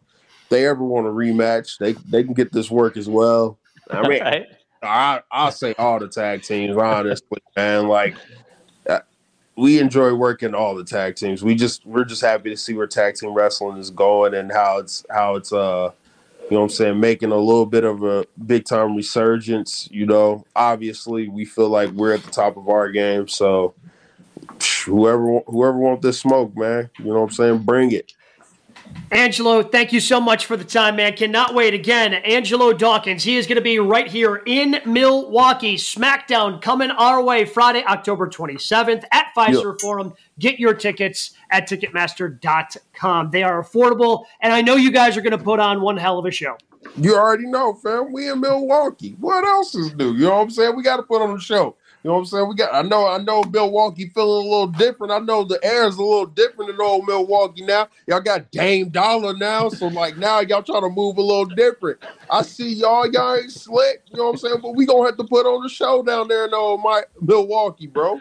they 0.49 0.67
ever 0.67 0.85
want 0.85 1.09
a 1.09 1.11
rematch, 1.11 1.77
they 1.79 1.93
they 2.09 2.23
can 2.23 2.35
get 2.35 2.53
this 2.53 2.71
work 2.71 2.97
as 2.97 3.09
well. 3.09 3.59
I 3.91 4.09
mean, 4.09 4.21
right. 4.23 4.47
I 4.81 5.23
I 5.33 5.51
say 5.51 5.75
all 5.77 5.99
the 5.99 6.09
tag 6.09 6.43
teams, 6.43 6.77
honestly, 6.77 7.39
man. 7.57 7.89
Like 7.89 8.15
we 9.59 9.81
enjoy 9.81 10.15
working 10.15 10.55
all 10.55 10.77
the 10.77 10.85
tag 10.85 11.17
teams. 11.17 11.43
We 11.43 11.57
just 11.57 11.85
we're 11.85 12.05
just 12.05 12.23
happy 12.23 12.49
to 12.51 12.57
see 12.57 12.75
where 12.75 12.87
tag 12.87 13.17
team 13.17 13.35
wrestling 13.35 13.79
is 13.79 13.91
going 13.91 14.35
and 14.35 14.53
how 14.53 14.79
it's 14.79 15.05
how 15.11 15.35
it's 15.35 15.53
uh 15.53 15.91
you 16.43 16.55
know 16.55 16.61
what 16.61 16.63
I'm 16.63 16.69
saying 16.71 17.01
making 17.01 17.33
a 17.33 17.37
little 17.37 17.67
bit 17.67 17.83
of 17.83 18.05
a 18.05 18.25
big 18.47 18.65
time 18.65 18.95
resurgence, 18.95 19.89
you 19.91 20.07
know. 20.07 20.47
Obviously, 20.55 21.29
we 21.29 21.45
feel 21.45 21.69
like 21.69 21.91
we're 21.91 22.15
at 22.15 22.23
the 22.23 22.31
top 22.31 22.57
of 22.57 22.69
our 22.69 22.89
game, 22.89 23.27
so 23.27 23.75
whoever 24.87 25.41
whoever 25.41 25.77
want 25.77 26.03
this 26.03 26.21
smoke, 26.21 26.57
man, 26.57 26.89
you 27.01 27.07
know 27.07 27.15
what 27.15 27.23
I'm 27.23 27.31
saying, 27.31 27.59
bring 27.59 27.91
it. 27.91 28.13
Angelo, 29.11 29.63
thank 29.63 29.93
you 29.93 30.01
so 30.01 30.21
much 30.21 30.45
for 30.45 30.57
the 30.57 30.65
time, 30.65 30.97
man. 30.97 31.17
Cannot 31.17 31.55
wait. 31.55 31.73
Again, 31.73 32.13
Angelo 32.13 32.75
Dawkins. 32.75 33.25
He 33.25 33.37
is 33.37 33.47
going 33.47 33.57
to 33.57 33.63
be 33.63 33.79
right 33.79 34.07
here 34.07 34.43
in 34.45 34.81
Milwaukee. 34.85 35.77
SmackDown 35.77 36.61
coming 36.61 36.91
our 36.91 37.23
way 37.23 37.47
Friday, 37.47 37.83
October 37.85 38.29
27th 38.29 39.05
at 39.11 39.29
Fiserv 39.35 39.73
yep. 39.73 39.81
Forum. 39.81 40.15
Get 40.39 40.59
your 40.59 40.75
tickets 40.75 41.33
at 41.51 41.67
Ticketmaster.com. 41.67 43.31
They 43.31 43.43
are 43.43 43.63
affordable, 43.63 44.27
and 44.41 44.53
I 44.53 44.61
know 44.61 44.77
you 44.77 44.91
guys 44.91 45.17
are 45.17 45.23
going 45.23 45.37
to 45.37 45.43
put 45.43 45.59
on 45.59 45.81
one 45.81 45.97
hell 45.97 46.19
of 46.19 46.27
a 46.27 46.31
show. 46.31 46.59
You 46.97 47.17
already 47.17 47.47
know, 47.47 47.75
fam. 47.75 48.13
We 48.13 48.31
in 48.31 48.41
Milwaukee. 48.41 49.17
What 49.19 49.45
else 49.45 49.75
is 49.75 49.95
new? 49.95 50.13
You 50.13 50.27
know 50.27 50.37
what 50.37 50.43
I'm 50.43 50.51
saying? 50.51 50.77
We 50.77 50.83
got 50.83 50.99
to 50.99 51.03
put 51.03 51.23
on 51.23 51.35
a 51.35 51.41
show. 51.41 51.77
You 52.03 52.09
know 52.09 52.15
what 52.15 52.21
I'm 52.21 52.27
saying? 52.27 52.49
We 52.49 52.55
got. 52.55 52.75
I 52.75 52.83
know. 52.83 53.09
I 53.09 53.19
know. 53.19 53.43
Milwaukee 53.45 54.09
feeling 54.09 54.47
a 54.47 54.51
little 54.51 54.69
different. 54.69 55.13
I 55.13 55.19
know 55.19 55.45
the 55.45 55.59
air 55.65 55.87
is 55.87 55.97
a 55.97 56.03
little 56.03 56.27
different 56.27 56.71
in 56.71 56.81
old 56.81 57.07
Milwaukee 57.07 57.65
now. 57.65 57.89
Y'all 58.07 58.21
got 58.21 58.51
Dame 58.53 58.89
Dolla 58.89 59.37
now, 59.37 59.69
so 59.69 59.89
like 59.89 60.17
now 60.17 60.41
y'all 60.41 60.63
trying 60.63 60.83
to 60.83 60.91
move 60.91 61.19
a 61.19 61.23
little 61.23 61.45
different. 61.45 61.99
I 62.31 62.43
see 62.43 62.73
y'all. 62.75 63.11
Y'all 63.11 63.37
ain't 63.37 63.51
slick. 63.51 64.03
You 64.11 64.19
know 64.19 64.25
what 64.27 64.31
I'm 64.31 64.37
saying? 64.39 64.61
But 64.63 64.77
we 64.77 64.87
gonna 64.87 65.07
have 65.07 65.17
to 65.19 65.25
put 65.25 65.45
on 65.45 65.63
the 65.63 65.69
show 65.69 66.03
down 66.03 66.29
there 66.29 66.47
in 66.47 66.55
old 66.55 66.83
my 66.83 67.03
Milwaukee, 67.21 67.89
bro. 67.89 68.21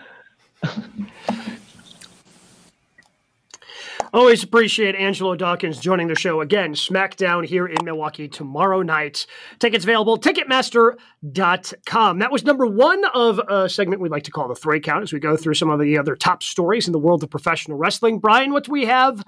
Always 4.18 4.41
appreciate 4.41 4.95
Angelo 4.95 5.36
Dawkins 5.36 5.80
joining 5.80 6.07
the 6.07 6.15
show 6.15 6.41
again. 6.41 6.74
SmackDown 6.74 7.45
here 7.45 7.68
in 7.68 7.86
Milwaukee 7.86 8.28
tomorrow 8.28 8.82
night. 8.82 9.28
Tickets 9.59 9.86
available, 9.86 10.18
Ticketmaster.com. 10.18 12.18
That 12.18 12.32
was 12.32 12.43
number 12.43 12.65
one 12.65 13.05
of 13.13 13.39
a 13.47 13.70
segment 13.70 14.01
we'd 14.01 14.09
like 14.09 14.24
to 14.24 14.32
call 14.32 14.47
the 14.47 14.55
three 14.55 14.80
count 14.80 15.03
as 15.03 15.13
we 15.13 15.20
go 15.20 15.38
through 15.38 15.53
some 15.53 15.70
of 15.70 15.80
the 15.80 15.99
other 15.99 16.15
top 16.15 16.41
stories 16.41 16.88
in 16.88 16.93
the 16.93 16.99
world 16.99 17.22
of 17.22 17.30
professional 17.30 17.78
wrestling. 17.78 18.18
Brian, 18.18 18.51
what 18.51 18.63
do 18.63 18.72
we 18.72 18.86
have? 18.86 19.24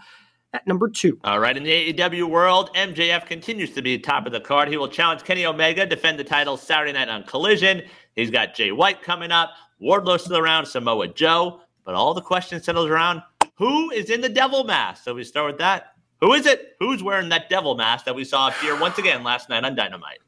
At 0.53 0.65
number 0.65 0.89
two. 0.89 1.19
All 1.23 1.39
right, 1.39 1.55
in 1.55 1.61
the 1.61 1.93
AEW 1.93 2.27
world, 2.27 2.71
MJF 2.73 3.27
continues 3.27 3.71
to 3.75 3.83
be 3.83 3.99
top 3.99 4.25
of 4.25 4.31
the 4.31 4.41
card. 4.41 4.69
He 4.69 4.77
will 4.77 4.87
challenge 4.87 5.23
Kenny 5.23 5.45
Omega, 5.45 5.85
defend 5.85 6.17
the 6.17 6.23
title 6.23 6.57
Saturday 6.57 6.93
night 6.93 7.09
on 7.09 7.25
Collision. 7.25 7.83
He's 8.15 8.31
got 8.31 8.55
Jay 8.55 8.71
White 8.71 9.03
coming 9.03 9.31
up, 9.31 9.51
Wardlow 9.79 10.19
still 10.19 10.37
around, 10.37 10.65
Samoa 10.65 11.09
Joe. 11.09 11.61
But 11.85 11.93
all 11.93 12.15
the 12.15 12.21
questions 12.21 12.65
settled 12.65 12.89
around 12.89 13.21
who 13.59 13.91
is 13.91 14.09
in 14.09 14.21
the 14.21 14.29
devil 14.29 14.63
mask? 14.63 15.03
So 15.03 15.13
we 15.13 15.23
start 15.23 15.47
with 15.51 15.57
that. 15.59 15.93
Who 16.21 16.33
is 16.33 16.45
it? 16.45 16.75
Who's 16.79 17.03
wearing 17.03 17.29
that 17.29 17.49
devil 17.49 17.75
mask 17.75 18.05
that 18.05 18.15
we 18.15 18.23
saw 18.23 18.47
appear 18.47 18.79
once 18.79 18.97
again 18.97 19.23
last 19.23 19.49
night 19.49 19.63
on 19.63 19.75
Dynamite? 19.75 20.19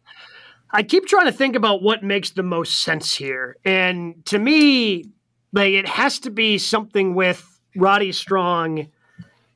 I 0.70 0.84
keep 0.84 1.08
trying 1.08 1.26
to 1.26 1.32
think 1.32 1.56
about 1.56 1.82
what 1.82 2.04
makes 2.04 2.32
the 2.32 2.44
most 2.44 2.80
sense 2.82 3.16
here. 3.16 3.58
And 3.66 4.26
to 4.28 4.38
me, 4.38 5.06
like 5.54 5.72
it 5.72 5.88
has 5.88 6.20
to 6.20 6.30
be 6.30 6.58
something 6.58 7.16
with 7.16 7.60
Roddy 7.76 8.12
Strong 8.12 8.88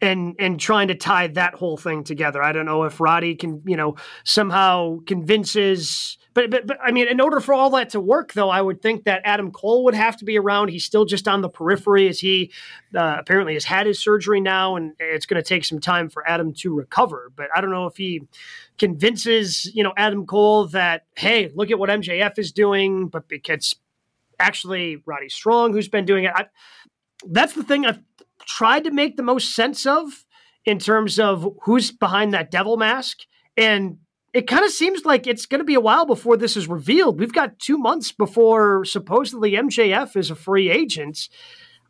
and 0.02 0.36
and 0.40 0.60
trying 0.60 0.88
to 0.88 0.96
tie 0.96 1.28
that 1.28 1.56
whole 1.56 1.78
thing 1.78 2.04
together. 2.04 2.42
I 2.42 2.54
don't 2.54 2.66
know 2.66 2.84
if 2.84 3.00
Roddy 3.00 3.36
can, 3.36 3.62
you 3.66 3.76
know, 3.76 3.96
somehow 4.24 5.00
convinces 5.06 6.18
but, 6.36 6.52
but, 6.52 6.68
but 6.68 6.78
I 6.84 6.92
mean, 6.92 7.08
in 7.08 7.22
order 7.22 7.40
for 7.40 7.54
all 7.54 7.70
that 7.72 7.92
to 7.92 8.02
work, 8.02 8.34
though, 8.34 8.50
I 8.50 8.62
would 8.62 8.82
think 8.82 9.06
that 9.06 9.22
Adam 9.24 9.52
Cole 9.52 9.86
would 9.86 9.96
have 9.96 10.18
to 10.18 10.26
be 10.26 10.38
around. 10.38 10.68
He's 10.68 10.84
still 10.84 11.06
just 11.06 11.30
on 11.30 11.42
the 11.42 11.48
periphery, 11.48 12.10
as 12.10 12.20
he 12.20 12.52
uh, 12.94 13.16
apparently 13.18 13.54
has 13.54 13.64
had 13.64 13.88
his 13.88 14.00
surgery 14.00 14.42
now, 14.42 14.76
and 14.76 14.92
it's 15.00 15.26
going 15.26 15.42
to 15.42 15.48
take 15.48 15.64
some 15.64 15.80
time 15.80 16.10
for 16.10 16.28
Adam 16.30 16.54
to 16.56 16.76
recover. 16.76 17.32
But 17.34 17.48
I 17.56 17.62
don't 17.62 17.72
know 17.72 17.88
if 17.88 17.96
he 17.96 18.22
convinces 18.78 19.74
you 19.74 19.82
know 19.82 19.94
Adam 19.96 20.26
Cole 20.26 20.68
that 20.68 21.06
hey, 21.16 21.52
look 21.56 21.72
at 21.72 21.80
what 21.80 21.90
MJF 21.90 22.38
is 22.38 22.52
doing, 22.52 23.08
but 23.08 23.30
because 23.30 23.74
actually 24.38 25.02
Roddy 25.06 25.30
Strong, 25.30 25.72
who's 25.72 25.88
been 25.88 26.06
doing 26.06 26.26
it, 26.26 26.34
I, 26.36 26.48
that's 27.26 27.54
the 27.54 27.64
thing 27.64 27.86
I've 27.86 28.02
tried 28.46 28.84
to 28.84 28.92
make 28.92 29.16
the 29.16 29.24
most 29.24 29.56
sense 29.56 29.86
of 29.86 30.26
in 30.66 30.80
terms 30.80 31.18
of 31.18 31.48
who's 31.64 31.92
behind 31.92 32.34
that 32.34 32.52
devil 32.52 32.76
mask 32.76 33.20
and 33.56 34.00
it 34.36 34.48
kind 34.48 34.66
of 34.66 34.72
seems 34.72 35.06
like 35.06 35.28
it's 35.28 35.46
going 35.46 35.60
to 35.60 35.66
be 35.66 35.76
a 35.76 35.80
while 35.80 36.06
before 36.06 36.36
this 36.36 36.58
is 36.58 36.68
revealed. 36.68 37.18
We've 37.18 37.32
got 37.32 37.58
two 37.58 37.78
months 37.78 38.12
before 38.12 38.84
supposedly 38.84 39.54
MJF 39.54 40.18
is 40.18 40.30
a 40.30 40.36
free 40.36 40.70
agent. 40.70 41.30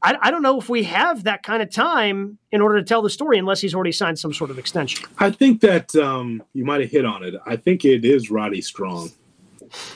I, 0.04 0.16
I, 0.22 0.30
don't 0.30 0.44
know 0.44 0.60
if 0.60 0.70
we 0.70 0.84
have 0.84 1.24
that 1.24 1.42
kind 1.42 1.64
of 1.64 1.72
time 1.72 2.38
in 2.52 2.62
order 2.62 2.78
to 2.78 2.84
tell 2.84 3.02
the 3.02 3.10
story 3.10 3.40
unless 3.40 3.62
he's 3.62 3.74
already 3.74 3.92
signed 3.92 4.20
some 4.20 4.32
sort 4.32 4.52
of 4.52 4.60
extension. 4.60 5.10
I 5.18 5.32
think 5.32 5.62
that 5.62 5.96
um, 5.96 6.44
you 6.54 6.64
might 6.64 6.82
have 6.82 6.92
hit 6.92 7.04
on 7.04 7.24
it. 7.24 7.34
I 7.48 7.56
think 7.56 7.84
it 7.84 8.06
is 8.06 8.30
Roddy 8.30 8.62
Strong. 8.62 9.10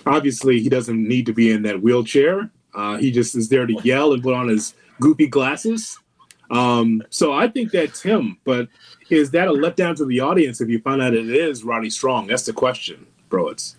Obviously, 0.07 0.59
he 0.59 0.69
doesn't 0.69 1.07
need 1.07 1.27
to 1.27 1.33
be 1.33 1.51
in 1.51 1.61
that 1.63 1.83
wheelchair. 1.83 2.49
Uh, 2.73 2.97
he 2.97 3.11
just 3.11 3.35
is 3.35 3.49
there 3.49 3.67
to 3.67 3.79
yell 3.83 4.11
and 4.11 4.23
put 4.23 4.33
on 4.33 4.47
his 4.47 4.73
goofy 4.99 5.27
glasses. 5.27 5.99
Um, 6.49 7.03
so 7.11 7.31
I 7.31 7.47
think 7.47 7.71
that's 7.71 8.01
him. 8.01 8.39
But 8.43 8.69
is 9.09 9.31
that 9.31 9.47
a 9.47 9.51
letdown 9.51 9.95
to 9.97 10.05
the 10.05 10.19
audience 10.19 10.61
if 10.61 10.69
you 10.69 10.79
find 10.79 11.01
out 11.01 11.13
it 11.13 11.29
is 11.29 11.63
Roddy 11.63 11.89
Strong? 11.89 12.27
That's 12.27 12.45
the 12.45 12.53
question, 12.53 13.05
bro. 13.29 13.49
It's 13.49 13.75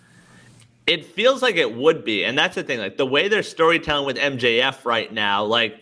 it 0.87 1.05
feels 1.05 1.41
like 1.41 1.55
it 1.55 1.75
would 1.75 2.03
be, 2.03 2.25
and 2.25 2.37
that's 2.37 2.55
the 2.55 2.63
thing. 2.63 2.79
Like 2.79 2.97
the 2.97 3.05
way 3.05 3.27
they're 3.27 3.43
storytelling 3.43 4.05
with 4.05 4.17
MJF 4.17 4.83
right 4.83 5.11
now, 5.13 5.43
like 5.43 5.77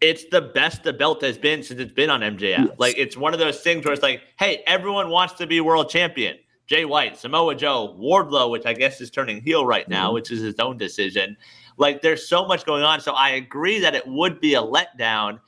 it's 0.00 0.24
the 0.24 0.40
best 0.40 0.82
the 0.82 0.92
belt 0.92 1.22
has 1.22 1.36
been 1.36 1.62
since 1.62 1.78
it's 1.78 1.92
been 1.92 2.10
on 2.10 2.20
MJF. 2.20 2.40
Yes. 2.40 2.68
Like 2.78 2.96
it's 2.96 3.16
one 3.16 3.34
of 3.34 3.38
those 3.38 3.60
things 3.60 3.84
where 3.84 3.92
it's 3.92 4.02
like, 4.02 4.22
hey, 4.38 4.62
everyone 4.66 5.10
wants 5.10 5.34
to 5.34 5.46
be 5.46 5.60
world 5.60 5.90
champion. 5.90 6.38
Jay 6.66 6.84
White, 6.84 7.18
Samoa 7.18 7.54
Joe, 7.56 7.96
Wardlow, 8.00 8.50
which 8.50 8.64
I 8.64 8.72
guess 8.74 9.00
is 9.00 9.10
turning 9.10 9.42
heel 9.42 9.66
right 9.66 9.88
now, 9.88 10.06
mm-hmm. 10.06 10.14
which 10.14 10.30
is 10.30 10.40
his 10.40 10.54
own 10.60 10.76
decision. 10.78 11.36
Like 11.76 12.00
there's 12.00 12.28
so 12.28 12.46
much 12.46 12.64
going 12.64 12.82
on. 12.82 13.00
So 13.00 13.12
I 13.12 13.30
agree 13.30 13.80
that 13.80 13.94
it 13.94 14.06
would 14.06 14.40
be 14.40 14.54
a 14.54 14.62
letdown. 14.62 15.40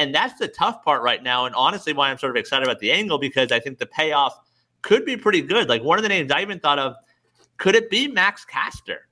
And 0.00 0.14
that's 0.14 0.38
the 0.38 0.48
tough 0.48 0.82
part 0.82 1.02
right 1.02 1.22
now. 1.22 1.44
And 1.44 1.54
honestly, 1.54 1.92
why 1.92 2.10
I'm 2.10 2.16
sort 2.16 2.30
of 2.30 2.36
excited 2.40 2.66
about 2.66 2.78
the 2.78 2.90
angle 2.90 3.18
because 3.18 3.52
I 3.52 3.60
think 3.60 3.76
the 3.76 3.84
payoff 3.84 4.34
could 4.80 5.04
be 5.04 5.14
pretty 5.14 5.42
good. 5.42 5.68
Like 5.68 5.82
one 5.82 5.98
of 5.98 6.02
the 6.02 6.08
names 6.08 6.32
I 6.32 6.40
even 6.40 6.58
thought 6.58 6.78
of, 6.78 6.96
could 7.58 7.74
it 7.74 7.90
be 7.90 8.08
Max 8.08 8.42
Caster? 8.42 9.08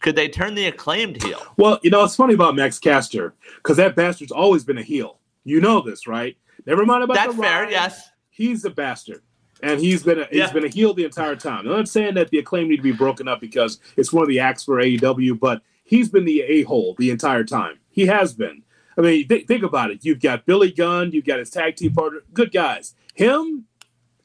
Could 0.00 0.16
they 0.16 0.28
turn 0.28 0.56
the 0.56 0.66
acclaimed 0.66 1.22
heel? 1.22 1.40
Well, 1.56 1.78
you 1.84 1.90
know, 1.90 2.02
it's 2.02 2.16
funny 2.16 2.34
about 2.34 2.56
Max 2.56 2.80
Caster 2.80 3.34
because 3.58 3.76
that 3.76 3.94
bastard's 3.94 4.32
always 4.32 4.64
been 4.64 4.78
a 4.78 4.82
heel. 4.82 5.20
You 5.44 5.60
know 5.60 5.80
this, 5.80 6.08
right? 6.08 6.36
Never 6.66 6.84
mind 6.84 7.04
about 7.04 7.14
that's 7.14 7.36
fair. 7.36 7.70
Yes, 7.70 8.10
he's 8.30 8.64
a 8.64 8.70
bastard, 8.70 9.22
and 9.62 9.80
he's 9.80 10.02
been 10.02 10.18
a, 10.18 10.26
yeah. 10.32 10.42
he's 10.42 10.50
been 10.50 10.64
a 10.64 10.68
heel 10.68 10.94
the 10.94 11.04
entire 11.04 11.36
time. 11.36 11.60
I'm 11.60 11.76
not 11.76 11.88
saying 11.88 12.14
that 12.14 12.30
the 12.30 12.38
acclaim 12.38 12.68
need 12.68 12.78
to 12.78 12.82
be 12.82 12.90
broken 12.90 13.28
up 13.28 13.40
because 13.40 13.78
it's 13.96 14.12
one 14.12 14.22
of 14.22 14.28
the 14.28 14.40
acts 14.40 14.64
for 14.64 14.78
AEW, 14.78 15.38
but 15.38 15.62
he's 15.84 16.08
been 16.08 16.24
the 16.24 16.40
a 16.42 16.62
hole 16.64 16.96
the 16.98 17.10
entire 17.10 17.44
time. 17.44 17.78
He 17.90 18.04
has 18.06 18.34
been. 18.34 18.64
I 18.96 19.00
mean, 19.02 19.28
th- 19.28 19.46
think 19.46 19.62
about 19.62 19.90
it. 19.90 20.04
You've 20.04 20.20
got 20.20 20.46
Billy 20.46 20.70
Gunn, 20.70 21.12
you've 21.12 21.24
got 21.24 21.38
his 21.38 21.50
tag 21.50 21.76
team 21.76 21.92
partner, 21.92 22.20
good 22.32 22.52
guys. 22.52 22.94
Him, 23.14 23.66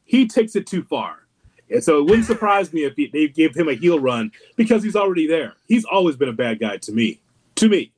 he 0.03 0.27
takes 0.27 0.55
it 0.55 0.67
too 0.67 0.83
far. 0.83 1.21
And 1.69 1.83
so 1.83 1.99
it 1.99 2.03
wouldn't 2.03 2.25
surprise 2.25 2.73
me 2.73 2.83
if 2.83 2.95
he, 2.95 3.07
they 3.07 3.27
gave 3.27 3.55
him 3.55 3.69
a 3.69 3.73
heel 3.73 3.99
run 3.99 4.31
because 4.57 4.83
he's 4.83 4.95
already 4.95 5.25
there. 5.25 5.53
He's 5.67 5.85
always 5.85 6.17
been 6.17 6.29
a 6.29 6.33
bad 6.33 6.59
guy 6.59 6.77
to 6.77 6.91
me. 6.91 7.21
To 7.55 7.69
me. 7.69 7.91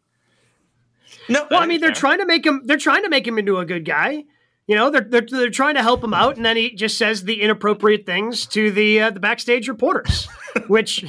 No, 1.30 1.48
well, 1.50 1.62
I 1.62 1.66
mean, 1.66 1.82
they're 1.82 1.92
trying 1.92 2.20
to 2.20 2.26
make 2.26 2.46
him. 2.46 2.62
They're 2.66 2.78
trying 2.78 3.04
to 3.04 3.10
make 3.10 3.26
him 3.26 3.38
into 3.38 3.58
a 3.58 3.66
good 3.66 3.86
guy. 3.86 4.26
You 4.68 4.76
know, 4.76 4.90
they're, 4.90 5.02
they're 5.02 5.22
they're 5.22 5.50
trying 5.50 5.76
to 5.76 5.82
help 5.82 6.04
him 6.04 6.14
out, 6.14 6.38
and 6.38 6.46
then 6.46 6.58
he 6.58 6.72
just 6.72 6.98
says 6.98 7.24
the 7.24 7.42
inappropriate 7.42 8.06
things 8.06 8.46
to 8.48 8.72
the 8.72 9.02
uh, 9.02 9.10
the 9.10 9.20
backstage 9.20 9.68
reporters, 9.68 10.28
which 10.68 11.06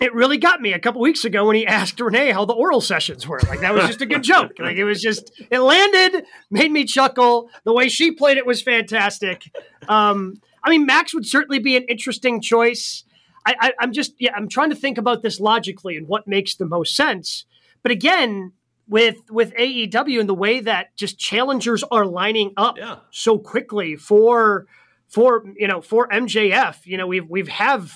it 0.00 0.14
really 0.14 0.38
got 0.38 0.60
me 0.60 0.72
a 0.72 0.78
couple 0.78 1.00
weeks 1.00 1.24
ago 1.24 1.46
when 1.46 1.56
he 1.56 1.66
asked 1.66 2.00
Renee 2.00 2.32
how 2.32 2.44
the 2.44 2.52
oral 2.52 2.80
sessions 2.80 3.26
were. 3.26 3.40
Like 3.48 3.60
that 3.60 3.74
was 3.74 3.86
just 3.86 4.00
a 4.00 4.06
good 4.06 4.22
joke. 4.22 4.52
Like 4.58 4.76
it 4.76 4.84
was 4.84 5.00
just 5.00 5.30
it 5.50 5.58
landed, 5.58 6.24
made 6.50 6.70
me 6.70 6.84
chuckle. 6.84 7.50
The 7.64 7.72
way 7.72 7.88
she 7.88 8.12
played 8.12 8.36
it 8.36 8.46
was 8.46 8.62
fantastic. 8.62 9.42
Um, 9.88 10.40
I 10.62 10.70
mean, 10.70 10.86
Max 10.86 11.14
would 11.14 11.26
certainly 11.26 11.58
be 11.58 11.76
an 11.76 11.84
interesting 11.84 12.40
choice. 12.40 13.04
I, 13.46 13.54
I, 13.60 13.72
I'm 13.80 13.92
just 13.92 14.14
yeah, 14.18 14.32
I'm 14.34 14.48
trying 14.48 14.70
to 14.70 14.76
think 14.76 14.98
about 14.98 15.22
this 15.22 15.40
logically 15.40 15.96
and 15.96 16.08
what 16.08 16.26
makes 16.26 16.56
the 16.56 16.66
most 16.66 16.96
sense. 16.96 17.44
But 17.82 17.92
again, 17.92 18.52
with 18.88 19.16
with 19.30 19.52
AEW 19.54 20.20
and 20.20 20.28
the 20.28 20.34
way 20.34 20.60
that 20.60 20.96
just 20.96 21.18
challengers 21.18 21.82
are 21.90 22.06
lining 22.06 22.52
up 22.56 22.78
yeah. 22.78 22.96
so 23.10 23.38
quickly 23.38 23.96
for 23.96 24.66
for 25.08 25.44
you 25.56 25.68
know 25.68 25.80
for 25.80 26.08
MJF, 26.08 26.84
you 26.84 26.96
know 26.96 27.06
we've 27.06 27.28
we've 27.28 27.48
have 27.48 27.92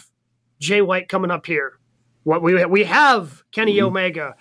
Jay 0.61 0.83
White 0.83 1.09
coming 1.09 1.31
up 1.31 1.47
here. 1.47 1.78
What 2.29 2.43
we 2.43 2.63
we 2.67 2.85
have 2.85 3.43
Kenny 3.53 3.77
mm-hmm. 3.77 3.87
Omega 3.87 4.37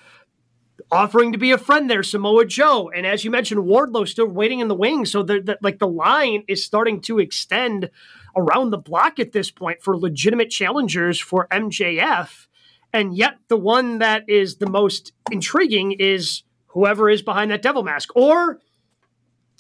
offering 0.92 1.32
to 1.32 1.38
be 1.38 1.52
a 1.52 1.58
friend 1.58 1.90
there, 1.90 2.04
Samoa 2.04 2.46
Joe, 2.46 2.92
and 2.94 3.06
as 3.06 3.24
you 3.24 3.32
mentioned, 3.32 3.64
Wardlow 3.64 4.06
still 4.06 4.28
waiting 4.28 4.60
in 4.60 4.68
the 4.68 4.76
wings. 4.76 5.10
So 5.10 5.24
the, 5.24 5.40
the, 5.40 5.58
like 5.62 5.80
the 5.80 5.88
line 5.88 6.44
is 6.50 6.66
starting 6.66 7.00
to 7.04 7.20
extend 7.20 7.90
around 8.36 8.72
the 8.72 8.78
block 8.78 9.20
at 9.20 9.32
this 9.32 9.52
point 9.52 9.82
for 9.82 9.98
legitimate 9.98 10.50
challengers 10.50 11.18
for 11.18 11.48
MJF, 11.48 12.48
and 12.92 13.16
yet 13.16 13.38
the 13.48 13.56
one 13.56 14.00
that 14.00 14.28
is 14.28 14.58
the 14.58 14.70
most 14.70 15.14
intriguing 15.32 15.94
is 15.94 16.44
whoever 16.68 17.10
is 17.10 17.22
behind 17.22 17.52
that 17.52 17.62
devil 17.62 17.84
mask, 17.84 18.14
or 18.18 18.60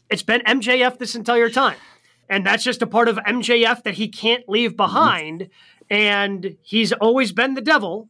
it's 0.09 0.23
been 0.23 0.41
MJF 0.41 0.97
this 0.97 1.15
entire 1.15 1.49
time. 1.49 1.77
And 2.29 2.45
that's 2.45 2.65
just 2.65 2.81
a 2.81 2.87
part 2.87 3.07
of 3.07 3.15
MJF 3.19 3.83
that 3.83 3.93
he 3.93 4.09
can't 4.09 4.43
leave 4.49 4.75
behind. 4.75 5.49
And 5.89 6.57
he's 6.61 6.91
always 6.91 7.31
been 7.31 7.53
the 7.53 7.61
devil. 7.61 8.09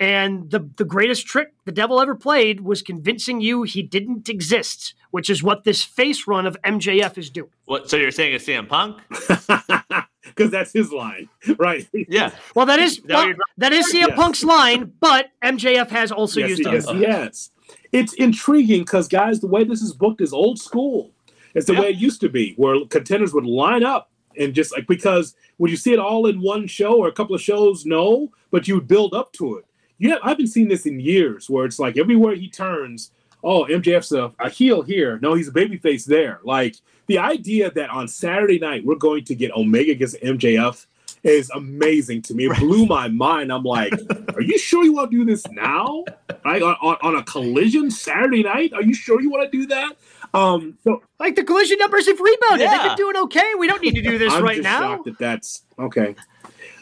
And 0.00 0.50
the, 0.50 0.68
the 0.76 0.84
greatest 0.84 1.26
trick 1.26 1.52
the 1.66 1.72
devil 1.72 2.00
ever 2.00 2.16
played 2.16 2.60
was 2.62 2.82
convincing 2.82 3.40
you 3.40 3.62
he 3.62 3.80
didn't 3.82 4.28
exist, 4.28 4.94
which 5.12 5.30
is 5.30 5.42
what 5.42 5.62
this 5.64 5.84
face 5.84 6.26
run 6.26 6.46
of 6.46 6.56
MJF 6.62 7.16
is 7.16 7.30
doing. 7.30 7.50
What? 7.66 7.88
So 7.88 7.96
you're 7.96 8.10
saying 8.10 8.34
it's 8.34 8.44
CM 8.46 8.68
Punk? 8.68 8.98
Because 10.24 10.50
that's 10.50 10.72
his 10.72 10.90
line, 10.90 11.28
right? 11.58 11.86
Yeah. 11.92 12.30
Well, 12.56 12.66
that 12.66 12.80
is 12.80 13.00
well, 13.08 13.34
that 13.58 13.72
is 13.72 13.86
CM 13.92 14.08
Yes. 14.08 14.16
Punk's 14.16 14.42
line, 14.42 14.92
but 14.98 15.30
MJF 15.44 15.90
has 15.90 16.10
also 16.10 16.40
yes, 16.40 16.48
used 16.50 16.60
it. 16.62 16.72
yes, 16.72 16.90
he 16.90 17.02
has. 17.04 17.50
It's 17.92 18.14
intriguing 18.14 18.80
because, 18.80 19.06
guys, 19.06 19.38
the 19.40 19.46
way 19.46 19.62
this 19.62 19.80
is 19.80 19.92
booked 19.92 20.20
is 20.20 20.32
old 20.32 20.58
school. 20.58 21.12
It's 21.54 21.66
the 21.66 21.74
Yeah. 21.74 21.80
way 21.82 21.90
it 21.90 21.96
used 21.96 22.20
to 22.22 22.28
be, 22.28 22.54
where 22.56 22.84
contenders 22.86 23.32
would 23.32 23.44
line 23.44 23.84
up 23.84 24.10
and 24.36 24.54
just 24.54 24.72
like 24.72 24.88
because 24.88 25.36
would 25.58 25.70
you 25.70 25.76
see 25.76 25.92
it 25.92 26.00
all 26.00 26.26
in 26.26 26.40
one 26.40 26.66
show 26.66 26.96
or 26.96 27.06
a 27.06 27.12
couple 27.12 27.34
of 27.36 27.40
shows, 27.42 27.86
no, 27.86 28.32
but 28.50 28.66
you 28.66 28.74
would 28.74 28.88
build 28.88 29.14
up 29.14 29.32
to 29.34 29.58
it. 29.58 29.66
You 29.98 30.10
have, 30.10 30.20
I've 30.22 30.36
been 30.36 30.46
seeing 30.46 30.68
this 30.68 30.86
in 30.86 31.00
years 31.00 31.48
where 31.48 31.64
it's 31.64 31.78
like 31.78 31.96
everywhere 31.96 32.34
he 32.34 32.48
turns, 32.48 33.10
oh, 33.42 33.64
MJF's 33.64 34.12
a, 34.12 34.32
a 34.40 34.48
heel 34.50 34.82
here. 34.82 35.18
No, 35.22 35.34
he's 35.34 35.48
a 35.48 35.52
babyface 35.52 36.04
there. 36.04 36.40
Like 36.44 36.76
the 37.06 37.18
idea 37.18 37.70
that 37.72 37.90
on 37.90 38.08
Saturday 38.08 38.58
night 38.58 38.84
we're 38.84 38.96
going 38.96 39.24
to 39.24 39.34
get 39.34 39.52
Omega 39.52 39.92
against 39.92 40.16
MJF 40.20 40.86
is 41.22 41.48
amazing 41.50 42.20
to 42.22 42.34
me. 42.34 42.46
It 42.46 42.58
blew 42.58 42.86
my 42.86 43.08
mind. 43.08 43.50
I'm 43.50 43.62
like, 43.62 43.94
are 44.34 44.42
you 44.42 44.58
sure 44.58 44.84
you 44.84 44.92
want 44.92 45.10
to 45.10 45.16
do 45.16 45.24
this 45.24 45.46
now? 45.52 46.04
Right 46.44 46.60
on, 46.62 46.76
on, 46.82 46.96
on 47.00 47.16
a 47.16 47.22
collision 47.22 47.90
Saturday 47.90 48.42
night? 48.42 48.72
Are 48.74 48.82
you 48.82 48.92
sure 48.94 49.22
you 49.22 49.30
want 49.30 49.50
to 49.50 49.58
do 49.58 49.66
that? 49.68 49.96
Um, 50.34 50.76
so 50.84 51.02
Like 51.18 51.36
the 51.36 51.44
collision 51.44 51.78
numbers 51.78 52.06
have 52.06 52.20
rebounded. 52.20 52.68
They've 52.68 52.82
been 52.82 52.96
doing 52.96 53.16
okay. 53.24 53.52
We 53.58 53.66
don't 53.68 53.80
need 53.82 53.94
to 53.94 54.02
do 54.02 54.18
this 54.18 54.32
I'm 54.34 54.42
right 54.42 54.56
just 54.56 54.64
now. 54.64 54.80
shocked 54.80 55.04
that 55.06 55.18
that's 55.18 55.62
okay. 55.78 56.14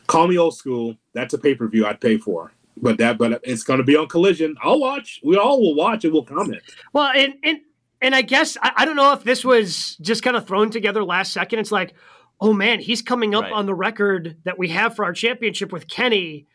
Call 0.08 0.26
me 0.26 0.38
old 0.38 0.56
school. 0.56 0.96
That's 1.12 1.34
a 1.34 1.38
pay 1.38 1.54
per 1.54 1.68
view 1.68 1.86
I'd 1.86 2.00
pay 2.00 2.16
for. 2.16 2.52
But 2.76 2.98
that, 2.98 3.18
but 3.18 3.40
it's 3.44 3.62
going 3.62 3.78
to 3.78 3.84
be 3.84 3.96
on 3.96 4.08
Collision. 4.08 4.56
I'll 4.62 4.80
watch. 4.80 5.20
We 5.22 5.36
all 5.36 5.60
will 5.60 5.74
watch 5.74 6.04
and 6.04 6.12
we'll 6.12 6.24
comment. 6.24 6.62
Well, 6.92 7.12
and 7.14 7.34
and 7.44 7.60
and 8.00 8.14
I 8.14 8.22
guess 8.22 8.56
I, 8.62 8.72
I 8.76 8.84
don't 8.84 8.96
know 8.96 9.12
if 9.12 9.24
this 9.24 9.44
was 9.44 9.96
just 10.00 10.22
kind 10.22 10.36
of 10.36 10.46
thrown 10.46 10.70
together 10.70 11.04
last 11.04 11.32
second. 11.32 11.58
It's 11.58 11.72
like, 11.72 11.94
oh 12.40 12.52
man, 12.52 12.80
he's 12.80 13.02
coming 13.02 13.34
up 13.34 13.44
Right. 13.44 13.52
on 13.52 13.66
the 13.66 13.74
record 13.74 14.36
that 14.44 14.58
we 14.58 14.68
have 14.68 14.96
for 14.96 15.04
our 15.04 15.12
championship 15.12 15.72
with 15.72 15.86
Kenny. 15.88 16.46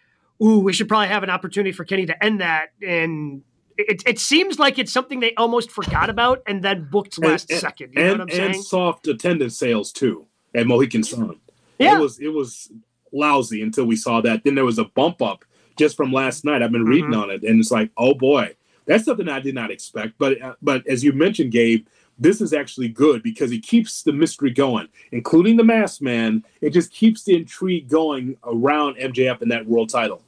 Ooh, 0.43 0.59
we 0.59 0.73
should 0.73 0.87
probably 0.87 1.07
have 1.07 1.23
an 1.23 1.29
opportunity 1.29 1.71
for 1.71 1.85
Kenny 1.85 2.05
to 2.05 2.23
end 2.23 2.41
that. 2.41 2.69
And 2.85 3.43
it, 3.77 4.03
it 4.05 4.19
seems 4.19 4.59
like 4.59 4.77
it's 4.77 4.91
something 4.91 5.19
they 5.19 5.33
almost 5.35 5.71
forgot 5.71 6.09
about 6.09 6.41
and 6.47 6.63
then 6.63 6.89
booked 6.91 7.17
last 7.19 7.49
and, 7.49 7.59
second. 7.59 7.93
You 7.93 8.03
know 8.03 8.09
and, 8.09 8.19
what 8.19 8.33
I'm 8.33 8.39
and 8.39 8.53
saying? 8.53 8.63
soft 8.63 9.07
attendance 9.07 9.57
sales 9.57 9.91
too 9.91 10.25
at 10.53 10.67
Mohegan 10.67 11.03
Sun. 11.03 11.39
Yeah. 11.79 11.97
It 11.97 12.01
was 12.01 12.19
it 12.19 12.29
was 12.33 12.71
lousy 13.13 13.61
until 13.61 13.85
we 13.85 13.95
saw 13.95 14.19
that. 14.21 14.43
Then 14.43 14.55
there 14.55 14.65
was 14.65 14.79
a 14.79 14.85
bump 14.85 15.21
up 15.21 15.45
just 15.77 15.95
from 15.97 16.11
last 16.11 16.43
night. 16.45 16.61
I've 16.61 16.71
been 16.71 16.85
reading 16.85 17.11
Mm-hmm. 17.11 17.21
on 17.21 17.29
it, 17.29 17.43
and 17.43 17.59
it's 17.59 17.71
like, 17.71 17.91
oh 17.97 18.13
boy, 18.13 18.55
that's 18.85 19.05
something 19.05 19.29
I 19.29 19.39
did 19.39 19.55
not 19.55 19.71
expect. 19.71 20.13
But 20.17 20.41
uh, 20.41 20.55
but 20.61 20.85
as 20.87 21.03
you 21.03 21.13
mentioned, 21.13 21.51
Gabe, 21.51 21.85
this 22.19 22.41
is 22.41 22.53
actually 22.53 22.89
good 22.89 23.21
because 23.23 23.51
it 23.51 23.59
keeps 23.59 24.03
the 24.03 24.13
mystery 24.13 24.51
going, 24.51 24.87
including 25.11 25.55
the 25.57 25.63
Masked 25.63 26.01
Man. 26.01 26.43
It 26.61 26.71
just 26.71 26.91
keeps 26.91 27.23
the 27.23 27.35
intrigue 27.35 27.87
going 27.89 28.37
around 28.43 28.95
MJF 28.97 29.41
and 29.41 29.51
that 29.51 29.65
world 29.65 29.89
title. 29.89 30.23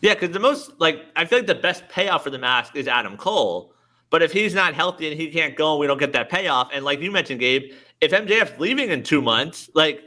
Yeah, 0.00 0.14
because 0.14 0.30
the 0.30 0.40
most 0.40 0.80
like 0.80 1.04
I 1.16 1.24
feel 1.26 1.38
like 1.38 1.46
the 1.46 1.54
best 1.54 1.88
payoff 1.88 2.24
for 2.24 2.30
the 2.30 2.38
mask 2.38 2.74
is 2.76 2.88
Adam 2.88 3.16
Cole. 3.16 3.72
But 4.08 4.22
if 4.22 4.32
he's 4.32 4.54
not 4.54 4.74
healthy 4.74 5.08
and 5.10 5.20
he 5.20 5.30
can't 5.30 5.54
go, 5.54 5.72
and 5.72 5.80
we 5.80 5.86
don't 5.86 5.98
get 5.98 6.12
that 6.14 6.28
payoff. 6.30 6.70
And 6.72 6.84
like 6.84 7.00
you 7.00 7.12
mentioned, 7.12 7.38
Gabe, 7.38 7.70
if 8.00 8.10
MJF's 8.10 8.58
leaving 8.58 8.90
in 8.90 9.04
two 9.04 9.22
months, 9.22 9.70
like 9.74 10.02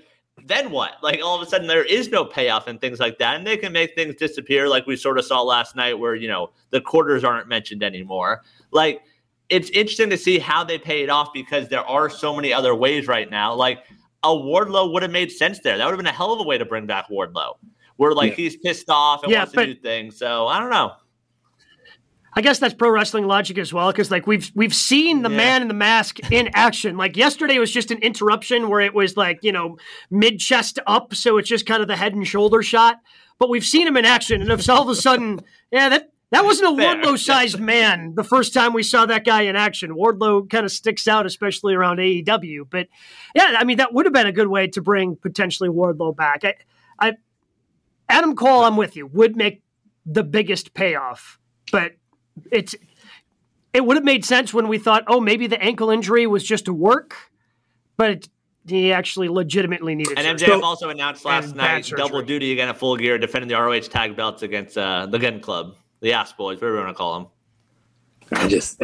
then 0.45 0.71
what? 0.71 0.93
Like 1.01 1.21
all 1.23 1.35
of 1.35 1.41
a 1.41 1.49
sudden 1.49 1.67
there 1.67 1.85
is 1.85 2.09
no 2.09 2.25
payoff 2.25 2.67
and 2.67 2.79
things 2.81 2.99
like 2.99 3.17
that, 3.19 3.35
and 3.35 3.45
they 3.45 3.57
can 3.57 3.71
make 3.71 3.95
things 3.95 4.15
disappear, 4.15 4.67
like 4.67 4.85
we 4.85 4.95
sort 4.95 5.17
of 5.17 5.25
saw 5.25 5.41
last 5.41 5.75
night, 5.75 5.93
where 5.97 6.15
you 6.15 6.27
know 6.27 6.49
the 6.71 6.81
quarters 6.81 7.23
aren't 7.23 7.47
mentioned 7.47 7.83
anymore. 7.83 8.41
Like 8.71 9.01
it's 9.49 9.69
interesting 9.69 10.09
to 10.09 10.17
see 10.17 10.39
how 10.39 10.63
they 10.63 10.77
pay 10.77 11.03
it 11.03 11.09
off 11.09 11.29
because 11.33 11.67
there 11.69 11.85
are 11.85 12.09
so 12.09 12.35
many 12.35 12.51
other 12.51 12.73
ways 12.75 13.07
right 13.07 13.29
now. 13.29 13.53
Like 13.53 13.83
a 14.23 14.29
Wardlow 14.29 14.91
would 14.93 15.03
have 15.03 15.11
made 15.11 15.31
sense 15.31 15.59
there. 15.59 15.77
That 15.77 15.85
would 15.85 15.91
have 15.91 15.97
been 15.99 16.07
a 16.07 16.11
hell 16.11 16.33
of 16.33 16.39
a 16.39 16.43
way 16.43 16.57
to 16.57 16.65
bring 16.65 16.85
back 16.87 17.09
Wardlow. 17.09 17.55
Where 17.97 18.13
like 18.13 18.31
Yeah. 18.31 18.35
he's 18.37 18.57
pissed 18.57 18.89
off 18.89 19.21
and 19.23 19.31
Yeah, 19.31 19.39
wants 19.39 19.53
but- 19.53 19.65
to 19.65 19.73
do 19.75 19.79
things. 19.79 20.17
So 20.17 20.47
I 20.47 20.59
don't 20.59 20.69
know. 20.71 20.93
I 22.35 22.41
guess 22.41 22.59
that's 22.59 22.73
pro 22.73 22.89
wrestling 22.89 23.27
logic 23.27 23.57
as 23.57 23.71
well, 23.73 23.91
because 23.91 24.09
like 24.09 24.25
we've 24.25 24.51
we've 24.55 24.73
seen 24.73 25.21
the 25.21 25.29
Yeah. 25.29 25.37
man 25.37 25.61
in 25.61 25.67
the 25.67 25.73
mask 25.73 26.19
in 26.31 26.49
action. 26.53 26.97
Like 26.97 27.15
yesterday 27.15 27.59
was 27.59 27.71
just 27.71 27.91
an 27.91 27.99
interruption 27.99 28.69
where 28.69 28.81
it 28.81 28.93
was 28.93 29.15
like 29.17 29.39
you 29.43 29.51
know 29.51 29.77
mid 30.09 30.39
chest 30.39 30.79
up, 30.87 31.13
so 31.13 31.37
it's 31.37 31.49
just 31.49 31.65
kind 31.65 31.81
of 31.81 31.87
the 31.87 31.95
head 31.95 32.13
and 32.15 32.27
shoulder 32.27 32.63
shot. 32.63 32.97
But 33.39 33.49
we've 33.49 33.65
seen 33.65 33.87
him 33.87 33.97
in 33.97 34.05
action, 34.05 34.41
and 34.41 34.51
if 34.51 34.67
all 34.69 34.81
of 34.83 34.89
a 34.89 34.95
sudden, 34.95 35.41
yeah, 35.71 35.89
that 35.89 36.11
that 36.31 36.43
wasn't 36.43 36.79
a. 36.79 36.83
Wardlow 36.83 37.19
sized 37.19 37.59
man 37.59 38.13
the 38.15 38.23
first 38.23 38.53
time 38.53 38.73
we 38.73 38.81
saw 38.81 39.05
that 39.05 39.25
guy 39.25 39.43
in 39.43 39.55
action. 39.55 39.91
Wardlow 39.91 40.49
kind 40.49 40.65
of 40.65 40.71
sticks 40.71 41.07
out, 41.07 41.27
especially 41.27 41.75
around 41.75 41.97
AEW. 41.99 42.63
But 42.69 42.87
yeah, 43.35 43.55
I 43.59 43.63
mean 43.63 43.77
that 43.77 43.93
would 43.93 44.05
have 44.07 44.13
been 44.13 44.27
a 44.27 44.31
good 44.31 44.47
way 44.47 44.67
to 44.67 44.81
bring 44.81 45.15
potentially 45.15 45.69
Wardlow 45.69 46.15
back. 46.15 46.43
I, 46.43 46.55
I 46.99 47.13
Adam 48.09 48.35
Cole, 48.35 48.63
I'm 48.63 48.75
with 48.77 48.95
you, 48.95 49.05
would 49.07 49.35
make 49.35 49.61
the 50.05 50.23
biggest 50.23 50.73
payoff, 50.73 51.39
but 51.71 51.93
it's 52.51 52.75
it 53.73 53.85
would 53.85 53.97
have 53.97 54.03
made 54.03 54.23
sense 54.23 54.53
when 54.53 54.67
we 54.67 54.77
thought, 54.77 55.03
oh, 55.07 55.19
maybe 55.19 55.47
the 55.47 55.61
ankle 55.61 55.89
injury 55.89 56.27
was 56.27 56.43
just 56.43 56.67
a 56.67 56.73
work, 56.73 57.15
but 57.97 58.11
it, 58.11 58.29
he 58.67 58.93
actually 58.93 59.29
legitimately 59.29 59.95
needed. 59.95 60.17
And 60.17 60.39
surgery. 60.39 60.55
MJF 60.57 60.63
also 60.63 60.89
announced 60.89 61.25
last 61.25 61.55
night 61.55 61.91
double 61.95 62.21
duty 62.21 62.51
again 62.51 62.69
at 62.69 62.77
full 62.77 62.95
gear, 62.97 63.17
defending 63.17 63.49
the 63.49 63.55
ROH 63.55 63.79
tag 63.81 64.15
belts 64.15 64.43
against 64.43 64.77
uh, 64.77 65.07
the 65.07 65.19
Gun 65.19 65.39
Club, 65.39 65.75
the 66.01 66.13
Ass 66.13 66.33
Boys, 66.33 66.57
whatever 66.57 66.77
you 66.77 66.83
want 66.83 66.95
to 66.95 66.97
call 66.97 67.19
them. 67.19 67.27
I 68.31 68.47
just 68.47 68.81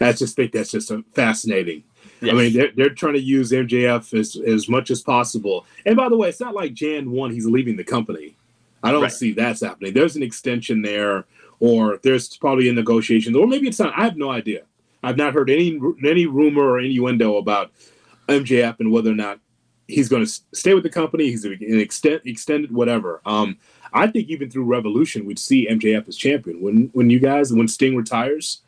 I 0.00 0.12
just 0.12 0.36
think 0.36 0.52
that's 0.52 0.70
just 0.70 0.92
fascinating. 1.14 1.84
Yes. 2.20 2.34
I 2.34 2.36
mean, 2.36 2.52
they're, 2.52 2.70
they're 2.76 2.90
trying 2.90 3.14
to 3.14 3.20
use 3.20 3.50
MJF 3.50 4.16
as, 4.16 4.36
as 4.36 4.68
much 4.68 4.92
as 4.92 5.02
possible. 5.02 5.66
And 5.86 5.96
by 5.96 6.08
the 6.08 6.16
way, 6.16 6.28
it's 6.28 6.38
not 6.38 6.54
like 6.54 6.72
Jan 6.72 7.10
1, 7.10 7.30
he's 7.32 7.46
leaving 7.46 7.76
the 7.76 7.82
company. 7.82 8.36
I 8.84 8.92
don't 8.92 9.02
Right. 9.02 9.10
see 9.12 9.32
that's 9.32 9.60
happening. 9.60 9.92
There's 9.92 10.14
an 10.14 10.22
extension 10.22 10.82
there, 10.82 11.24
or 11.62 12.00
there's 12.02 12.36
probably 12.38 12.68
a 12.68 12.72
negotiation, 12.72 13.36
or 13.36 13.46
maybe 13.46 13.68
it's 13.68 13.78
not. 13.78 13.96
I 13.96 14.02
have 14.02 14.16
no 14.16 14.32
idea. 14.32 14.62
I've 15.04 15.16
not 15.16 15.32
heard 15.32 15.48
any 15.48 15.78
any 16.04 16.26
rumor 16.26 16.72
or 16.72 16.80
innuendo 16.80 17.36
about 17.36 17.70
MJF 18.28 18.80
and 18.80 18.90
whether 18.90 19.12
or 19.12 19.14
not 19.14 19.38
he's 19.86 20.08
going 20.08 20.26
to 20.26 20.32
stay 20.52 20.74
with 20.74 20.82
the 20.82 20.90
company. 20.90 21.30
He's 21.30 21.44
an 21.44 21.56
extend, 21.60 22.22
extended 22.24 22.72
whatever. 22.72 23.22
Um, 23.24 23.58
I 23.92 24.08
think 24.08 24.28
even 24.28 24.50
through 24.50 24.64
Revolution, 24.64 25.24
we'd 25.24 25.38
see 25.38 25.68
MJF 25.68 26.08
as 26.08 26.16
champion. 26.16 26.60
When 26.60 26.90
when 26.94 27.10
you 27.10 27.20
guys 27.20 27.52
when 27.52 27.68
Sting 27.68 27.94
retires, 27.94 28.62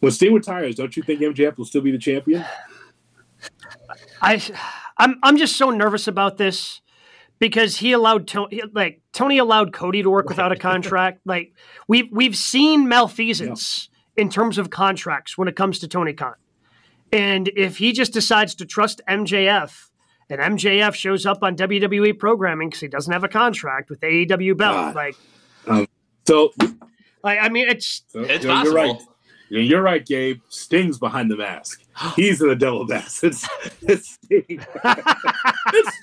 when 0.00 0.10
Sting 0.10 0.34
retires, 0.34 0.74
don't 0.74 0.96
you 0.96 1.04
think 1.04 1.20
MJF 1.20 1.56
will 1.56 1.64
still 1.64 1.82
be 1.82 1.92
the 1.92 1.98
champion? 1.98 2.44
I, 4.20 4.42
I'm 4.98 5.16
I'm 5.22 5.36
just 5.36 5.56
so 5.56 5.70
nervous 5.70 6.08
about 6.08 6.38
this 6.38 6.80
because 7.42 7.76
he 7.76 7.90
allowed 7.90 8.28
Tony, 8.28 8.62
like 8.72 9.00
Tony 9.12 9.38
allowed 9.38 9.72
Cody 9.72 10.04
to 10.04 10.08
work 10.08 10.28
without 10.28 10.52
a 10.52 10.56
contract. 10.70 11.22
Like 11.24 11.52
we've 11.88 12.06
we've 12.12 12.36
seen 12.36 12.88
malfeasance 12.88 13.90
in 14.16 14.30
terms 14.30 14.58
of 14.58 14.70
contracts 14.70 15.36
when 15.36 15.48
it 15.48 15.56
comes 15.56 15.80
to 15.80 15.88
Tony 15.88 16.12
Khan, 16.12 16.36
and 17.12 17.50
if 17.56 17.78
he 17.78 17.92
just 17.92 18.12
decides 18.12 18.54
to 18.56 18.64
trust 18.64 19.00
MJF. 19.08 19.88
And 20.30 20.40
MJF 20.56 20.94
shows 20.94 21.26
up 21.26 21.42
on 21.42 21.56
WWE 21.56 22.18
programming 22.18 22.70
because 22.70 22.80
he 22.80 22.88
doesn't 22.88 23.12
have 23.12 23.22
a 23.24 23.28
contract 23.28 23.90
with 23.90 24.00
the 24.00 24.06
AEW 24.06 24.56
belt. 24.56 24.74
God. 24.74 24.94
Like, 24.94 25.16
um, 25.66 25.86
So, 26.26 26.52
like, 27.22 27.38
I 27.42 27.50
mean, 27.50 27.68
it's 27.68 28.02
It's 28.14 28.42
you're 28.44 28.54
possible. 28.54 28.76
right. 28.76 29.02
Yeah, 29.52 29.60
You're 29.60 29.82
right, 29.82 30.04
Gabe. 30.04 30.40
Sting's 30.48 30.98
behind 30.98 31.30
the 31.30 31.36
mask. 31.36 31.82
He's 32.16 32.40
in 32.40 32.48
the 32.48 32.56
devil 32.56 32.86
mask. 32.86 33.22
It's, 33.22 33.46
it's 33.82 34.14
Sting. 34.14 34.64
it's 35.74 35.96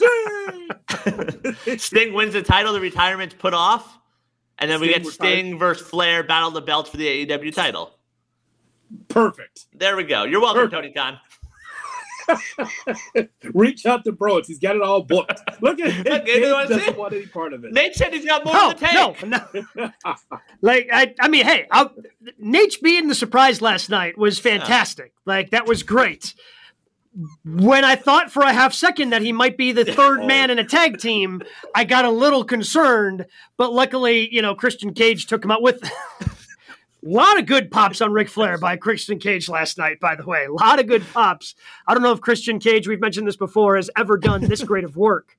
Sting. 1.65 1.79
Sting 1.79 2.13
wins 2.13 2.33
the 2.33 2.43
title, 2.43 2.73
the 2.73 2.79
retirement's 2.79 3.33
put 3.33 3.55
off, 3.55 3.97
and 4.59 4.69
then 4.69 4.79
we 4.79 4.89
get 4.89 4.99
retired. 4.99 5.13
Sting 5.13 5.57
versus 5.57 5.87
Flair 5.87 6.21
battle 6.21 6.51
the 6.51 6.61
belts 6.61 6.91
for 6.91 6.97
the 6.97 7.25
AEW 7.25 7.51
title. 7.51 7.95
Perfect. 9.07 9.65
There 9.73 9.97
we 9.97 10.03
go. 10.03 10.25
You're 10.25 10.41
welcome, 10.41 10.69
Perfect. 10.69 10.83
Tony 10.83 10.93
Khan. 10.93 11.19
Reach 13.53 13.85
out 13.85 14.03
to 14.05 14.11
Bros. 14.11 14.47
He's 14.47 14.59
got 14.59 14.75
it 14.75 14.81
all 14.81 15.03
booked. 15.03 15.39
Look 15.61 15.79
at 15.79 15.91
him. 15.91 16.03
Look, 16.09 16.27
you 16.27 16.51
wanna 16.51 16.69
doesn't 16.69 16.89
it? 16.89 16.97
want 16.97 17.13
any 17.13 17.25
part 17.27 17.53
of 17.53 17.63
it. 17.63 17.73
Nate 17.73 17.95
said 17.95 18.13
he's 18.13 18.25
got 18.25 18.45
more 18.45 18.53
no, 18.53 18.69
in 18.71 18.75
the 18.77 18.85
tank. 18.85 19.23
no, 19.25 19.69
no. 19.75 19.91
like 20.61 20.89
I, 20.91 21.13
I 21.19 21.27
mean, 21.27 21.45
hey, 21.45 21.67
I, 21.71 21.89
Nate 22.37 22.81
being 22.81 23.07
the 23.07 23.15
surprise 23.15 23.61
last 23.61 23.89
night 23.89 24.17
was 24.17 24.39
fantastic. 24.39 25.13
Like 25.25 25.51
that 25.51 25.65
was 25.67 25.83
great. 25.83 26.33
When 27.43 27.83
I 27.83 27.95
thought 27.95 28.31
for 28.31 28.43
a 28.43 28.53
half 28.53 28.73
second 28.73 29.09
that 29.09 29.21
he 29.21 29.31
might 29.31 29.57
be 29.57 29.71
the 29.71 29.83
third 29.83 30.21
Oh. 30.21 30.27
man 30.27 30.51
in 30.51 30.59
a 30.59 30.63
tag 30.63 30.99
team, 30.99 31.41
I 31.75 31.83
got 31.83 32.05
a 32.05 32.09
little 32.11 32.43
concerned. 32.43 33.25
But 33.57 33.73
luckily, 33.73 34.33
you 34.33 34.41
know, 34.41 34.53
Christian 34.55 34.93
Cage 34.93 35.25
took 35.25 35.43
him 35.43 35.51
out 35.51 35.61
with. 35.61 35.81
A 37.05 37.09
lot 37.09 37.39
of 37.39 37.45
good 37.45 37.71
pops 37.71 38.01
on 38.01 38.11
Ric 38.11 38.27
Flair 38.27 38.57
by 38.57 38.75
Christian 38.75 39.19
Cage 39.19 39.47
last 39.47 39.77
night, 39.77 39.99
by 40.01 40.15
the 40.15 40.25
way. 40.25 40.45
A 40.45 40.51
lot 40.51 40.79
of 40.79 40.87
good 40.87 41.03
pops. 41.13 41.55
I 41.87 41.93
don't 41.93 42.03
know 42.03 42.11
if 42.11 42.19
Christian 42.19 42.59
Cage, 42.59 42.87
we've 42.87 42.99
mentioned 42.99 43.27
this 43.27 43.37
before, 43.37 43.77
has 43.77 43.89
ever 43.97 44.17
done 44.17 44.41
this 44.41 44.63
great 44.63 44.83
of 44.83 44.97
work. 44.97 45.37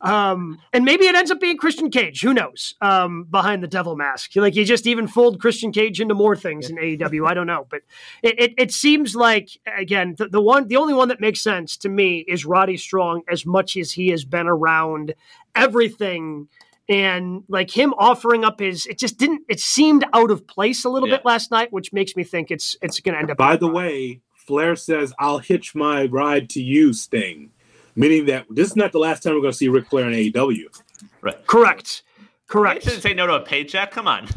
Um, 0.00 0.60
and 0.72 0.84
maybe 0.84 1.06
it 1.06 1.14
ends 1.14 1.30
up 1.30 1.40
being 1.40 1.56
Christian 1.56 1.90
Cage. 1.90 2.20
Who 2.22 2.34
knows? 2.34 2.74
Um, 2.80 3.24
behind 3.24 3.62
the 3.62 3.68
devil 3.68 3.96
mask, 3.96 4.36
like 4.36 4.54
you 4.54 4.64
just 4.64 4.86
even 4.86 5.06
fold 5.06 5.40
Christian 5.40 5.72
Cage 5.72 6.00
into 6.00 6.14
more 6.14 6.36
things 6.36 6.68
in 6.68 6.76
AEW. 6.76 7.26
I 7.26 7.34
don't 7.34 7.46
know, 7.46 7.66
but 7.70 7.80
it, 8.22 8.38
it, 8.38 8.54
it 8.58 8.72
seems 8.72 9.16
like 9.16 9.48
again 9.78 10.14
the, 10.18 10.28
the 10.28 10.40
one, 10.40 10.68
the 10.68 10.76
only 10.76 10.92
one 10.92 11.08
that 11.08 11.20
makes 11.20 11.40
sense 11.40 11.78
to 11.78 11.88
me 11.88 12.18
is 12.28 12.44
Roddy 12.44 12.76
Strong. 12.76 13.22
As 13.28 13.46
much 13.46 13.76
as 13.76 13.92
he 13.92 14.08
has 14.08 14.24
been 14.24 14.46
around 14.46 15.14
everything, 15.54 16.48
and 16.88 17.42
like 17.48 17.70
him 17.70 17.94
offering 17.98 18.44
up 18.44 18.60
his, 18.60 18.86
it 18.86 18.98
just 18.98 19.18
didn't. 19.18 19.42
It 19.48 19.60
seemed 19.60 20.04
out 20.12 20.30
of 20.30 20.46
place 20.46 20.84
a 20.84 20.88
little 20.88 21.08
yeah. 21.08 21.16
bit 21.16 21.24
last 21.24 21.50
night, 21.50 21.72
which 21.72 21.92
makes 21.92 22.16
me 22.16 22.24
think 22.24 22.50
it's 22.50 22.76
it's 22.82 23.00
going 23.00 23.14
to 23.14 23.20
end 23.20 23.30
up. 23.30 23.36
By 23.36 23.56
the 23.56 23.68
way, 23.68 24.20
Flair 24.34 24.76
says, 24.76 25.12
"I'll 25.18 25.38
hitch 25.38 25.74
my 25.74 26.04
ride 26.06 26.48
to 26.50 26.62
you, 26.62 26.92
Sting." 26.92 27.50
meaning 27.96 28.26
that 28.26 28.46
this 28.50 28.68
is 28.68 28.76
not 28.76 28.92
the 28.92 28.98
last 28.98 29.22
time 29.22 29.34
we're 29.34 29.40
going 29.40 29.52
to 29.52 29.56
see 29.56 29.68
Ric 29.68 29.88
Flair 29.88 30.06
in 30.06 30.12
AEW. 30.12 30.66
Right. 31.22 31.46
Correct. 31.46 32.02
Correct. 32.46 32.84
He 32.84 32.90
didn't 32.90 33.02
say 33.02 33.14
no 33.14 33.26
to 33.26 33.34
a 33.34 33.40
paycheck. 33.40 33.90
Come 33.90 34.06
on. 34.06 34.28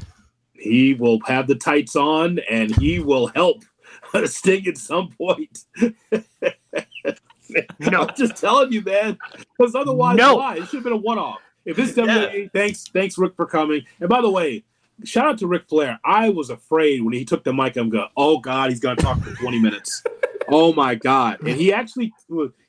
He 0.53 0.95
will 0.95 1.19
have 1.25 1.47
the 1.47 1.55
tights 1.55 1.95
on, 1.95 2.39
and 2.49 2.75
he 2.77 2.99
will 2.99 3.27
help 3.27 3.63
Sting 4.25 4.65
at 4.67 4.77
some 4.77 5.09
point. 5.09 5.65
no, 7.79 8.01
I'm 8.01 8.15
just 8.15 8.35
telling 8.37 8.71
you, 8.71 8.81
man. 8.81 9.17
Because 9.57 9.75
otherwise, 9.75 10.17
no. 10.17 10.35
why? 10.35 10.55
It 10.55 10.65
should 10.65 10.75
have 10.75 10.83
been 10.83 10.93
a 10.93 10.97
one-off. 10.97 11.39
If 11.65 11.75
this 11.77 11.91
WWE, 11.93 12.43
yeah. 12.43 12.47
thanks, 12.53 12.85
thanks, 12.85 13.17
Ric, 13.17 13.35
for 13.35 13.45
coming. 13.45 13.83
And 13.99 14.09
by 14.09 14.21
the 14.21 14.29
way, 14.29 14.63
shout 15.03 15.27
out 15.27 15.37
to 15.39 15.47
Ric 15.47 15.67
Flair. 15.67 15.99
I 16.03 16.29
was 16.29 16.49
afraid 16.49 17.03
when 17.03 17.13
he 17.13 17.25
took 17.25 17.43
the 17.43 17.53
mic. 17.53 17.75
I'm 17.75 17.89
going, 17.89 18.07
oh 18.17 18.39
God, 18.39 18.69
he's 18.69 18.79
going 18.79 18.97
to 18.97 19.03
talk 19.03 19.19
for 19.21 19.33
20 19.35 19.59
minutes. 19.59 20.03
Oh 20.51 20.73
my 20.73 20.95
God! 20.95 21.41
And 21.41 21.55
he 21.55 21.71
actually 21.71 22.11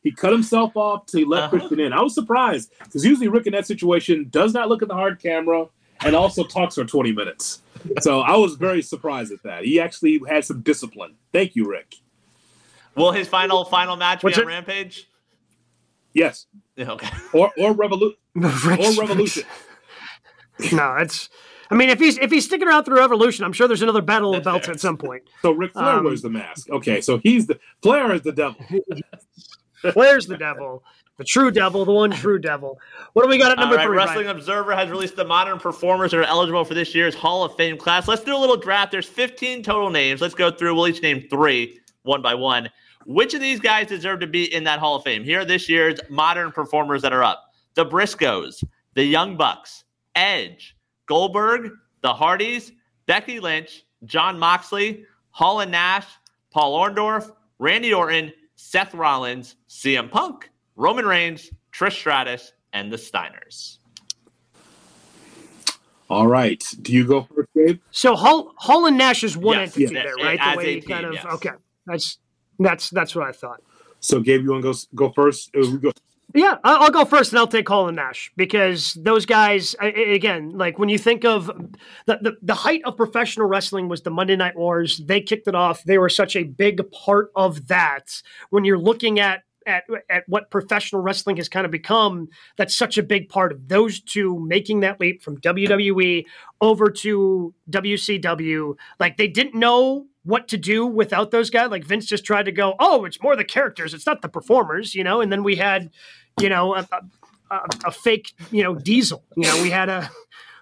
he 0.02 0.12
cut 0.12 0.32
himself 0.32 0.76
off 0.76 1.06
to 1.06 1.26
let 1.26 1.44
uh-huh. 1.44 1.50
Christian 1.50 1.80
in. 1.80 1.92
I 1.94 2.02
was 2.02 2.14
surprised 2.14 2.72
because 2.78 3.04
usually 3.04 3.28
Ric 3.28 3.46
in 3.46 3.54
that 3.54 3.66
situation 3.66 4.28
does 4.30 4.52
not 4.52 4.68
look 4.68 4.82
at 4.82 4.88
the 4.88 4.94
hard 4.94 5.18
camera 5.18 5.66
and 6.00 6.14
also 6.14 6.44
talks 6.44 6.74
for 6.74 6.84
20 6.84 7.12
minutes. 7.12 7.62
So 8.00 8.20
I 8.20 8.36
was 8.36 8.56
very 8.56 8.82
surprised 8.82 9.32
at 9.32 9.42
that. 9.44 9.64
He 9.64 9.80
actually 9.80 10.20
had 10.28 10.44
some 10.44 10.60
discipline. 10.60 11.16
Thank 11.32 11.56
you, 11.56 11.68
Ric. 11.68 11.96
Will 12.96 13.12
his 13.12 13.28
final 13.28 13.64
final 13.64 13.96
match 13.96 14.22
What's 14.22 14.36
be 14.36 14.42
on? 14.42 14.48
Rampage? 14.48 15.08
Yes. 16.12 16.46
Okay. 16.78 17.08
Or 17.32 17.52
or 17.58 17.74
Revolu- 17.74 18.14
or 18.34 19.00
Revolution. 19.00 19.44
no, 20.72 20.96
it's 20.96 21.28
I 21.70 21.76
mean, 21.76 21.88
if 21.88 22.00
he's 22.00 22.18
if 22.18 22.30
he's 22.30 22.44
sticking 22.44 22.66
around 22.66 22.84
through 22.84 23.00
Evolution, 23.02 23.44
I'm 23.44 23.52
sure 23.52 23.68
there's 23.68 23.82
another 23.82 24.02
battle 24.02 24.34
of 24.34 24.42
belts 24.42 24.68
at 24.68 24.80
some 24.80 24.96
point. 24.96 25.22
So 25.42 25.52
Ric 25.52 25.72
Flair 25.72 25.96
um, 25.96 26.04
wears 26.04 26.22
the 26.22 26.30
mask. 26.30 26.68
Okay, 26.70 27.00
so 27.00 27.18
he's 27.18 27.46
the 27.46 27.60
Flair 27.82 28.12
is 28.12 28.22
the 28.22 28.32
devil. 28.32 28.56
Flair's 29.92 30.26
the 30.26 30.36
devil. 30.36 30.82
The 31.16 31.24
true 31.24 31.50
devil, 31.50 31.84
the 31.84 31.92
one 31.92 32.10
true 32.10 32.38
devil. 32.38 32.78
What 33.12 33.22
do 33.22 33.28
we 33.28 33.38
got 33.38 33.52
at 33.52 33.58
number 33.58 33.76
three? 33.76 33.94
Wrestling 33.94 34.24
Ryan? 34.24 34.38
Observer 34.38 34.74
has 34.74 34.88
released 34.88 35.16
the 35.16 35.24
modern 35.24 35.58
performers 35.58 36.12
that 36.12 36.20
are 36.20 36.24
eligible 36.24 36.64
for 36.64 36.72
this 36.72 36.94
year's 36.94 37.14
Hall 37.14 37.44
of 37.44 37.54
Fame 37.56 37.76
class. 37.76 38.08
Let's 38.08 38.24
do 38.24 38.34
a 38.34 38.38
little 38.38 38.56
draft. 38.56 38.90
There's 38.90 39.06
15 39.06 39.62
total 39.62 39.90
names. 39.90 40.22
Let's 40.22 40.34
go 40.34 40.50
through. 40.50 40.74
We'll 40.74 40.88
each 40.88 41.02
name 41.02 41.26
three, 41.28 41.78
one 42.02 42.22
by 42.22 42.34
one. 42.34 42.70
Which 43.10 43.34
of 43.34 43.40
these 43.40 43.58
guys 43.58 43.88
deserve 43.88 44.20
to 44.20 44.28
be 44.28 44.54
in 44.54 44.62
that 44.64 44.78
Hall 44.78 44.94
of 44.94 45.02
Fame? 45.02 45.24
Here 45.24 45.40
are 45.40 45.44
this 45.44 45.68
year's 45.68 45.98
modern 46.08 46.52
performers 46.52 47.02
that 47.02 47.12
are 47.12 47.24
up: 47.24 47.42
the 47.74 47.84
Briscoes, 47.84 48.62
the 48.94 49.02
Young 49.02 49.36
Bucks, 49.36 49.82
Edge, 50.14 50.76
Goldberg, 51.06 51.72
the 52.02 52.14
Hardys, 52.14 52.70
Becky 53.06 53.40
Lynch, 53.40 53.84
Jon 54.04 54.38
Moxley, 54.38 55.06
Hall 55.30 55.58
and 55.58 55.72
Nash, 55.72 56.06
Paul 56.52 56.78
Orndorff, 56.78 57.32
Randy 57.58 57.92
Orton, 57.92 58.32
Seth 58.54 58.94
Rollins, 58.94 59.56
CM 59.68 60.08
Punk, 60.08 60.48
Roman 60.76 61.04
Reigns, 61.04 61.50
Trish 61.72 61.94
Stratus, 61.94 62.52
and 62.72 62.92
the 62.92 62.96
Steiners. 62.96 63.78
All 66.08 66.28
right. 66.28 66.62
Do 66.80 66.92
you 66.92 67.04
go 67.04 67.26
first, 67.34 67.48
Gabe? 67.56 67.80
So 67.90 68.14
Hall, 68.14 68.54
Hall 68.56 68.86
and 68.86 68.96
Nash 68.96 69.24
is 69.24 69.36
one 69.36 69.58
yes, 69.58 69.76
entity 69.76 69.94
yes, 69.94 70.04
there, 70.04 70.14
right? 70.24 70.38
The 70.52 70.56
way 70.56 70.80
kind 70.80 71.06
of 71.06 71.14
yes. 71.14 71.24
okay. 71.24 71.50
That's 71.86 72.18
that's 72.60 72.90
that's 72.90 73.14
what 73.14 73.26
I 73.26 73.32
thought. 73.32 73.62
So 74.00 74.20
Gabe, 74.20 74.42
you 74.42 74.50
want 74.50 74.62
to 74.62 74.72
go 74.94 75.08
go 75.08 75.12
first? 75.12 75.50
Uh, 75.56 75.66
go, 75.76 75.92
yeah, 76.34 76.58
I'll 76.62 76.90
go 76.90 77.04
first, 77.04 77.32
and 77.32 77.38
I'll 77.40 77.48
take 77.48 77.68
Hall 77.68 77.88
and 77.88 77.96
Nash 77.96 78.30
because 78.36 78.94
those 78.94 79.26
guys, 79.26 79.74
again, 79.80 80.56
like 80.56 80.78
when 80.78 80.88
you 80.88 80.96
think 80.96 81.24
of 81.24 81.46
the, 82.06 82.18
the, 82.22 82.36
the 82.40 82.54
height 82.54 82.82
of 82.84 82.96
professional 82.96 83.48
wrestling 83.48 83.88
was 83.88 84.02
the 84.02 84.10
Monday 84.10 84.36
Night 84.36 84.56
Wars. 84.56 84.98
They 85.04 85.20
kicked 85.20 85.48
it 85.48 85.56
off. 85.56 85.82
They 85.82 85.98
were 85.98 86.08
such 86.08 86.36
a 86.36 86.44
big 86.44 86.88
part 86.92 87.32
of 87.34 87.66
that. 87.66 88.22
When 88.50 88.64
you're 88.64 88.78
looking 88.78 89.18
at 89.18 89.42
at 89.66 89.84
at 90.08 90.22
what 90.28 90.50
professional 90.50 91.02
wrestling 91.02 91.36
has 91.38 91.48
kind 91.48 91.64
of 91.64 91.72
become, 91.72 92.28
that's 92.56 92.76
such 92.76 92.96
a 92.96 93.02
big 93.02 93.28
part 93.28 93.50
of 93.50 93.66
those 93.68 94.00
two 94.00 94.38
making 94.46 94.80
that 94.80 95.00
leap 95.00 95.22
from 95.22 95.36
WWE 95.38 96.24
over 96.60 96.90
to 96.90 97.52
WCW. 97.70 98.76
Like 99.00 99.16
they 99.16 99.28
didn't 99.28 99.58
know 99.58 100.06
what 100.24 100.48
to 100.48 100.56
do 100.56 100.86
without 100.86 101.30
those 101.30 101.50
guys. 101.50 101.70
Like 101.70 101.84
Vince 101.84 102.06
just 102.06 102.24
tried 102.24 102.44
to 102.44 102.52
go, 102.52 102.74
oh, 102.78 103.04
it's 103.04 103.22
more 103.22 103.36
the 103.36 103.44
characters, 103.44 103.94
it's 103.94 104.06
not 104.06 104.22
the 104.22 104.28
performers, 104.28 104.94
you 104.94 105.04
know. 105.04 105.20
And 105.20 105.32
then 105.32 105.42
we 105.42 105.56
had, 105.56 105.90
you 106.40 106.48
know, 106.48 106.76
a, 106.76 106.86
a, 107.50 107.60
a 107.86 107.90
fake, 107.90 108.32
you 108.50 108.62
know, 108.62 108.74
Diesel. 108.74 109.24
You 109.36 109.44
know, 109.44 109.62
we 109.62 109.70
had 109.70 109.88
a 109.88 110.10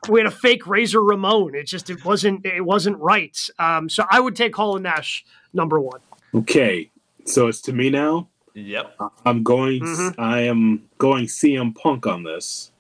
we 0.09 0.21
had 0.21 0.27
a 0.27 0.31
fake 0.31 0.67
Razor 0.67 1.03
Ramon. 1.03 1.55
It 1.55 1.67
just 1.67 1.91
it 1.91 2.05
wasn't 2.05 2.45
it 2.47 2.65
wasn't 2.65 2.99
right. 2.99 3.39
Um, 3.59 3.89
so 3.89 4.05
I 4.11 4.21
would 4.21 4.37
take 4.37 4.55
Hall 4.55 4.77
and 4.77 4.83
Nash 4.83 5.25
number 5.53 5.81
one. 5.81 6.01
Okay, 6.35 6.91
so 7.25 7.49
it's 7.49 7.61
to 7.63 7.73
me 7.73 7.91
now. 7.91 8.29
Yep. 8.55 8.97
I'm 9.25 9.43
going. 9.43 9.83
Mm-hmm. 9.83 10.21
I 10.21 10.41
am 10.41 10.83
going 10.99 11.27
CM 11.27 11.75
Punk 11.75 12.07
on 12.07 12.25
this, 12.25 12.71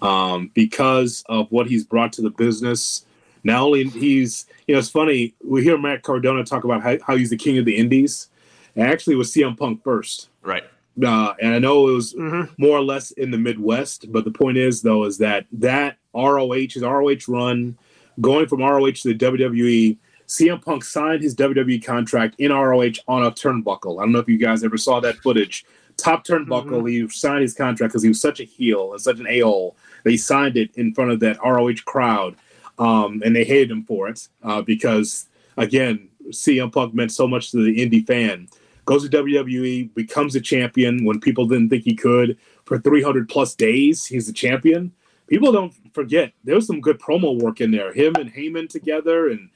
um, 0.00 0.50
because 0.54 1.24
of 1.28 1.50
what 1.50 1.66
he's 1.66 1.84
brought 1.84 2.12
to 2.14 2.22
the 2.22 2.30
business 2.30 3.06
not 3.44 3.62
only 3.62 3.84
he's, 3.84 4.46
you 4.66 4.74
know, 4.74 4.78
it's 4.78 4.88
funny. 4.88 5.34
We 5.42 5.62
hear 5.62 5.78
Matt 5.78 6.02
Cardona 6.02 6.44
talk 6.44 6.64
about 6.64 6.82
how, 6.82 6.98
how 7.06 7.16
he's 7.16 7.30
the 7.30 7.36
king 7.36 7.58
of 7.58 7.64
the 7.64 7.76
indies. 7.76 8.28
And 8.76 8.86
actually, 8.86 9.14
it 9.14 9.18
was 9.18 9.32
CM 9.32 9.56
Punk 9.56 9.82
first. 9.82 10.28
Right. 10.42 10.64
Uh, 11.02 11.32
and 11.40 11.54
I 11.54 11.58
know 11.58 11.88
it 11.88 11.92
was 11.92 12.14
mm-hmm. 12.14 12.52
more 12.58 12.76
or 12.76 12.82
less 12.82 13.12
in 13.12 13.30
the 13.30 13.38
Midwest, 13.38 14.12
but 14.12 14.24
the 14.24 14.30
point 14.30 14.58
is 14.58 14.82
though 14.82 15.04
is 15.04 15.18
that 15.18 15.46
that 15.52 15.96
ROH 16.14 16.52
his 16.52 16.82
ROH 16.82 17.24
run, 17.28 17.78
going 18.20 18.46
from 18.46 18.60
ROH 18.60 18.90
to 18.90 19.14
the 19.14 19.14
WWE, 19.14 19.96
CM 20.28 20.62
Punk 20.62 20.84
signed 20.84 21.22
his 21.22 21.34
WWE 21.34 21.82
contract 21.84 22.34
in 22.38 22.52
ROH 22.52 23.00
on 23.08 23.24
a 23.24 23.30
turnbuckle. 23.30 23.98
I 23.98 24.02
don't 24.02 24.12
know 24.12 24.18
if 24.18 24.28
you 24.28 24.38
guys 24.38 24.62
ever 24.64 24.76
saw 24.76 25.00
that 25.00 25.16
footage. 25.16 25.64
Top 25.96 26.26
turnbuckle, 26.26 26.82
mm-hmm. 26.82 26.86
he 26.86 27.08
signed 27.08 27.42
his 27.42 27.54
contract 27.54 27.92
because 27.92 28.02
he 28.02 28.08
was 28.08 28.20
such 28.20 28.40
a 28.40 28.44
heel 28.44 28.92
and 28.92 29.00
such 29.00 29.18
an 29.18 29.26
a 29.26 29.40
hole. 29.40 29.76
That 30.04 30.10
he 30.10 30.16
signed 30.16 30.56
it 30.56 30.74
in 30.76 30.94
front 30.94 31.10
of 31.10 31.20
that 31.20 31.38
ROH 31.42 31.84
crowd 31.84 32.36
um, 32.78 33.22
and 33.24 33.34
they 33.34 33.44
hated 33.44 33.70
him 33.70 33.84
for 33.84 34.08
it 34.08 34.28
uh, 34.42 34.62
because 34.62 35.26
again, 35.56 36.08
CM 36.28 36.72
Punk 36.72 36.94
meant 36.94 37.12
so 37.12 37.26
much 37.26 37.50
to 37.50 37.62
the 37.62 37.76
indie 37.76 38.06
fan. 38.06 38.48
Goes 38.84 39.08
to 39.08 39.22
WWE, 39.22 39.94
becomes 39.94 40.34
a 40.34 40.40
champion 40.40 41.04
when 41.04 41.20
people 41.20 41.46
didn't 41.46 41.68
think 41.68 41.84
he 41.84 41.94
could. 41.94 42.36
For 42.64 42.78
300 42.78 43.28
plus 43.28 43.54
days, 43.54 44.06
he's 44.06 44.28
a 44.28 44.32
champion. 44.32 44.92
People 45.28 45.52
don't 45.52 45.72
forget 45.94 46.32
there 46.44 46.56
was 46.56 46.66
some 46.66 46.80
good 46.80 46.98
promo 46.98 47.40
work 47.40 47.60
in 47.60 47.70
there. 47.70 47.92
Him 47.92 48.14
and 48.16 48.32
Heyman 48.32 48.68
together, 48.68 49.28
and 49.28 49.50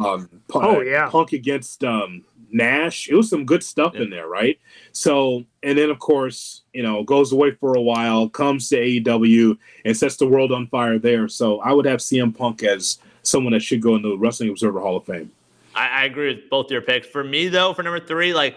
um, 0.00 0.28
oh 0.54 0.80
yeah, 0.80 1.08
Punk 1.08 1.32
against 1.32 1.84
um, 1.84 2.24
Nash. 2.50 3.08
It 3.08 3.14
was 3.14 3.30
some 3.30 3.44
good 3.44 3.62
stuff 3.62 3.92
yeah. 3.94 4.02
in 4.02 4.10
there, 4.10 4.28
right? 4.28 4.58
So, 4.92 5.44
and 5.62 5.76
then 5.76 5.90
of 5.90 5.98
course, 5.98 6.62
you 6.72 6.82
know, 6.82 7.02
goes 7.02 7.32
away 7.32 7.52
for 7.52 7.74
a 7.74 7.80
while, 7.80 8.28
comes 8.28 8.68
to 8.70 8.76
AEW 8.76 9.56
and 9.84 9.96
sets 9.96 10.16
the 10.16 10.26
world 10.26 10.52
on 10.52 10.66
fire 10.66 10.98
there. 10.98 11.28
So, 11.28 11.60
I 11.60 11.72
would 11.72 11.86
have 11.86 12.00
CM 12.00 12.36
Punk 12.36 12.62
as 12.62 12.98
someone 13.22 13.52
that 13.52 13.62
should 13.62 13.80
go 13.80 13.96
in 13.96 14.02
the 14.02 14.16
Wrestling 14.16 14.50
Observer 14.50 14.80
Hall 14.80 14.96
of 14.96 15.04
Fame. 15.04 15.30
I, 15.74 15.88
I 15.88 16.04
agree 16.04 16.34
with 16.34 16.50
both 16.50 16.70
your 16.70 16.82
picks. 16.82 17.06
For 17.06 17.24
me, 17.24 17.48
though, 17.48 17.72
for 17.72 17.82
number 17.82 18.00
three, 18.00 18.34
like 18.34 18.56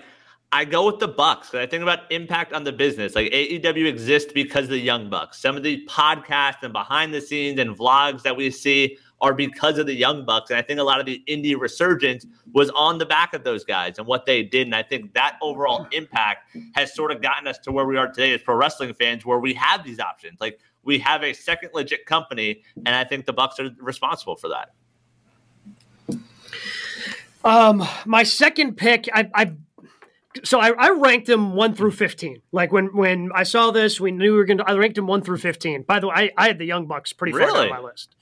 I 0.51 0.63
go 0.63 0.85
with 0.85 0.99
the 0.99 1.07
Bucks 1.07 1.49
because 1.49 1.65
I 1.65 1.69
think 1.69 1.83
about 1.83 2.11
impact 2.11 2.53
on 2.53 2.63
the 2.63 2.71
business. 2.71 3.15
Like 3.15 3.31
AEW 3.31 3.87
exists 3.87 4.31
because 4.31 4.65
of 4.65 4.69
the 4.71 4.79
Young 4.79 5.09
Bucks. 5.09 5.39
Some 5.39 5.57
of 5.57 5.63
the 5.63 5.85
podcasts 5.85 6.63
and 6.63 6.71
behind 6.71 7.13
the 7.13 7.21
scenes 7.21 7.59
and 7.59 7.77
vlogs 7.77 8.21
that 8.23 8.35
we 8.35 8.51
see 8.51 8.97
are 9.21 9.33
because 9.33 9.77
of 9.77 9.85
the 9.85 9.93
Young 9.93 10.25
Bucks. 10.25 10.49
And 10.49 10.59
I 10.59 10.61
think 10.61 10.79
a 10.79 10.83
lot 10.83 10.99
of 10.99 11.05
the 11.05 11.23
indie 11.27 11.57
resurgence 11.59 12.25
was 12.53 12.69
on 12.71 12.97
the 12.97 13.05
back 13.05 13.33
of 13.33 13.43
those 13.43 13.63
guys 13.63 13.97
and 13.97 14.05
what 14.05 14.25
they 14.25 14.43
did. 14.43 14.67
And 14.67 14.75
I 14.75 14.83
think 14.83 15.13
that 15.13 15.37
overall 15.41 15.87
impact 15.91 16.55
has 16.73 16.93
sort 16.93 17.11
of 17.11 17.21
gotten 17.21 17.47
us 17.47 17.57
to 17.59 17.71
where 17.71 17.85
we 17.85 17.97
are 17.97 18.07
today 18.07 18.33
as 18.33 18.41
pro 18.41 18.55
wrestling 18.55 18.93
fans, 18.93 19.25
where 19.25 19.39
we 19.39 19.53
have 19.53 19.83
these 19.83 19.99
options. 19.99 20.39
Like 20.41 20.59
we 20.83 20.99
have 20.99 21.23
a 21.23 21.33
second 21.33 21.71
legit 21.73 22.05
company, 22.05 22.61
and 22.77 22.89
I 22.89 23.03
think 23.03 23.25
the 23.25 23.33
Bucks 23.33 23.59
are 23.59 23.71
responsible 23.79 24.35
for 24.35 24.49
that. 24.49 24.73
Um, 27.43 27.87
my 28.05 28.23
second 28.23 28.75
pick, 28.75 29.07
I, 29.13 29.29
I 29.33 29.53
so 30.43 30.59
I, 30.59 30.71
I, 30.71 30.89
ranked 30.89 31.27
them 31.27 31.53
one 31.53 31.75
through 31.75 31.91
fifteen. 31.91 32.41
Like 32.51 32.71
when 32.71 32.87
when 32.87 33.29
I 33.33 33.43
saw 33.43 33.71
this, 33.71 33.99
we 33.99 34.11
knew 34.11 34.31
we 34.31 34.37
were 34.37 34.45
going 34.45 34.57
to. 34.57 34.63
I 34.69 34.73
ranked 34.73 34.95
them 34.95 35.07
one 35.07 35.21
through 35.21 35.37
fifteen. 35.37 35.83
By 35.83 35.99
the 35.99 36.07
way, 36.07 36.13
I, 36.15 36.31
I 36.37 36.47
had 36.47 36.57
the 36.57 36.65
Young 36.65 36.87
Bucks 36.87 37.13
pretty 37.13 37.33
really? 37.33 37.51
far 37.51 37.61
down 37.67 37.69
my 37.69 37.79
list. 37.79 38.15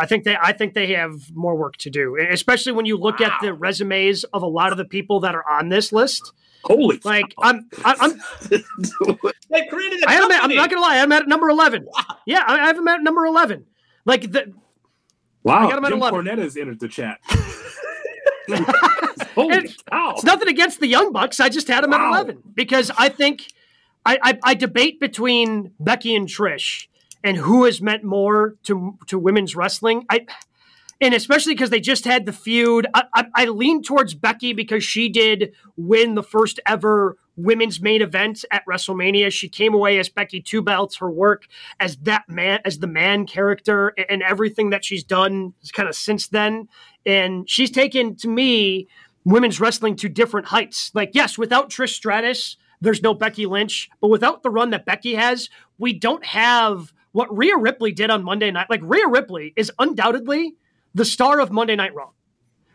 I 0.00 0.06
think 0.06 0.24
they 0.24 0.34
I 0.34 0.52
think 0.52 0.72
they 0.72 0.94
have 0.94 1.30
more 1.34 1.54
work 1.54 1.76
to 1.78 1.90
do, 1.90 2.16
especially 2.30 2.72
when 2.72 2.86
you 2.86 2.96
look 2.96 3.20
wow. 3.20 3.26
at 3.26 3.34
the 3.42 3.52
resumes 3.52 4.24
of 4.24 4.42
a 4.42 4.46
lot 4.46 4.72
of 4.72 4.78
the 4.78 4.86
people 4.86 5.20
that 5.20 5.34
are 5.34 5.46
on 5.46 5.68
this 5.68 5.92
list. 5.92 6.32
Holy 6.64 6.98
like 7.04 7.34
I'm 7.38 7.68
I'm, 7.84 7.96
I'm 8.00 8.22
they 9.50 9.66
created 9.66 10.02
a 10.02 10.08
I 10.08 10.14
am 10.14 10.32
I'm 10.32 10.54
not 10.54 10.70
gonna 10.70 10.80
lie 10.80 11.00
I'm 11.00 11.12
at 11.12 11.28
number 11.28 11.50
eleven. 11.50 11.86
Yeah, 12.24 12.42
I, 12.46 12.60
I 12.60 12.66
have 12.68 12.78
him 12.78 12.88
at 12.88 13.02
number 13.02 13.26
eleven. 13.26 13.66
Like 14.06 14.32
the 14.32 14.54
wow! 15.42 15.66
I 15.66 15.68
got 15.68 15.78
him 15.78 15.84
at 15.84 15.90
Jim 15.90 15.98
11. 15.98 16.24
Cornette 16.24 16.38
has 16.38 16.56
entered 16.56 16.80
the 16.80 16.88
chat. 16.88 17.18
Holy 19.34 19.68
cow! 19.90 20.12
It's 20.12 20.24
nothing 20.24 20.48
against 20.48 20.80
the 20.80 20.86
Young 20.86 21.12
Bucks. 21.12 21.40
I 21.40 21.50
just 21.50 21.68
had 21.68 21.84
them 21.84 21.92
at 21.92 22.08
11 22.08 22.42
because 22.54 22.90
I 22.96 23.10
think 23.10 23.52
I, 24.06 24.18
I, 24.22 24.38
I 24.42 24.54
debate 24.54 24.98
between 24.98 25.72
Becky 25.78 26.16
and 26.16 26.26
Trish 26.26 26.86
and 27.22 27.36
who 27.36 27.64
has 27.64 27.80
meant 27.80 28.04
more 28.04 28.56
to 28.64 28.98
to 29.06 29.18
women's 29.18 29.56
wrestling. 29.56 30.06
I 30.10 30.26
and 31.00 31.14
especially 31.14 31.54
because 31.54 31.70
they 31.70 31.80
just 31.80 32.04
had 32.04 32.26
the 32.26 32.32
feud. 32.32 32.86
I, 32.92 33.04
I, 33.14 33.24
I 33.34 33.44
lean 33.46 33.82
towards 33.82 34.14
Becky 34.14 34.52
because 34.52 34.84
she 34.84 35.08
did 35.08 35.54
win 35.76 36.14
the 36.14 36.22
first 36.22 36.60
ever 36.66 37.16
women's 37.36 37.80
main 37.80 38.02
event 38.02 38.44
at 38.50 38.66
WrestleMania. 38.66 39.32
She 39.32 39.48
came 39.48 39.72
away 39.72 39.98
as 39.98 40.10
Becky 40.10 40.42
Two 40.42 40.60
Belts. 40.60 40.96
Her 40.96 41.10
work 41.10 41.46
as 41.78 41.96
that 41.98 42.28
man, 42.28 42.60
as 42.64 42.78
the 42.78 42.86
man 42.86 43.26
character, 43.26 43.94
and, 43.96 44.06
and 44.10 44.22
everything 44.22 44.70
that 44.70 44.84
she's 44.84 45.04
done 45.04 45.54
kind 45.72 45.88
of 45.88 45.94
since 45.94 46.28
then. 46.28 46.68
And 47.06 47.48
she's 47.48 47.70
taken 47.70 48.14
to 48.16 48.28
me 48.28 48.88
women's 49.24 49.60
wrestling 49.60 49.96
to 49.96 50.08
different 50.08 50.48
heights. 50.48 50.90
Like, 50.94 51.10
yes, 51.14 51.38
without 51.38 51.70
Trish 51.70 51.94
Stratus, 51.94 52.56
there's 52.80 53.02
no 53.02 53.14
Becky 53.14 53.46
Lynch, 53.46 53.90
but 54.00 54.08
without 54.08 54.42
the 54.42 54.50
run 54.50 54.70
that 54.70 54.86
Becky 54.86 55.14
has, 55.14 55.48
we 55.78 55.92
don't 55.92 56.24
have 56.24 56.92
what 57.12 57.34
Rhea 57.36 57.56
Ripley 57.56 57.92
did 57.92 58.10
on 58.10 58.22
Monday 58.22 58.50
night. 58.50 58.70
Like, 58.70 58.80
Rhea 58.82 59.08
Ripley 59.08 59.52
is 59.56 59.72
undoubtedly 59.78 60.54
the 60.94 61.04
star 61.04 61.40
of 61.40 61.50
Monday 61.50 61.76
Night 61.76 61.94
Raw, 61.94 62.10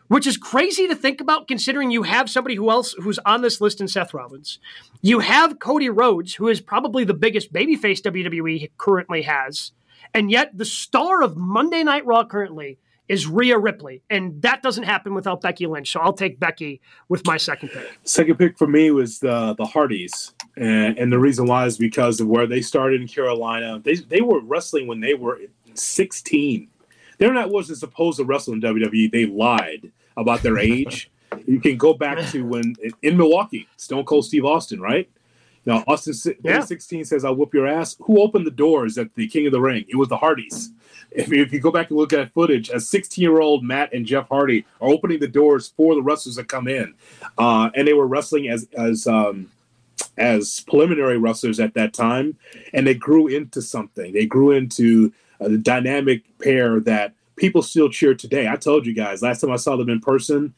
which 0.07 0.27
is 0.27 0.37
crazy 0.37 0.87
to 0.87 0.95
think 0.95 1.21
about 1.21 1.47
considering 1.47 1.91
you 1.91 2.03
have 2.03 2.29
somebody 2.29 2.55
who 2.55 2.69
else 2.69 2.93
who's 2.93 3.19
on 3.25 3.41
this 3.41 3.59
list 3.59 3.81
in 3.81 3.87
Seth 3.87 4.13
Rollins. 4.13 4.59
You 5.01 5.19
have 5.19 5.59
Cody 5.59 5.89
Rhodes, 5.89 6.35
who 6.35 6.47
is 6.47 6.61
probably 6.61 7.03
the 7.03 7.13
biggest 7.13 7.51
babyface 7.51 8.01
WWE 8.01 8.71
currently 8.77 9.23
has, 9.23 9.71
and 10.13 10.31
yet 10.31 10.57
the 10.57 10.65
star 10.65 11.21
of 11.21 11.37
Monday 11.37 11.83
Night 11.83 12.05
Raw 12.05 12.25
currently 12.25 12.77
is 13.07 13.27
Rhea 13.27 13.57
Ripley, 13.57 14.01
and 14.09 14.41
that 14.41 14.63
doesn't 14.63 14.83
happen 14.83 15.13
without 15.13 15.41
Becky 15.41 15.67
Lynch. 15.67 15.91
So 15.91 15.99
I'll 15.99 16.13
take 16.13 16.39
Becky 16.39 16.81
with 17.07 17.25
my 17.25 17.37
second 17.37 17.69
pick. 17.69 17.99
Second 18.03 18.37
pick 18.37 18.57
for 18.57 18.67
me 18.67 18.91
was 18.91 19.19
the 19.19 19.55
the 19.55 19.65
Hardys, 19.65 20.33
and, 20.57 20.97
and 20.97 21.11
the 21.11 21.19
reason 21.19 21.45
why 21.47 21.65
is 21.65 21.77
because 21.77 22.19
of 22.19 22.27
where 22.27 22.47
they 22.47 22.61
started 22.61 23.01
in 23.01 23.07
Carolina. 23.07 23.79
They 23.83 23.95
they 23.95 24.21
were 24.21 24.39
wrestling 24.39 24.87
when 24.87 24.99
they 24.99 25.13
were 25.13 25.39
16. 25.73 26.67
They're 27.17 27.33
not 27.33 27.49
wasn't 27.49 27.77
supposed 27.79 28.17
to 28.17 28.25
wrestle 28.25 28.53
in 28.53 28.61
WWE. 28.61 29.11
They 29.11 29.25
lied 29.25 29.91
about 30.17 30.41
their 30.43 30.57
age. 30.73 31.09
you 31.47 31.59
can 31.59 31.77
go 31.77 31.93
back 31.93 32.19
to 32.31 32.45
when 32.45 32.75
in 33.01 33.17
Milwaukee, 33.17 33.67
Stone 33.77 34.05
Cold 34.05 34.25
Steve 34.25 34.45
Austin, 34.45 34.79
right? 34.79 35.09
Now 35.65 35.83
Austin 35.87 36.13
Yeah. 36.43 36.61
16 36.61 37.05
says, 37.05 37.25
"I'll 37.25 37.35
whoop 37.35 37.53
your 37.53 37.67
ass." 37.67 37.95
Who 38.01 38.21
opened 38.21 38.45
the 38.45 38.51
doors 38.51 38.97
at 38.97 39.13
the 39.15 39.27
King 39.27 39.47
of 39.47 39.51
the 39.51 39.61
Ring? 39.61 39.83
It 39.87 39.95
was 39.95 40.09
the 40.09 40.17
Hardys. 40.17 40.71
If 41.11 41.29
you, 41.29 41.41
if 41.41 41.53
you 41.53 41.59
go 41.59 41.71
back 41.71 41.89
and 41.89 41.97
look 41.97 42.13
at 42.13 42.33
footage, 42.33 42.69
a 42.69 42.79
16 42.79 43.21
year 43.21 43.39
old 43.39 43.63
Matt 43.63 43.93
and 43.93 44.05
Jeff 44.05 44.27
Hardy 44.27 44.65
are 44.81 44.89
opening 44.89 45.19
the 45.19 45.27
doors 45.27 45.73
for 45.75 45.95
the 45.95 46.01
wrestlers 46.03 46.35
that 46.35 46.47
come 46.47 46.67
in, 46.67 46.93
uh, 47.37 47.69
and 47.73 47.87
they 47.87 47.93
were 47.93 48.07
wrestling 48.07 48.47
as 48.49 48.67
as 48.77 49.07
um, 49.07 49.49
as 50.17 50.61
preliminary 50.61 51.17
wrestlers 51.17 51.59
at 51.59 51.73
that 51.73 51.93
time, 51.93 52.37
and 52.73 52.85
they 52.87 52.93
grew 52.93 53.27
into 53.27 53.61
something. 53.61 54.13
They 54.13 54.25
grew 54.25 54.51
into 54.51 55.13
a 55.39 55.57
dynamic 55.57 56.23
pair 56.39 56.79
that 56.81 57.13
people 57.35 57.61
still 57.61 57.89
cheer 57.89 58.15
today. 58.15 58.47
I 58.47 58.55
told 58.55 58.85
you 58.85 58.93
guys 58.93 59.21
last 59.21 59.41
time 59.41 59.51
I 59.51 59.57
saw 59.57 59.75
them 59.75 59.89
in 59.89 59.99
person, 59.99 60.53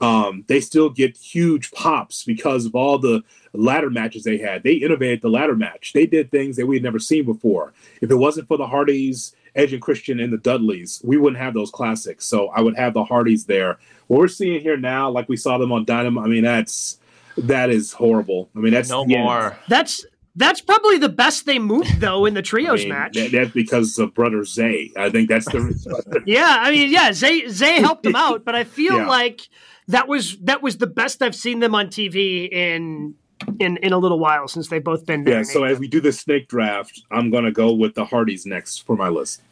um, 0.00 0.44
they 0.48 0.60
still 0.60 0.90
get 0.90 1.16
huge 1.16 1.70
pops 1.70 2.24
because 2.24 2.66
of 2.66 2.74
all 2.74 2.98
the 2.98 3.22
ladder 3.52 3.90
matches 3.90 4.24
they 4.24 4.38
had. 4.38 4.62
They 4.62 4.74
innovated 4.74 5.22
the 5.22 5.28
ladder 5.28 5.54
match. 5.54 5.92
They 5.92 6.06
did 6.06 6.30
things 6.30 6.56
that 6.56 6.66
we 6.66 6.76
had 6.76 6.82
never 6.82 6.98
seen 6.98 7.24
before. 7.24 7.72
If 8.00 8.10
it 8.10 8.16
wasn't 8.16 8.48
for 8.48 8.56
the 8.56 8.66
Hardys, 8.66 9.34
Edge 9.54 9.72
and 9.72 9.80
Christian, 9.80 10.18
and 10.18 10.32
the 10.32 10.38
Dudleys, 10.38 11.00
we 11.04 11.16
wouldn't 11.16 11.40
have 11.40 11.54
those 11.54 11.70
classics. 11.70 12.26
So 12.26 12.48
I 12.48 12.60
would 12.60 12.76
have 12.76 12.92
the 12.92 13.04
Hardys 13.04 13.46
there. 13.46 13.78
What 14.08 14.18
we're 14.18 14.28
seeing 14.28 14.60
here 14.60 14.76
now, 14.76 15.10
like 15.10 15.28
we 15.28 15.36
saw 15.36 15.58
them 15.58 15.72
on 15.72 15.84
Dynamite, 15.84 16.24
I 16.24 16.28
mean, 16.28 16.44
that's 16.44 16.98
that 17.36 17.70
is 17.70 17.92
horrible. 17.92 18.50
I 18.56 18.60
mean, 18.60 18.72
that's 18.72 18.90
no 18.90 19.04
the 19.06 19.14
end. 19.16 19.24
more. 19.24 19.58
That's 19.68 20.04
that's 20.36 20.60
probably 20.60 20.98
the 20.98 21.08
best 21.08 21.46
they 21.46 21.58
moved 21.60 22.00
though 22.00 22.24
in 22.26 22.34
the 22.34 22.40
I 22.40 22.42
trios 22.42 22.80
mean, 22.80 22.88
match. 22.88 23.14
that- 23.14 23.30
that's 23.32 23.50
because 23.52 23.98
of 23.98 24.14
brother 24.14 24.44
Zay. 24.44 24.90
I 24.96 25.08
think 25.10 25.28
that's 25.28 25.46
the 25.46 26.22
Yeah, 26.26 26.56
I 26.60 26.70
mean, 26.70 26.90
yeah, 26.90 27.12
Zay 27.12 27.46
Zay 27.48 27.80
helped 27.80 28.02
them 28.02 28.16
out, 28.16 28.44
but 28.44 28.54
I 28.54 28.64
feel 28.64 28.96
Yeah. 28.98 29.06
like 29.06 29.42
that 29.88 30.08
was 30.08 30.36
that 30.38 30.62
was 30.62 30.78
the 30.78 30.86
best 30.86 31.22
I've 31.22 31.34
seen 31.34 31.60
them 31.60 31.74
on 31.74 31.86
TV 31.88 32.48
in 32.50 33.14
in 33.60 33.76
in 33.78 33.92
a 33.92 33.98
little 33.98 34.18
while 34.18 34.48
since 34.48 34.68
they've 34.68 34.82
both 34.82 35.04
been 35.06 35.24
there. 35.24 35.38
yeah. 35.38 35.42
So 35.42 35.64
as 35.64 35.78
we 35.78 35.86
do 35.88 36.00
the 36.00 36.12
snake 36.12 36.48
draft, 36.48 37.02
I'm 37.10 37.30
gonna 37.30 37.52
go 37.52 37.72
with 37.72 37.94
the 37.94 38.04
Hardys 38.06 38.46
next 38.46 38.86
for 38.86 38.96
my 38.96 39.08
list. 39.08 39.42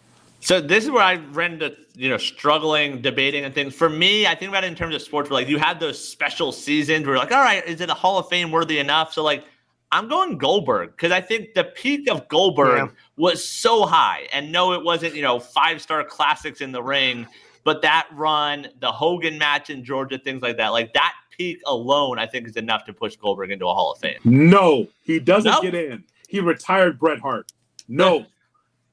So 0.42 0.60
this 0.60 0.82
is 0.84 0.90
where 0.90 1.04
I 1.04 1.14
ran 1.14 1.52
into 1.54 1.76
you 1.94 2.08
know 2.10 2.18
struggling, 2.18 3.00
debating 3.00 3.44
and 3.44 3.54
things. 3.54 3.74
For 3.74 3.88
me, 3.88 4.26
I 4.26 4.34
think 4.34 4.48
about 4.48 4.64
it 4.64 4.66
in 4.66 4.74
terms 4.74 4.94
of 4.94 5.00
sports. 5.00 5.30
Where 5.30 5.40
like 5.40 5.48
you 5.48 5.58
have 5.58 5.78
those 5.78 6.02
special 6.02 6.50
seasons 6.50 7.06
where 7.06 7.14
you're 7.14 7.24
like, 7.24 7.32
all 7.32 7.40
right, 7.42 7.64
is 7.66 7.80
it 7.80 7.88
a 7.88 7.94
Hall 7.94 8.18
of 8.18 8.28
Fame 8.28 8.50
worthy 8.50 8.78
enough? 8.80 9.12
So 9.12 9.22
like, 9.22 9.44
I'm 9.92 10.08
going 10.08 10.38
Goldberg 10.38 10.90
because 10.90 11.12
I 11.12 11.20
think 11.20 11.54
the 11.54 11.64
peak 11.64 12.10
of 12.10 12.26
Goldberg 12.28 12.76
Yeah. 12.88 12.88
was 13.16 13.42
so 13.46 13.86
high. 13.86 14.26
And 14.32 14.50
no, 14.50 14.72
it 14.72 14.82
wasn't 14.82 15.14
you 15.14 15.22
know 15.22 15.38
five 15.38 15.80
star 15.80 16.02
classics 16.02 16.60
in 16.60 16.72
the 16.72 16.82
ring, 16.82 17.24
but 17.62 17.80
that 17.82 18.08
run, 18.12 18.66
the 18.80 18.90
Hogan 18.90 19.38
match 19.38 19.70
in 19.70 19.84
Georgia, 19.84 20.18
things 20.18 20.42
like 20.42 20.56
that, 20.56 20.68
like 20.70 20.92
that 20.94 21.14
peak 21.30 21.60
alone, 21.66 22.18
I 22.18 22.26
think 22.26 22.48
is 22.48 22.56
enough 22.56 22.84
to 22.86 22.92
push 22.92 23.14
Goldberg 23.14 23.52
into 23.52 23.66
a 23.68 23.72
Hall 23.72 23.92
of 23.92 23.98
Fame. 24.00 24.18
No, 24.24 24.88
he 25.04 25.20
doesn't 25.20 25.50
No? 25.52 25.62
get 25.62 25.74
in. 25.76 26.02
He 26.28 26.40
retired 26.40 26.98
Bret 26.98 27.20
Hart. 27.20 27.52
No. 27.88 28.26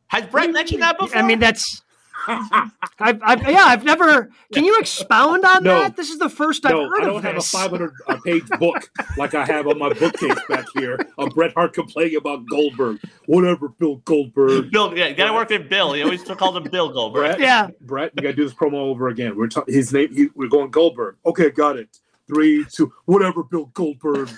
Has 0.09 0.25
Bret 0.27 0.51
mentioned 0.51 0.81
that 0.81 0.97
before? 0.99 1.17
I 1.17 1.21
mean, 1.21 1.39
that's 1.39 1.81
I've, 2.27 3.21
I've 3.23 3.41
yeah, 3.49 3.63
I've 3.65 3.83
never. 3.83 4.29
Can 4.53 4.65
you 4.65 4.77
expound 4.77 5.45
on 5.45 5.63
No. 5.63 5.79
that? 5.79 5.95
This 5.95 6.09
is 6.09 6.19
the 6.19 6.29
first 6.29 6.65
I've 6.65 6.73
no, 6.73 6.89
heard 6.89 7.03
of 7.03 7.03
I 7.03 7.05
don't 7.05 7.15
of 7.17 7.23
have 7.23 7.37
a 7.37 7.41
500 7.41 7.93
uh, 8.07 8.17
page 8.25 8.47
book 8.59 8.89
like 9.17 9.33
I 9.33 9.45
have 9.45 9.67
on 9.67 9.79
my 9.79 9.93
bookcase 9.93 10.35
back 10.49 10.65
here 10.75 10.99
of 11.17 11.29
Bret 11.33 11.53
Hart 11.53 11.73
complaining 11.73 12.17
about 12.17 12.45
Goldberg. 12.49 12.99
Whatever, 13.25 13.69
Bill 13.69 13.95
Goldberg. 13.97 14.71
Bill, 14.71 14.95
yeah, 14.97 15.07
you 15.07 15.15
gotta 15.15 15.33
work 15.33 15.49
with 15.49 15.69
Bill. 15.69 15.93
He 15.93 16.03
always 16.03 16.23
called 16.23 16.57
him 16.57 16.63
Bill 16.69 16.89
Goldberg. 16.91 17.37
Bret, 17.37 17.39
Yeah. 17.39 17.69
Bret, 17.81 18.11
you 18.15 18.21
got 18.23 18.29
to 18.29 18.35
do 18.35 18.43
this 18.43 18.53
promo 18.53 18.73
over 18.75 19.07
again. 19.07 19.37
We're 19.37 19.47
ta- 19.47 19.63
his 19.67 19.93
name. 19.93 20.13
He, 20.13 20.27
we're 20.35 20.49
going 20.49 20.71
Goldberg. 20.71 21.15
Okay, 21.25 21.49
got 21.51 21.77
it. 21.77 21.99
Three, 22.27 22.65
two, 22.71 22.91
whatever, 23.05 23.43
Bill 23.43 23.65
Goldberg. 23.73 24.29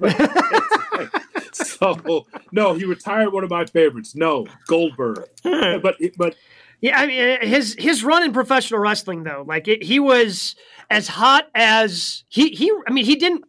so 1.78 2.26
no, 2.52 2.74
he 2.74 2.84
retired 2.84 3.32
one 3.32 3.44
of 3.44 3.50
my 3.50 3.64
favorites. 3.66 4.14
No, 4.14 4.46
Goldberg. 4.66 5.24
But 5.44 5.96
but 6.16 6.34
Yeah, 6.80 6.98
I 7.00 7.06
mean 7.06 7.20
eh, 7.20 7.46
his 7.46 7.74
his 7.78 8.04
run 8.04 8.22
in 8.22 8.32
professional 8.32 8.80
wrestling 8.80 9.24
though, 9.24 9.44
like 9.46 9.68
it, 9.68 9.82
he 9.82 9.98
was 10.00 10.54
as 10.90 11.08
hot 11.08 11.48
as 11.54 12.24
he 12.28 12.50
he. 12.50 12.72
I 12.86 12.92
mean, 12.92 13.04
he 13.04 13.16
didn't 13.16 13.44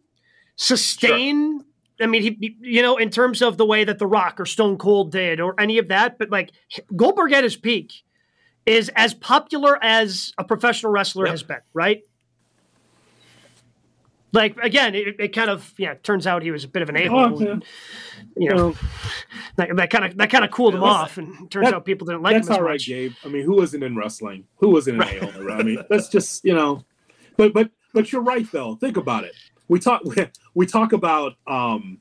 sustain. 0.56 1.64
I 2.00 2.06
mean, 2.06 2.22
he 2.22 2.56
you 2.60 2.82
know 2.82 2.96
in 2.96 3.10
terms 3.10 3.42
of 3.42 3.56
the 3.58 3.66
way 3.66 3.84
that 3.84 3.98
The 3.98 4.06
Rock 4.06 4.40
or 4.40 4.46
Stone 4.46 4.78
Cold 4.78 5.12
did 5.12 5.40
or 5.40 5.54
any 5.60 5.78
of 5.78 5.88
that, 5.88 6.18
but 6.18 6.30
like 6.30 6.50
Goldberg 6.96 7.32
at 7.32 7.44
his 7.44 7.56
peak 7.56 7.92
is 8.66 8.90
as 8.94 9.14
popular 9.14 9.82
as 9.82 10.32
a 10.38 10.44
professional 10.44 10.92
wrestler 10.92 11.24
Yep. 11.26 11.30
has 11.32 11.42
been, 11.42 11.60
right? 11.72 12.02
Like 14.32 14.56
again, 14.58 14.94
it, 14.94 15.16
it 15.18 15.28
kind 15.28 15.50
of 15.50 15.74
yeah. 15.76 15.94
Turns 16.02 16.26
out 16.26 16.42
he 16.42 16.50
was 16.50 16.64
a 16.64 16.68
bit 16.68 16.82
of 16.82 16.88
an 16.88 16.96
a 16.96 17.06
hole. 17.06 17.36
Oh, 17.36 17.40
yeah. 17.40 17.56
You 18.36 18.50
know, 18.50 18.76
that, 19.56 19.74
that 19.76 19.90
kind 19.90 20.04
of 20.04 20.16
that 20.18 20.30
kind 20.30 20.44
of 20.44 20.50
cooled 20.50 20.74
him 20.74 20.84
off, 20.84 21.18
and 21.18 21.50
turns 21.50 21.66
that- 21.66 21.74
out 21.74 21.84
people 21.84 22.06
didn't 22.06 22.22
like 22.22 22.34
that's 22.36 22.46
him 22.46 22.52
as 22.52 22.58
all 22.58 22.64
right, 22.64 22.74
much. 22.74 22.86
Gabe. 22.86 23.12
I 23.24 23.28
mean, 23.28 23.44
who 23.44 23.56
wasn't 23.56 23.82
in 23.82 23.96
wrestling? 23.96 24.44
Who 24.58 24.70
wasn't 24.70 25.02
in 25.02 25.24
AO? 25.24 25.52
I 25.52 25.62
mean, 25.62 25.84
that's 25.90 26.08
just 26.08 26.44
you 26.44 26.54
know. 26.54 26.84
But 27.36 27.52
but 27.52 27.70
but 27.92 28.12
you're 28.12 28.22
right 28.22 28.46
though. 28.52 28.76
Think 28.76 28.96
about 28.96 29.24
it. 29.24 29.34
We 29.68 29.80
talk 29.80 30.02
we 30.54 30.66
talk 30.66 30.92
about 30.92 31.34
um, 31.46 31.98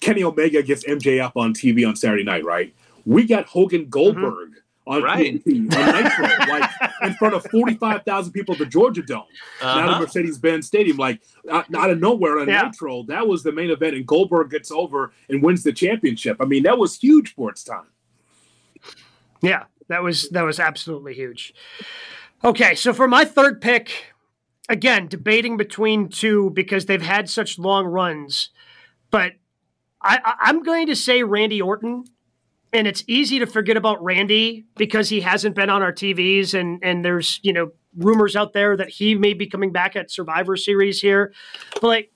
Kenny 0.00 0.22
Omega 0.22 0.62
gets 0.62 0.84
MJF 0.84 1.32
on 1.34 1.54
TV 1.54 1.86
on 1.86 1.96
Saturday 1.96 2.24
night, 2.24 2.44
right? 2.44 2.74
We 3.04 3.26
got 3.26 3.46
Hogan 3.46 3.88
Goldberg 3.88 4.50
on 4.86 5.02
Right. 5.02 5.42
TNT, 5.44 5.74
on 5.74 6.02
Nitro, 6.04 6.46
like 6.48 6.70
in 7.02 7.14
front 7.14 7.34
of 7.34 7.44
forty 7.50 7.74
five 7.74 8.02
thousand 8.04 8.32
people 8.32 8.52
at 8.54 8.58
the 8.58 8.66
Georgia 8.66 9.02
Dome. 9.02 9.24
Not 9.62 9.78
Uh-huh. 9.78 9.94
at 9.94 10.00
Mercedes 10.00 10.38
Benz 10.38 10.66
Stadium, 10.66 10.96
like 10.98 11.20
out, 11.50 11.72
out 11.74 11.90
of 11.90 11.98
nowhere 12.00 12.38
on 12.40 12.48
Yeah. 12.48 12.62
Nitro. 12.62 13.02
That 13.04 13.26
was 13.26 13.42
the 13.42 13.52
main 13.52 13.70
event, 13.70 13.96
and 13.96 14.06
Goldberg 14.06 14.50
gets 14.50 14.70
over 14.70 15.12
and 15.28 15.42
wins 15.42 15.62
the 15.62 15.72
championship. 15.72 16.36
I 16.40 16.44
mean, 16.44 16.62
that 16.64 16.76
was 16.78 16.96
huge 16.96 17.34
for 17.34 17.50
its 17.50 17.64
time. 17.64 17.86
Yeah, 19.42 19.64
that 19.88 20.02
was 20.02 20.28
that 20.30 20.42
was 20.42 20.58
absolutely 20.60 21.14
huge. 21.14 21.54
Okay, 22.42 22.74
so 22.74 22.92
for 22.92 23.08
my 23.08 23.24
third 23.24 23.60
pick, 23.60 24.14
again, 24.68 25.06
debating 25.08 25.56
between 25.56 26.08
two 26.08 26.50
because 26.50 26.86
they've 26.86 27.00
had 27.02 27.28
such 27.30 27.58
long 27.58 27.86
runs, 27.86 28.50
but 29.10 29.32
I, 30.02 30.18
I, 30.24 30.34
I'm 30.40 30.62
going 30.62 30.86
to 30.88 30.96
say 30.96 31.22
Randy 31.22 31.60
Orton. 31.62 32.04
And 32.74 32.88
it's 32.88 33.04
easy 33.06 33.38
to 33.38 33.46
forget 33.46 33.76
about 33.76 34.02
Randy 34.02 34.66
because 34.76 35.08
he 35.08 35.20
hasn't 35.20 35.54
been 35.54 35.70
on 35.70 35.80
our 35.82 35.92
TVs, 35.92 36.58
and 36.58 36.80
and 36.82 37.04
there's 37.04 37.40
you 37.42 37.52
know 37.52 37.70
rumors 37.96 38.34
out 38.34 38.52
there 38.52 38.76
that 38.76 38.90
he 38.90 39.14
may 39.14 39.32
be 39.32 39.46
coming 39.46 39.70
back 39.70 39.94
at 39.94 40.10
Survivor 40.10 40.56
Series 40.56 41.00
here, 41.00 41.32
but 41.80 41.86
like 41.86 42.12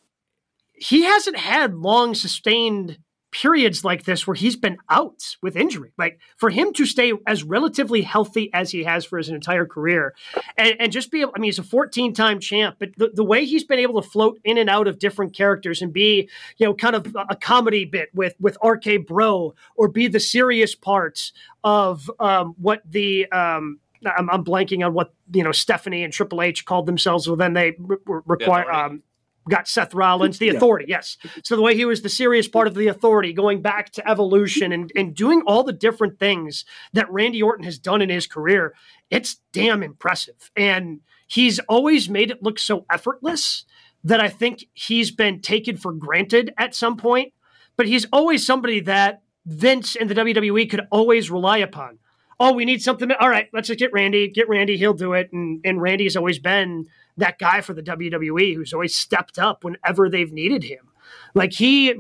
he 0.75 1.05
hasn't 1.05 1.37
had 1.37 1.77
long 1.77 2.15
sustained 2.15 2.99
periods 3.31 3.85
like 3.85 4.05
this 4.05 4.27
where 4.27 4.35
he's 4.35 4.57
been 4.57 4.79
out 4.89 5.37
with 5.43 5.57
injury. 5.57 5.93
Like 5.99 6.19
for 6.37 6.51
him 6.51 6.73
to 6.75 6.87
stay 6.87 7.13
as 7.27 7.45
relatively 7.45 8.03
healthy 8.03 8.51
as 8.55 8.71
he 8.71 8.85
has 8.85 9.05
for 9.05 9.19
his 9.19 9.29
entire 9.29 9.67
career 9.67 10.15
and, 10.57 10.75
and 10.81 10.93
just 10.93 11.11
be 11.11 11.21
able, 11.21 11.33
I 11.37 11.41
mean, 11.41 11.49
he's 11.49 11.59
a 11.59 11.63
14 11.63 12.15
time 12.15 12.41
champ, 12.41 12.77
but 12.79 12.91
the, 12.97 13.11
the 13.13 13.25
way 13.25 13.45
he's 13.45 13.65
been 13.65 13.79
able 13.79 14.01
to 14.01 14.09
float 14.09 14.39
in 14.45 14.59
and 14.59 14.71
out 14.71 14.89
of 14.89 14.99
different 14.99 15.35
characters 15.35 15.83
and 15.83 15.93
be, 15.93 16.29
you 16.57 16.67
know, 16.67 16.75
kind 16.75 16.97
of 16.97 17.15
a 17.29 17.37
comedy 17.37 17.85
bit 17.85 18.09
with, 18.15 18.35
with 18.41 18.57
RK 18.65 19.07
Bro 19.07 19.55
or 19.77 19.89
be 19.89 20.09
the 20.09 20.21
serious 20.21 20.75
parts 20.75 21.33
of 21.65 22.11
um, 22.21 22.55
what 22.59 22.83
the, 22.89 23.31
um, 23.31 23.79
I'm, 24.07 24.31
I'm, 24.31 24.45
blanking 24.45 24.87
on 24.87 24.95
what 24.95 25.13
you 25.33 25.43
know 25.43 25.51
Stephanie 25.51 26.05
and 26.05 26.13
Triple 26.13 26.41
H 26.41 26.65
called 26.65 26.87
themselves. 26.87 27.27
Well, 27.27 27.37
then 27.37 27.55
they 27.55 27.75
re- 27.79 27.97
require 28.07 28.71
um, 28.71 29.03
got 29.49 29.69
Seth 29.69 29.95
Rollins, 29.95 30.39
the 30.39 30.47
yeah. 30.47 30.53
authority, 30.53 30.87
yes. 30.89 31.17
So 31.43 31.57
the 31.57 31.63
way 31.63 31.75
he 31.77 31.85
was 31.85 32.03
the 32.03 32.09
serious 32.09 32.49
part 32.49 32.67
of 32.67 32.75
the 32.75 32.89
authority, 32.89 33.33
going 33.33 33.63
back 33.63 33.91
to 33.93 34.09
evolution 34.09 34.73
and, 34.73 34.91
and 34.95 35.15
doing 35.15 35.43
all 35.47 35.65
the 35.65 35.73
different 35.73 36.19
things 36.19 36.65
that 36.93 37.11
Randy 37.11 37.43
Orton 37.43 37.65
has 37.65 37.79
done 37.79 38.03
in 38.03 38.09
his 38.09 38.27
career, 38.27 38.75
it's 39.11 39.41
damn 39.53 39.83
impressive. 39.83 40.51
And 40.57 41.01
he's 41.27 41.59
always 41.61 42.09
made 42.09 42.31
it 42.31 42.43
look 42.43 42.59
so 42.59 42.87
effortless 42.91 43.65
that 44.05 44.21
I 44.21 44.29
think 44.29 44.67
he's 44.75 45.11
been 45.11 45.41
taken 45.41 45.77
for 45.77 45.93
granted 45.93 46.55
at 46.59 46.75
some 46.75 46.97
point. 46.97 47.33
But 47.77 47.87
he's 47.87 48.07
always 48.13 48.45
somebody 48.45 48.81
that 48.81 49.23
Vince 49.47 49.97
and 49.97 50.11
the 50.11 50.15
WWE 50.15 50.69
could 50.69 50.87
always 50.91 51.31
rely 51.31 51.59
upon. 51.59 51.99
Oh, 52.41 52.53
we 52.53 52.65
need 52.65 52.83
something. 52.83 53.11
All 53.13 53.29
right, 53.29 53.49
let's 53.53 53.69
just 53.69 53.79
get 53.79 53.93
Randy. 53.93 54.29
Get 54.29 54.49
Randy. 54.49 54.77
He'll 54.77 54.95
do 54.95 55.13
it. 55.13 55.31
And 55.33 55.61
and 55.65 55.81
Randy 55.81 56.05
has 56.05 56.17
always 56.17 56.39
been 56.39 56.87
that 57.19 57.39
guy 57.39 57.61
for 57.61 57.75
the 57.75 57.83
WWE 57.83 58.55
who's 58.55 58.73
always 58.73 58.95
stepped 58.95 59.39
up 59.39 59.65
whenever 59.65 60.09
they've 60.09 60.33
needed 60.33 60.65
him. 60.65 60.89
Like 61.35 61.53
he, 61.53 61.95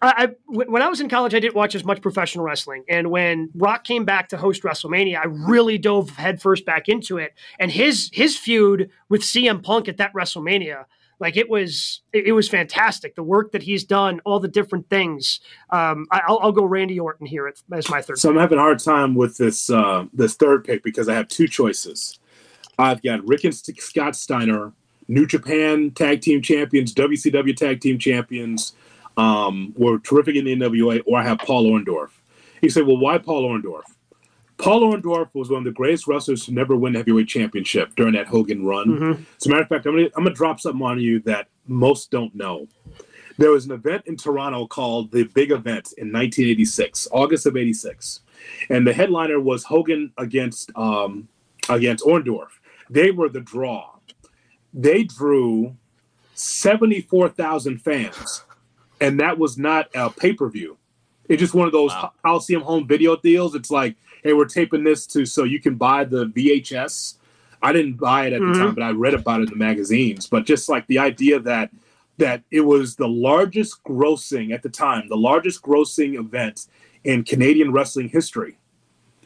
I, 0.00 0.30
when 0.46 0.82
I 0.82 0.88
was 0.88 1.00
in 1.00 1.08
college, 1.08 1.34
I 1.34 1.40
didn't 1.40 1.56
watch 1.56 1.74
as 1.74 1.84
much 1.84 2.00
professional 2.00 2.44
wrestling, 2.44 2.84
and 2.88 3.10
when 3.10 3.50
Rock 3.54 3.84
came 3.84 4.04
back 4.04 4.28
to 4.28 4.36
host 4.36 4.62
WrestleMania, 4.62 5.18
I 5.18 5.26
really 5.26 5.76
dove 5.76 6.10
headfirst 6.10 6.64
back 6.64 6.88
into 6.88 7.18
it. 7.18 7.34
And 7.58 7.72
his 7.72 8.08
his 8.12 8.36
feud 8.36 8.90
with 9.08 9.22
CM 9.22 9.62
Punk 9.62 9.88
at 9.88 9.96
that 9.96 10.12
WrestleMania, 10.12 10.84
like 11.20 11.36
it 11.36 11.50
was 11.50 12.02
it 12.12 12.32
was 12.32 12.48
fantastic. 12.48 13.16
The 13.16 13.24
work 13.24 13.52
that 13.52 13.62
he's 13.62 13.84
done, 13.84 14.20
all 14.24 14.38
the 14.38 14.48
different 14.48 14.88
things. 14.88 15.40
Um, 15.70 16.06
I, 16.12 16.22
will 16.28 16.38
I'll 16.40 16.52
go 16.52 16.64
Randy 16.64 16.98
Orton 17.00 17.26
here 17.26 17.52
as 17.72 17.90
my 17.90 18.00
third. 18.00 18.18
So 18.18 18.28
pick. 18.28 18.36
I'm 18.36 18.40
having 18.40 18.58
a 18.58 18.62
hard 18.62 18.78
time 18.78 19.14
with 19.14 19.36
this 19.36 19.68
uh, 19.68 20.04
this 20.12 20.34
third 20.34 20.64
pick 20.64 20.84
because 20.84 21.08
I 21.08 21.14
have 21.14 21.26
two 21.28 21.48
choices. 21.48 22.20
I've 22.78 23.02
got 23.02 23.26
Rick 23.26 23.44
and 23.44 23.54
Scott 23.54 24.14
Steiner, 24.14 24.72
New 25.08 25.26
Japan 25.26 25.90
Tag 25.90 26.20
Team 26.20 26.42
Champions, 26.42 26.94
WCW 26.94 27.56
Tag 27.56 27.80
Team 27.80 27.98
Champions, 27.98 28.74
um, 29.16 29.74
were 29.76 29.98
terrific 29.98 30.36
in 30.36 30.44
the 30.44 30.54
NWA, 30.54 31.02
or 31.06 31.18
I 31.18 31.24
have 31.24 31.38
Paul 31.38 31.66
Orndorff. 31.66 32.10
He 32.60 32.68
said, 32.68 32.86
Well, 32.86 32.98
why 32.98 33.18
Paul 33.18 33.48
Orndorff? 33.48 33.82
Paul 34.58 34.92
Orndorff 34.92 35.28
was 35.34 35.50
one 35.50 35.58
of 35.58 35.64
the 35.64 35.72
greatest 35.72 36.06
wrestlers 36.06 36.44
to 36.46 36.52
never 36.52 36.76
win 36.76 36.92
the 36.92 36.98
heavyweight 36.98 37.28
championship 37.28 37.94
during 37.96 38.14
that 38.14 38.26
Hogan 38.26 38.64
run. 38.64 38.86
Mm-hmm. 38.88 39.22
As 39.36 39.46
a 39.46 39.50
matter 39.50 39.62
of 39.62 39.68
fact, 39.68 39.86
I'm 39.86 39.94
going 39.94 40.10
to 40.10 40.30
drop 40.30 40.60
something 40.60 40.82
on 40.82 40.98
you 40.98 41.20
that 41.20 41.48
most 41.66 42.10
don't 42.10 42.34
know. 42.34 42.66
There 43.38 43.52
was 43.52 43.66
an 43.66 43.72
event 43.72 44.02
in 44.06 44.16
Toronto 44.16 44.66
called 44.66 45.12
the 45.12 45.22
Big 45.22 45.52
Event 45.52 45.94
in 45.96 46.12
1986, 46.12 47.06
August 47.12 47.46
of 47.46 47.56
86. 47.56 48.20
And 48.68 48.84
the 48.84 48.92
headliner 48.92 49.38
was 49.38 49.62
Hogan 49.62 50.12
against 50.18 50.72
um, 50.74 51.28
against 51.68 52.04
Orndorff. 52.04 52.57
They 52.90 53.10
were 53.10 53.28
the 53.28 53.40
draw. 53.40 53.96
They 54.72 55.04
drew 55.04 55.76
74,000 56.34 57.78
fans, 57.78 58.44
and 59.00 59.18
that 59.20 59.38
was 59.38 59.58
not 59.58 59.88
a 59.94 60.10
pay 60.10 60.32
per 60.32 60.48
view. 60.48 60.76
It's 61.28 61.40
just 61.40 61.54
one 61.54 61.66
of 61.66 61.72
those 61.72 61.90
wow. 61.90 62.12
Coliseum 62.24 62.62
home 62.62 62.86
video 62.86 63.16
deals. 63.16 63.54
It's 63.54 63.70
like, 63.70 63.96
hey, 64.22 64.32
we're 64.32 64.46
taping 64.46 64.84
this 64.84 65.06
to 65.08 65.26
so 65.26 65.44
you 65.44 65.60
can 65.60 65.74
buy 65.74 66.04
the 66.04 66.26
VHS. 66.26 67.16
I 67.60 67.72
didn't 67.72 67.94
buy 67.94 68.26
it 68.26 68.32
at 68.32 68.40
mm-hmm. 68.40 68.52
the 68.52 68.58
time, 68.58 68.74
but 68.74 68.82
I 68.82 68.90
read 68.90 69.14
about 69.14 69.40
it 69.40 69.44
in 69.44 69.50
the 69.50 69.56
magazines. 69.56 70.26
But 70.26 70.46
just 70.46 70.68
like 70.68 70.86
the 70.86 70.98
idea 70.98 71.40
that 71.40 71.70
that 72.18 72.42
it 72.50 72.62
was 72.62 72.96
the 72.96 73.08
largest 73.08 73.82
grossing 73.84 74.52
at 74.52 74.62
the 74.62 74.68
time, 74.68 75.08
the 75.08 75.16
largest 75.16 75.62
grossing 75.62 76.18
event 76.18 76.66
in 77.04 77.22
Canadian 77.22 77.72
wrestling 77.72 78.08
history 78.08 78.58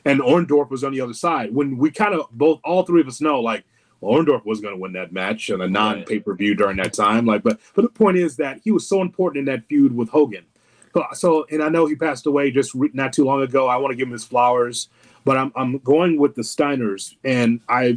and 0.05 0.21
Orndorff 0.21 0.71
was 0.71 0.85
on 0.85 0.93
the 0.93 1.01
other 1.01 1.15
side. 1.15 1.55
When 1.55 1.79
we 1.79 1.91
kind 1.91 2.15
of 2.15 2.27
both, 2.33 2.61
all 2.65 2.85
three 2.85 3.01
of 3.01 3.09
us 3.09 3.21
know, 3.21 3.41
like 3.41 3.65
well, 4.03 4.19
Orndorff 4.19 4.45
was 4.45 4.61
going 4.61 4.75
to 4.75 4.81
win 4.81 4.93
that 4.95 5.13
match 5.13 5.51
on 5.51 5.61
a 5.61 5.69
non 5.69 6.03
pay 6.03 6.19
per 6.19 6.35
view 6.35 6.55
during 6.55 6.77
that 6.79 6.93
time. 6.93 7.25
Like, 7.25 7.43
but 7.43 7.61
but 7.75 7.83
the 7.83 7.89
point 7.89 8.19
is 8.19 8.37
that 8.37 8.61
he 8.63 8.73
was 8.73 8.87
so 8.87 9.01
important 9.01 9.49
in 9.49 9.55
that 9.55 9.67
feud 9.67 9.95
with 9.95 10.09
Hogan. 10.11 10.45
So, 10.93 11.05
so 11.13 11.47
and 11.51 11.63
I 11.63 11.69
know 11.69 11.87
he 11.87 11.95
passed 11.95 12.27
away 12.27 12.51
just 12.51 12.75
re- 12.75 12.91
not 12.93 13.13
too 13.13 13.25
long 13.25 13.43
ago. 13.43 13.69
I 13.69 13.77
want 13.77 13.93
to 13.93 13.97
give 13.97 14.09
him 14.09 14.13
his 14.13 14.25
flowers, 14.25 14.89
but 15.25 15.37
I'm 15.37 15.53
I'm 15.55 15.79
going 15.79 16.19
with 16.19 16.35
the 16.35 16.43
Steiners, 16.43 17.15
and 17.25 17.61
I 17.69 17.97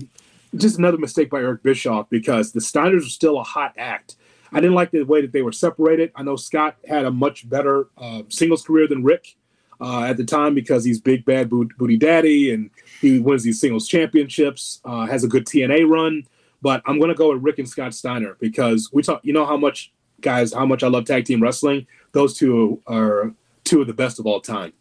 just 0.55 0.77
another 0.77 0.99
mistake 0.99 1.29
by 1.29 1.39
Eric 1.39 1.63
Bischoff 1.63 2.09
because 2.09 2.51
the 2.51 2.59
Steiners 2.59 3.05
are 3.05 3.09
still 3.09 3.39
a 3.39 3.43
hot 3.43 3.73
act. 3.77 4.15
I 4.51 4.61
didn't 4.61 4.75
like 4.75 4.91
the 4.91 5.03
way 5.03 5.21
that 5.21 5.31
they 5.31 5.41
were 5.41 5.51
separated. 5.51 6.11
I 6.15 6.23
know 6.23 6.35
Scott 6.35 6.77
had 6.87 7.05
a 7.05 7.11
much 7.11 7.49
better 7.49 7.87
uh, 7.97 8.21
singles 8.29 8.63
career 8.63 8.87
than 8.87 9.03
Rick 9.03 9.35
uh, 9.81 10.03
at 10.03 10.17
the 10.17 10.23
time 10.23 10.53
because 10.53 10.83
he's 10.83 10.99
big 10.99 11.25
bad 11.25 11.49
booty 11.49 11.97
daddy 11.97 12.53
and 12.53 12.69
he 13.01 13.19
wins 13.19 13.43
these 13.43 13.59
singles 13.59 13.87
championships, 13.87 14.81
uh, 14.85 15.05
has 15.05 15.23
a 15.23 15.27
good 15.27 15.45
TNA 15.45 15.89
run. 15.89 16.23
But 16.61 16.81
I'm 16.85 16.99
gonna 16.99 17.15
go 17.15 17.33
with 17.33 17.43
Rick 17.43 17.59
and 17.59 17.69
Scott 17.69 17.93
Steiner 17.93 18.37
because 18.39 18.89
we 18.91 19.03
talk. 19.03 19.21
You 19.23 19.33
know 19.33 19.45
how 19.45 19.57
much 19.57 19.91
guys, 20.21 20.53
how 20.53 20.65
much 20.65 20.83
I 20.83 20.87
love 20.87 21.05
tag 21.05 21.25
team 21.25 21.41
wrestling. 21.41 21.87
Those 22.11 22.37
two 22.37 22.81
are 22.87 23.33
two 23.63 23.81
of 23.81 23.87
the 23.87 23.93
best 23.93 24.19
of 24.19 24.25
all 24.25 24.41
time. 24.41 24.73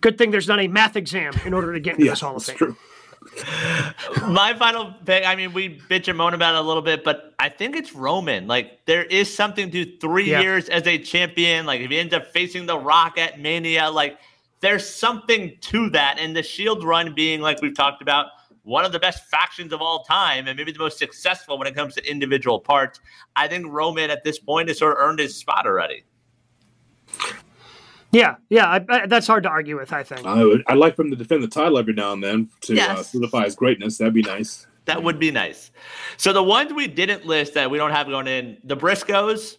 Good 0.00 0.16
thing 0.16 0.30
there's 0.30 0.48
not 0.48 0.60
a 0.60 0.68
math 0.68 0.96
exam 0.96 1.34
in 1.44 1.52
order 1.52 1.74
to 1.74 1.80
get 1.80 1.98
into 1.98 2.10
this 2.10 2.20
Hall 2.20 2.36
of 2.36 2.44
Fame. 2.44 2.56
True. 2.56 2.76
My 4.26 4.54
final 4.58 4.94
pick, 5.04 5.26
I 5.26 5.36
mean, 5.36 5.52
we 5.52 5.78
bitch 5.78 6.08
and 6.08 6.16
moan 6.16 6.32
about 6.32 6.54
it 6.54 6.58
a 6.58 6.62
little 6.62 6.82
bit, 6.82 7.04
but 7.04 7.29
I 7.40 7.48
think 7.48 7.74
it's 7.74 7.94
Roman. 7.94 8.46
Like, 8.46 8.84
there 8.84 9.02
is 9.02 9.34
something 9.34 9.70
to 9.70 9.96
three 9.98 10.30
yeah. 10.30 10.42
years 10.42 10.68
as 10.68 10.86
a 10.86 10.98
champion. 10.98 11.64
Like, 11.64 11.80
if 11.80 11.90
he 11.90 11.98
ends 11.98 12.12
up 12.12 12.26
facing 12.32 12.66
The 12.66 12.78
Rock 12.78 13.16
at 13.16 13.40
Mania, 13.40 13.88
like, 13.88 14.18
there's 14.60 14.86
something 14.86 15.56
to 15.62 15.88
that. 15.90 16.18
And 16.18 16.36
the 16.36 16.42
Shield 16.42 16.84
run 16.84 17.14
being, 17.14 17.40
like 17.40 17.62
we've 17.62 17.74
talked 17.74 18.02
about, 18.02 18.26
one 18.62 18.84
of 18.84 18.92
the 18.92 18.98
best 18.98 19.24
factions 19.30 19.72
of 19.72 19.80
all 19.80 20.04
time 20.04 20.46
and 20.46 20.56
maybe 20.56 20.70
the 20.70 20.78
most 20.78 20.98
successful 20.98 21.58
when 21.58 21.66
it 21.66 21.74
comes 21.74 21.94
to 21.94 22.06
individual 22.08 22.60
parts. 22.60 23.00
I 23.34 23.48
think 23.48 23.66
Roman 23.68 24.10
at 24.10 24.22
this 24.22 24.38
point 24.38 24.68
has 24.68 24.78
sort 24.78 24.92
of 24.92 24.98
earned 25.02 25.18
his 25.18 25.34
spot 25.34 25.66
already. 25.66 26.04
Yeah, 28.12 28.36
yeah, 28.50 28.66
I, 28.66 28.84
I, 28.88 29.06
that's 29.06 29.26
hard 29.26 29.44
to 29.44 29.48
argue 29.48 29.78
with. 29.78 29.92
I 29.92 30.02
think 30.02 30.26
I 30.26 30.44
would. 30.44 30.62
I'd 30.66 30.76
like 30.76 30.94
for 30.94 31.02
him 31.02 31.10
to 31.10 31.16
defend 31.16 31.42
the 31.42 31.48
title 31.48 31.78
every 31.78 31.94
now 31.94 32.12
and 32.12 32.22
then 32.22 32.50
to 32.62 32.74
uh, 32.74 32.76
yes. 32.76 32.98
uh, 32.98 33.02
solidify 33.02 33.44
his 33.44 33.54
greatness. 33.54 33.98
That'd 33.98 34.14
be 34.14 34.22
nice. 34.22 34.66
That 34.90 35.02
would 35.02 35.18
be 35.18 35.30
nice. 35.30 35.70
So 36.16 36.32
the 36.32 36.42
ones 36.42 36.72
we 36.72 36.86
didn't 36.86 37.26
list 37.26 37.54
that 37.54 37.70
we 37.70 37.78
don't 37.78 37.92
have 37.92 38.08
going 38.08 38.26
in 38.26 38.58
the 38.64 38.76
Briscoes. 38.76 39.56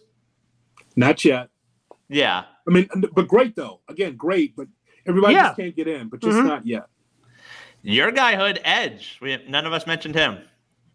Not 0.94 1.24
yet. 1.24 1.48
Yeah. 2.08 2.44
I 2.68 2.70
mean, 2.70 2.88
but 3.12 3.28
great 3.28 3.56
though. 3.56 3.80
Again, 3.88 4.16
great, 4.16 4.54
but 4.54 4.68
everybody 5.06 5.34
yeah. 5.34 5.48
just 5.48 5.56
can't 5.56 5.74
get 5.74 5.88
in. 5.88 6.08
But 6.08 6.20
just 6.20 6.36
mm-hmm. 6.36 6.46
not 6.46 6.66
yet. 6.66 6.86
Your 7.82 8.12
guy 8.12 8.36
Hood 8.36 8.60
Edge. 8.64 9.18
We 9.20 9.42
none 9.48 9.66
of 9.66 9.72
us 9.72 9.86
mentioned 9.86 10.14
him 10.14 10.38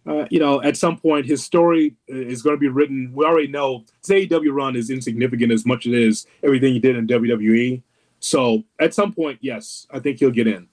uh, 0.07 0.25
you 0.29 0.39
know, 0.39 0.61
at 0.61 0.77
some 0.77 0.97
point 0.97 1.25
his 1.25 1.43
story 1.43 1.95
is 2.07 2.41
going 2.41 2.55
to 2.55 2.59
be 2.59 2.69
written. 2.69 3.11
We 3.13 3.25
already 3.25 3.47
know 3.47 3.83
his 4.05 4.09
AEW 4.09 4.53
run 4.53 4.75
is 4.75 4.89
insignificant 4.89 5.51
as 5.51 5.65
much 5.65 5.85
as 5.85 5.93
it 5.93 5.99
is 5.99 6.27
everything 6.43 6.73
he 6.73 6.79
did 6.79 6.95
in 6.95 7.07
WWE. 7.07 7.81
So 8.19 8.63
at 8.79 8.93
some 8.93 9.13
point, 9.13 9.39
yes, 9.41 9.85
I 9.91 9.99
think 9.99 10.19
he'll 10.19 10.31
get 10.31 10.47
in. 10.47 10.67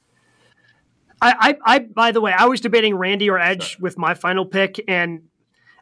I, 1.25 1.35
I, 1.39 1.75
I 1.75 1.79
by 1.81 2.12
the 2.12 2.20
way, 2.20 2.33
I 2.33 2.47
was 2.47 2.61
debating 2.61 2.95
Randy 2.97 3.31
or 3.31 3.39
Edge 3.39 3.72
Sorry. 3.72 3.83
with 3.83 3.99
my 3.99 4.14
final 4.14 4.47
pick, 4.47 4.83
and 4.89 5.22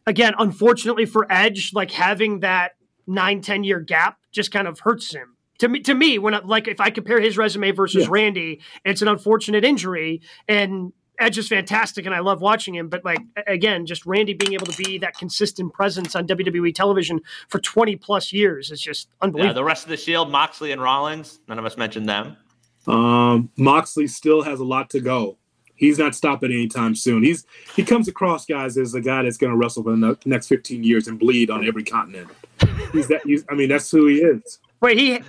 again, 0.07 0.35
unfortunately 0.39 1.07
for 1.07 1.27
Edge, 1.31 1.73
like 1.73 1.91
having 1.91 2.41
that 2.41 2.73
nine 3.07 3.41
ten 3.41 3.65
year 3.65 3.81
gap 3.81 4.19
just 4.31 4.53
kind 4.53 4.69
of 4.69 4.81
hurts 4.81 5.13
him 5.13 5.37
to 5.63 5.69
me, 5.69 5.81
to 5.81 5.95
me, 5.95 6.19
when 6.19 6.35
I, 6.35 6.41
like 6.41 6.67
if 6.67 6.81
I 6.81 6.91
compare 6.91 7.21
his 7.21 7.39
resume 7.39 7.71
versus 7.71 8.03
yeah. 8.03 8.09
Randy, 8.11 8.61
it's 8.85 9.01
an 9.01 9.07
unfortunate 9.07 9.65
injury, 9.65 10.21
and 10.49 10.93
Edge 11.21 11.39
is 11.39 11.47
fantastic 11.47 12.05
and 12.05 12.13
I 12.13 12.19
love 12.19 12.41
watching 12.41 12.75
him, 12.75 12.89
but 12.89 13.05
like 13.05 13.21
again, 13.47 13.87
just 13.87 14.05
Randy 14.05 14.35
being 14.35 14.55
able 14.55 14.67
to 14.67 14.83
be 14.83 14.99
that 14.99 15.17
consistent 15.17 15.73
presence 15.73 16.17
on 16.17 16.27
WWE 16.27 16.75
television 16.75 17.21
for 17.49 17.61
20 17.61 17.95
plus 17.97 18.33
years 18.33 18.73
is 18.73 18.81
just 18.81 19.09
unbelievable. 19.21 19.51
Yeah, 19.51 19.55
the 19.55 19.63
rest 19.63 19.85
of 19.85 19.91
the 19.91 19.97
Shield, 19.97 20.33
Moxley 20.33 20.73
and 20.73 20.83
Rollins, 20.83 21.39
none 21.47 21.61
of 21.61 21.65
us 21.65 21.77
mentioned 21.77 22.09
them. 22.09 22.37
Um, 22.87 23.51
Moxley 23.57 24.07
still 24.07 24.43
has 24.43 24.61
a 24.61 24.65
lot 24.65 24.91
to 24.91 25.01
go. 25.01 25.37
He's 25.75 25.99
not 25.99 26.15
stopping 26.15 26.53
anytime 26.53 26.95
soon. 26.95 27.25
He's 27.25 27.45
he 27.75 27.85
comes 27.85 28.07
across 28.07 28.47
guys 28.47 28.79
as 28.79 28.95
a 28.95 29.01
guy 29.01 29.23
that's 29.23 29.37
going 29.37 29.51
to 29.51 29.57
wrestle 29.57 29.83
for 29.83 29.97
the 29.97 30.17
next 30.25 30.47
15 30.47 30.85
years 30.85 31.09
and 31.09 31.19
bleed 31.19 31.51
on 31.51 31.67
every 31.67 31.83
continent. 31.83 32.31
He's 32.93 33.09
that. 33.09 33.23
He's, 33.25 33.45
I 33.51 33.55
mean, 33.55 33.69
that's 33.69 33.91
who 33.91 34.07
he 34.07 34.19
is. 34.19 34.61
Wait, 34.81 34.99
he 34.99 35.21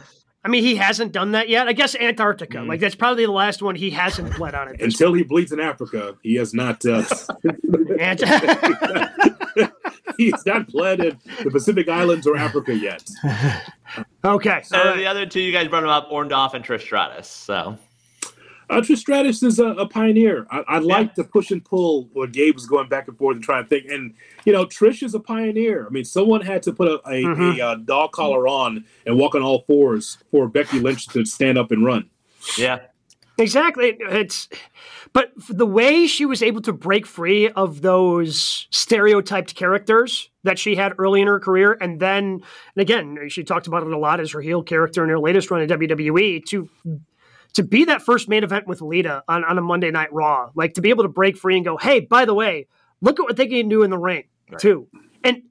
I 0.45 0.49
mean, 0.49 0.63
he 0.63 0.75
hasn't 0.75 1.13
done 1.13 1.31
that 1.31 1.47
yet. 1.47 1.67
I 1.67 1.73
guess 1.73 1.95
Antarctica, 1.95 2.57
mm. 2.57 2.67
like 2.67 2.81
that's 2.81 2.95
probably 2.95 3.25
the 3.25 3.31
last 3.31 3.61
one 3.61 3.75
he 3.75 3.89
hasn't 3.89 4.35
bled 4.35 4.55
on 4.55 4.67
it. 4.67 4.81
Until 4.81 5.11
point. 5.11 5.19
he 5.19 5.23
bleeds 5.23 5.51
in 5.53 5.59
Africa, 5.59 6.17
he 6.21 6.35
has 6.35 6.53
not. 6.53 6.85
Uh... 6.85 7.03
he's 10.17 10.45
not 10.45 10.67
bled 10.67 10.99
in 10.99 11.19
the 11.43 11.51
Pacific 11.51 11.87
Islands 11.87 12.27
or 12.27 12.37
Africa 12.37 12.75
yet. 12.75 13.09
okay. 14.25 14.61
So 14.63 14.77
right. 14.77 14.97
the 14.97 15.05
other 15.05 15.25
two, 15.25 15.41
you 15.41 15.51
guys 15.51 15.67
brought 15.67 15.83
him 15.83 15.89
up, 15.89 16.09
Orndorff 16.09 16.53
and 16.53 16.63
Trish 16.63 16.81
Stratus. 16.81 17.27
So 17.27 17.77
uh, 18.77 18.81
Trish 18.81 18.97
Stratus 18.97 19.43
is 19.43 19.59
a, 19.59 19.67
a 19.67 19.87
pioneer. 19.87 20.45
I, 20.49 20.63
I 20.67 20.79
like 20.79 21.07
yeah. 21.07 21.13
the 21.17 21.23
push 21.25 21.51
and 21.51 21.63
pull 21.63 22.09
where 22.13 22.27
Gabe 22.27 22.55
was 22.55 22.65
going 22.65 22.89
back 22.89 23.07
and 23.07 23.17
forth 23.17 23.35
and 23.35 23.43
trying 23.43 23.63
to 23.63 23.69
think. 23.69 23.89
And 23.89 24.13
you 24.45 24.53
know, 24.53 24.65
Trish 24.65 25.03
is 25.03 25.13
a 25.13 25.19
pioneer. 25.19 25.85
I 25.85 25.89
mean, 25.89 26.05
someone 26.05 26.41
had 26.41 26.63
to 26.63 26.73
put 26.73 26.87
a, 26.87 26.95
a, 27.07 27.23
mm-hmm. 27.23 27.61
a, 27.61 27.71
a 27.71 27.77
dog 27.77 28.11
collar 28.11 28.47
on 28.47 28.85
and 29.05 29.17
walk 29.17 29.35
on 29.35 29.41
all 29.41 29.63
fours 29.67 30.17
for 30.31 30.47
Becky 30.47 30.79
Lynch 30.79 31.07
to 31.09 31.25
stand 31.25 31.57
up 31.57 31.71
and 31.71 31.85
run. 31.85 32.09
Yeah, 32.57 32.79
exactly. 33.37 33.95
It's 33.99 34.49
but 35.13 35.31
the 35.47 35.65
way 35.65 36.07
she 36.07 36.25
was 36.25 36.41
able 36.41 36.61
to 36.61 36.73
break 36.73 37.05
free 37.05 37.49
of 37.49 37.81
those 37.81 38.67
stereotyped 38.71 39.53
characters 39.53 40.29
that 40.43 40.57
she 40.57 40.75
had 40.75 40.93
early 40.97 41.21
in 41.21 41.27
her 41.27 41.39
career, 41.39 41.77
and 41.79 41.99
then, 41.99 42.41
and 42.75 42.81
again, 42.81 43.29
she 43.29 43.43
talked 43.43 43.67
about 43.67 43.83
it 43.83 43.91
a 43.91 43.97
lot 43.97 44.19
as 44.19 44.31
her 44.31 44.41
heel 44.41 44.63
character 44.63 45.03
in 45.03 45.09
her 45.09 45.19
latest 45.19 45.51
run 45.51 45.61
in 45.61 45.69
WWE 45.69 46.43
to 46.45 46.69
to 47.53 47.63
be 47.63 47.85
that 47.85 48.01
first 48.01 48.27
main 48.27 48.43
event 48.43 48.67
with 48.67 48.81
Lita 48.81 49.23
on, 49.27 49.43
on 49.43 49.57
a 49.57 49.61
Monday 49.61 49.91
Night 49.91 50.11
Raw, 50.11 50.49
like 50.55 50.73
to 50.73 50.81
be 50.81 50.89
able 50.89 51.03
to 51.03 51.09
break 51.09 51.37
free 51.37 51.55
and 51.55 51.65
go, 51.65 51.77
hey, 51.77 51.99
by 51.99 52.25
the 52.25 52.33
way, 52.33 52.67
look 53.01 53.19
at 53.19 53.23
what 53.23 53.37
they 53.37 53.47
can 53.47 53.69
do 53.69 53.83
in 53.83 53.89
the 53.89 53.97
ring 53.97 54.25
right. 54.49 54.59
too. 54.59 54.87
And 55.23 55.43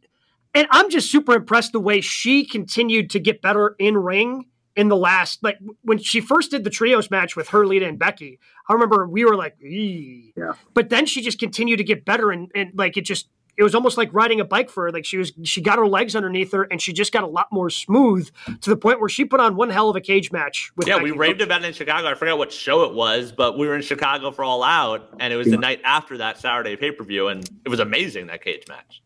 and 0.54 0.66
I'm 0.70 0.90
just 0.90 1.10
super 1.10 1.34
impressed 1.34 1.72
the 1.72 1.80
way 1.80 2.00
she 2.00 2.44
continued 2.44 3.10
to 3.10 3.20
get 3.20 3.40
better 3.40 3.74
in 3.78 3.96
ring 3.96 4.46
in 4.74 4.88
the 4.88 4.96
last 4.96 5.42
like 5.42 5.58
when 5.82 5.98
she 5.98 6.20
first 6.20 6.50
did 6.50 6.64
the 6.64 6.70
trios 6.70 7.10
match 7.10 7.36
with 7.36 7.48
her, 7.48 7.66
Lita, 7.66 7.86
and 7.86 7.98
Becky. 7.98 8.38
I 8.68 8.72
remember 8.72 9.06
we 9.06 9.24
were 9.24 9.36
like, 9.36 9.56
yeah. 9.60 10.52
But 10.74 10.88
then 10.88 11.06
she 11.06 11.22
just 11.22 11.38
continued 11.38 11.78
to 11.78 11.84
get 11.84 12.04
better 12.04 12.30
and, 12.30 12.50
and 12.54 12.72
like 12.74 12.96
it 12.96 13.04
just 13.04 13.28
it 13.56 13.62
was 13.62 13.74
almost 13.74 13.98
like 13.98 14.12
riding 14.12 14.40
a 14.40 14.44
bike 14.44 14.70
for 14.70 14.84
her. 14.84 14.92
Like 14.92 15.04
she 15.04 15.18
was, 15.18 15.32
she 15.44 15.60
got 15.60 15.78
her 15.78 15.86
legs 15.86 16.16
underneath 16.16 16.52
her, 16.52 16.64
and 16.64 16.80
she 16.80 16.92
just 16.92 17.12
got 17.12 17.22
a 17.22 17.26
lot 17.26 17.48
more 17.52 17.70
smooth 17.70 18.30
to 18.60 18.70
the 18.70 18.76
point 18.76 19.00
where 19.00 19.08
she 19.08 19.24
put 19.24 19.40
on 19.40 19.56
one 19.56 19.70
hell 19.70 19.90
of 19.90 19.96
a 19.96 20.00
cage 20.00 20.32
match. 20.32 20.72
With 20.76 20.88
yeah, 20.88 20.96
Becky. 20.96 21.12
we 21.12 21.18
raved 21.18 21.40
about 21.40 21.62
it 21.62 21.66
in 21.66 21.72
Chicago. 21.72 22.08
I 22.08 22.14
forgot 22.14 22.38
what 22.38 22.52
show 22.52 22.84
it 22.84 22.94
was, 22.94 23.32
but 23.32 23.58
we 23.58 23.66
were 23.66 23.74
in 23.74 23.82
Chicago 23.82 24.30
for 24.30 24.44
All 24.44 24.62
Out, 24.62 25.08
and 25.20 25.32
it 25.32 25.36
was 25.36 25.48
yeah. 25.48 25.56
the 25.56 25.60
night 25.60 25.80
after 25.84 26.18
that 26.18 26.38
Saturday 26.38 26.76
pay 26.76 26.92
per 26.92 27.04
view, 27.04 27.28
and 27.28 27.48
it 27.64 27.68
was 27.68 27.80
amazing 27.80 28.28
that 28.28 28.42
cage 28.42 28.64
match. 28.68 29.01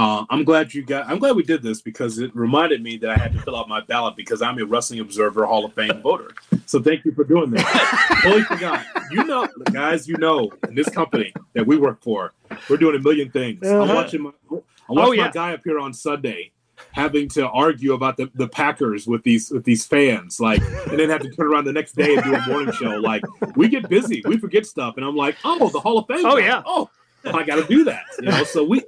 Uh, 0.00 0.24
I'm 0.30 0.44
glad 0.44 0.72
you 0.72 0.82
got. 0.82 1.06
I'm 1.10 1.18
glad 1.18 1.36
we 1.36 1.42
did 1.42 1.62
this 1.62 1.82
because 1.82 2.20
it 2.20 2.34
reminded 2.34 2.82
me 2.82 2.96
that 2.96 3.10
I 3.10 3.18
had 3.18 3.34
to 3.34 3.38
fill 3.42 3.54
out 3.54 3.68
my 3.68 3.82
ballot 3.82 4.16
because 4.16 4.40
I'm 4.40 4.58
a 4.58 4.64
Wrestling 4.64 5.00
Observer 5.00 5.44
Hall 5.44 5.66
of 5.66 5.74
Fame 5.74 6.00
voter. 6.00 6.30
So 6.64 6.80
thank 6.80 7.04
you 7.04 7.12
for 7.12 7.22
doing 7.22 7.50
that. 7.50 8.20
Totally 8.22 8.44
forgot. 8.44 8.82
You 9.10 9.24
know, 9.24 9.46
guys, 9.70 10.08
you 10.08 10.16
know, 10.16 10.50
in 10.66 10.74
this 10.74 10.88
company 10.88 11.34
that 11.52 11.66
we 11.66 11.76
work 11.76 12.02
for, 12.02 12.32
we're 12.70 12.78
doing 12.78 12.96
a 12.96 12.98
million 12.98 13.30
things. 13.30 13.62
Uh-huh. 13.62 13.82
I'm 13.82 13.94
watching 13.94 14.22
my, 14.22 14.30
I'm 14.50 14.62
watching 14.88 15.10
oh, 15.10 15.12
yeah. 15.12 15.26
my 15.26 15.32
guy 15.32 15.52
up 15.52 15.60
here 15.64 15.78
on 15.78 15.92
Sunday 15.92 16.52
having 16.92 17.28
to 17.28 17.46
argue 17.50 17.92
about 17.92 18.16
the, 18.16 18.30
the 18.34 18.48
Packers 18.48 19.06
with 19.06 19.22
these 19.22 19.50
with 19.50 19.64
these 19.64 19.86
fans, 19.86 20.40
like, 20.40 20.62
and 20.88 20.98
then 20.98 21.10
have 21.10 21.20
to 21.20 21.30
turn 21.30 21.46
around 21.46 21.66
the 21.66 21.74
next 21.74 21.92
day 21.92 22.14
and 22.14 22.24
do 22.24 22.34
a 22.34 22.46
morning 22.46 22.72
show. 22.72 22.96
Like, 22.96 23.22
we 23.54 23.68
get 23.68 23.86
busy, 23.90 24.22
we 24.24 24.38
forget 24.38 24.64
stuff, 24.64 24.96
and 24.96 25.04
I'm 25.04 25.14
like, 25.14 25.36
oh, 25.44 25.68
the 25.68 25.80
Hall 25.80 25.98
of 25.98 26.06
Fame. 26.06 26.24
Oh 26.24 26.38
yeah. 26.38 26.62
Oh, 26.64 26.88
I 27.26 27.42
got 27.42 27.56
to 27.56 27.66
do 27.66 27.84
that. 27.84 28.04
You 28.18 28.30
know, 28.30 28.44
so 28.44 28.64
we 28.64 28.82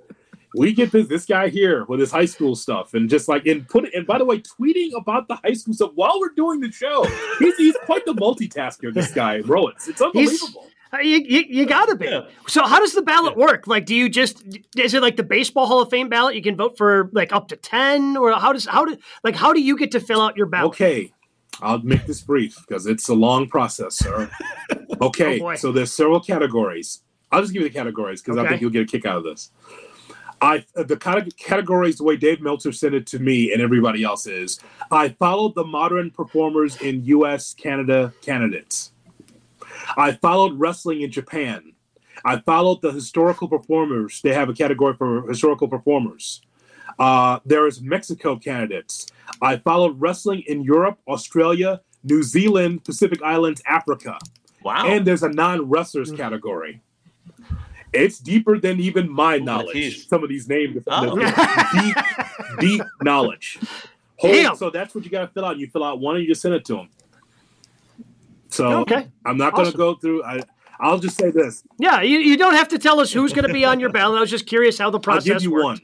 we 0.54 0.72
get 0.72 0.90
this 0.92 1.08
this 1.08 1.24
guy 1.24 1.48
here 1.48 1.84
with 1.86 2.00
his 2.00 2.10
high 2.10 2.24
school 2.24 2.54
stuff 2.54 2.94
and 2.94 3.08
just 3.08 3.28
like 3.28 3.46
and 3.46 3.68
put 3.68 3.84
it 3.84 3.94
and 3.94 4.06
by 4.06 4.18
the 4.18 4.24
way 4.24 4.38
tweeting 4.38 4.90
about 4.96 5.28
the 5.28 5.36
high 5.36 5.52
school 5.52 5.74
stuff 5.74 5.92
while 5.94 6.18
we're 6.20 6.28
doing 6.30 6.60
the 6.60 6.70
show 6.70 7.04
he's, 7.38 7.56
he's 7.56 7.76
quite 7.84 8.04
the 8.06 8.14
multitasker 8.14 8.92
this 8.92 9.12
guy 9.12 9.40
Rowitz 9.40 9.88
it's 9.88 10.00
unbelievable 10.00 10.68
uh, 10.94 10.98
you, 10.98 11.18
you, 11.20 11.44
you, 11.48 11.66
gotta 11.66 11.96
be. 11.96 12.04
Yeah. 12.04 12.26
So 12.46 12.66
how 12.66 12.78
does 12.78 12.92
the 12.92 13.00
ballot 13.00 13.34
work? 13.34 13.66
Like, 13.66 13.86
do 13.86 13.94
you 13.94 14.10
just 14.10 14.44
is 14.76 14.92
it 14.92 15.00
like 15.00 15.16
the 15.16 15.22
baseball 15.22 15.66
Hall 15.66 15.80
of 15.80 15.88
Fame 15.88 16.10
ballot? 16.10 16.34
You 16.34 16.42
can 16.42 16.54
vote 16.54 16.76
for 16.76 17.08
like 17.12 17.32
up 17.32 17.48
to 17.48 17.56
ten, 17.56 18.14
or 18.18 18.32
how 18.32 18.52
does 18.52 18.66
how 18.66 18.84
do 18.84 18.98
like 19.24 19.34
how 19.34 19.54
do 19.54 19.62
you 19.62 19.78
get 19.78 19.90
to 19.92 20.00
fill 20.00 20.20
out 20.20 20.36
your 20.36 20.44
ballot? 20.44 20.72
Okay, 20.72 21.10
I'll 21.62 21.78
make 21.78 22.04
this 22.04 22.20
brief 22.20 22.56
because 22.68 22.86
it's 22.86 23.08
a 23.08 23.14
long 23.14 23.48
process, 23.48 23.94
sir. 23.96 24.30
Okay, 25.00 25.40
oh 25.40 25.56
so 25.56 25.72
there's 25.72 25.92
several 25.92 26.20
categories. 26.20 27.00
I'll 27.32 27.40
just 27.40 27.52
give 27.52 27.62
you 27.62 27.68
the 27.68 27.74
categories 27.74 28.22
because 28.22 28.38
okay. 28.38 28.46
I 28.46 28.50
think 28.50 28.60
you'll 28.60 28.70
get 28.70 28.82
a 28.82 28.86
kick 28.86 29.04
out 29.04 29.16
of 29.16 29.24
this. 29.24 29.50
I 30.42 30.64
the 30.74 30.96
kind 30.96 31.18
of 31.18 31.36
categories 31.36 31.98
the 31.98 32.04
way 32.04 32.16
Dave 32.16 32.40
Meltzer 32.40 32.72
sent 32.72 32.94
it 32.94 33.06
to 33.08 33.20
me 33.20 33.52
and 33.52 33.62
everybody 33.62 34.02
else 34.02 34.26
is 34.26 34.58
I 34.90 35.10
followed 35.10 35.54
the 35.54 35.64
modern 35.64 36.10
performers 36.10 36.76
in 36.82 37.04
U.S. 37.04 37.54
Canada 37.54 38.12
candidates. 38.22 38.92
I 39.96 40.12
followed 40.12 40.58
wrestling 40.58 41.02
in 41.02 41.12
Japan. 41.12 41.72
I 42.24 42.38
followed 42.38 42.82
the 42.82 42.92
historical 42.92 43.48
performers. 43.48 44.20
They 44.22 44.34
have 44.34 44.48
a 44.48 44.52
category 44.52 44.94
for 44.94 45.28
historical 45.28 45.68
performers. 45.68 46.42
Uh, 46.98 47.38
there 47.46 47.66
is 47.66 47.80
Mexico 47.80 48.36
candidates. 48.36 49.06
I 49.40 49.56
followed 49.58 50.00
wrestling 50.00 50.42
in 50.46 50.62
Europe, 50.62 50.98
Australia, 51.08 51.80
New 52.04 52.22
Zealand, 52.22 52.84
Pacific 52.84 53.22
Islands, 53.22 53.62
Africa. 53.66 54.18
Wow. 54.64 54.86
And 54.86 55.06
there's 55.06 55.22
a 55.22 55.28
non 55.28 55.68
wrestlers 55.68 56.08
mm-hmm. 56.08 56.16
category. 56.16 56.82
It's 57.92 58.18
deeper 58.18 58.58
than 58.58 58.80
even 58.80 59.10
my 59.10 59.38
knowledge. 59.38 60.08
Some 60.08 60.22
of 60.22 60.28
these 60.28 60.48
names, 60.48 60.82
oh. 60.86 61.16
deep, 61.72 61.96
deep 62.58 62.82
knowledge. 63.02 63.58
Hold, 64.18 64.56
so 64.56 64.70
that's 64.70 64.94
what 64.94 65.04
you 65.04 65.10
got 65.10 65.22
to 65.22 65.28
fill 65.28 65.44
out. 65.44 65.58
You 65.58 65.66
fill 65.66 65.84
out 65.84 66.00
one, 66.00 66.16
and 66.16 66.22
you 66.22 66.30
just 66.30 66.42
send 66.42 66.54
it 66.54 66.64
to 66.66 66.76
them. 66.76 66.88
So 68.48 68.80
okay. 68.80 69.08
I'm 69.26 69.36
not 69.36 69.54
going 69.54 69.70
to 69.70 69.76
go 69.76 69.94
through. 69.94 70.22
I, 70.24 70.42
I'll 70.78 70.98
just 70.98 71.16
say 71.18 71.30
this. 71.30 71.64
Yeah, 71.78 72.02
you, 72.02 72.18
you 72.18 72.36
don't 72.36 72.54
have 72.54 72.68
to 72.68 72.78
tell 72.78 73.00
us 73.00 73.12
who's 73.12 73.32
going 73.32 73.46
to 73.46 73.52
be 73.52 73.64
on 73.64 73.80
your 73.80 73.90
ballot. 73.90 74.18
I 74.18 74.20
was 74.20 74.30
just 74.30 74.46
curious 74.46 74.78
how 74.78 74.90
the 74.90 75.00
process. 75.00 75.28
I'll 75.28 75.34
give 75.34 75.42
you 75.42 75.52
worked. 75.52 75.64
one, 75.64 75.80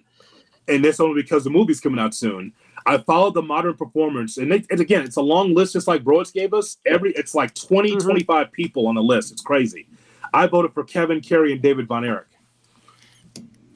and 0.69 0.85
that's 0.85 1.01
only 1.01 1.23
because 1.23 1.45
the 1.45 1.51
movie's 1.51 1.81
coming 1.81 1.99
out 1.99 2.15
soon. 2.15 2.53
I 2.87 2.99
followed 2.99 3.35
the 3.35 3.43
modern 3.43 3.75
performance, 3.75 4.39
and, 4.39 4.51
they, 4.51 4.65
and 4.71 4.81
again, 4.81 5.03
it's 5.03 5.17
a 5.17 5.23
long 5.23 5.55
list, 5.55 5.75
just 5.75 5.89
like 5.89 6.05
Broads 6.05 6.31
gave 6.31 6.55
us. 6.55 6.79
Every 6.87 7.13
it's 7.13 7.35
like 7.35 7.55
20, 7.55 7.91
mm-hmm. 7.91 8.09
25 8.09 8.53
people 8.53 8.87
on 8.87 8.95
the 8.95 9.03
list. 9.03 9.33
It's 9.33 9.43
crazy. 9.43 9.88
I 10.33 10.47
voted 10.47 10.73
for 10.73 10.85
Kevin 10.85 11.21
Kerry 11.21 11.53
and 11.53 11.63
David 11.63 11.87
Von 11.87 12.05
Erich 12.05 12.29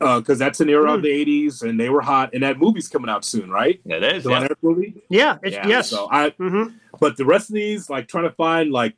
because 0.02 0.40
uh, 0.40 0.44
that's 0.44 0.60
an 0.60 0.68
era 0.68 0.90
mm. 0.90 0.94
of 0.94 1.00
hmm. 1.00 1.04
the 1.04 1.24
80s 1.24 1.62
and 1.62 1.78
they 1.78 1.88
were 1.88 2.00
hot 2.00 2.30
and 2.34 2.42
that 2.42 2.58
movie's 2.58 2.88
coming 2.88 3.08
out 3.08 3.24
soon 3.24 3.50
right 3.50 3.80
yeah, 3.84 3.96
it 3.96 4.02
is 4.02 4.24
the 4.24 4.30
yeah. 4.30 4.48
movie 4.60 4.94
yeah, 5.08 5.38
yeah, 5.44 5.66
yes 5.66 5.90
so 5.90 6.08
i 6.10 6.30
mm-hmm. 6.30 6.74
but 6.98 7.16
the 7.16 7.24
rest 7.24 7.50
of 7.50 7.54
these 7.54 7.88
like 7.88 8.08
trying 8.08 8.24
to 8.24 8.32
find 8.32 8.72
like 8.72 8.96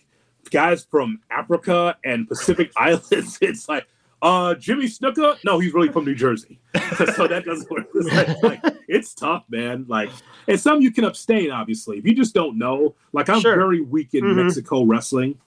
guys 0.50 0.86
from 0.90 1.20
africa 1.30 1.96
and 2.04 2.26
pacific 2.26 2.72
islands 2.76 3.38
it's 3.42 3.68
like 3.68 3.86
uh 4.22 4.54
jimmy 4.54 4.86
snuka 4.86 5.36
no 5.44 5.58
he's 5.58 5.74
really 5.74 5.90
from 5.90 6.06
new 6.06 6.14
jersey 6.14 6.58
so 7.14 7.26
that 7.26 7.42
doesn't 7.44 7.70
work 7.70 7.86
it's, 7.94 8.42
like, 8.42 8.62
like, 8.64 8.76
it's 8.88 9.14
tough 9.14 9.44
man 9.50 9.84
like 9.88 10.10
and 10.48 10.58
some 10.58 10.80
you 10.80 10.90
can 10.90 11.04
abstain 11.04 11.50
obviously 11.50 11.98
if 11.98 12.06
you 12.06 12.14
just 12.14 12.34
don't 12.34 12.56
know 12.56 12.94
like 13.12 13.28
i'm 13.28 13.40
sure. 13.40 13.56
very 13.56 13.82
weak 13.82 14.14
in 14.14 14.24
mm-hmm. 14.24 14.44
mexico 14.44 14.84
wrestling 14.84 15.38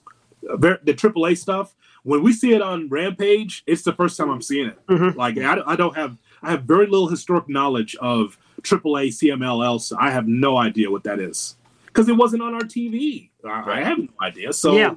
uh, 0.48 0.56
the 0.56 0.94
AAA 0.94 1.36
stuff 1.36 1.74
when 2.02 2.22
we 2.22 2.32
see 2.32 2.52
it 2.52 2.62
on 2.62 2.88
Rampage, 2.88 3.62
it's 3.66 3.82
the 3.82 3.92
first 3.92 4.16
time 4.16 4.30
I'm 4.30 4.42
seeing 4.42 4.66
it. 4.66 4.86
Mm-hmm. 4.86 5.18
Like 5.18 5.38
I, 5.38 5.60
I 5.66 5.76
don't 5.76 5.96
have 5.96 6.16
I 6.42 6.50
have 6.50 6.62
very 6.62 6.86
little 6.86 7.08
historic 7.08 7.48
knowledge 7.48 7.96
of 7.96 8.38
AAA 8.62 9.08
CMLL, 9.08 9.80
so 9.80 9.96
I 9.98 10.10
have 10.10 10.26
no 10.26 10.56
idea 10.56 10.90
what 10.90 11.04
that 11.04 11.18
is 11.18 11.56
because 11.86 12.08
it 12.08 12.16
wasn't 12.16 12.42
on 12.42 12.54
our 12.54 12.60
TV. 12.60 13.30
I, 13.44 13.80
I 13.80 13.82
have 13.82 13.98
no 13.98 14.08
idea. 14.22 14.52
So 14.52 14.76
yeah. 14.76 14.94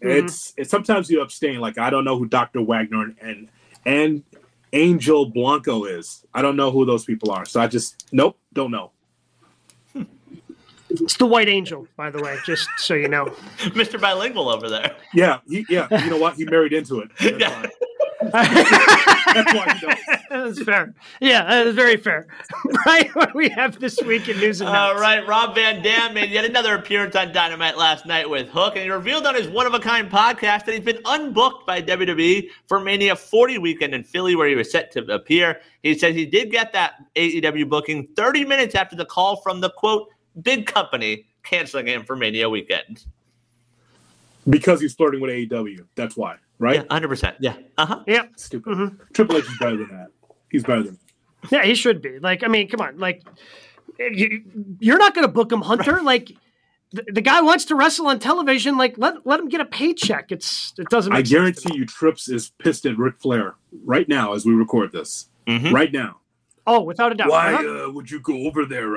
it's 0.00 0.50
mm-hmm. 0.50 0.62
it's 0.62 0.70
sometimes 0.70 1.10
you 1.10 1.20
abstain. 1.20 1.60
Like 1.60 1.78
I 1.78 1.90
don't 1.90 2.04
know 2.04 2.18
who 2.18 2.26
Dr. 2.26 2.62
Wagner 2.62 3.02
and 3.02 3.16
and, 3.20 3.48
and 3.86 4.24
Angel 4.72 5.26
Blanco 5.26 5.84
is. 5.84 6.24
I 6.34 6.42
don't 6.42 6.56
know 6.56 6.70
who 6.70 6.84
those 6.84 7.04
people 7.04 7.30
are. 7.30 7.44
So 7.44 7.60
I 7.60 7.66
just 7.66 8.08
nope, 8.12 8.38
don't 8.52 8.70
know. 8.70 8.92
It's 10.90 11.16
the 11.16 11.26
White 11.26 11.48
Angel, 11.48 11.86
by 11.96 12.10
the 12.10 12.20
way, 12.20 12.36
just 12.44 12.68
so 12.78 12.94
you 12.94 13.08
know. 13.08 13.26
Mr. 13.58 14.00
Bilingual 14.00 14.48
over 14.48 14.68
there. 14.68 14.96
Yeah, 15.14 15.38
he, 15.48 15.64
yeah. 15.68 15.86
You 16.04 16.10
know 16.10 16.18
what? 16.18 16.34
He 16.34 16.44
married 16.44 16.72
into 16.72 17.00
it. 17.00 17.10
That's 17.18 17.38
yeah. 17.38 17.66
That's 18.22 19.54
why 19.54 19.74
he 19.74 19.86
knows. 19.86 19.96
That's 20.30 20.62
fair. 20.62 20.94
Yeah, 21.20 21.44
that 21.44 21.66
is 21.66 21.74
very 21.74 21.96
fair. 21.96 22.26
right, 22.86 23.14
what 23.14 23.34
we 23.34 23.48
have 23.50 23.80
this 23.80 24.00
week 24.02 24.28
in 24.28 24.38
news 24.38 24.60
and 24.60 24.68
notes. 24.68 24.78
All 24.78 25.00
right, 25.00 25.26
Rob 25.26 25.54
Van 25.54 25.82
Dam 25.82 26.14
made 26.14 26.30
yet 26.30 26.44
another 26.44 26.74
appearance 26.74 27.16
on 27.16 27.32
Dynamite 27.32 27.78
last 27.78 28.06
night 28.06 28.28
with 28.28 28.48
Hook, 28.48 28.74
and 28.76 28.84
he 28.84 28.90
revealed 28.90 29.26
on 29.26 29.34
his 29.34 29.48
one 29.48 29.66
of 29.66 29.74
a 29.74 29.80
kind 29.80 30.10
podcast 30.10 30.66
that 30.66 30.74
he's 30.74 30.84
been 30.84 31.02
unbooked 31.04 31.66
by 31.66 31.80
WWE 31.80 32.48
for 32.68 32.80
Mania 32.80 33.16
40 33.16 33.58
weekend 33.58 33.94
in 33.94 34.04
Philly, 34.04 34.36
where 34.36 34.48
he 34.48 34.54
was 34.54 34.70
set 34.70 34.90
to 34.92 35.04
appear. 35.12 35.60
He 35.82 35.96
said 35.96 36.14
he 36.14 36.26
did 36.26 36.50
get 36.50 36.72
that 36.72 36.94
AEW 37.16 37.68
booking 37.68 38.08
30 38.16 38.44
minutes 38.44 38.74
after 38.74 38.96
the 38.96 39.06
call 39.06 39.36
from 39.36 39.60
the 39.60 39.70
quote 39.70 40.08
big 40.40 40.66
company 40.66 41.26
canceling 41.42 41.86
him 41.86 42.04
for 42.04 42.16
Mania 42.16 42.48
weekend. 42.48 43.04
Because 44.48 44.80
he's 44.80 44.94
flirting 44.94 45.20
with 45.20 45.30
AEW. 45.30 45.86
That's 45.94 46.16
why, 46.16 46.36
right? 46.58 46.76
Yeah, 46.76 46.98
100%. 46.98 47.36
Yeah. 47.40 47.56
Uh 47.76 47.86
huh. 47.86 48.04
Yeah. 48.06 48.26
Stupid. 48.36 48.72
Mm-hmm. 48.72 49.02
Triple 49.12 49.36
H 49.36 49.44
is 49.44 49.58
better 49.58 49.76
than 49.76 49.88
that. 49.88 50.08
He's 50.50 50.62
better 50.62 50.82
than 50.82 50.94
that. 50.94 51.52
Yeah, 51.52 51.64
he 51.64 51.74
should 51.74 52.02
be. 52.02 52.18
Like, 52.18 52.42
I 52.42 52.48
mean, 52.48 52.68
come 52.68 52.80
on. 52.80 52.98
Like, 52.98 53.22
you, 53.98 54.42
you're 54.78 54.98
not 54.98 55.14
going 55.14 55.26
to 55.26 55.32
book 55.32 55.52
him, 55.52 55.60
Hunter. 55.60 55.94
Right. 55.96 56.04
Like, 56.04 56.32
the, 56.92 57.04
the, 57.12 57.20
guy 57.20 57.40
wants 57.40 57.66
to 57.66 57.74
wrestle 57.74 58.08
on 58.08 58.18
television. 58.18 58.76
Like, 58.76 58.98
let 58.98 59.24
let 59.24 59.40
him 59.40 59.48
get 59.48 59.60
a 59.60 59.64
paycheck. 59.64 60.32
It's 60.32 60.74
it 60.76 60.88
doesn't. 60.88 61.12
I 61.12 61.22
guarantee 61.22 61.76
you, 61.76 61.86
Trips 61.86 62.28
is 62.28 62.50
pissed 62.58 62.84
at 62.84 62.98
Ric 62.98 63.20
Flair 63.20 63.54
right 63.84 64.08
now 64.08 64.34
as 64.34 64.44
we 64.44 64.52
record 64.52 64.92
this. 64.92 65.28
Mm-hmm. 65.46 65.74
Right 65.74 65.92
now, 65.92 66.19
Oh, 66.66 66.82
without 66.82 67.12
a 67.12 67.14
doubt. 67.14 67.28
Why 67.30 67.54
Uh-huh. 67.54 67.86
uh, 67.88 67.90
would 67.92 68.10
you 68.10 68.20
go 68.20 68.46
over 68.46 68.64
there? 68.64 68.94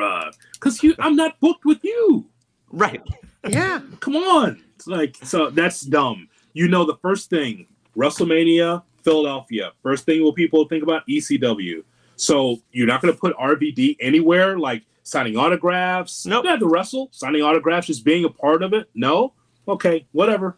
Because 0.53 0.83
you, 0.83 0.95
I'm 0.99 1.15
not 1.15 1.39
booked 1.39 1.65
with 1.65 1.83
you. 1.83 2.25
Right. 2.71 3.01
yeah. 3.47 3.81
Come 3.99 4.15
on. 4.15 4.61
It's 4.75 4.87
like 4.87 5.17
so 5.23 5.49
that's 5.49 5.81
dumb. 5.81 6.27
You 6.53 6.67
know 6.67 6.85
the 6.85 6.97
first 7.01 7.29
thing, 7.29 7.67
WrestleMania, 7.97 8.83
Philadelphia. 9.03 9.71
First 9.81 10.05
thing 10.05 10.21
will 10.21 10.33
people 10.33 10.65
think 10.67 10.83
about 10.83 11.07
ECW. 11.07 11.83
So 12.15 12.57
you're 12.71 12.87
not 12.87 13.01
going 13.01 13.13
to 13.13 13.19
put 13.19 13.35
RVD 13.37 13.97
anywhere 13.99 14.57
like 14.59 14.83
signing 15.03 15.35
autographs. 15.35 16.25
Nope. 16.25 16.43
You 16.45 16.51
have 16.51 16.59
to 16.59 16.67
wrestle, 16.67 17.09
signing 17.11 17.41
autographs, 17.41 17.87
just 17.87 18.05
being 18.05 18.23
a 18.25 18.29
part 18.29 18.61
of 18.63 18.73
it. 18.73 18.87
No. 18.93 19.33
Okay, 19.67 20.05
whatever. 20.11 20.57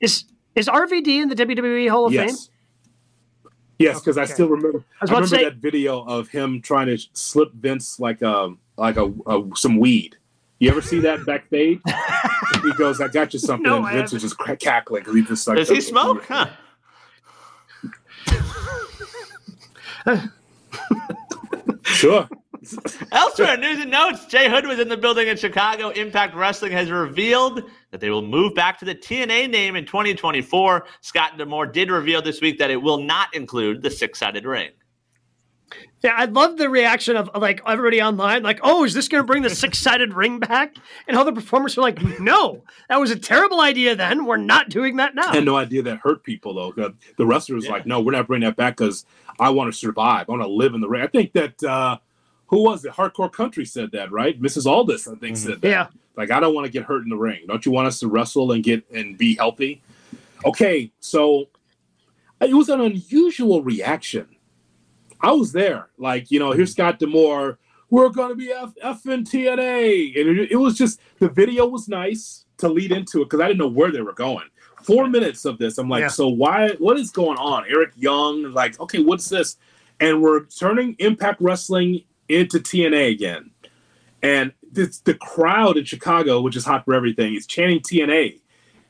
Is 0.00 0.24
is 0.54 0.68
RVD 0.68 1.08
in 1.22 1.28
the 1.28 1.34
WWE 1.34 1.90
Hall 1.90 2.06
of 2.06 2.14
Fame? 2.14 2.34
Yes. 3.78 3.94
Yes, 3.94 4.00
because 4.00 4.18
I 4.18 4.24
still 4.24 4.48
remember. 4.48 4.78
I 4.78 4.80
I, 4.80 5.04
was 5.04 5.10
about 5.10 5.20
to 5.20 5.24
remember 5.24 5.36
say- 5.36 5.44
that 5.44 5.56
video 5.56 6.02
of 6.04 6.28
him 6.28 6.62
trying 6.62 6.86
to 6.86 6.98
slip 7.12 7.52
Vince 7.52 7.98
like 7.98 8.22
a 8.22 8.54
like 8.76 8.96
a, 8.96 9.12
a 9.26 9.42
some 9.56 9.78
weed. 9.78 10.16
You 10.60 10.70
ever 10.70 10.80
see 10.80 11.00
that 11.00 11.26
backstage? 11.26 11.80
he 12.62 12.72
goes, 12.74 13.00
"I 13.00 13.08
got 13.08 13.32
you 13.32 13.38
something," 13.40 13.64
No, 13.64 13.84
and 13.84 13.96
Vince 13.96 14.12
is 14.12 14.22
just 14.22 14.38
cra- 14.38 14.56
cackling 14.56 15.02
because 15.02 15.14
he 15.16 15.22
just 15.22 15.46
like. 15.48 15.56
Does 15.56 15.68
he 15.68 15.80
smoke? 15.80 16.24
Huh. 16.24 16.48
Sure. 21.82 22.28
Elsewhere, 23.12 23.56
news 23.56 23.80
and 23.80 23.90
notes. 23.90 24.26
Jay 24.26 24.48
Hood 24.48 24.66
was 24.66 24.78
in 24.78 24.88
the 24.88 24.96
building 24.96 25.28
in 25.28 25.36
Chicago. 25.36 25.90
Impact 25.90 26.34
Wrestling 26.34 26.72
has 26.72 26.90
revealed 26.90 27.62
that 27.90 28.00
they 28.00 28.10
will 28.10 28.22
move 28.22 28.54
back 28.54 28.78
to 28.78 28.84
the 28.84 28.94
TNA 28.94 29.50
name 29.50 29.76
in 29.76 29.84
2024. 29.86 30.86
Scott 31.00 31.36
D'Amore 31.38 31.66
did 31.66 31.90
reveal 31.90 32.22
this 32.22 32.40
week 32.40 32.58
that 32.58 32.70
it 32.70 32.76
will 32.80 32.98
not 33.02 33.34
include 33.34 33.82
the 33.82 33.90
six 33.90 34.18
sided 34.18 34.44
ring. 34.44 34.70
Yeah, 36.02 36.14
I 36.16 36.26
love 36.26 36.58
the 36.58 36.68
reaction 36.68 37.16
of 37.16 37.30
like 37.34 37.62
everybody 37.66 38.02
online, 38.02 38.42
like, 38.42 38.60
"Oh, 38.62 38.84
is 38.84 38.92
this 38.92 39.08
going 39.08 39.22
to 39.22 39.26
bring 39.26 39.42
the 39.42 39.48
six-sided 39.50 40.12
ring 40.12 40.38
back?" 40.38 40.74
And 41.08 41.16
all 41.16 41.24
the 41.24 41.32
performers 41.32 41.76
were 41.76 41.82
like, 41.82 42.20
"No, 42.20 42.62
that 42.90 43.00
was 43.00 43.10
a 43.10 43.18
terrible 43.18 43.62
idea. 43.62 43.96
Then 43.96 44.26
we're 44.26 44.36
not 44.36 44.68
doing 44.68 44.96
that 44.96 45.14
now." 45.14 45.30
I 45.30 45.36
had 45.36 45.44
no 45.46 45.56
idea 45.56 45.82
that 45.82 45.98
hurt 46.00 46.22
people 46.22 46.54
though. 46.54 46.92
The 47.16 47.26
wrestler 47.26 47.56
was 47.56 47.64
Yeah. 47.64 47.72
like, 47.72 47.86
"No, 47.86 48.00
we're 48.00 48.12
not 48.12 48.26
bringing 48.26 48.46
that 48.46 48.56
back 48.56 48.76
because 48.76 49.06
I 49.40 49.48
want 49.50 49.72
to 49.72 49.78
survive. 49.78 50.26
I 50.28 50.32
want 50.32 50.42
to 50.42 50.48
live 50.48 50.74
in 50.74 50.82
the 50.82 50.88
ring." 50.88 51.02
I 51.02 51.06
think 51.06 51.32
that 51.32 51.64
uh, 51.64 51.96
who 52.46 52.62
was 52.62 52.84
it? 52.84 52.92
Hardcore 52.92 53.32
Country 53.32 53.64
said 53.64 53.90
that, 53.92 54.12
right? 54.12 54.40
Mrs. 54.40 54.66
Aldis, 54.66 55.08
I 55.08 55.14
think, 55.16 55.36
mm-hmm. 55.36 55.50
said 55.50 55.60
that. 55.60 55.68
yeah, 55.68 55.86
Like, 56.16 56.30
I 56.30 56.40
don't 56.40 56.54
want 56.54 56.66
to 56.66 56.72
get 56.72 56.84
hurt 56.84 57.02
in 57.02 57.08
the 57.08 57.16
ring. 57.16 57.44
Don't 57.46 57.64
you 57.64 57.72
want 57.72 57.88
us 57.88 58.00
to 58.00 58.08
wrestle 58.08 58.52
and 58.52 58.62
get 58.62 58.84
and 58.92 59.16
be 59.16 59.34
healthy? 59.34 59.82
Okay, 60.44 60.92
so 61.00 61.48
it 62.40 62.54
was 62.54 62.68
an 62.68 62.80
unusual 62.80 63.62
reaction. 63.62 64.28
I 65.20 65.32
was 65.32 65.52
there. 65.52 65.88
Like, 65.96 66.30
you 66.30 66.38
know, 66.38 66.52
here's 66.52 66.74
mm-hmm. 66.74 66.82
Scott 66.82 66.98
D'Amore. 66.98 67.58
We're 67.90 68.10
going 68.10 68.30
to 68.30 68.34
be 68.34 68.52
F- 68.52 68.74
effing 68.84 69.24
TNA. 69.24 70.20
And 70.20 70.38
it, 70.38 70.52
it 70.52 70.56
was 70.56 70.76
just, 70.76 71.00
the 71.18 71.28
video 71.28 71.66
was 71.66 71.88
nice 71.88 72.44
to 72.58 72.68
lead 72.68 72.92
into 72.92 73.22
it 73.22 73.24
because 73.26 73.40
I 73.40 73.46
didn't 73.46 73.60
know 73.60 73.68
where 73.68 73.90
they 73.90 74.02
were 74.02 74.12
going. 74.12 74.46
Four 74.82 75.08
minutes 75.08 75.44
of 75.46 75.56
this. 75.58 75.78
I'm 75.78 75.88
like, 75.88 76.02
Yeah. 76.02 76.08
so 76.08 76.28
why, 76.28 76.70
what 76.78 76.98
is 76.98 77.10
going 77.10 77.38
on? 77.38 77.64
Eric 77.68 77.92
Young, 77.96 78.52
like, 78.52 78.78
okay, 78.80 79.02
what's 79.02 79.28
this? 79.28 79.56
And 80.00 80.22
we're 80.22 80.44
turning 80.44 80.96
Impact 80.98 81.40
Wrestling 81.40 82.02
into 82.28 82.58
TNA 82.58 83.10
again. 83.12 83.50
And 84.22 84.52
this, 84.72 84.98
the 85.00 85.14
crowd 85.14 85.76
in 85.76 85.84
Chicago, 85.84 86.40
which 86.40 86.56
is 86.56 86.64
hot 86.64 86.84
for 86.84 86.94
everything, 86.94 87.34
is 87.34 87.46
chanting 87.46 87.80
TNA. 87.80 88.40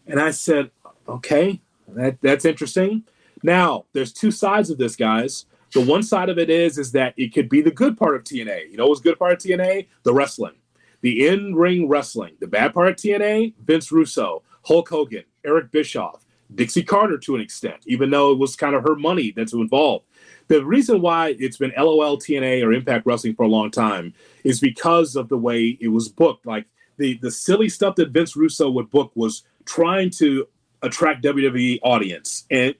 And 0.06 0.20
I 0.20 0.30
said, 0.30 0.70
okay, 1.08 1.60
that, 1.88 2.20
that's 2.20 2.44
interesting. 2.44 3.04
Now, 3.42 3.84
there's 3.92 4.12
two 4.12 4.30
sides 4.30 4.70
of 4.70 4.78
this, 4.78 4.96
guys. 4.96 5.46
The 5.72 5.80
one 5.80 6.02
side 6.02 6.28
of 6.28 6.38
it 6.38 6.50
is 6.50 6.78
is 6.78 6.92
that 6.92 7.14
it 7.16 7.34
could 7.34 7.48
be 7.48 7.60
the 7.60 7.70
good 7.70 7.98
part 7.98 8.14
of 8.14 8.22
TNA. 8.22 8.70
You 8.70 8.76
know 8.76 8.86
what's 8.86 9.00
good 9.00 9.18
part 9.18 9.32
of 9.32 9.38
TNA? 9.38 9.88
The 10.04 10.14
wrestling. 10.14 10.54
The 11.00 11.26
in-ring 11.26 11.88
wrestling. 11.88 12.36
The 12.40 12.46
bad 12.46 12.72
part 12.72 12.88
of 12.88 12.96
TNA, 12.96 13.54
Vince 13.62 13.90
Russo, 13.90 14.42
Hulk 14.62 14.88
Hogan, 14.88 15.24
Eric 15.44 15.72
Bischoff, 15.72 16.24
Dixie 16.54 16.84
Carter 16.84 17.18
to 17.18 17.34
an 17.34 17.40
extent, 17.40 17.82
even 17.86 18.10
though 18.10 18.32
it 18.32 18.38
was 18.38 18.56
kind 18.56 18.74
of 18.74 18.84
her 18.84 18.94
money 18.94 19.32
that's 19.34 19.52
involved. 19.52 20.06
The 20.48 20.64
reason 20.64 21.00
why 21.00 21.34
it's 21.38 21.56
been 21.56 21.72
LOL 21.76 22.18
TNA 22.18 22.62
or 22.64 22.72
Impact 22.72 23.06
Wrestling 23.06 23.34
for 23.34 23.44
a 23.44 23.48
long 23.48 23.70
time 23.70 24.12
is 24.44 24.60
because 24.60 25.16
of 25.16 25.28
the 25.28 25.38
way 25.38 25.78
it 25.80 25.88
was 25.88 26.08
booked. 26.08 26.46
Like 26.46 26.66
the 26.98 27.18
the 27.18 27.30
silly 27.30 27.68
stuff 27.68 27.96
that 27.96 28.10
Vince 28.10 28.36
Russo 28.36 28.70
would 28.70 28.90
book 28.90 29.10
was 29.14 29.44
trying 29.64 30.10
to 30.10 30.46
attract 30.82 31.24
WWE 31.24 31.80
audience, 31.82 32.44
and 32.50 32.74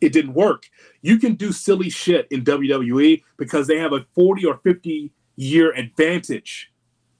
it 0.00 0.12
didn't 0.12 0.34
work. 0.34 0.68
You 1.02 1.18
can 1.18 1.34
do 1.34 1.52
silly 1.52 1.88
shit 1.88 2.26
in 2.30 2.44
WWE 2.44 3.22
because 3.36 3.66
they 3.66 3.78
have 3.78 3.92
a 3.92 4.06
40 4.14 4.44
or 4.46 4.58
50 4.58 5.10
year 5.36 5.72
advantage 5.72 6.72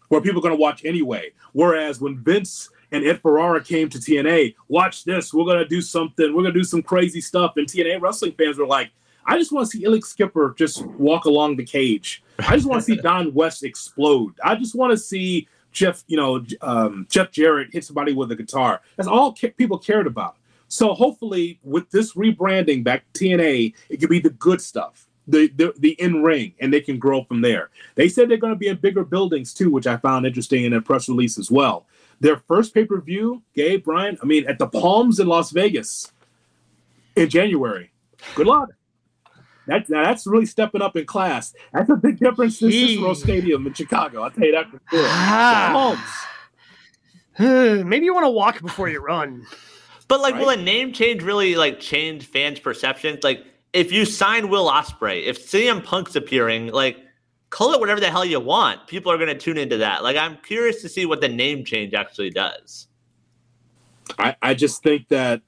where 0.08 0.20
people 0.20 0.40
are 0.40 0.42
going 0.42 0.54
to 0.54 0.60
watch 0.60 0.84
anyway. 0.84 1.32
Whereas 1.52 2.00
when 2.00 2.18
Vince 2.22 2.68
and 2.92 3.04
Ed 3.04 3.20
Ferrara 3.20 3.62
came 3.62 3.88
to 3.88 3.98
TNA, 3.98 4.54
watch 4.68 5.04
this, 5.04 5.32
we're 5.32 5.44
going 5.44 5.58
to 5.58 5.68
do 5.68 5.80
something, 5.80 6.34
we're 6.34 6.42
going 6.42 6.54
to 6.54 6.60
do 6.60 6.64
some 6.64 6.82
crazy 6.82 7.20
stuff. 7.20 7.54
And 7.56 7.66
TNA 7.66 8.00
wrestling 8.00 8.32
fans 8.32 8.58
were 8.58 8.66
like, 8.66 8.90
I 9.26 9.38
just 9.38 9.52
want 9.52 9.68
to 9.68 9.76
see 9.76 9.84
Elix 9.84 10.06
Skipper 10.06 10.54
just 10.56 10.84
walk 10.86 11.24
along 11.24 11.56
the 11.56 11.64
cage. 11.64 12.22
I 12.40 12.56
just 12.56 12.66
want 12.66 12.80
to 12.80 12.84
see 12.84 12.96
Don 13.02 13.32
West 13.34 13.64
explode. 13.64 14.34
I 14.44 14.54
just 14.54 14.74
want 14.74 14.90
to 14.92 14.96
see 14.96 15.48
Jeff, 15.72 16.04
you 16.06 16.16
know, 16.16 16.44
um, 16.60 17.06
Jeff 17.10 17.30
Jarrett 17.30 17.72
hit 17.72 17.84
somebody 17.84 18.12
with 18.12 18.30
a 18.32 18.36
guitar. 18.36 18.80
That's 18.96 19.08
all 19.08 19.34
ca- 19.34 19.50
people 19.50 19.78
cared 19.78 20.06
about. 20.06 20.36
So 20.68 20.94
hopefully, 20.94 21.58
with 21.62 21.90
this 21.90 22.14
rebranding 22.14 22.84
back 22.84 23.04
to 23.12 23.24
TNA, 23.24 23.74
it 23.88 23.98
could 23.98 24.08
be 24.08 24.20
the 24.20 24.30
good 24.30 24.60
stuff, 24.60 25.08
the 25.26 25.48
the, 25.56 25.74
the 25.78 25.90
in 26.00 26.22
ring, 26.22 26.54
and 26.60 26.72
they 26.72 26.80
can 26.80 26.98
grow 26.98 27.24
from 27.24 27.42
there. 27.42 27.70
They 27.96 28.08
said 28.08 28.28
they're 28.28 28.38
going 28.38 28.52
to 28.52 28.58
be 28.58 28.68
in 28.68 28.76
bigger 28.76 29.04
buildings 29.04 29.52
too, 29.52 29.70
which 29.70 29.86
I 29.86 29.96
found 29.98 30.26
interesting 30.26 30.64
in 30.64 30.72
a 30.72 30.80
press 30.80 31.08
release 31.08 31.38
as 31.38 31.50
well. 31.50 31.86
Their 32.20 32.36
first 32.36 32.72
pay 32.72 32.84
per 32.84 33.00
view, 33.00 33.42
Gabe 33.54 33.84
Brian, 33.84 34.16
I 34.22 34.26
mean, 34.26 34.46
at 34.46 34.58
the 34.58 34.66
Palms 34.66 35.18
in 35.20 35.26
Las 35.26 35.50
Vegas 35.50 36.12
in 37.16 37.28
January. 37.28 37.90
Good 38.34 38.46
luck. 38.46 38.70
That, 39.66 39.86
that's 39.88 40.26
really 40.26 40.46
stepping 40.46 40.82
up 40.82 40.96
in 40.96 41.06
class. 41.06 41.54
That's 41.72 41.88
a 41.90 41.96
big 41.96 42.18
difference 42.18 42.58
than 42.58 42.70
Gee. 42.70 42.96
Cicero 42.96 43.14
Stadium 43.14 43.66
in 43.66 43.74
Chicago. 43.74 44.22
I'll 44.22 44.30
tell 44.30 44.44
you 44.44 44.52
that 44.52 44.70
for 44.70 44.80
sure. 44.90 45.06
Ah. 45.08 46.22
Maybe 47.38 48.04
you 48.04 48.14
want 48.14 48.24
to 48.24 48.30
walk 48.30 48.60
before 48.60 48.88
you 48.88 49.00
run. 49.00 49.46
But 50.06 50.20
like, 50.20 50.34
will 50.34 50.50
a 50.50 50.56
name 50.56 50.92
change 50.92 51.22
really 51.22 51.54
like 51.54 51.80
change 51.80 52.26
fans' 52.26 52.60
perceptions? 52.60 53.24
Like, 53.24 53.44
if 53.72 53.90
you 53.90 54.04
sign 54.04 54.48
Will 54.48 54.70
Ospreay, 54.70 55.24
if 55.24 55.44
CM 55.44 55.82
Punk's 55.82 56.14
appearing, 56.14 56.68
like, 56.68 56.98
call 57.50 57.72
it 57.72 57.80
whatever 57.80 58.00
the 58.00 58.10
hell 58.10 58.24
you 58.24 58.38
want. 58.38 58.86
People 58.86 59.10
are 59.10 59.16
going 59.16 59.28
to 59.28 59.38
tune 59.38 59.56
into 59.56 59.78
that. 59.78 60.02
Like, 60.02 60.16
I'm 60.16 60.36
curious 60.38 60.82
to 60.82 60.88
see 60.88 61.06
what 61.06 61.20
the 61.20 61.28
name 61.28 61.64
change 61.64 61.94
actually 61.94 62.30
does. 62.30 62.88
I, 64.18 64.36
I 64.42 64.54
just 64.54 64.82
think 64.82 65.08
that 65.08 65.40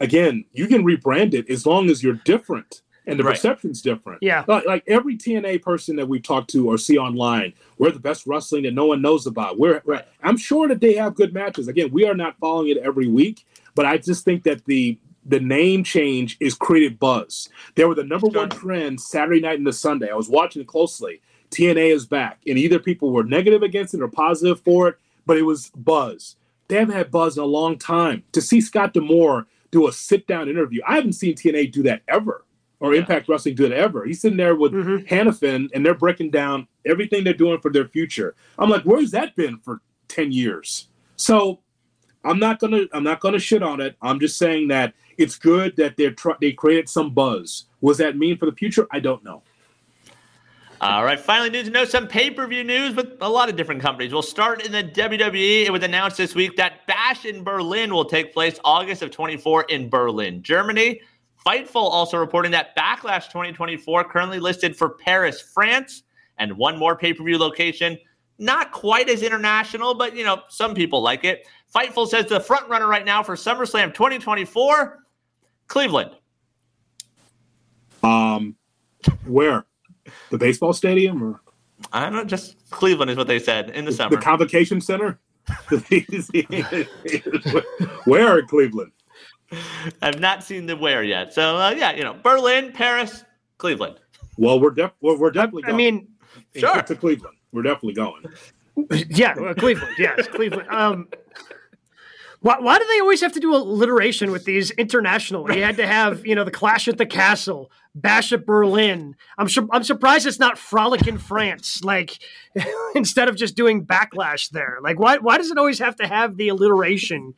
again, 0.00 0.44
you 0.52 0.66
can 0.66 0.84
rebrand 0.84 1.34
it 1.34 1.48
as 1.48 1.66
long 1.66 1.90
as 1.90 2.02
you're 2.02 2.20
different 2.24 2.82
and 3.06 3.18
the 3.18 3.24
Right. 3.24 3.32
perception's 3.32 3.82
different. 3.82 4.22
Yeah. 4.22 4.44
Like, 4.48 4.66
like 4.66 4.84
every 4.86 5.16
TNA 5.16 5.62
person 5.62 5.96
that 5.96 6.08
we 6.08 6.20
talk 6.20 6.46
to 6.48 6.68
or 6.70 6.78
see 6.78 6.96
online, 6.98 7.52
we're 7.78 7.90
the 7.90 8.00
best 8.00 8.26
wrestling 8.26 8.62
that 8.64 8.74
no 8.74 8.86
one 8.86 9.02
knows 9.02 9.26
about. 9.26 9.58
We're, 9.58 9.82
we're 9.84 10.02
I'm 10.22 10.36
sure 10.36 10.68
that 10.68 10.80
they 10.80 10.94
have 10.94 11.14
good 11.14 11.34
matches. 11.34 11.68
Again, 11.68 11.90
we 11.92 12.06
are 12.06 12.14
not 12.14 12.38
following 12.38 12.68
it 12.70 12.78
every 12.78 13.06
week, 13.08 13.44
but 13.74 13.86
I 13.86 13.98
just 13.98 14.24
think 14.24 14.44
that 14.44 14.64
the 14.66 14.98
the 15.26 15.40
name 15.40 15.82
change 15.84 16.36
is 16.38 16.54
created 16.54 16.98
buzz. 16.98 17.48
They 17.76 17.84
were 17.86 17.94
the 17.94 18.04
number 18.04 18.26
one 18.26 18.50
trend 18.50 19.00
Saturday 19.00 19.40
night 19.40 19.56
and 19.56 19.66
the 19.66 19.72
Sunday. 19.72 20.10
I 20.10 20.14
was 20.14 20.28
watching 20.28 20.60
it 20.60 20.68
closely. 20.68 21.22
TNA 21.50 21.94
is 21.94 22.04
back, 22.04 22.40
and 22.46 22.58
either 22.58 22.78
people 22.78 23.10
were 23.10 23.24
negative 23.24 23.62
against 23.62 23.94
it 23.94 24.02
or 24.02 24.08
positive 24.08 24.60
for 24.60 24.88
it, 24.88 24.96
but 25.24 25.38
it 25.38 25.42
was 25.44 25.70
buzz. 25.76 26.36
They 26.68 26.76
haven't 26.76 26.94
had 26.94 27.10
buzz 27.10 27.38
in 27.38 27.42
a 27.42 27.46
long 27.46 27.78
time. 27.78 28.22
To 28.32 28.42
see 28.42 28.60
Scott 28.60 28.92
D'Amore 28.92 29.46
do 29.70 29.88
a 29.88 29.92
sit 29.92 30.26
down 30.26 30.48
interview, 30.50 30.82
I 30.86 30.96
haven't 30.96 31.14
seen 31.14 31.34
TNA 31.34 31.72
do 31.72 31.82
that 31.84 32.02
ever, 32.06 32.43
or 32.80 32.92
Yeah. 32.94 33.00
Impact 33.00 33.28
Wrestling 33.28 33.54
do 33.54 33.64
it 33.66 33.72
ever. 33.72 34.04
He's 34.04 34.20
sitting 34.20 34.36
there 34.36 34.54
with 34.54 34.72
Mhm. 34.72 35.06
Hannifan, 35.08 35.68
and 35.74 35.84
they're 35.84 35.94
breaking 35.94 36.30
down 36.30 36.66
everything 36.84 37.24
they're 37.24 37.32
doing 37.32 37.60
for 37.60 37.70
their 37.72 37.86
future. 37.88 38.34
I'm 38.58 38.68
like, 38.70 38.82
where's 38.82 39.10
that 39.12 39.34
been 39.36 39.58
for 39.58 39.80
ten 40.08 40.32
years? 40.32 40.88
So 41.16 41.60
I'm 42.24 42.38
not 42.38 42.58
gonna 42.58 42.84
I'm 42.92 43.04
not 43.04 43.20
gonna 43.20 43.38
shit 43.38 43.62
on 43.62 43.80
it. 43.80 43.96
I'm 44.02 44.18
just 44.20 44.38
saying 44.38 44.68
that 44.68 44.94
it's 45.18 45.36
good 45.36 45.76
that 45.76 45.96
they're 45.96 46.10
tr- 46.12 46.32
they 46.40 46.52
created 46.52 46.88
some 46.88 47.10
buzz. 47.10 47.66
What 47.80 47.92
does 47.92 47.98
that 47.98 48.16
mean 48.18 48.36
for 48.36 48.46
the 48.46 48.52
future? 48.56 48.86
I 48.90 49.00
don't 49.00 49.22
know. 49.24 49.42
All 50.80 51.04
right, 51.04 51.18
finally, 51.18 51.48
news 51.50 51.64
to 51.64 51.70
know 51.70 51.84
some 51.84 52.06
pay 52.06 52.30
per 52.30 52.46
view 52.46 52.64
news 52.64 52.94
with 52.94 53.16
a 53.20 53.28
lot 53.28 53.48
of 53.48 53.56
different 53.56 53.80
companies. 53.80 54.12
We'll 54.12 54.22
start 54.22 54.66
in 54.66 54.72
the 54.72 54.82
WWE. 54.82 55.64
It 55.64 55.72
was 55.72 55.82
announced 55.82 56.16
this 56.18 56.34
week 56.34 56.56
that 56.56 56.86
Bash 56.86 57.24
in 57.24 57.42
Berlin 57.42 57.94
will 57.94 58.04
take 58.04 58.34
place 58.34 58.58
August 58.64 59.00
of 59.00 59.10
24 59.10 59.62
in 59.64 59.88
Berlin, 59.88 60.42
Germany. 60.42 61.00
Fightful 61.44 61.74
also 61.74 62.18
reporting 62.18 62.52
that 62.52 62.76
Backlash 62.76 63.28
2024 63.28 64.04
currently 64.04 64.40
listed 64.40 64.76
for 64.76 64.90
Paris, 64.90 65.40
France, 65.40 66.04
and 66.38 66.56
one 66.56 66.78
more 66.78 66.96
pay 66.96 67.12
per 67.12 67.22
view 67.22 67.38
location. 67.38 67.98
Not 68.38 68.72
quite 68.72 69.08
as 69.08 69.22
international, 69.22 69.94
but 69.94 70.16
you 70.16 70.24
know, 70.24 70.42
some 70.48 70.74
people 70.74 71.02
like 71.02 71.24
it. 71.24 71.46
Fightful 71.74 72.08
says 72.08 72.26
the 72.26 72.40
front 72.40 72.68
runner 72.68 72.88
right 72.88 73.04
now 73.04 73.22
for 73.22 73.36
SummerSlam 73.36 73.94
2024, 73.94 75.04
Cleveland. 75.68 76.12
Um, 78.02 78.56
where? 79.26 79.66
The 80.30 80.38
baseball 80.38 80.72
stadium 80.72 81.22
or 81.22 81.40
I 81.92 82.04
don't 82.04 82.12
know, 82.12 82.24
just 82.24 82.56
Cleveland 82.70 83.10
is 83.10 83.16
what 83.16 83.26
they 83.26 83.38
said 83.38 83.70
in 83.70 83.84
the 83.84 83.90
the, 83.90 83.96
summer. 83.96 84.16
the 84.16 84.22
convocation 84.22 84.80
center? 84.80 85.18
Where 88.04 88.38
in 88.38 88.46
Cleveland? 88.46 88.92
I've 90.02 90.20
not 90.20 90.42
seen 90.42 90.66
the 90.66 90.76
where 90.76 91.02
yet. 91.02 91.32
So 91.34 91.56
uh, 91.56 91.70
yeah, 91.70 91.92
you 91.92 92.02
know, 92.02 92.14
Berlin, 92.22 92.72
Paris, 92.72 93.24
Cleveland. 93.58 93.96
Well, 94.36 94.60
we're 94.60 94.70
def- 94.70 94.92
we're, 95.00 95.16
we're 95.18 95.30
definitely. 95.30 95.64
I 95.64 95.68
Going 95.68 95.76
mean, 95.76 96.08
Sure. 96.56 96.82
to 96.82 96.94
Cleveland. 96.96 97.36
We're 97.52 97.62
definitely 97.62 97.94
going. 97.94 98.24
yeah, 99.08 99.34
well, 99.38 99.54
Cleveland. 99.54 99.94
Yes, 99.98 100.26
Cleveland. 100.28 100.68
Um, 100.68 101.08
why, 102.40 102.56
why 102.58 102.78
do 102.78 102.84
they 102.86 103.00
always 103.00 103.20
have 103.22 103.32
to 103.32 103.40
do 103.40 103.54
alliteration 103.54 104.30
with 104.30 104.44
these 104.44 104.70
international? 104.72 105.50
You 105.50 105.62
had 105.62 105.76
to 105.78 105.86
have, 105.86 106.26
you 106.26 106.34
know, 106.34 106.44
the 106.44 106.50
Clash 106.50 106.88
at 106.88 106.98
the 106.98 107.06
Castle, 107.06 107.70
Bash 107.94 108.32
at 108.32 108.44
Berlin. 108.44 109.14
I'm 109.38 109.48
su- 109.48 109.68
I'm 109.72 109.84
surprised 109.84 110.26
it's 110.26 110.38
not 110.40 110.58
Frolic 110.58 111.06
in 111.06 111.16
France. 111.18 111.82
Like 111.84 112.18
instead 112.94 113.28
of 113.28 113.36
just 113.36 113.54
doing 113.56 113.86
Backlash 113.86 114.50
there. 114.50 114.78
Like 114.82 114.98
why 114.98 115.18
why 115.18 115.38
does 115.38 115.50
it 115.50 115.56
always 115.58 115.78
have 115.78 115.96
to 115.96 116.06
have 116.06 116.36
the 116.36 116.48
alliteration 116.48 117.34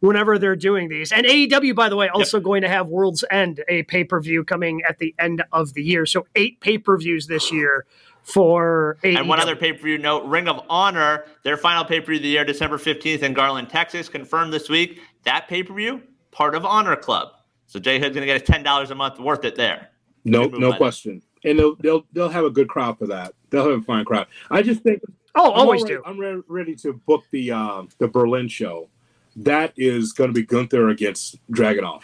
whenever 0.00 0.38
they're 0.38 0.56
doing 0.56 0.88
these? 0.88 1.12
And 1.12 1.26
AEW, 1.26 1.74
by 1.74 1.88
the 1.88 1.96
way, 1.96 2.08
also 2.08 2.40
going 2.40 2.62
to 2.62 2.68
have 2.68 2.88
World's 2.88 3.24
End, 3.30 3.62
a 3.68 3.82
pay 3.84 4.04
per 4.04 4.20
view 4.20 4.44
coming 4.44 4.82
at 4.88 4.98
the 4.98 5.14
end 5.18 5.42
of 5.52 5.74
the 5.74 5.82
year. 5.82 6.06
So 6.06 6.26
eight 6.36 6.60
pay 6.60 6.78
per 6.78 6.96
views 6.98 7.26
this 7.26 7.50
year 7.52 7.86
for 8.22 8.98
AEW. 9.02 9.18
And 9.18 9.28
one 9.28 9.40
other 9.40 9.56
pay 9.56 9.72
per 9.72 9.82
view 9.82 9.98
note 9.98 10.24
Ring 10.24 10.48
of 10.48 10.60
Honor, 10.68 11.24
their 11.44 11.56
final 11.56 11.84
pay 11.84 12.00
per 12.00 12.06
view 12.06 12.16
of 12.16 12.22
the 12.22 12.28
year, 12.28 12.44
December 12.44 12.76
15th 12.78 13.22
in 13.22 13.32
Garland, 13.32 13.68
Texas, 13.70 14.08
confirmed 14.08 14.52
this 14.52 14.68
week. 14.68 15.00
That 15.24 15.48
pay 15.48 15.62
per 15.62 15.74
view, 15.74 16.02
part 16.30 16.54
of 16.54 16.64
Honor 16.64 16.96
Club. 16.96 17.28
So 17.66 17.80
Jay 17.80 17.98
Hood's 17.98 18.14
going 18.14 18.26
to 18.26 18.32
get 18.32 18.46
his 18.46 18.48
$10 18.64 18.90
a 18.90 18.94
month 18.94 19.18
worth 19.18 19.44
it 19.44 19.56
there. 19.56 19.90
No, 20.24 20.44
no 20.46 20.72
question. 20.72 21.22
And 21.44 21.58
they'll, 21.58 21.76
they'll 21.76 22.04
they'll 22.12 22.28
have 22.28 22.44
a 22.44 22.50
good 22.50 22.68
crowd 22.68 22.98
for 22.98 23.06
that. 23.06 23.32
They'll 23.50 23.68
have 23.70 23.80
a 23.80 23.82
fine 23.84 24.04
crowd. 24.04 24.26
I 24.50 24.62
just 24.62 24.82
think 24.82 25.00
Oh, 25.36 25.52
I'm 25.52 25.60
always 25.60 25.82
already- 25.82 25.96
do. 25.96 26.02
I'm 26.06 26.18
re- 26.18 26.42
ready 26.48 26.74
to 26.76 26.94
book 26.94 27.22
the 27.30 27.52
uh, 27.52 27.82
the 27.98 28.08
Berlin 28.08 28.48
show. 28.48 28.88
That 29.36 29.72
is 29.76 30.12
going 30.12 30.28
to 30.30 30.34
be 30.34 30.42
Gunther 30.46 30.88
against 30.88 31.36
Dragunov. 31.52 32.02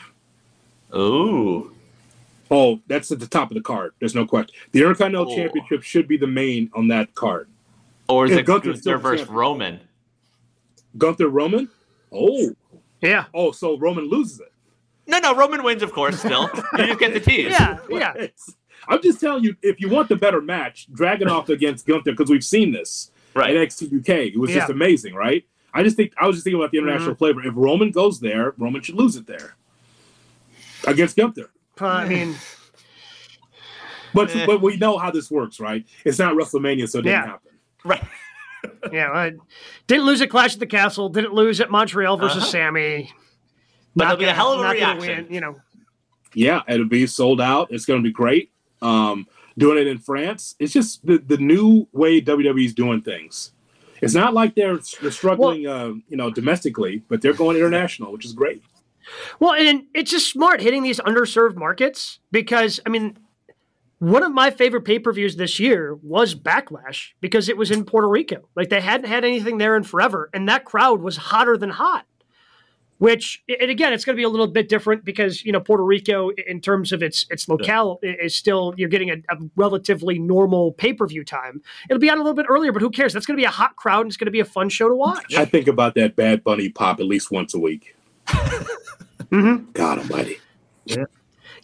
Ooh. 0.94 1.74
Oh, 2.50 2.80
that's 2.86 3.10
at 3.10 3.18
the 3.20 3.26
top 3.26 3.50
of 3.50 3.54
the 3.54 3.62
card. 3.62 3.92
There's 3.98 4.14
no 4.14 4.26
question. 4.26 4.54
The 4.72 4.80
Intercontinental 4.80 5.32
Oh. 5.32 5.36
Championship 5.36 5.82
should 5.82 6.06
be 6.06 6.18
the 6.18 6.26
main 6.26 6.70
on 6.74 6.88
that 6.88 7.14
card. 7.14 7.48
Or 8.08 8.26
is 8.26 8.32
Yeah, 8.32 8.38
it 8.38 8.46
Gunther's 8.46 8.80
still 8.80 8.92
Gunther 8.94 9.02
versus 9.02 9.20
champion. 9.26 9.36
Roman? 9.38 9.80
Gunther 10.98 11.28
Roman. 11.28 11.68
Oh, 12.12 12.54
Yeah. 13.00 13.24
oh, 13.32 13.52
so 13.52 13.78
Roman 13.78 14.04
loses 14.10 14.40
it. 14.40 14.52
No, 15.06 15.18
no, 15.18 15.34
Roman 15.34 15.62
wins, 15.62 15.82
of 15.82 15.92
course, 15.92 16.18
still. 16.18 16.50
you 16.78 16.86
just 16.86 17.00
get 17.00 17.14
the 17.14 17.20
tease. 17.20 17.50
Yeah, 17.52 17.78
yeah. 17.88 18.26
I'm 18.88 19.00
just 19.02 19.20
telling 19.20 19.42
you, 19.44 19.56
if 19.62 19.80
you 19.80 19.88
want 19.88 20.08
the 20.10 20.16
better 20.16 20.40
match, 20.42 20.88
Dragunov 20.92 21.48
against 21.48 21.86
Gunther, 21.86 22.10
because 22.12 22.28
we've 22.30 22.44
seen 22.44 22.72
this 22.72 23.10
Right. 23.34 23.56
at 23.56 23.68
NXT 23.68 24.00
UK. 24.00 24.08
It 24.34 24.38
was 24.38 24.50
just 24.50 24.68
amazing, 24.68 25.14
right? 25.14 25.44
I 25.74 25.82
just 25.82 25.96
think 25.96 26.12
I 26.18 26.26
was 26.26 26.36
just 26.36 26.44
thinking 26.44 26.60
about 26.60 26.70
the 26.70 26.78
Mm-hmm. 26.78 26.88
international 26.88 27.14
flavor. 27.16 27.42
If 27.42 27.54
Roman 27.56 27.90
goes 27.90 28.20
there, 28.20 28.54
Roman 28.58 28.82
should 28.82 28.94
lose 28.96 29.16
it 29.16 29.26
there 29.26 29.56
against 30.86 31.16
Gunther. 31.16 31.50
I 31.80 32.06
mean, 32.08 32.34
But 34.14 34.34
Eh. 34.36 34.44
but 34.46 34.60
we 34.60 34.76
know 34.76 34.98
how 34.98 35.10
this 35.10 35.30
works, 35.30 35.58
right? 35.58 35.84
It's 36.04 36.18
not 36.18 36.34
WrestleMania, 36.34 36.88
so 36.88 36.98
it 36.98 37.02
didn't 37.02 37.06
Yeah. 37.06 37.26
happen. 37.26 37.52
Right. 37.84 38.04
yeah, 38.92 39.10
I 39.10 39.32
didn't 39.86 40.04
lose 40.04 40.20
at 40.20 40.28
Clash 40.30 40.54
at 40.54 40.60
the 40.60 40.66
Castle. 40.66 41.08
Didn't 41.08 41.32
lose 41.32 41.60
at 41.60 41.70
Montreal 41.70 42.16
versus 42.18 42.42
Uh-huh. 42.42 42.52
Sami. 42.52 43.10
But 43.96 44.04
Not 44.04 44.12
it'll 44.14 44.20
be 44.20 44.24
a 44.26 44.34
hell 44.34 44.52
of 44.52 44.60
a 44.60 44.70
reaction. 44.70 45.24
win, 45.24 45.26
you 45.30 45.40
know, 45.40 45.56
Yeah, 46.34 46.62
it'll 46.68 46.86
be 46.88 47.06
sold 47.06 47.40
out. 47.40 47.68
It's 47.70 47.84
going 47.86 48.02
to 48.02 48.06
be 48.06 48.12
great. 48.12 48.50
Um, 48.82 49.26
doing 49.58 49.78
it 49.78 49.86
in 49.86 49.98
France, 49.98 50.54
it's 50.58 50.72
just 50.72 51.04
the, 51.06 51.18
the 51.18 51.36
new 51.38 51.86
way 51.92 52.20
WWE's 52.20 52.72
doing 52.74 53.00
things. 53.02 53.52
It's 54.02 54.14
not 54.14 54.34
like 54.34 54.54
they're, 54.54 54.78
they're 55.00 55.10
struggling, 55.10 55.66
uh, 55.66 55.92
you 56.08 56.16
know, 56.16 56.30
domestically, 56.30 57.02
but 57.08 57.22
they're 57.22 57.32
going 57.32 57.56
international, 57.56 58.12
which 58.12 58.24
is 58.24 58.32
great. 58.32 58.62
Well, 59.40 59.54
and 59.54 59.84
it's 59.94 60.10
just 60.10 60.30
smart 60.30 60.60
hitting 60.60 60.82
these 60.82 61.00
underserved 61.00 61.56
markets 61.56 62.18
because, 62.30 62.80
I 62.84 62.88
mean, 62.88 63.16
one 64.02 64.24
of 64.24 64.32
my 64.32 64.50
favorite 64.50 64.82
pay 64.82 64.98
per 64.98 65.12
views 65.12 65.36
this 65.36 65.60
year 65.60 65.94
was 66.02 66.34
Backlash 66.34 67.10
because 67.20 67.48
it 67.48 67.56
was 67.56 67.70
in 67.70 67.84
Puerto 67.84 68.08
Rico. 68.08 68.48
Like 68.56 68.68
they 68.68 68.80
hadn't 68.80 69.08
had 69.08 69.24
anything 69.24 69.58
there 69.58 69.76
in 69.76 69.84
forever, 69.84 70.28
and 70.34 70.48
that 70.48 70.64
crowd 70.64 71.00
was 71.00 71.16
hotter 71.16 71.56
than 71.56 71.70
hot. 71.70 72.04
Which, 73.02 73.42
and 73.60 73.68
again, 73.68 73.92
it's 73.92 74.04
going 74.04 74.14
to 74.14 74.20
be 74.20 74.22
a 74.22 74.28
little 74.28 74.46
bit 74.46 74.68
different 74.68 75.04
because 75.04 75.44
you 75.44 75.50
know 75.50 75.58
Puerto 75.58 75.82
Rico, 75.84 76.30
in 76.46 76.60
terms 76.60 76.92
of 76.92 77.02
its 77.02 77.26
its 77.30 77.48
locale, 77.48 77.98
i- 78.04 78.16
is 78.22 78.36
still 78.36 78.74
you're 78.76 78.88
getting 78.88 79.10
a, 79.10 79.14
a 79.28 79.38
relatively 79.56 80.20
normal 80.20 80.70
pay 80.70 80.92
per 80.92 81.04
view 81.08 81.24
time. 81.24 81.60
It'll 81.90 81.98
be 81.98 82.08
on 82.10 82.18
a 82.18 82.22
little 82.22 82.36
bit 82.36 82.46
earlier, 82.48 82.70
but 82.70 82.80
who 82.80 82.90
cares? 82.90 83.12
That's 83.12 83.26
going 83.26 83.36
to 83.36 83.40
be 83.40 83.44
a 83.44 83.50
hot 83.50 83.74
crowd, 83.74 84.02
and 84.02 84.06
it's 84.10 84.16
going 84.16 84.26
to 84.26 84.30
be 84.30 84.38
a 84.38 84.44
fun 84.44 84.68
show 84.68 84.88
to 84.88 84.94
watch. 84.94 85.34
I 85.34 85.44
think 85.44 85.66
about 85.66 85.96
that 85.96 86.14
Bad 86.14 86.44
Bunny 86.44 86.68
pop 86.68 87.00
at 87.00 87.06
least 87.06 87.32
once 87.32 87.54
a 87.54 87.58
week. 87.58 87.96
Mhm. 89.32 89.72
God 89.72 89.98
almighty. 89.98 90.38
Can 90.86 91.06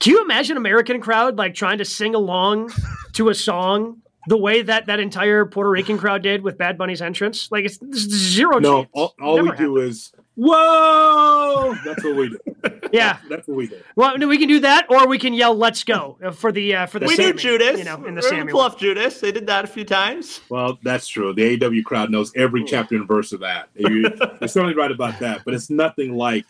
you 0.06 0.22
imagine 0.22 0.56
American 0.56 1.00
crowd 1.00 1.36
like 1.36 1.54
trying 1.54 1.78
to 1.78 1.84
sing 1.84 2.14
along 2.14 2.70
to 3.12 3.28
a 3.28 3.34
song 3.34 4.00
the 4.26 4.36
way 4.38 4.62
that 4.62 4.86
that 4.86 5.00
entire 5.00 5.44
Puerto 5.44 5.70
Rican 5.70 5.98
crowd 5.98 6.22
did 6.22 6.42
with 6.42 6.56
Bad 6.56 6.78
Bunny's 6.78 7.02
entrance? 7.02 7.50
Like 7.52 7.64
it's, 7.64 7.78
it's 7.82 7.98
zero. 8.08 8.58
No, 8.58 8.82
chance. 8.82 8.88
all, 8.92 9.14
all 9.20 9.36
we 9.36 9.42
Never 9.42 9.56
do 9.56 9.76
is, 9.78 10.12
whoa! 10.38 11.74
That's 11.84 12.04
what 12.04 12.16
we 12.16 12.28
do. 12.30 12.38
Yeah. 12.90 13.18
That's 13.28 13.46
what 13.46 13.58
we 13.58 13.68
do. 13.68 13.78
Well, 13.96 14.16
we 14.16 14.38
can 14.38 14.48
do 14.48 14.60
that, 14.60 14.86
or 14.88 15.06
we 15.06 15.18
can 15.18 15.34
yell 15.34 15.54
"Let's 15.54 15.84
go" 15.84 16.16
uh, 16.24 16.30
for 16.30 16.50
the 16.50 16.74
uh, 16.74 16.86
for 16.86 16.98
the. 16.98 17.06
we 17.06 17.16
Sammy, 17.16 17.32
knew 17.32 17.38
Judas. 17.38 17.78
you 17.78 17.84
know, 17.84 17.96
in 18.06 18.14
the 18.14 18.22
We're 18.22 18.30
Sammy. 18.30 18.50
pull 18.50 18.60
one. 18.60 18.78
Judas. 18.78 19.20
They 19.20 19.30
did 19.30 19.46
that 19.46 19.64
a 19.64 19.68
few 19.68 19.84
times. 19.84 20.40
Well, 20.48 20.78
that's 20.82 21.06
true. 21.06 21.34
The 21.34 21.62
AW 21.62 21.82
crowd 21.86 22.10
knows 22.10 22.32
every 22.34 22.64
chapter 22.64 22.96
and 22.96 23.06
verse 23.06 23.32
of 23.32 23.40
that. 23.40 23.68
You, 23.76 24.10
you're 24.40 24.48
certainly 24.48 24.74
right 24.74 24.90
about 24.90 25.18
that, 25.18 25.42
but 25.44 25.52
it's 25.52 25.68
nothing 25.68 26.14
like 26.14 26.46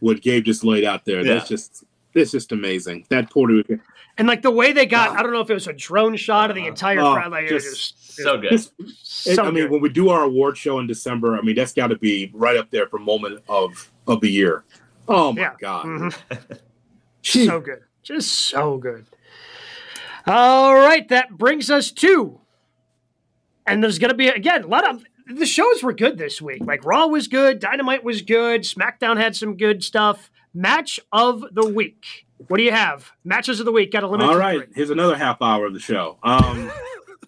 what 0.00 0.20
Gabe 0.20 0.44
just 0.44 0.64
laid 0.64 0.84
out 0.84 1.04
there. 1.04 1.22
That's 1.22 1.48
just 1.48 1.84
it's 2.18 2.32
just 2.32 2.52
amazing. 2.52 3.06
That 3.10 3.30
Puerto 3.30 3.54
Rican, 3.54 3.80
And 4.16 4.26
like 4.28 4.42
the 4.42 4.50
way 4.50 4.72
they 4.72 4.86
got, 4.86 5.16
I 5.16 5.22
don't 5.22 5.32
know 5.32 5.40
if 5.40 5.50
it 5.50 5.54
was 5.54 5.66
a 5.68 5.72
drone 5.72 6.16
shot 6.16 6.50
of 6.50 6.56
the 6.56 6.66
entire 6.66 7.00
Oh, 7.00 7.14
crowd. 7.14 7.30
Like 7.32 7.50
it 7.50 7.54
was 7.54 7.64
just- 7.64 7.94
just 8.06 8.16
So 8.16 8.36
good. 8.38 8.50
This- 8.50 8.72
so 9.02 9.44
I 9.44 9.50
mean, 9.50 9.70
when 9.70 9.80
we 9.80 9.88
do 9.90 10.08
our 10.08 10.24
award 10.24 10.58
show 10.58 10.78
in 10.80 10.86
December, 10.88 11.36
I 11.36 11.40
mean 11.42 11.54
that's 11.54 11.72
got 11.72 11.88
to 11.88 11.96
be 11.98 12.30
right 12.34 12.56
up 12.56 12.70
there 12.70 12.86
for 12.88 12.98
moment 12.98 13.42
of 13.48 13.90
of 14.06 14.20
the 14.20 14.28
year. 14.30 14.64
Oh 15.06 15.32
my 15.32 15.40
Yeah. 15.42 15.54
god! 15.60 15.84
Mhm. 15.86 16.58
So 17.22 17.60
good, 17.60 17.80
just 18.02 18.30
so 18.32 18.76
good. 18.78 19.06
All 20.26 20.74
right, 20.74 21.08
that 21.08 21.36
brings 21.38 21.70
us 21.70 21.90
to, 21.92 22.40
and 23.66 23.82
there's 23.82 23.98
going 23.98 24.10
to 24.10 24.14
be 24.16 24.28
again 24.28 24.64
a 24.64 24.66
lot 24.66 24.88
of 24.88 25.04
the 25.26 25.46
shows 25.46 25.82
were 25.82 25.92
good 25.92 26.18
this 26.18 26.40
week. 26.42 26.62
Like 26.64 26.84
Raw 26.84 27.06
was 27.06 27.28
good, 27.28 27.60
Dynamite 27.60 28.02
was 28.04 28.22
good, 28.22 28.62
SmackDown 28.62 29.16
had 29.18 29.36
some 29.36 29.56
good 29.56 29.84
stuff. 29.84 30.30
Match 30.54 30.98
of 31.12 31.44
the 31.52 31.66
week. 31.68 32.26
What 32.48 32.56
do 32.58 32.62
you 32.62 32.72
have? 32.72 33.10
Matches 33.24 33.60
of 33.60 33.66
the 33.66 33.72
week. 33.72 33.92
Got 33.92 34.02
a 34.04 34.08
limit. 34.08 34.26
All 34.26 34.32
to 34.34 34.38
right, 34.38 34.64
three. 34.64 34.72
here's 34.74 34.90
another 34.90 35.16
half 35.16 35.40
hour 35.42 35.66
of 35.66 35.74
the 35.74 35.80
show. 35.80 36.18
Um, 36.22 36.70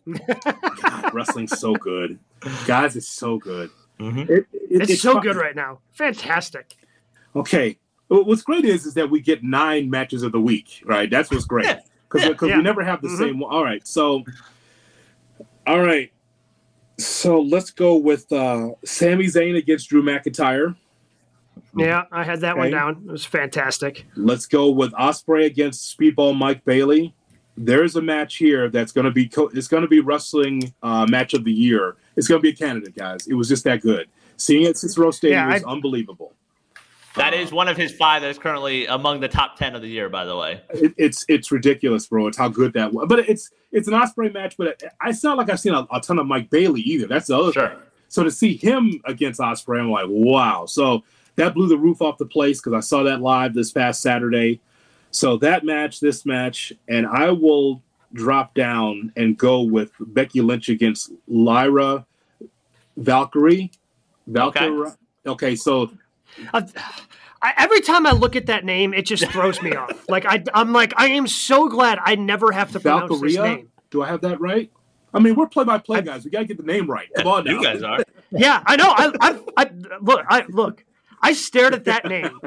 God, 0.26 1.14
wrestling's 1.14 1.58
so 1.58 1.74
good, 1.74 2.18
guys. 2.66 2.96
It's 2.96 3.08
so 3.08 3.38
good. 3.38 3.70
Mhm. 3.98 4.28
It- 4.30 4.46
it- 4.52 4.90
It's, 4.90 5.02
so 5.02 5.14
fu- 5.14 5.20
good 5.20 5.36
right 5.36 5.54
now. 5.54 5.80
Fantastic. 5.92 6.74
Okay. 7.36 7.78
What's 8.08 8.42
great 8.42 8.64
is 8.64 8.86
is 8.86 8.94
that 8.94 9.08
we 9.10 9.20
get 9.20 9.44
nine 9.44 9.88
matches 9.90 10.22
of 10.22 10.32
the 10.32 10.40
week, 10.40 10.82
right? 10.84 11.08
That's 11.08 11.30
what's 11.30 11.44
great 11.44 11.66
Yeah. 11.66 11.80
because 12.08 12.22
Yeah. 12.28 12.48
Yeah. 12.48 12.56
we 12.56 12.62
never 12.62 12.82
have 12.82 13.02
the 13.02 13.08
Mhm. 13.08 13.18
same 13.18 13.38
one. 13.38 13.54
All 13.54 13.62
right, 13.62 13.86
so 13.86 14.24
all 15.66 15.80
right, 15.80 16.10
so 16.98 17.40
let's 17.40 17.70
go 17.70 17.96
with 17.96 18.32
uh 18.32 18.70
Sami 18.84 19.26
Zayn 19.26 19.56
against 19.56 19.90
Drew 19.90 20.02
McIntyre. 20.02 20.74
Yeah, 21.76 22.04
I 22.10 22.24
had 22.24 22.40
that 22.40 22.56
one 22.56 22.70
down. 22.70 23.04
It 23.06 23.12
was 23.12 23.24
fantastic. 23.24 24.06
Let's 24.16 24.46
go 24.46 24.70
with 24.70 24.92
Ospreay 24.92 25.46
against 25.46 25.96
Speedball 25.96 26.36
Mike 26.36 26.64
Bailey. 26.64 27.14
There's 27.56 27.96
a 27.96 28.02
match 28.02 28.36
here 28.36 28.68
that's 28.68 28.90
going 28.92 29.04
to 29.04 29.10
be 29.10 29.28
co- 29.28 29.50
it's 29.54 29.68
going 29.68 29.82
to 29.82 29.88
be 29.88 30.00
wrestling 30.00 30.72
uh, 30.82 31.06
match 31.08 31.34
of 31.34 31.44
the 31.44 31.52
year. 31.52 31.96
It's 32.16 32.26
going 32.26 32.40
to 32.40 32.42
be 32.42 32.50
a 32.50 32.56
candidate, 32.56 32.96
guys. 32.96 33.26
It 33.28 33.34
was 33.34 33.48
just 33.48 33.64
that 33.64 33.82
good. 33.82 34.08
Seeing 34.36 34.62
it 34.64 34.70
at 34.70 34.76
Cicero 34.78 35.10
Stadium 35.10 35.48
Yeah, 35.48 35.54
was 35.54 35.64
I- 35.64 35.70
unbelievable. 35.70 36.32
That 37.16 37.34
Uh, 37.34 37.38
is 37.38 37.52
one 37.52 37.66
of 37.68 37.76
his 37.76 37.92
five 37.92 38.22
that 38.22 38.30
is 38.30 38.38
currently 38.38 38.86
among 38.86 39.18
the 39.20 39.26
top 39.28 39.56
10 39.56 39.74
of 39.74 39.82
the 39.82 39.88
year, 39.88 40.08
by 40.08 40.24
the 40.24 40.36
way. 40.36 40.60
it, 40.70 40.94
it's 40.96 41.24
it's 41.28 41.50
ridiculous, 41.52 42.06
bro. 42.06 42.28
It's 42.28 42.38
how 42.38 42.48
good 42.48 42.72
that 42.74 42.92
was. 42.92 43.06
But 43.08 43.28
it's 43.28 43.50
it's 43.72 43.88
an 43.88 43.94
Ospreay 43.94 44.32
match. 44.32 44.56
But 44.56 44.68
it, 44.68 44.82
it's 45.06 45.22
not 45.24 45.36
like 45.36 45.50
I've 45.50 45.60
seen 45.60 45.74
a, 45.74 45.86
a 45.92 46.00
ton 46.00 46.18
of 46.18 46.26
Mike 46.26 46.50
Bailey 46.50 46.80
either. 46.82 47.06
That's 47.08 47.26
the 47.26 47.36
other 47.38 47.52
Sure. 47.52 47.68
thing. 47.68 47.78
So 48.08 48.22
to 48.24 48.30
see 48.30 48.56
him 48.56 49.00
against 49.04 49.38
Ospreay, 49.40 49.80
I'm 49.80 49.90
like, 49.90 50.06
wow. 50.08 50.66
So 50.66 51.02
that 51.40 51.54
blew 51.54 51.68
the 51.68 51.76
roof 51.76 52.02
off 52.02 52.18
the 52.18 52.26
place 52.26 52.60
because 52.60 52.76
I 52.76 52.80
saw 52.80 53.02
that 53.04 53.20
live 53.22 53.54
this 53.54 53.72
past 53.72 54.02
Saturday. 54.02 54.60
So 55.10 55.38
that 55.38 55.64
match, 55.64 55.98
this 55.98 56.26
match, 56.26 56.72
and 56.86 57.06
I 57.06 57.30
will 57.30 57.82
drop 58.12 58.54
down 58.54 59.12
and 59.16 59.36
go 59.38 59.62
with 59.62 59.90
Becky 59.98 60.42
Lynch 60.42 60.68
against 60.68 61.12
Lyra 61.26 62.06
Valkyrie. 62.96 63.70
Valkyrie. 64.26 64.90
Okay, 65.26 65.56
so 65.56 65.90
I, 66.52 66.66
I, 67.40 67.54
every 67.56 67.80
time 67.80 68.06
I 68.06 68.12
look 68.12 68.36
at 68.36 68.46
that 68.46 68.64
name, 68.64 68.92
it 68.92 69.06
just 69.06 69.24
throws 69.30 69.62
me 69.62 69.74
off. 69.74 69.90
Like 70.10 70.26
I, 70.26 70.42
I'm 70.54 70.72
like, 70.72 70.92
I 70.96 71.08
am 71.10 71.28
so 71.28 71.68
glad 71.68 72.00
I 72.02 72.16
never 72.16 72.50
have 72.50 72.72
to 72.72 72.80
pronounce 72.80 73.20
this 73.20 73.36
name. 73.36 73.70
Do 73.90 74.02
I 74.02 74.08
have 74.08 74.20
that 74.22 74.40
right? 74.40 74.70
I 75.14 75.20
mean, 75.20 75.36
we're 75.36 75.46
play 75.46 75.64
by 75.64 75.78
play 75.78 76.02
guys. 76.02 76.24
We 76.24 76.30
gotta 76.30 76.44
get 76.44 76.56
the 76.56 76.64
name 76.64 76.90
right. 76.90 77.08
Come 77.16 77.28
on, 77.28 77.44
now. 77.44 77.52
You 77.52 77.62
guys 77.62 77.82
are. 77.82 78.04
Yeah, 78.30 78.62
I 78.66 78.76
know. 78.76 78.88
I, 78.88 79.12
I, 79.20 79.38
I 79.56 79.70
look. 80.00 80.24
I 80.28 80.44
look. 80.48 80.84
I 81.22 81.32
stared 81.32 81.74
at 81.74 81.84
that 81.84 82.04
name 82.04 82.40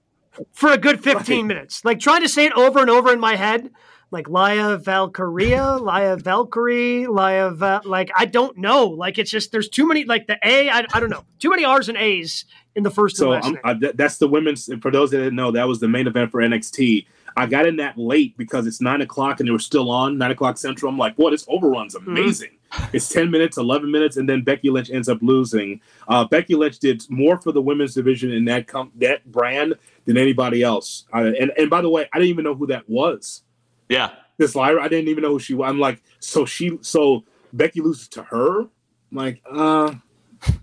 for 0.52 0.70
a 0.70 0.78
good 0.78 1.02
fifteen 1.02 1.46
Right. 1.46 1.56
minutes, 1.56 1.84
like 1.84 2.00
trying 2.00 2.22
to 2.22 2.28
say 2.28 2.46
it 2.46 2.52
over 2.52 2.80
and 2.80 2.90
over 2.90 3.12
in 3.12 3.20
my 3.20 3.36
head, 3.36 3.70
like 4.10 4.28
Laya 4.28 4.78
Valkyria, 4.78 5.76
Laya 5.76 6.16
Valkyrie, 6.16 7.06
Laya 7.06 7.50
Val. 7.50 7.82
Like 7.84 8.10
I 8.16 8.24
don't 8.24 8.56
know. 8.56 8.86
Like 8.86 9.18
it's 9.18 9.30
just 9.30 9.52
there's 9.52 9.68
too 9.68 9.86
many. 9.86 10.04
Like 10.04 10.26
the 10.26 10.38
A, 10.42 10.70
I, 10.70 10.84
I 10.92 11.00
don't 11.00 11.10
know. 11.10 11.24
Too 11.38 11.50
many 11.50 11.64
R's 11.64 11.88
and 11.88 11.98
A's 11.98 12.44
in 12.74 12.82
the 12.82 12.90
first 12.90 13.16
So 13.16 13.32
I'm. 13.32 13.44
Um, 13.44 13.58
I, 13.64 13.74
that's 13.74 14.18
the 14.18 14.28
women's. 14.28 14.70
For 14.80 14.90
those 14.90 15.10
that 15.10 15.18
didn't 15.18 15.36
know, 15.36 15.50
that 15.52 15.68
was 15.68 15.80
the 15.80 15.88
main 15.88 16.06
event 16.06 16.30
for 16.30 16.40
NXT. 16.40 17.06
I 17.36 17.46
got 17.46 17.66
in 17.66 17.76
that 17.76 17.96
late 17.98 18.36
because 18.36 18.66
it's 18.66 18.80
nine 18.80 19.00
o'clock 19.00 19.40
and 19.40 19.48
they 19.48 19.52
were 19.52 19.58
still 19.58 19.90
on 19.90 20.18
nine 20.18 20.30
o'clock 20.30 20.58
central. 20.58 20.90
I'm 20.90 20.98
like, 20.98 21.14
what? 21.16 21.30
This 21.30 21.44
overrun's 21.48 21.94
mm-hmm. 21.94 22.16
amazing. 22.16 22.57
It's 22.92 23.08
ten 23.08 23.30
minutes, 23.30 23.56
eleven 23.56 23.90
minutes, 23.90 24.16
and 24.16 24.28
then 24.28 24.42
Becky 24.42 24.70
Lynch 24.70 24.90
ends 24.90 25.08
up 25.08 25.18
losing. 25.22 25.80
Uh, 26.06 26.24
Becky 26.24 26.54
Lynch 26.54 26.78
did 26.78 27.02
more 27.08 27.40
for 27.40 27.52
the 27.52 27.62
women's 27.62 27.94
division 27.94 28.30
in 28.32 28.44
that 28.46 28.66
com- 28.66 28.92
that 28.96 29.24
brand 29.30 29.74
than 30.04 30.16
anybody 30.16 30.62
else. 30.62 31.06
Uh, 31.14 31.32
and 31.38 31.50
and 31.56 31.70
by 31.70 31.80
the 31.80 31.88
way, 31.88 32.08
I 32.12 32.18
didn't 32.18 32.30
even 32.30 32.44
know 32.44 32.54
who 32.54 32.66
that 32.66 32.88
was. 32.88 33.42
Yeah. 33.88 34.10
This 34.36 34.54
Lyra, 34.54 34.82
I 34.82 34.88
didn't 34.88 35.08
even 35.08 35.22
know 35.22 35.30
who 35.30 35.38
she 35.38 35.54
was. 35.54 35.68
I'm 35.68 35.80
like, 35.80 36.02
so 36.20 36.44
she, 36.44 36.78
so 36.80 37.24
Becky 37.52 37.80
loses 37.80 38.08
to 38.08 38.22
her. 38.22 38.60
I'm 38.60 38.68
like, 39.10 39.42
uh, 39.50 39.94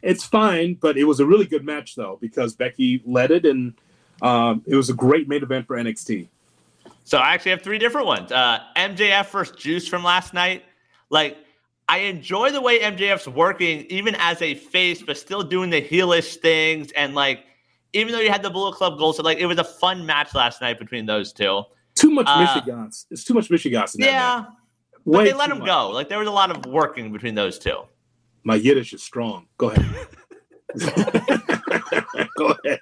it's 0.01 0.23
fine, 0.23 0.75
but 0.75 0.97
it 0.97 1.03
was 1.03 1.19
a 1.19 1.25
really 1.25 1.45
good 1.45 1.65
match 1.65 1.95
though 1.95 2.17
because 2.21 2.55
Becky 2.55 3.01
led 3.05 3.31
it, 3.31 3.45
and 3.45 3.73
um, 4.21 4.63
it 4.65 4.75
was 4.75 4.89
a 4.89 4.93
great 4.93 5.27
main 5.27 5.43
event 5.43 5.67
for 5.67 5.75
NXT. 5.75 6.29
So 7.03 7.17
I 7.17 7.33
actually 7.33 7.51
have 7.51 7.61
three 7.61 7.77
different 7.77 8.07
ones. 8.07 8.31
Uh, 8.31 8.59
MJF 8.75 9.29
versus 9.29 9.55
Juice 9.55 9.87
from 9.87 10.03
last 10.03 10.33
night. 10.33 10.63
Like, 11.09 11.37
I 11.87 11.99
enjoy 11.99 12.51
the 12.51 12.61
way 12.61 12.79
MJF's 12.79 13.27
working, 13.27 13.85
even 13.89 14.15
as 14.15 14.41
a 14.41 14.55
face, 14.55 15.01
but 15.03 15.17
still 15.17 15.43
doing 15.43 15.69
the 15.69 15.81
heelish 15.81 16.37
things. 16.37 16.91
And 16.93 17.13
like, 17.13 17.43
even 17.93 18.11
though 18.13 18.19
you 18.19 18.31
had 18.31 18.41
the 18.43 18.49
Bullet 18.49 18.75
Club 18.75 18.97
Gold, 18.97 19.15
so 19.15 19.23
like 19.23 19.37
it 19.37 19.45
was 19.45 19.59
a 19.59 19.63
fun 19.63 20.05
match 20.05 20.33
last 20.33 20.61
night 20.61 20.79
between 20.79 21.05
those 21.05 21.31
two. 21.31 21.61
Too 21.93 22.09
much 22.09 22.25
Uh, 22.27 22.45
mishegas. 22.45 23.05
It's 23.11 23.23
too 23.23 23.33
much 23.35 23.49
mishegas 23.49 23.95
in 23.95 24.01
that 24.01 24.07
Yeah, 24.07 24.45
but 25.05 25.19
Way 25.19 25.23
they 25.25 25.33
let 25.33 25.49
him 25.51 25.59
much. 25.59 25.67
go. 25.67 25.91
Like 25.91 26.09
there 26.09 26.19
was 26.19 26.27
a 26.27 26.31
lot 26.31 26.49
of 26.51 26.65
working 26.65 27.11
between 27.13 27.35
those 27.35 27.59
two. 27.59 27.83
My 28.43 28.55
Yiddish 28.55 28.91
is 28.93 29.01
strong. 29.03 29.47
Go 29.57 29.69
ahead. 29.69 30.07
Go 32.37 32.53
ahead. 32.65 32.79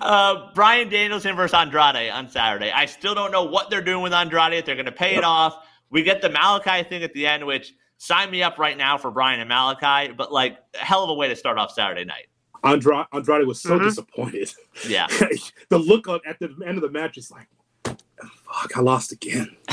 uh, 0.00 0.52
Bryan 0.54 0.88
Danielson 0.88 1.36
versus 1.36 1.54
Andrade 1.54 2.10
on 2.10 2.28
Saturday. 2.28 2.70
I 2.70 2.86
still 2.86 3.14
don't 3.14 3.30
know 3.30 3.44
what 3.44 3.68
they're 3.70 3.82
doing 3.82 4.02
with 4.02 4.12
Andrade. 4.12 4.54
If 4.54 4.64
they're 4.64 4.74
going 4.74 4.86
to 4.86 4.92
pay 4.92 5.16
it 5.16 5.24
off, 5.24 5.64
we 5.92 6.02
get 6.02 6.20
the 6.22 6.28
Malachi 6.30 6.82
thing 6.88 7.04
at 7.04 7.12
the 7.12 7.26
end, 7.26 7.46
which 7.46 7.74
sign 7.98 8.30
me 8.32 8.42
up 8.42 8.58
right 8.58 8.76
now 8.76 8.98
for 8.98 9.12
Bryan 9.12 9.38
and 9.38 9.48
Malachi. 9.48 10.12
But 10.12 10.32
like, 10.32 10.58
hell 10.74 11.04
of 11.04 11.10
a 11.10 11.14
way 11.14 11.28
to 11.28 11.36
start 11.36 11.58
off 11.58 11.70
Saturday 11.70 12.04
night. 12.04 12.26
Andra- 12.64 13.06
Andrade 13.12 13.46
was 13.46 13.60
so 13.60 13.78
Mhm. 13.78 13.84
disappointed. 13.84 14.52
Yeah, 14.88 15.06
the 15.68 15.78
look 15.78 16.08
on, 16.08 16.20
at 16.26 16.38
the 16.40 16.52
end 16.66 16.76
of 16.78 16.82
the 16.82 16.90
match 16.90 17.16
is 17.18 17.30
like, 17.30 17.46
fuck, 17.84 18.76
I 18.76 18.80
lost 18.80 19.12
again. 19.12 19.54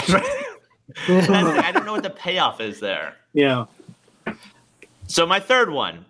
I 1.08 1.72
don't 1.74 1.86
know 1.86 1.91
what 1.94 2.04
the 2.04 2.10
payoff 2.10 2.60
is 2.62 2.80
there. 2.80 3.16
Yeah. 3.34 3.66
So 5.08 5.26
my 5.26 5.40
third 5.40 5.70
one, 5.70 6.06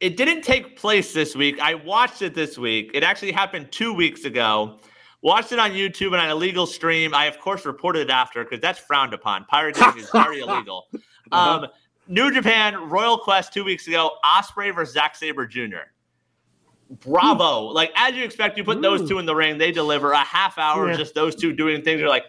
it 0.00 0.16
didn't 0.16 0.42
take 0.42 0.78
place 0.78 1.12
this 1.12 1.36
week. 1.36 1.60
I 1.60 1.74
watched 1.74 2.22
it 2.22 2.34
this 2.34 2.56
week. 2.58 2.90
It 2.94 3.02
actually 3.02 3.32
happened 3.32 3.70
two 3.70 3.92
weeks 3.92 4.24
ago. 4.24 4.76
Watched 5.24 5.52
it 5.52 5.58
on 5.58 5.70
YouTube 5.70 6.08
and 6.08 6.16
on 6.16 6.28
a 6.28 6.34
legal 6.34 6.66
stream. 6.66 7.14
I 7.14 7.24
of 7.24 7.40
course 7.40 7.64
reported 7.64 8.00
it 8.00 8.10
after 8.10 8.44
because 8.44 8.60
that's 8.60 8.78
frowned 8.78 9.14
upon. 9.14 9.46
Pirating 9.46 9.82
is 9.96 10.10
very 10.10 10.40
illegal. 10.40 10.86
Um, 11.32 11.66
New 12.08 12.30
Japan 12.30 12.90
Royal 12.90 13.16
Quest 13.16 13.50
two 13.50 13.64
weeks 13.64 13.88
ago. 13.88 14.10
Ospreay 14.22 14.74
versus 14.74 14.92
Zack 14.92 15.16
Sabre 15.16 15.46
Jr. 15.46 15.88
Bravo! 17.00 17.62
Like 17.68 17.90
as 17.96 18.14
you 18.14 18.22
expect, 18.22 18.58
you 18.58 18.64
put 18.64 18.82
those 18.82 19.08
two 19.08 19.18
in 19.18 19.24
the 19.24 19.34
ring. 19.34 19.56
They 19.56 19.72
deliver 19.72 20.12
a 20.12 20.18
half 20.18 20.58
hour, 20.58 20.90
Yeah. 20.90 20.96
just 20.98 21.14
those 21.14 21.34
two 21.34 21.54
doing 21.54 21.80
things. 21.80 22.00
You're 22.00 22.10
like, 22.10 22.26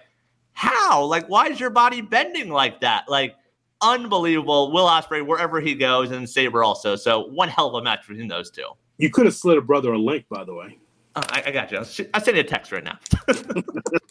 how? 0.54 1.04
Like, 1.04 1.28
why 1.28 1.48
is 1.48 1.60
your 1.60 1.72
body 1.72 2.00
bending 2.00 2.50
like 2.50 2.80
that? 2.80 3.10
Like, 3.10 3.36
unbelievable. 3.82 4.72
Will 4.72 4.88
Ospreay 4.88 5.24
wherever 5.26 5.60
he 5.60 5.76
goes, 5.76 6.12
and 6.12 6.30
Sabre 6.30 6.64
also. 6.64 6.96
So 6.96 7.28
one 7.28 7.50
hell 7.50 7.68
of 7.68 7.74
a 7.74 7.84
match 7.84 8.08
between 8.08 8.30
those 8.30 8.50
two. 8.50 8.70
You 8.98 9.10
could 9.10 9.26
have 9.26 9.36
slid 9.36 9.58
a 9.58 9.62
brother 9.62 9.92
a 9.92 9.98
link, 10.00 10.24
by 10.30 10.46
the 10.46 10.54
way. 10.54 10.78
Uh, 11.16 11.22
I, 11.30 11.44
I 11.48 11.52
got 11.52 11.72
you. 11.72 11.78
I'll, 11.78 11.88
I'll 12.14 12.22
send 12.22 12.38
you 12.38 12.42
a 12.42 12.46
text 12.46 12.72
right 12.72 12.84
now. 12.84 13.00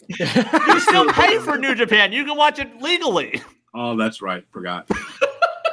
you 0.09 0.81
still 0.81 1.06
pay 1.12 1.39
for 1.39 1.59
New 1.59 1.74
Japan. 1.74 2.12
You 2.12 2.24
can 2.24 2.36
watch 2.36 2.59
it 2.59 2.81
legally. 2.81 3.43
Oh, 3.74 3.97
that's 3.97 4.22
right. 4.22 4.44
Forgot. 4.52 4.89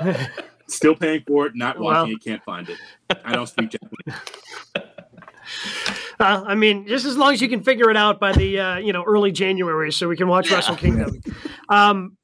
Still 0.68 0.96
paying 0.96 1.22
for 1.28 1.48
it, 1.48 1.54
not 1.56 1.78
watching 1.80 2.14
Well. 2.14 2.16
it, 2.16 2.24
can't 2.24 2.44
find 2.44 2.70
it. 2.70 2.78
I 3.26 3.34
don't 3.34 3.46
speak 3.46 3.72
Japanese. 3.72 4.22
Uh, 6.20 6.44
I 6.48 6.56
mean, 6.56 6.88
just 6.88 7.06
as 7.06 7.18
long 7.18 7.34
as 7.34 7.42
you 7.42 7.50
can 7.50 7.62
figure 7.62 7.90
it 7.90 7.98
out 7.98 8.20
by 8.20 8.32
the 8.32 8.60
uh, 8.60 8.78
you 8.78 8.94
know 8.94 9.04
early 9.04 9.32
January, 9.32 9.92
so 9.92 10.08
we 10.08 10.16
can 10.16 10.28
watch 10.28 10.50
Yeah. 10.50 10.56
Wrestle 10.56 10.76
Kingdom. 10.78 11.22
Um, 11.68 12.16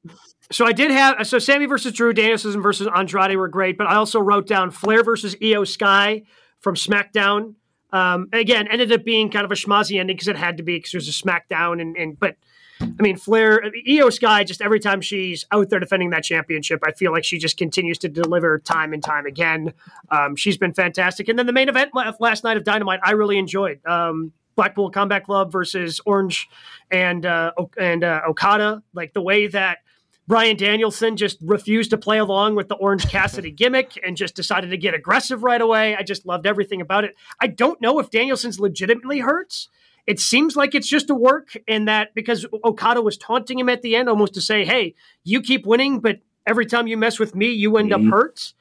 so 0.52 0.66
I 0.66 0.72
did 0.72 0.92
have 0.92 1.28
so 1.28 1.40
Sami 1.40 1.66
versus 1.66 1.92
Drew, 1.94 2.14
Danielson 2.14 2.62
versus 2.62 2.88
Andrade 2.96 3.36
were 3.36 3.50
great, 3.50 3.78
but 3.78 3.88
I 3.88 3.96
also 3.96 4.20
wrote 4.20 4.48
down 4.48 4.72
Flair 4.72 5.04
versus 5.04 5.36
Iyo 5.36 5.68
Sky 5.68 6.24
from 6.62 6.76
SmackDown. 6.76 7.56
Um, 7.92 8.30
again, 8.34 8.68
ended 8.68 8.92
up 8.92 9.04
being 9.04 9.30
kind 9.30 9.46
of 9.46 9.52
a 9.52 9.56
schmozzy 9.56 10.00
ending 10.00 10.16
because 10.16 10.28
it 10.28 10.38
had 10.38 10.58
to 10.58 10.64
be 10.64 10.78
because 10.78 10.94
it 10.94 10.98
was 10.98 11.08
a 11.08 11.12
SmackDown, 11.12 11.82
and, 11.82 11.96
and 11.96 12.20
but 12.20 12.36
I 12.82 13.02
mean 13.02 13.18
Flair, 13.18 13.64
Iyo 13.88 14.12
Sky, 14.12 14.44
just 14.44 14.62
every 14.62 14.80
time 14.80 15.02
she's 15.02 15.46
out 15.52 15.70
there 15.70 15.80
defending 15.80 16.10
that 16.12 16.24
championship, 16.24 16.82
I 16.86 16.92
feel 16.92 17.12
like 17.12 17.24
she 17.24 17.38
just 17.38 17.58
continues 17.58 17.98
to 18.00 18.10
deliver 18.10 18.60
time 18.60 18.94
and 18.94 19.02
time 19.02 19.26
again. 19.26 19.74
Um, 20.12 20.36
she's 20.36 20.58
been 20.58 20.74
fantastic. 20.74 21.30
And 21.30 21.40
then 21.40 21.46
the 21.46 21.54
main 21.54 21.70
event 21.70 21.92
la- 21.96 22.14
last 22.20 22.44
night 22.44 22.58
of 22.58 22.64
Dynamite, 22.64 23.00
I 23.04 23.12
really 23.12 23.38
enjoyed. 23.38 23.86
Um, 23.86 24.34
Blackpool 24.56 24.90
Combat 24.90 25.24
Club 25.24 25.52
versus 25.52 26.02
Orange 26.06 26.50
and 26.92 27.26
uh, 27.26 27.52
and 27.78 28.04
uh, 28.04 28.22
Okada. 28.28 28.84
Like 28.94 29.14
the 29.14 29.22
way 29.22 29.48
that 29.48 29.80
Bryan 30.28 30.58
Danielson 30.58 31.16
just 31.16 31.38
refused 31.42 31.90
to 31.92 31.98
play 31.98 32.18
along 32.18 32.56
with 32.56 32.68
the 32.68 32.76
Orange 32.76 33.08
Cassidy 33.10 33.52
gimmick 33.62 33.98
and 34.06 34.18
just 34.18 34.36
decided 34.36 34.70
to 34.72 34.78
get 34.78 34.94
aggressive 34.94 35.44
right 35.44 35.62
away. 35.62 35.96
I 35.96 36.04
just 36.04 36.26
loved 36.26 36.46
everything 36.46 36.82
about 36.82 37.06
it. 37.06 37.16
I 37.40 37.48
don't 37.48 37.80
know 37.82 38.00
if 38.00 38.10
Danielson's 38.12 38.60
legitimately 38.60 39.20
hurts. 39.20 39.70
It 40.06 40.20
seems 40.20 40.56
like 40.56 40.74
it's 40.76 40.88
just 40.88 41.10
a 41.10 41.16
work, 41.16 41.56
and 41.68 41.88
that 41.88 42.14
because 42.16 42.46
Okada 42.64 43.02
was 43.02 43.18
taunting 43.18 43.60
him 43.60 43.68
at 43.70 43.82
the 43.82 43.96
end, 43.96 44.08
almost 44.08 44.34
to 44.36 44.42
say, 44.42 44.64
"Hey, 44.64 44.96
you 45.26 45.42
keep 45.42 45.66
winning, 45.66 46.00
but 46.00 46.20
every 46.46 46.66
time 46.66 46.88
you 46.88 46.96
mess 46.96 47.20
with 47.20 47.36
me, 47.36 47.48
you 47.52 47.76
end 47.78 47.92
Mhm. 47.92 48.08
up 48.08 48.12
hurt." 48.14 48.54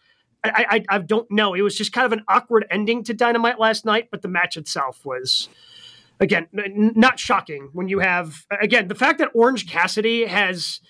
I, 0.42 0.84
I 0.88 0.96
I 0.96 0.98
don't 0.98 1.30
know. 1.30 1.54
It 1.54 1.62
was 1.62 1.76
just 1.78 1.92
kind 1.92 2.04
of 2.04 2.12
an 2.12 2.24
awkward 2.28 2.66
ending 2.70 3.04
to 3.04 3.14
Dynamite 3.14 3.60
last 3.60 3.84
night, 3.84 4.08
but 4.10 4.22
the 4.22 4.28
match 4.28 4.56
itself 4.56 5.04
was 5.06 5.48
again 6.18 6.48
n- 6.56 6.92
not 6.96 7.20
shocking 7.20 7.70
when 7.72 7.88
you 7.88 8.00
have 8.00 8.44
again 8.60 8.88
the 8.88 8.94
fact 8.96 9.18
that 9.20 9.30
Orange 9.34 9.68
Cassidy 9.68 10.26
has. 10.26 10.80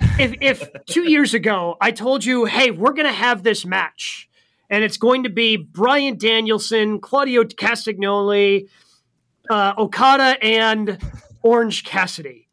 If, 0.00 0.34
if 0.40 0.70
two 0.86 1.08
years 1.08 1.34
ago 1.34 1.76
I 1.80 1.90
told 1.90 2.24
you, 2.24 2.44
hey, 2.44 2.70
we're 2.70 2.92
going 2.92 3.06
to 3.06 3.12
have 3.12 3.42
this 3.42 3.64
match, 3.64 4.28
and 4.70 4.84
it's 4.84 4.96
going 4.96 5.24
to 5.24 5.30
be 5.30 5.56
Bryan 5.56 6.16
Danielson, 6.16 7.00
Claudio 7.00 7.44
Castagnoli, 7.44 8.68
uh, 9.50 9.74
Okada, 9.76 10.36
and 10.42 10.98
Orange 11.42 11.84
Cassidy, 11.84 12.48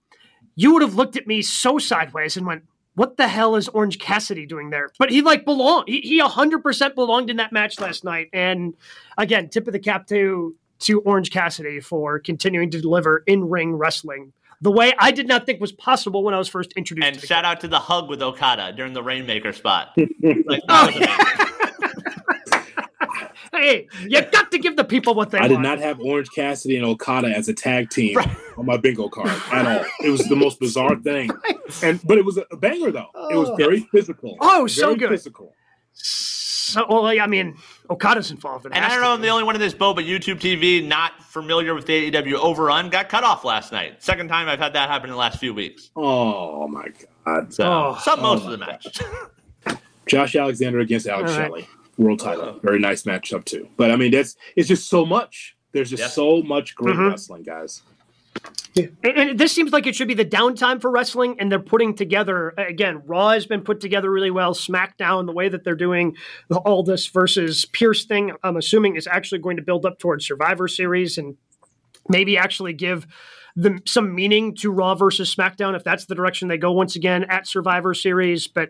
you 0.55 0.73
would 0.73 0.81
have 0.81 0.95
looked 0.95 1.15
at 1.17 1.27
me 1.27 1.41
so 1.41 1.77
sideways 1.77 2.37
and 2.37 2.45
went, 2.45 2.63
what 2.95 3.17
the 3.17 3.27
hell 3.27 3.55
is 3.55 3.69
Orange 3.69 3.99
Cassidy 3.99 4.45
doing 4.45 4.69
there? 4.69 4.89
But 4.99 5.11
he 5.11 5.21
like 5.21 5.45
belonged. 5.45 5.87
He, 5.87 6.01
he 6.01 6.21
100% 6.21 6.95
belonged 6.95 7.29
in 7.29 7.37
that 7.37 7.53
match 7.53 7.79
last 7.79 8.03
night. 8.03 8.29
And 8.33 8.75
again, 9.17 9.49
tip 9.49 9.67
of 9.67 9.73
the 9.73 9.79
cap 9.79 10.07
to 10.07 10.55
to 10.79 10.99
Orange 11.01 11.29
Cassidy 11.29 11.79
for 11.79 12.19
continuing 12.19 12.71
to 12.71 12.81
deliver 12.81 13.23
in 13.27 13.47
ring 13.49 13.75
wrestling 13.75 14.33
the 14.61 14.71
way 14.71 14.93
I 14.99 15.11
did 15.11 15.27
not 15.27 15.45
think 15.45 15.59
was 15.59 15.71
possible 15.71 16.23
when 16.23 16.33
I 16.33 16.37
was 16.37 16.47
first 16.47 16.73
introduced. 16.73 17.05
And 17.07 17.15
to 17.15 17.21
the 17.21 17.27
shout 17.27 17.45
out 17.45 17.59
to 17.61 17.67
the 17.67 17.79
hug 17.79 18.07
with 18.09 18.21
Okada 18.21 18.73
during 18.75 18.93
the 18.93 19.03
Rainmaker 19.03 19.53
spot. 19.53 19.89
Like, 20.21 20.61
that 20.67 20.95
was. 20.95 21.47
Hey, 23.53 23.87
you 24.07 24.21
got 24.31 24.49
to 24.51 24.57
give 24.59 24.77
the 24.77 24.83
people 24.83 25.13
what 25.13 25.29
they 25.31 25.37
I 25.37 25.41
want. 25.41 25.51
did 25.51 25.59
not 25.59 25.79
have 25.79 25.99
Orange 25.99 26.29
Cassidy 26.33 26.77
and 26.77 26.85
Okada 26.85 27.27
as 27.27 27.49
a 27.49 27.53
tag 27.53 27.89
team 27.89 28.15
Right. 28.15 28.29
on 28.57 28.65
my 28.65 28.77
bingo 28.77 29.09
card 29.09 29.27
at 29.51 29.67
all. 29.67 29.85
It 29.99 30.09
was 30.09 30.21
the 30.29 30.35
most 30.37 30.59
bizarre 30.59 30.95
thing, 31.03 31.29
and 31.83 31.99
but 32.05 32.17
it 32.17 32.23
was 32.25 32.37
a 32.37 32.55
banger 32.57 32.91
though. 32.91 33.09
It 33.29 33.35
was 33.35 33.49
Oh. 33.49 33.55
very 33.57 33.81
physical. 33.91 34.37
Oh, 34.39 34.67
so 34.67 34.95
good. 34.95 35.09
Physical. 35.09 35.53
So, 35.93 36.40
well, 36.75 37.05
I 37.05 37.27
mean, 37.27 37.57
Okada's 37.89 38.31
involved 38.31 38.65
in 38.65 38.71
it. 38.71 38.75
And 38.75 38.85
I 38.85 38.89
don't 38.89 39.01
know 39.01 39.11
if 39.13 39.15
I'm 39.17 39.21
the 39.21 39.29
only 39.29 39.43
one 39.43 39.55
in 39.55 39.61
this 39.61 39.73
boat, 39.73 39.95
but 39.95 40.05
YouTube 40.05 40.39
TV, 40.39 40.85
not 40.85 41.21
familiar 41.23 41.73
with 41.75 41.85
the 41.85 42.11
AEW 42.11 42.33
overrun, 42.35 42.89
got 42.89 43.09
cut 43.09 43.23
off 43.23 43.43
last 43.45 43.71
night. 43.71 44.01
Second 44.03 44.27
time 44.29 44.47
I've 44.49 44.59
had 44.59 44.73
that 44.73 44.89
happen 44.89 45.09
in 45.09 45.11
the 45.13 45.17
last 45.19 45.39
few 45.39 45.53
weeks. 45.53 45.89
Oh 45.95 46.67
my 46.67 46.87
God! 47.25 47.53
So, 47.53 47.63
Oh. 47.65 47.97
some 48.01 48.21
most 48.21 48.43
Oh 48.43 48.45
of 48.45 48.51
the 48.51 48.57
match. 48.57 48.99
Josh 50.07 50.35
Alexander 50.35 50.79
against 50.79 51.07
Alex 51.07 51.31
All 51.31 51.37
right. 51.39 51.45
Shelley, 51.47 51.67
world 51.97 52.19
title. 52.19 52.59
Very 52.63 52.79
nice 52.79 53.03
matchup 53.03 53.45
too. 53.45 53.67
But 53.77 53.91
I 53.91 53.95
mean, 53.95 54.11
that's 54.11 54.35
it's 54.55 54.67
just 54.67 54.89
so 54.89 55.05
much. 55.05 55.55
There's 55.73 55.89
just 55.89 56.01
Yeah. 56.01 56.07
so 56.09 56.41
much 56.41 56.75
great 56.75 56.95
Mhm. 56.95 57.11
wrestling, 57.11 57.43
guys. 57.43 57.83
Yeah. 58.73 58.85
And 59.03 59.29
Aldis 59.31 59.51
seems 59.51 59.73
like 59.73 59.85
it 59.85 59.95
should 59.95 60.07
be 60.07 60.13
the 60.13 60.25
downtime 60.25 60.81
for 60.81 60.89
wrestling, 60.89 61.35
and 61.39 61.51
they're 61.51 61.59
putting 61.59 61.93
together 61.93 62.53
again. 62.57 63.01
Raw 63.05 63.31
has 63.31 63.45
been 63.45 63.61
put 63.61 63.81
together 63.81 64.09
really 64.09 64.31
well. 64.31 64.53
SmackDown, 64.53 65.25
the 65.25 65.33
way 65.33 65.49
that 65.49 65.63
they're 65.65 65.75
doing 65.75 66.15
the 66.47 66.83
this 66.85 67.07
versus 67.07 67.65
Pearce 67.65 68.05
thing, 68.05 68.31
I'm 68.43 68.55
assuming 68.55 68.95
is 68.95 69.07
actually 69.07 69.39
going 69.39 69.57
to 69.57 69.63
build 69.63 69.85
up 69.85 69.99
towards 69.99 70.25
Survivor 70.25 70.69
Series 70.69 71.17
and 71.17 71.35
maybe 72.07 72.37
actually 72.37 72.73
give 72.73 73.05
them 73.55 73.81
some 73.85 74.15
meaning 74.15 74.55
to 74.55 74.71
Raw 74.71 74.95
versus 74.95 75.33
SmackDown 75.35 75.75
if 75.75 75.83
that's 75.83 76.05
the 76.05 76.15
direction 76.15 76.47
they 76.47 76.57
go 76.57 76.71
once 76.71 76.95
again 76.95 77.25
at 77.25 77.47
Survivor 77.47 77.93
Series. 77.93 78.47
But 78.47 78.69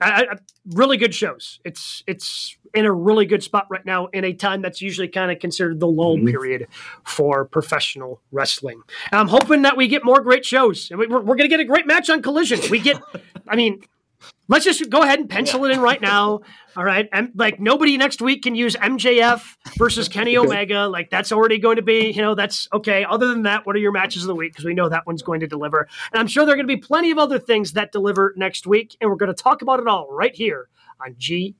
I, 0.00 0.26
I, 0.30 0.36
really 0.70 0.96
good 0.96 1.14
shows. 1.14 1.60
It's 1.64 2.02
it's 2.06 2.56
in 2.74 2.86
a 2.86 2.92
really 2.92 3.24
good 3.24 3.42
spot 3.42 3.66
right 3.70 3.84
now 3.86 4.06
in 4.06 4.24
a 4.24 4.32
time 4.32 4.60
that's 4.60 4.82
usually 4.82 5.08
kind 5.08 5.30
of 5.30 5.38
considered 5.38 5.80
the 5.80 5.86
lull 5.86 6.16
mm-hmm. 6.16 6.28
period 6.28 6.66
for 7.04 7.44
professional 7.44 8.20
wrestling. 8.32 8.82
I'm 9.12 9.28
hoping 9.28 9.62
that 9.62 9.76
we 9.76 9.88
get 9.88 10.04
more 10.04 10.20
great 10.20 10.44
shows. 10.44 10.90
We're, 10.90 11.08
we're 11.08 11.36
going 11.36 11.38
to 11.38 11.48
get 11.48 11.60
a 11.60 11.64
great 11.64 11.86
match 11.86 12.10
on 12.10 12.20
Collision. 12.22 12.60
We 12.70 12.80
get, 12.80 13.00
I 13.48 13.56
mean, 13.56 13.82
let's 14.48 14.64
just 14.64 14.90
go 14.90 15.02
ahead 15.02 15.20
and 15.20 15.30
pencil 15.30 15.60
yeah. 15.60 15.66
it 15.66 15.76
in 15.76 15.80
right 15.80 16.00
now. 16.00 16.40
All 16.76 16.84
right. 16.84 17.08
And 17.12 17.30
like 17.36 17.60
nobody 17.60 17.96
next 17.96 18.20
week 18.20 18.42
can 18.42 18.54
use 18.56 18.74
MJF 18.74 19.42
versus 19.76 20.08
Kenny 20.08 20.36
Omega. 20.38 20.86
Like 20.88 21.10
that's 21.10 21.30
already 21.30 21.58
going 21.58 21.76
to 21.76 21.82
be, 21.82 22.10
you 22.10 22.22
know, 22.22 22.34
that's 22.34 22.68
okay. 22.72 23.04
Other 23.04 23.28
than 23.28 23.42
that, 23.42 23.66
what 23.66 23.76
are 23.76 23.80
your 23.80 23.92
matches 23.92 24.24
of 24.24 24.28
the 24.28 24.34
week? 24.34 24.52
Because 24.52 24.64
we 24.64 24.74
know 24.74 24.88
that 24.88 25.06
one's 25.06 25.22
going 25.22 25.40
to 25.40 25.46
deliver. 25.46 25.88
And 26.12 26.20
I'm 26.20 26.26
sure 26.26 26.44
there 26.44 26.54
are 26.54 26.56
going 26.56 26.68
to 26.68 26.76
be 26.76 26.80
plenty 26.80 27.10
of 27.10 27.18
other 27.18 27.38
things 27.38 27.72
that 27.72 27.92
deliver 27.92 28.34
next 28.36 28.66
week. 28.66 28.96
And 29.00 29.08
we're 29.08 29.16
going 29.16 29.34
to 29.34 29.42
talk 29.42 29.62
about 29.62 29.78
it 29.78 29.86
all 29.86 30.08
right 30.10 30.34
here 30.34 30.68
on 31.04 31.14
GK. 31.14 31.54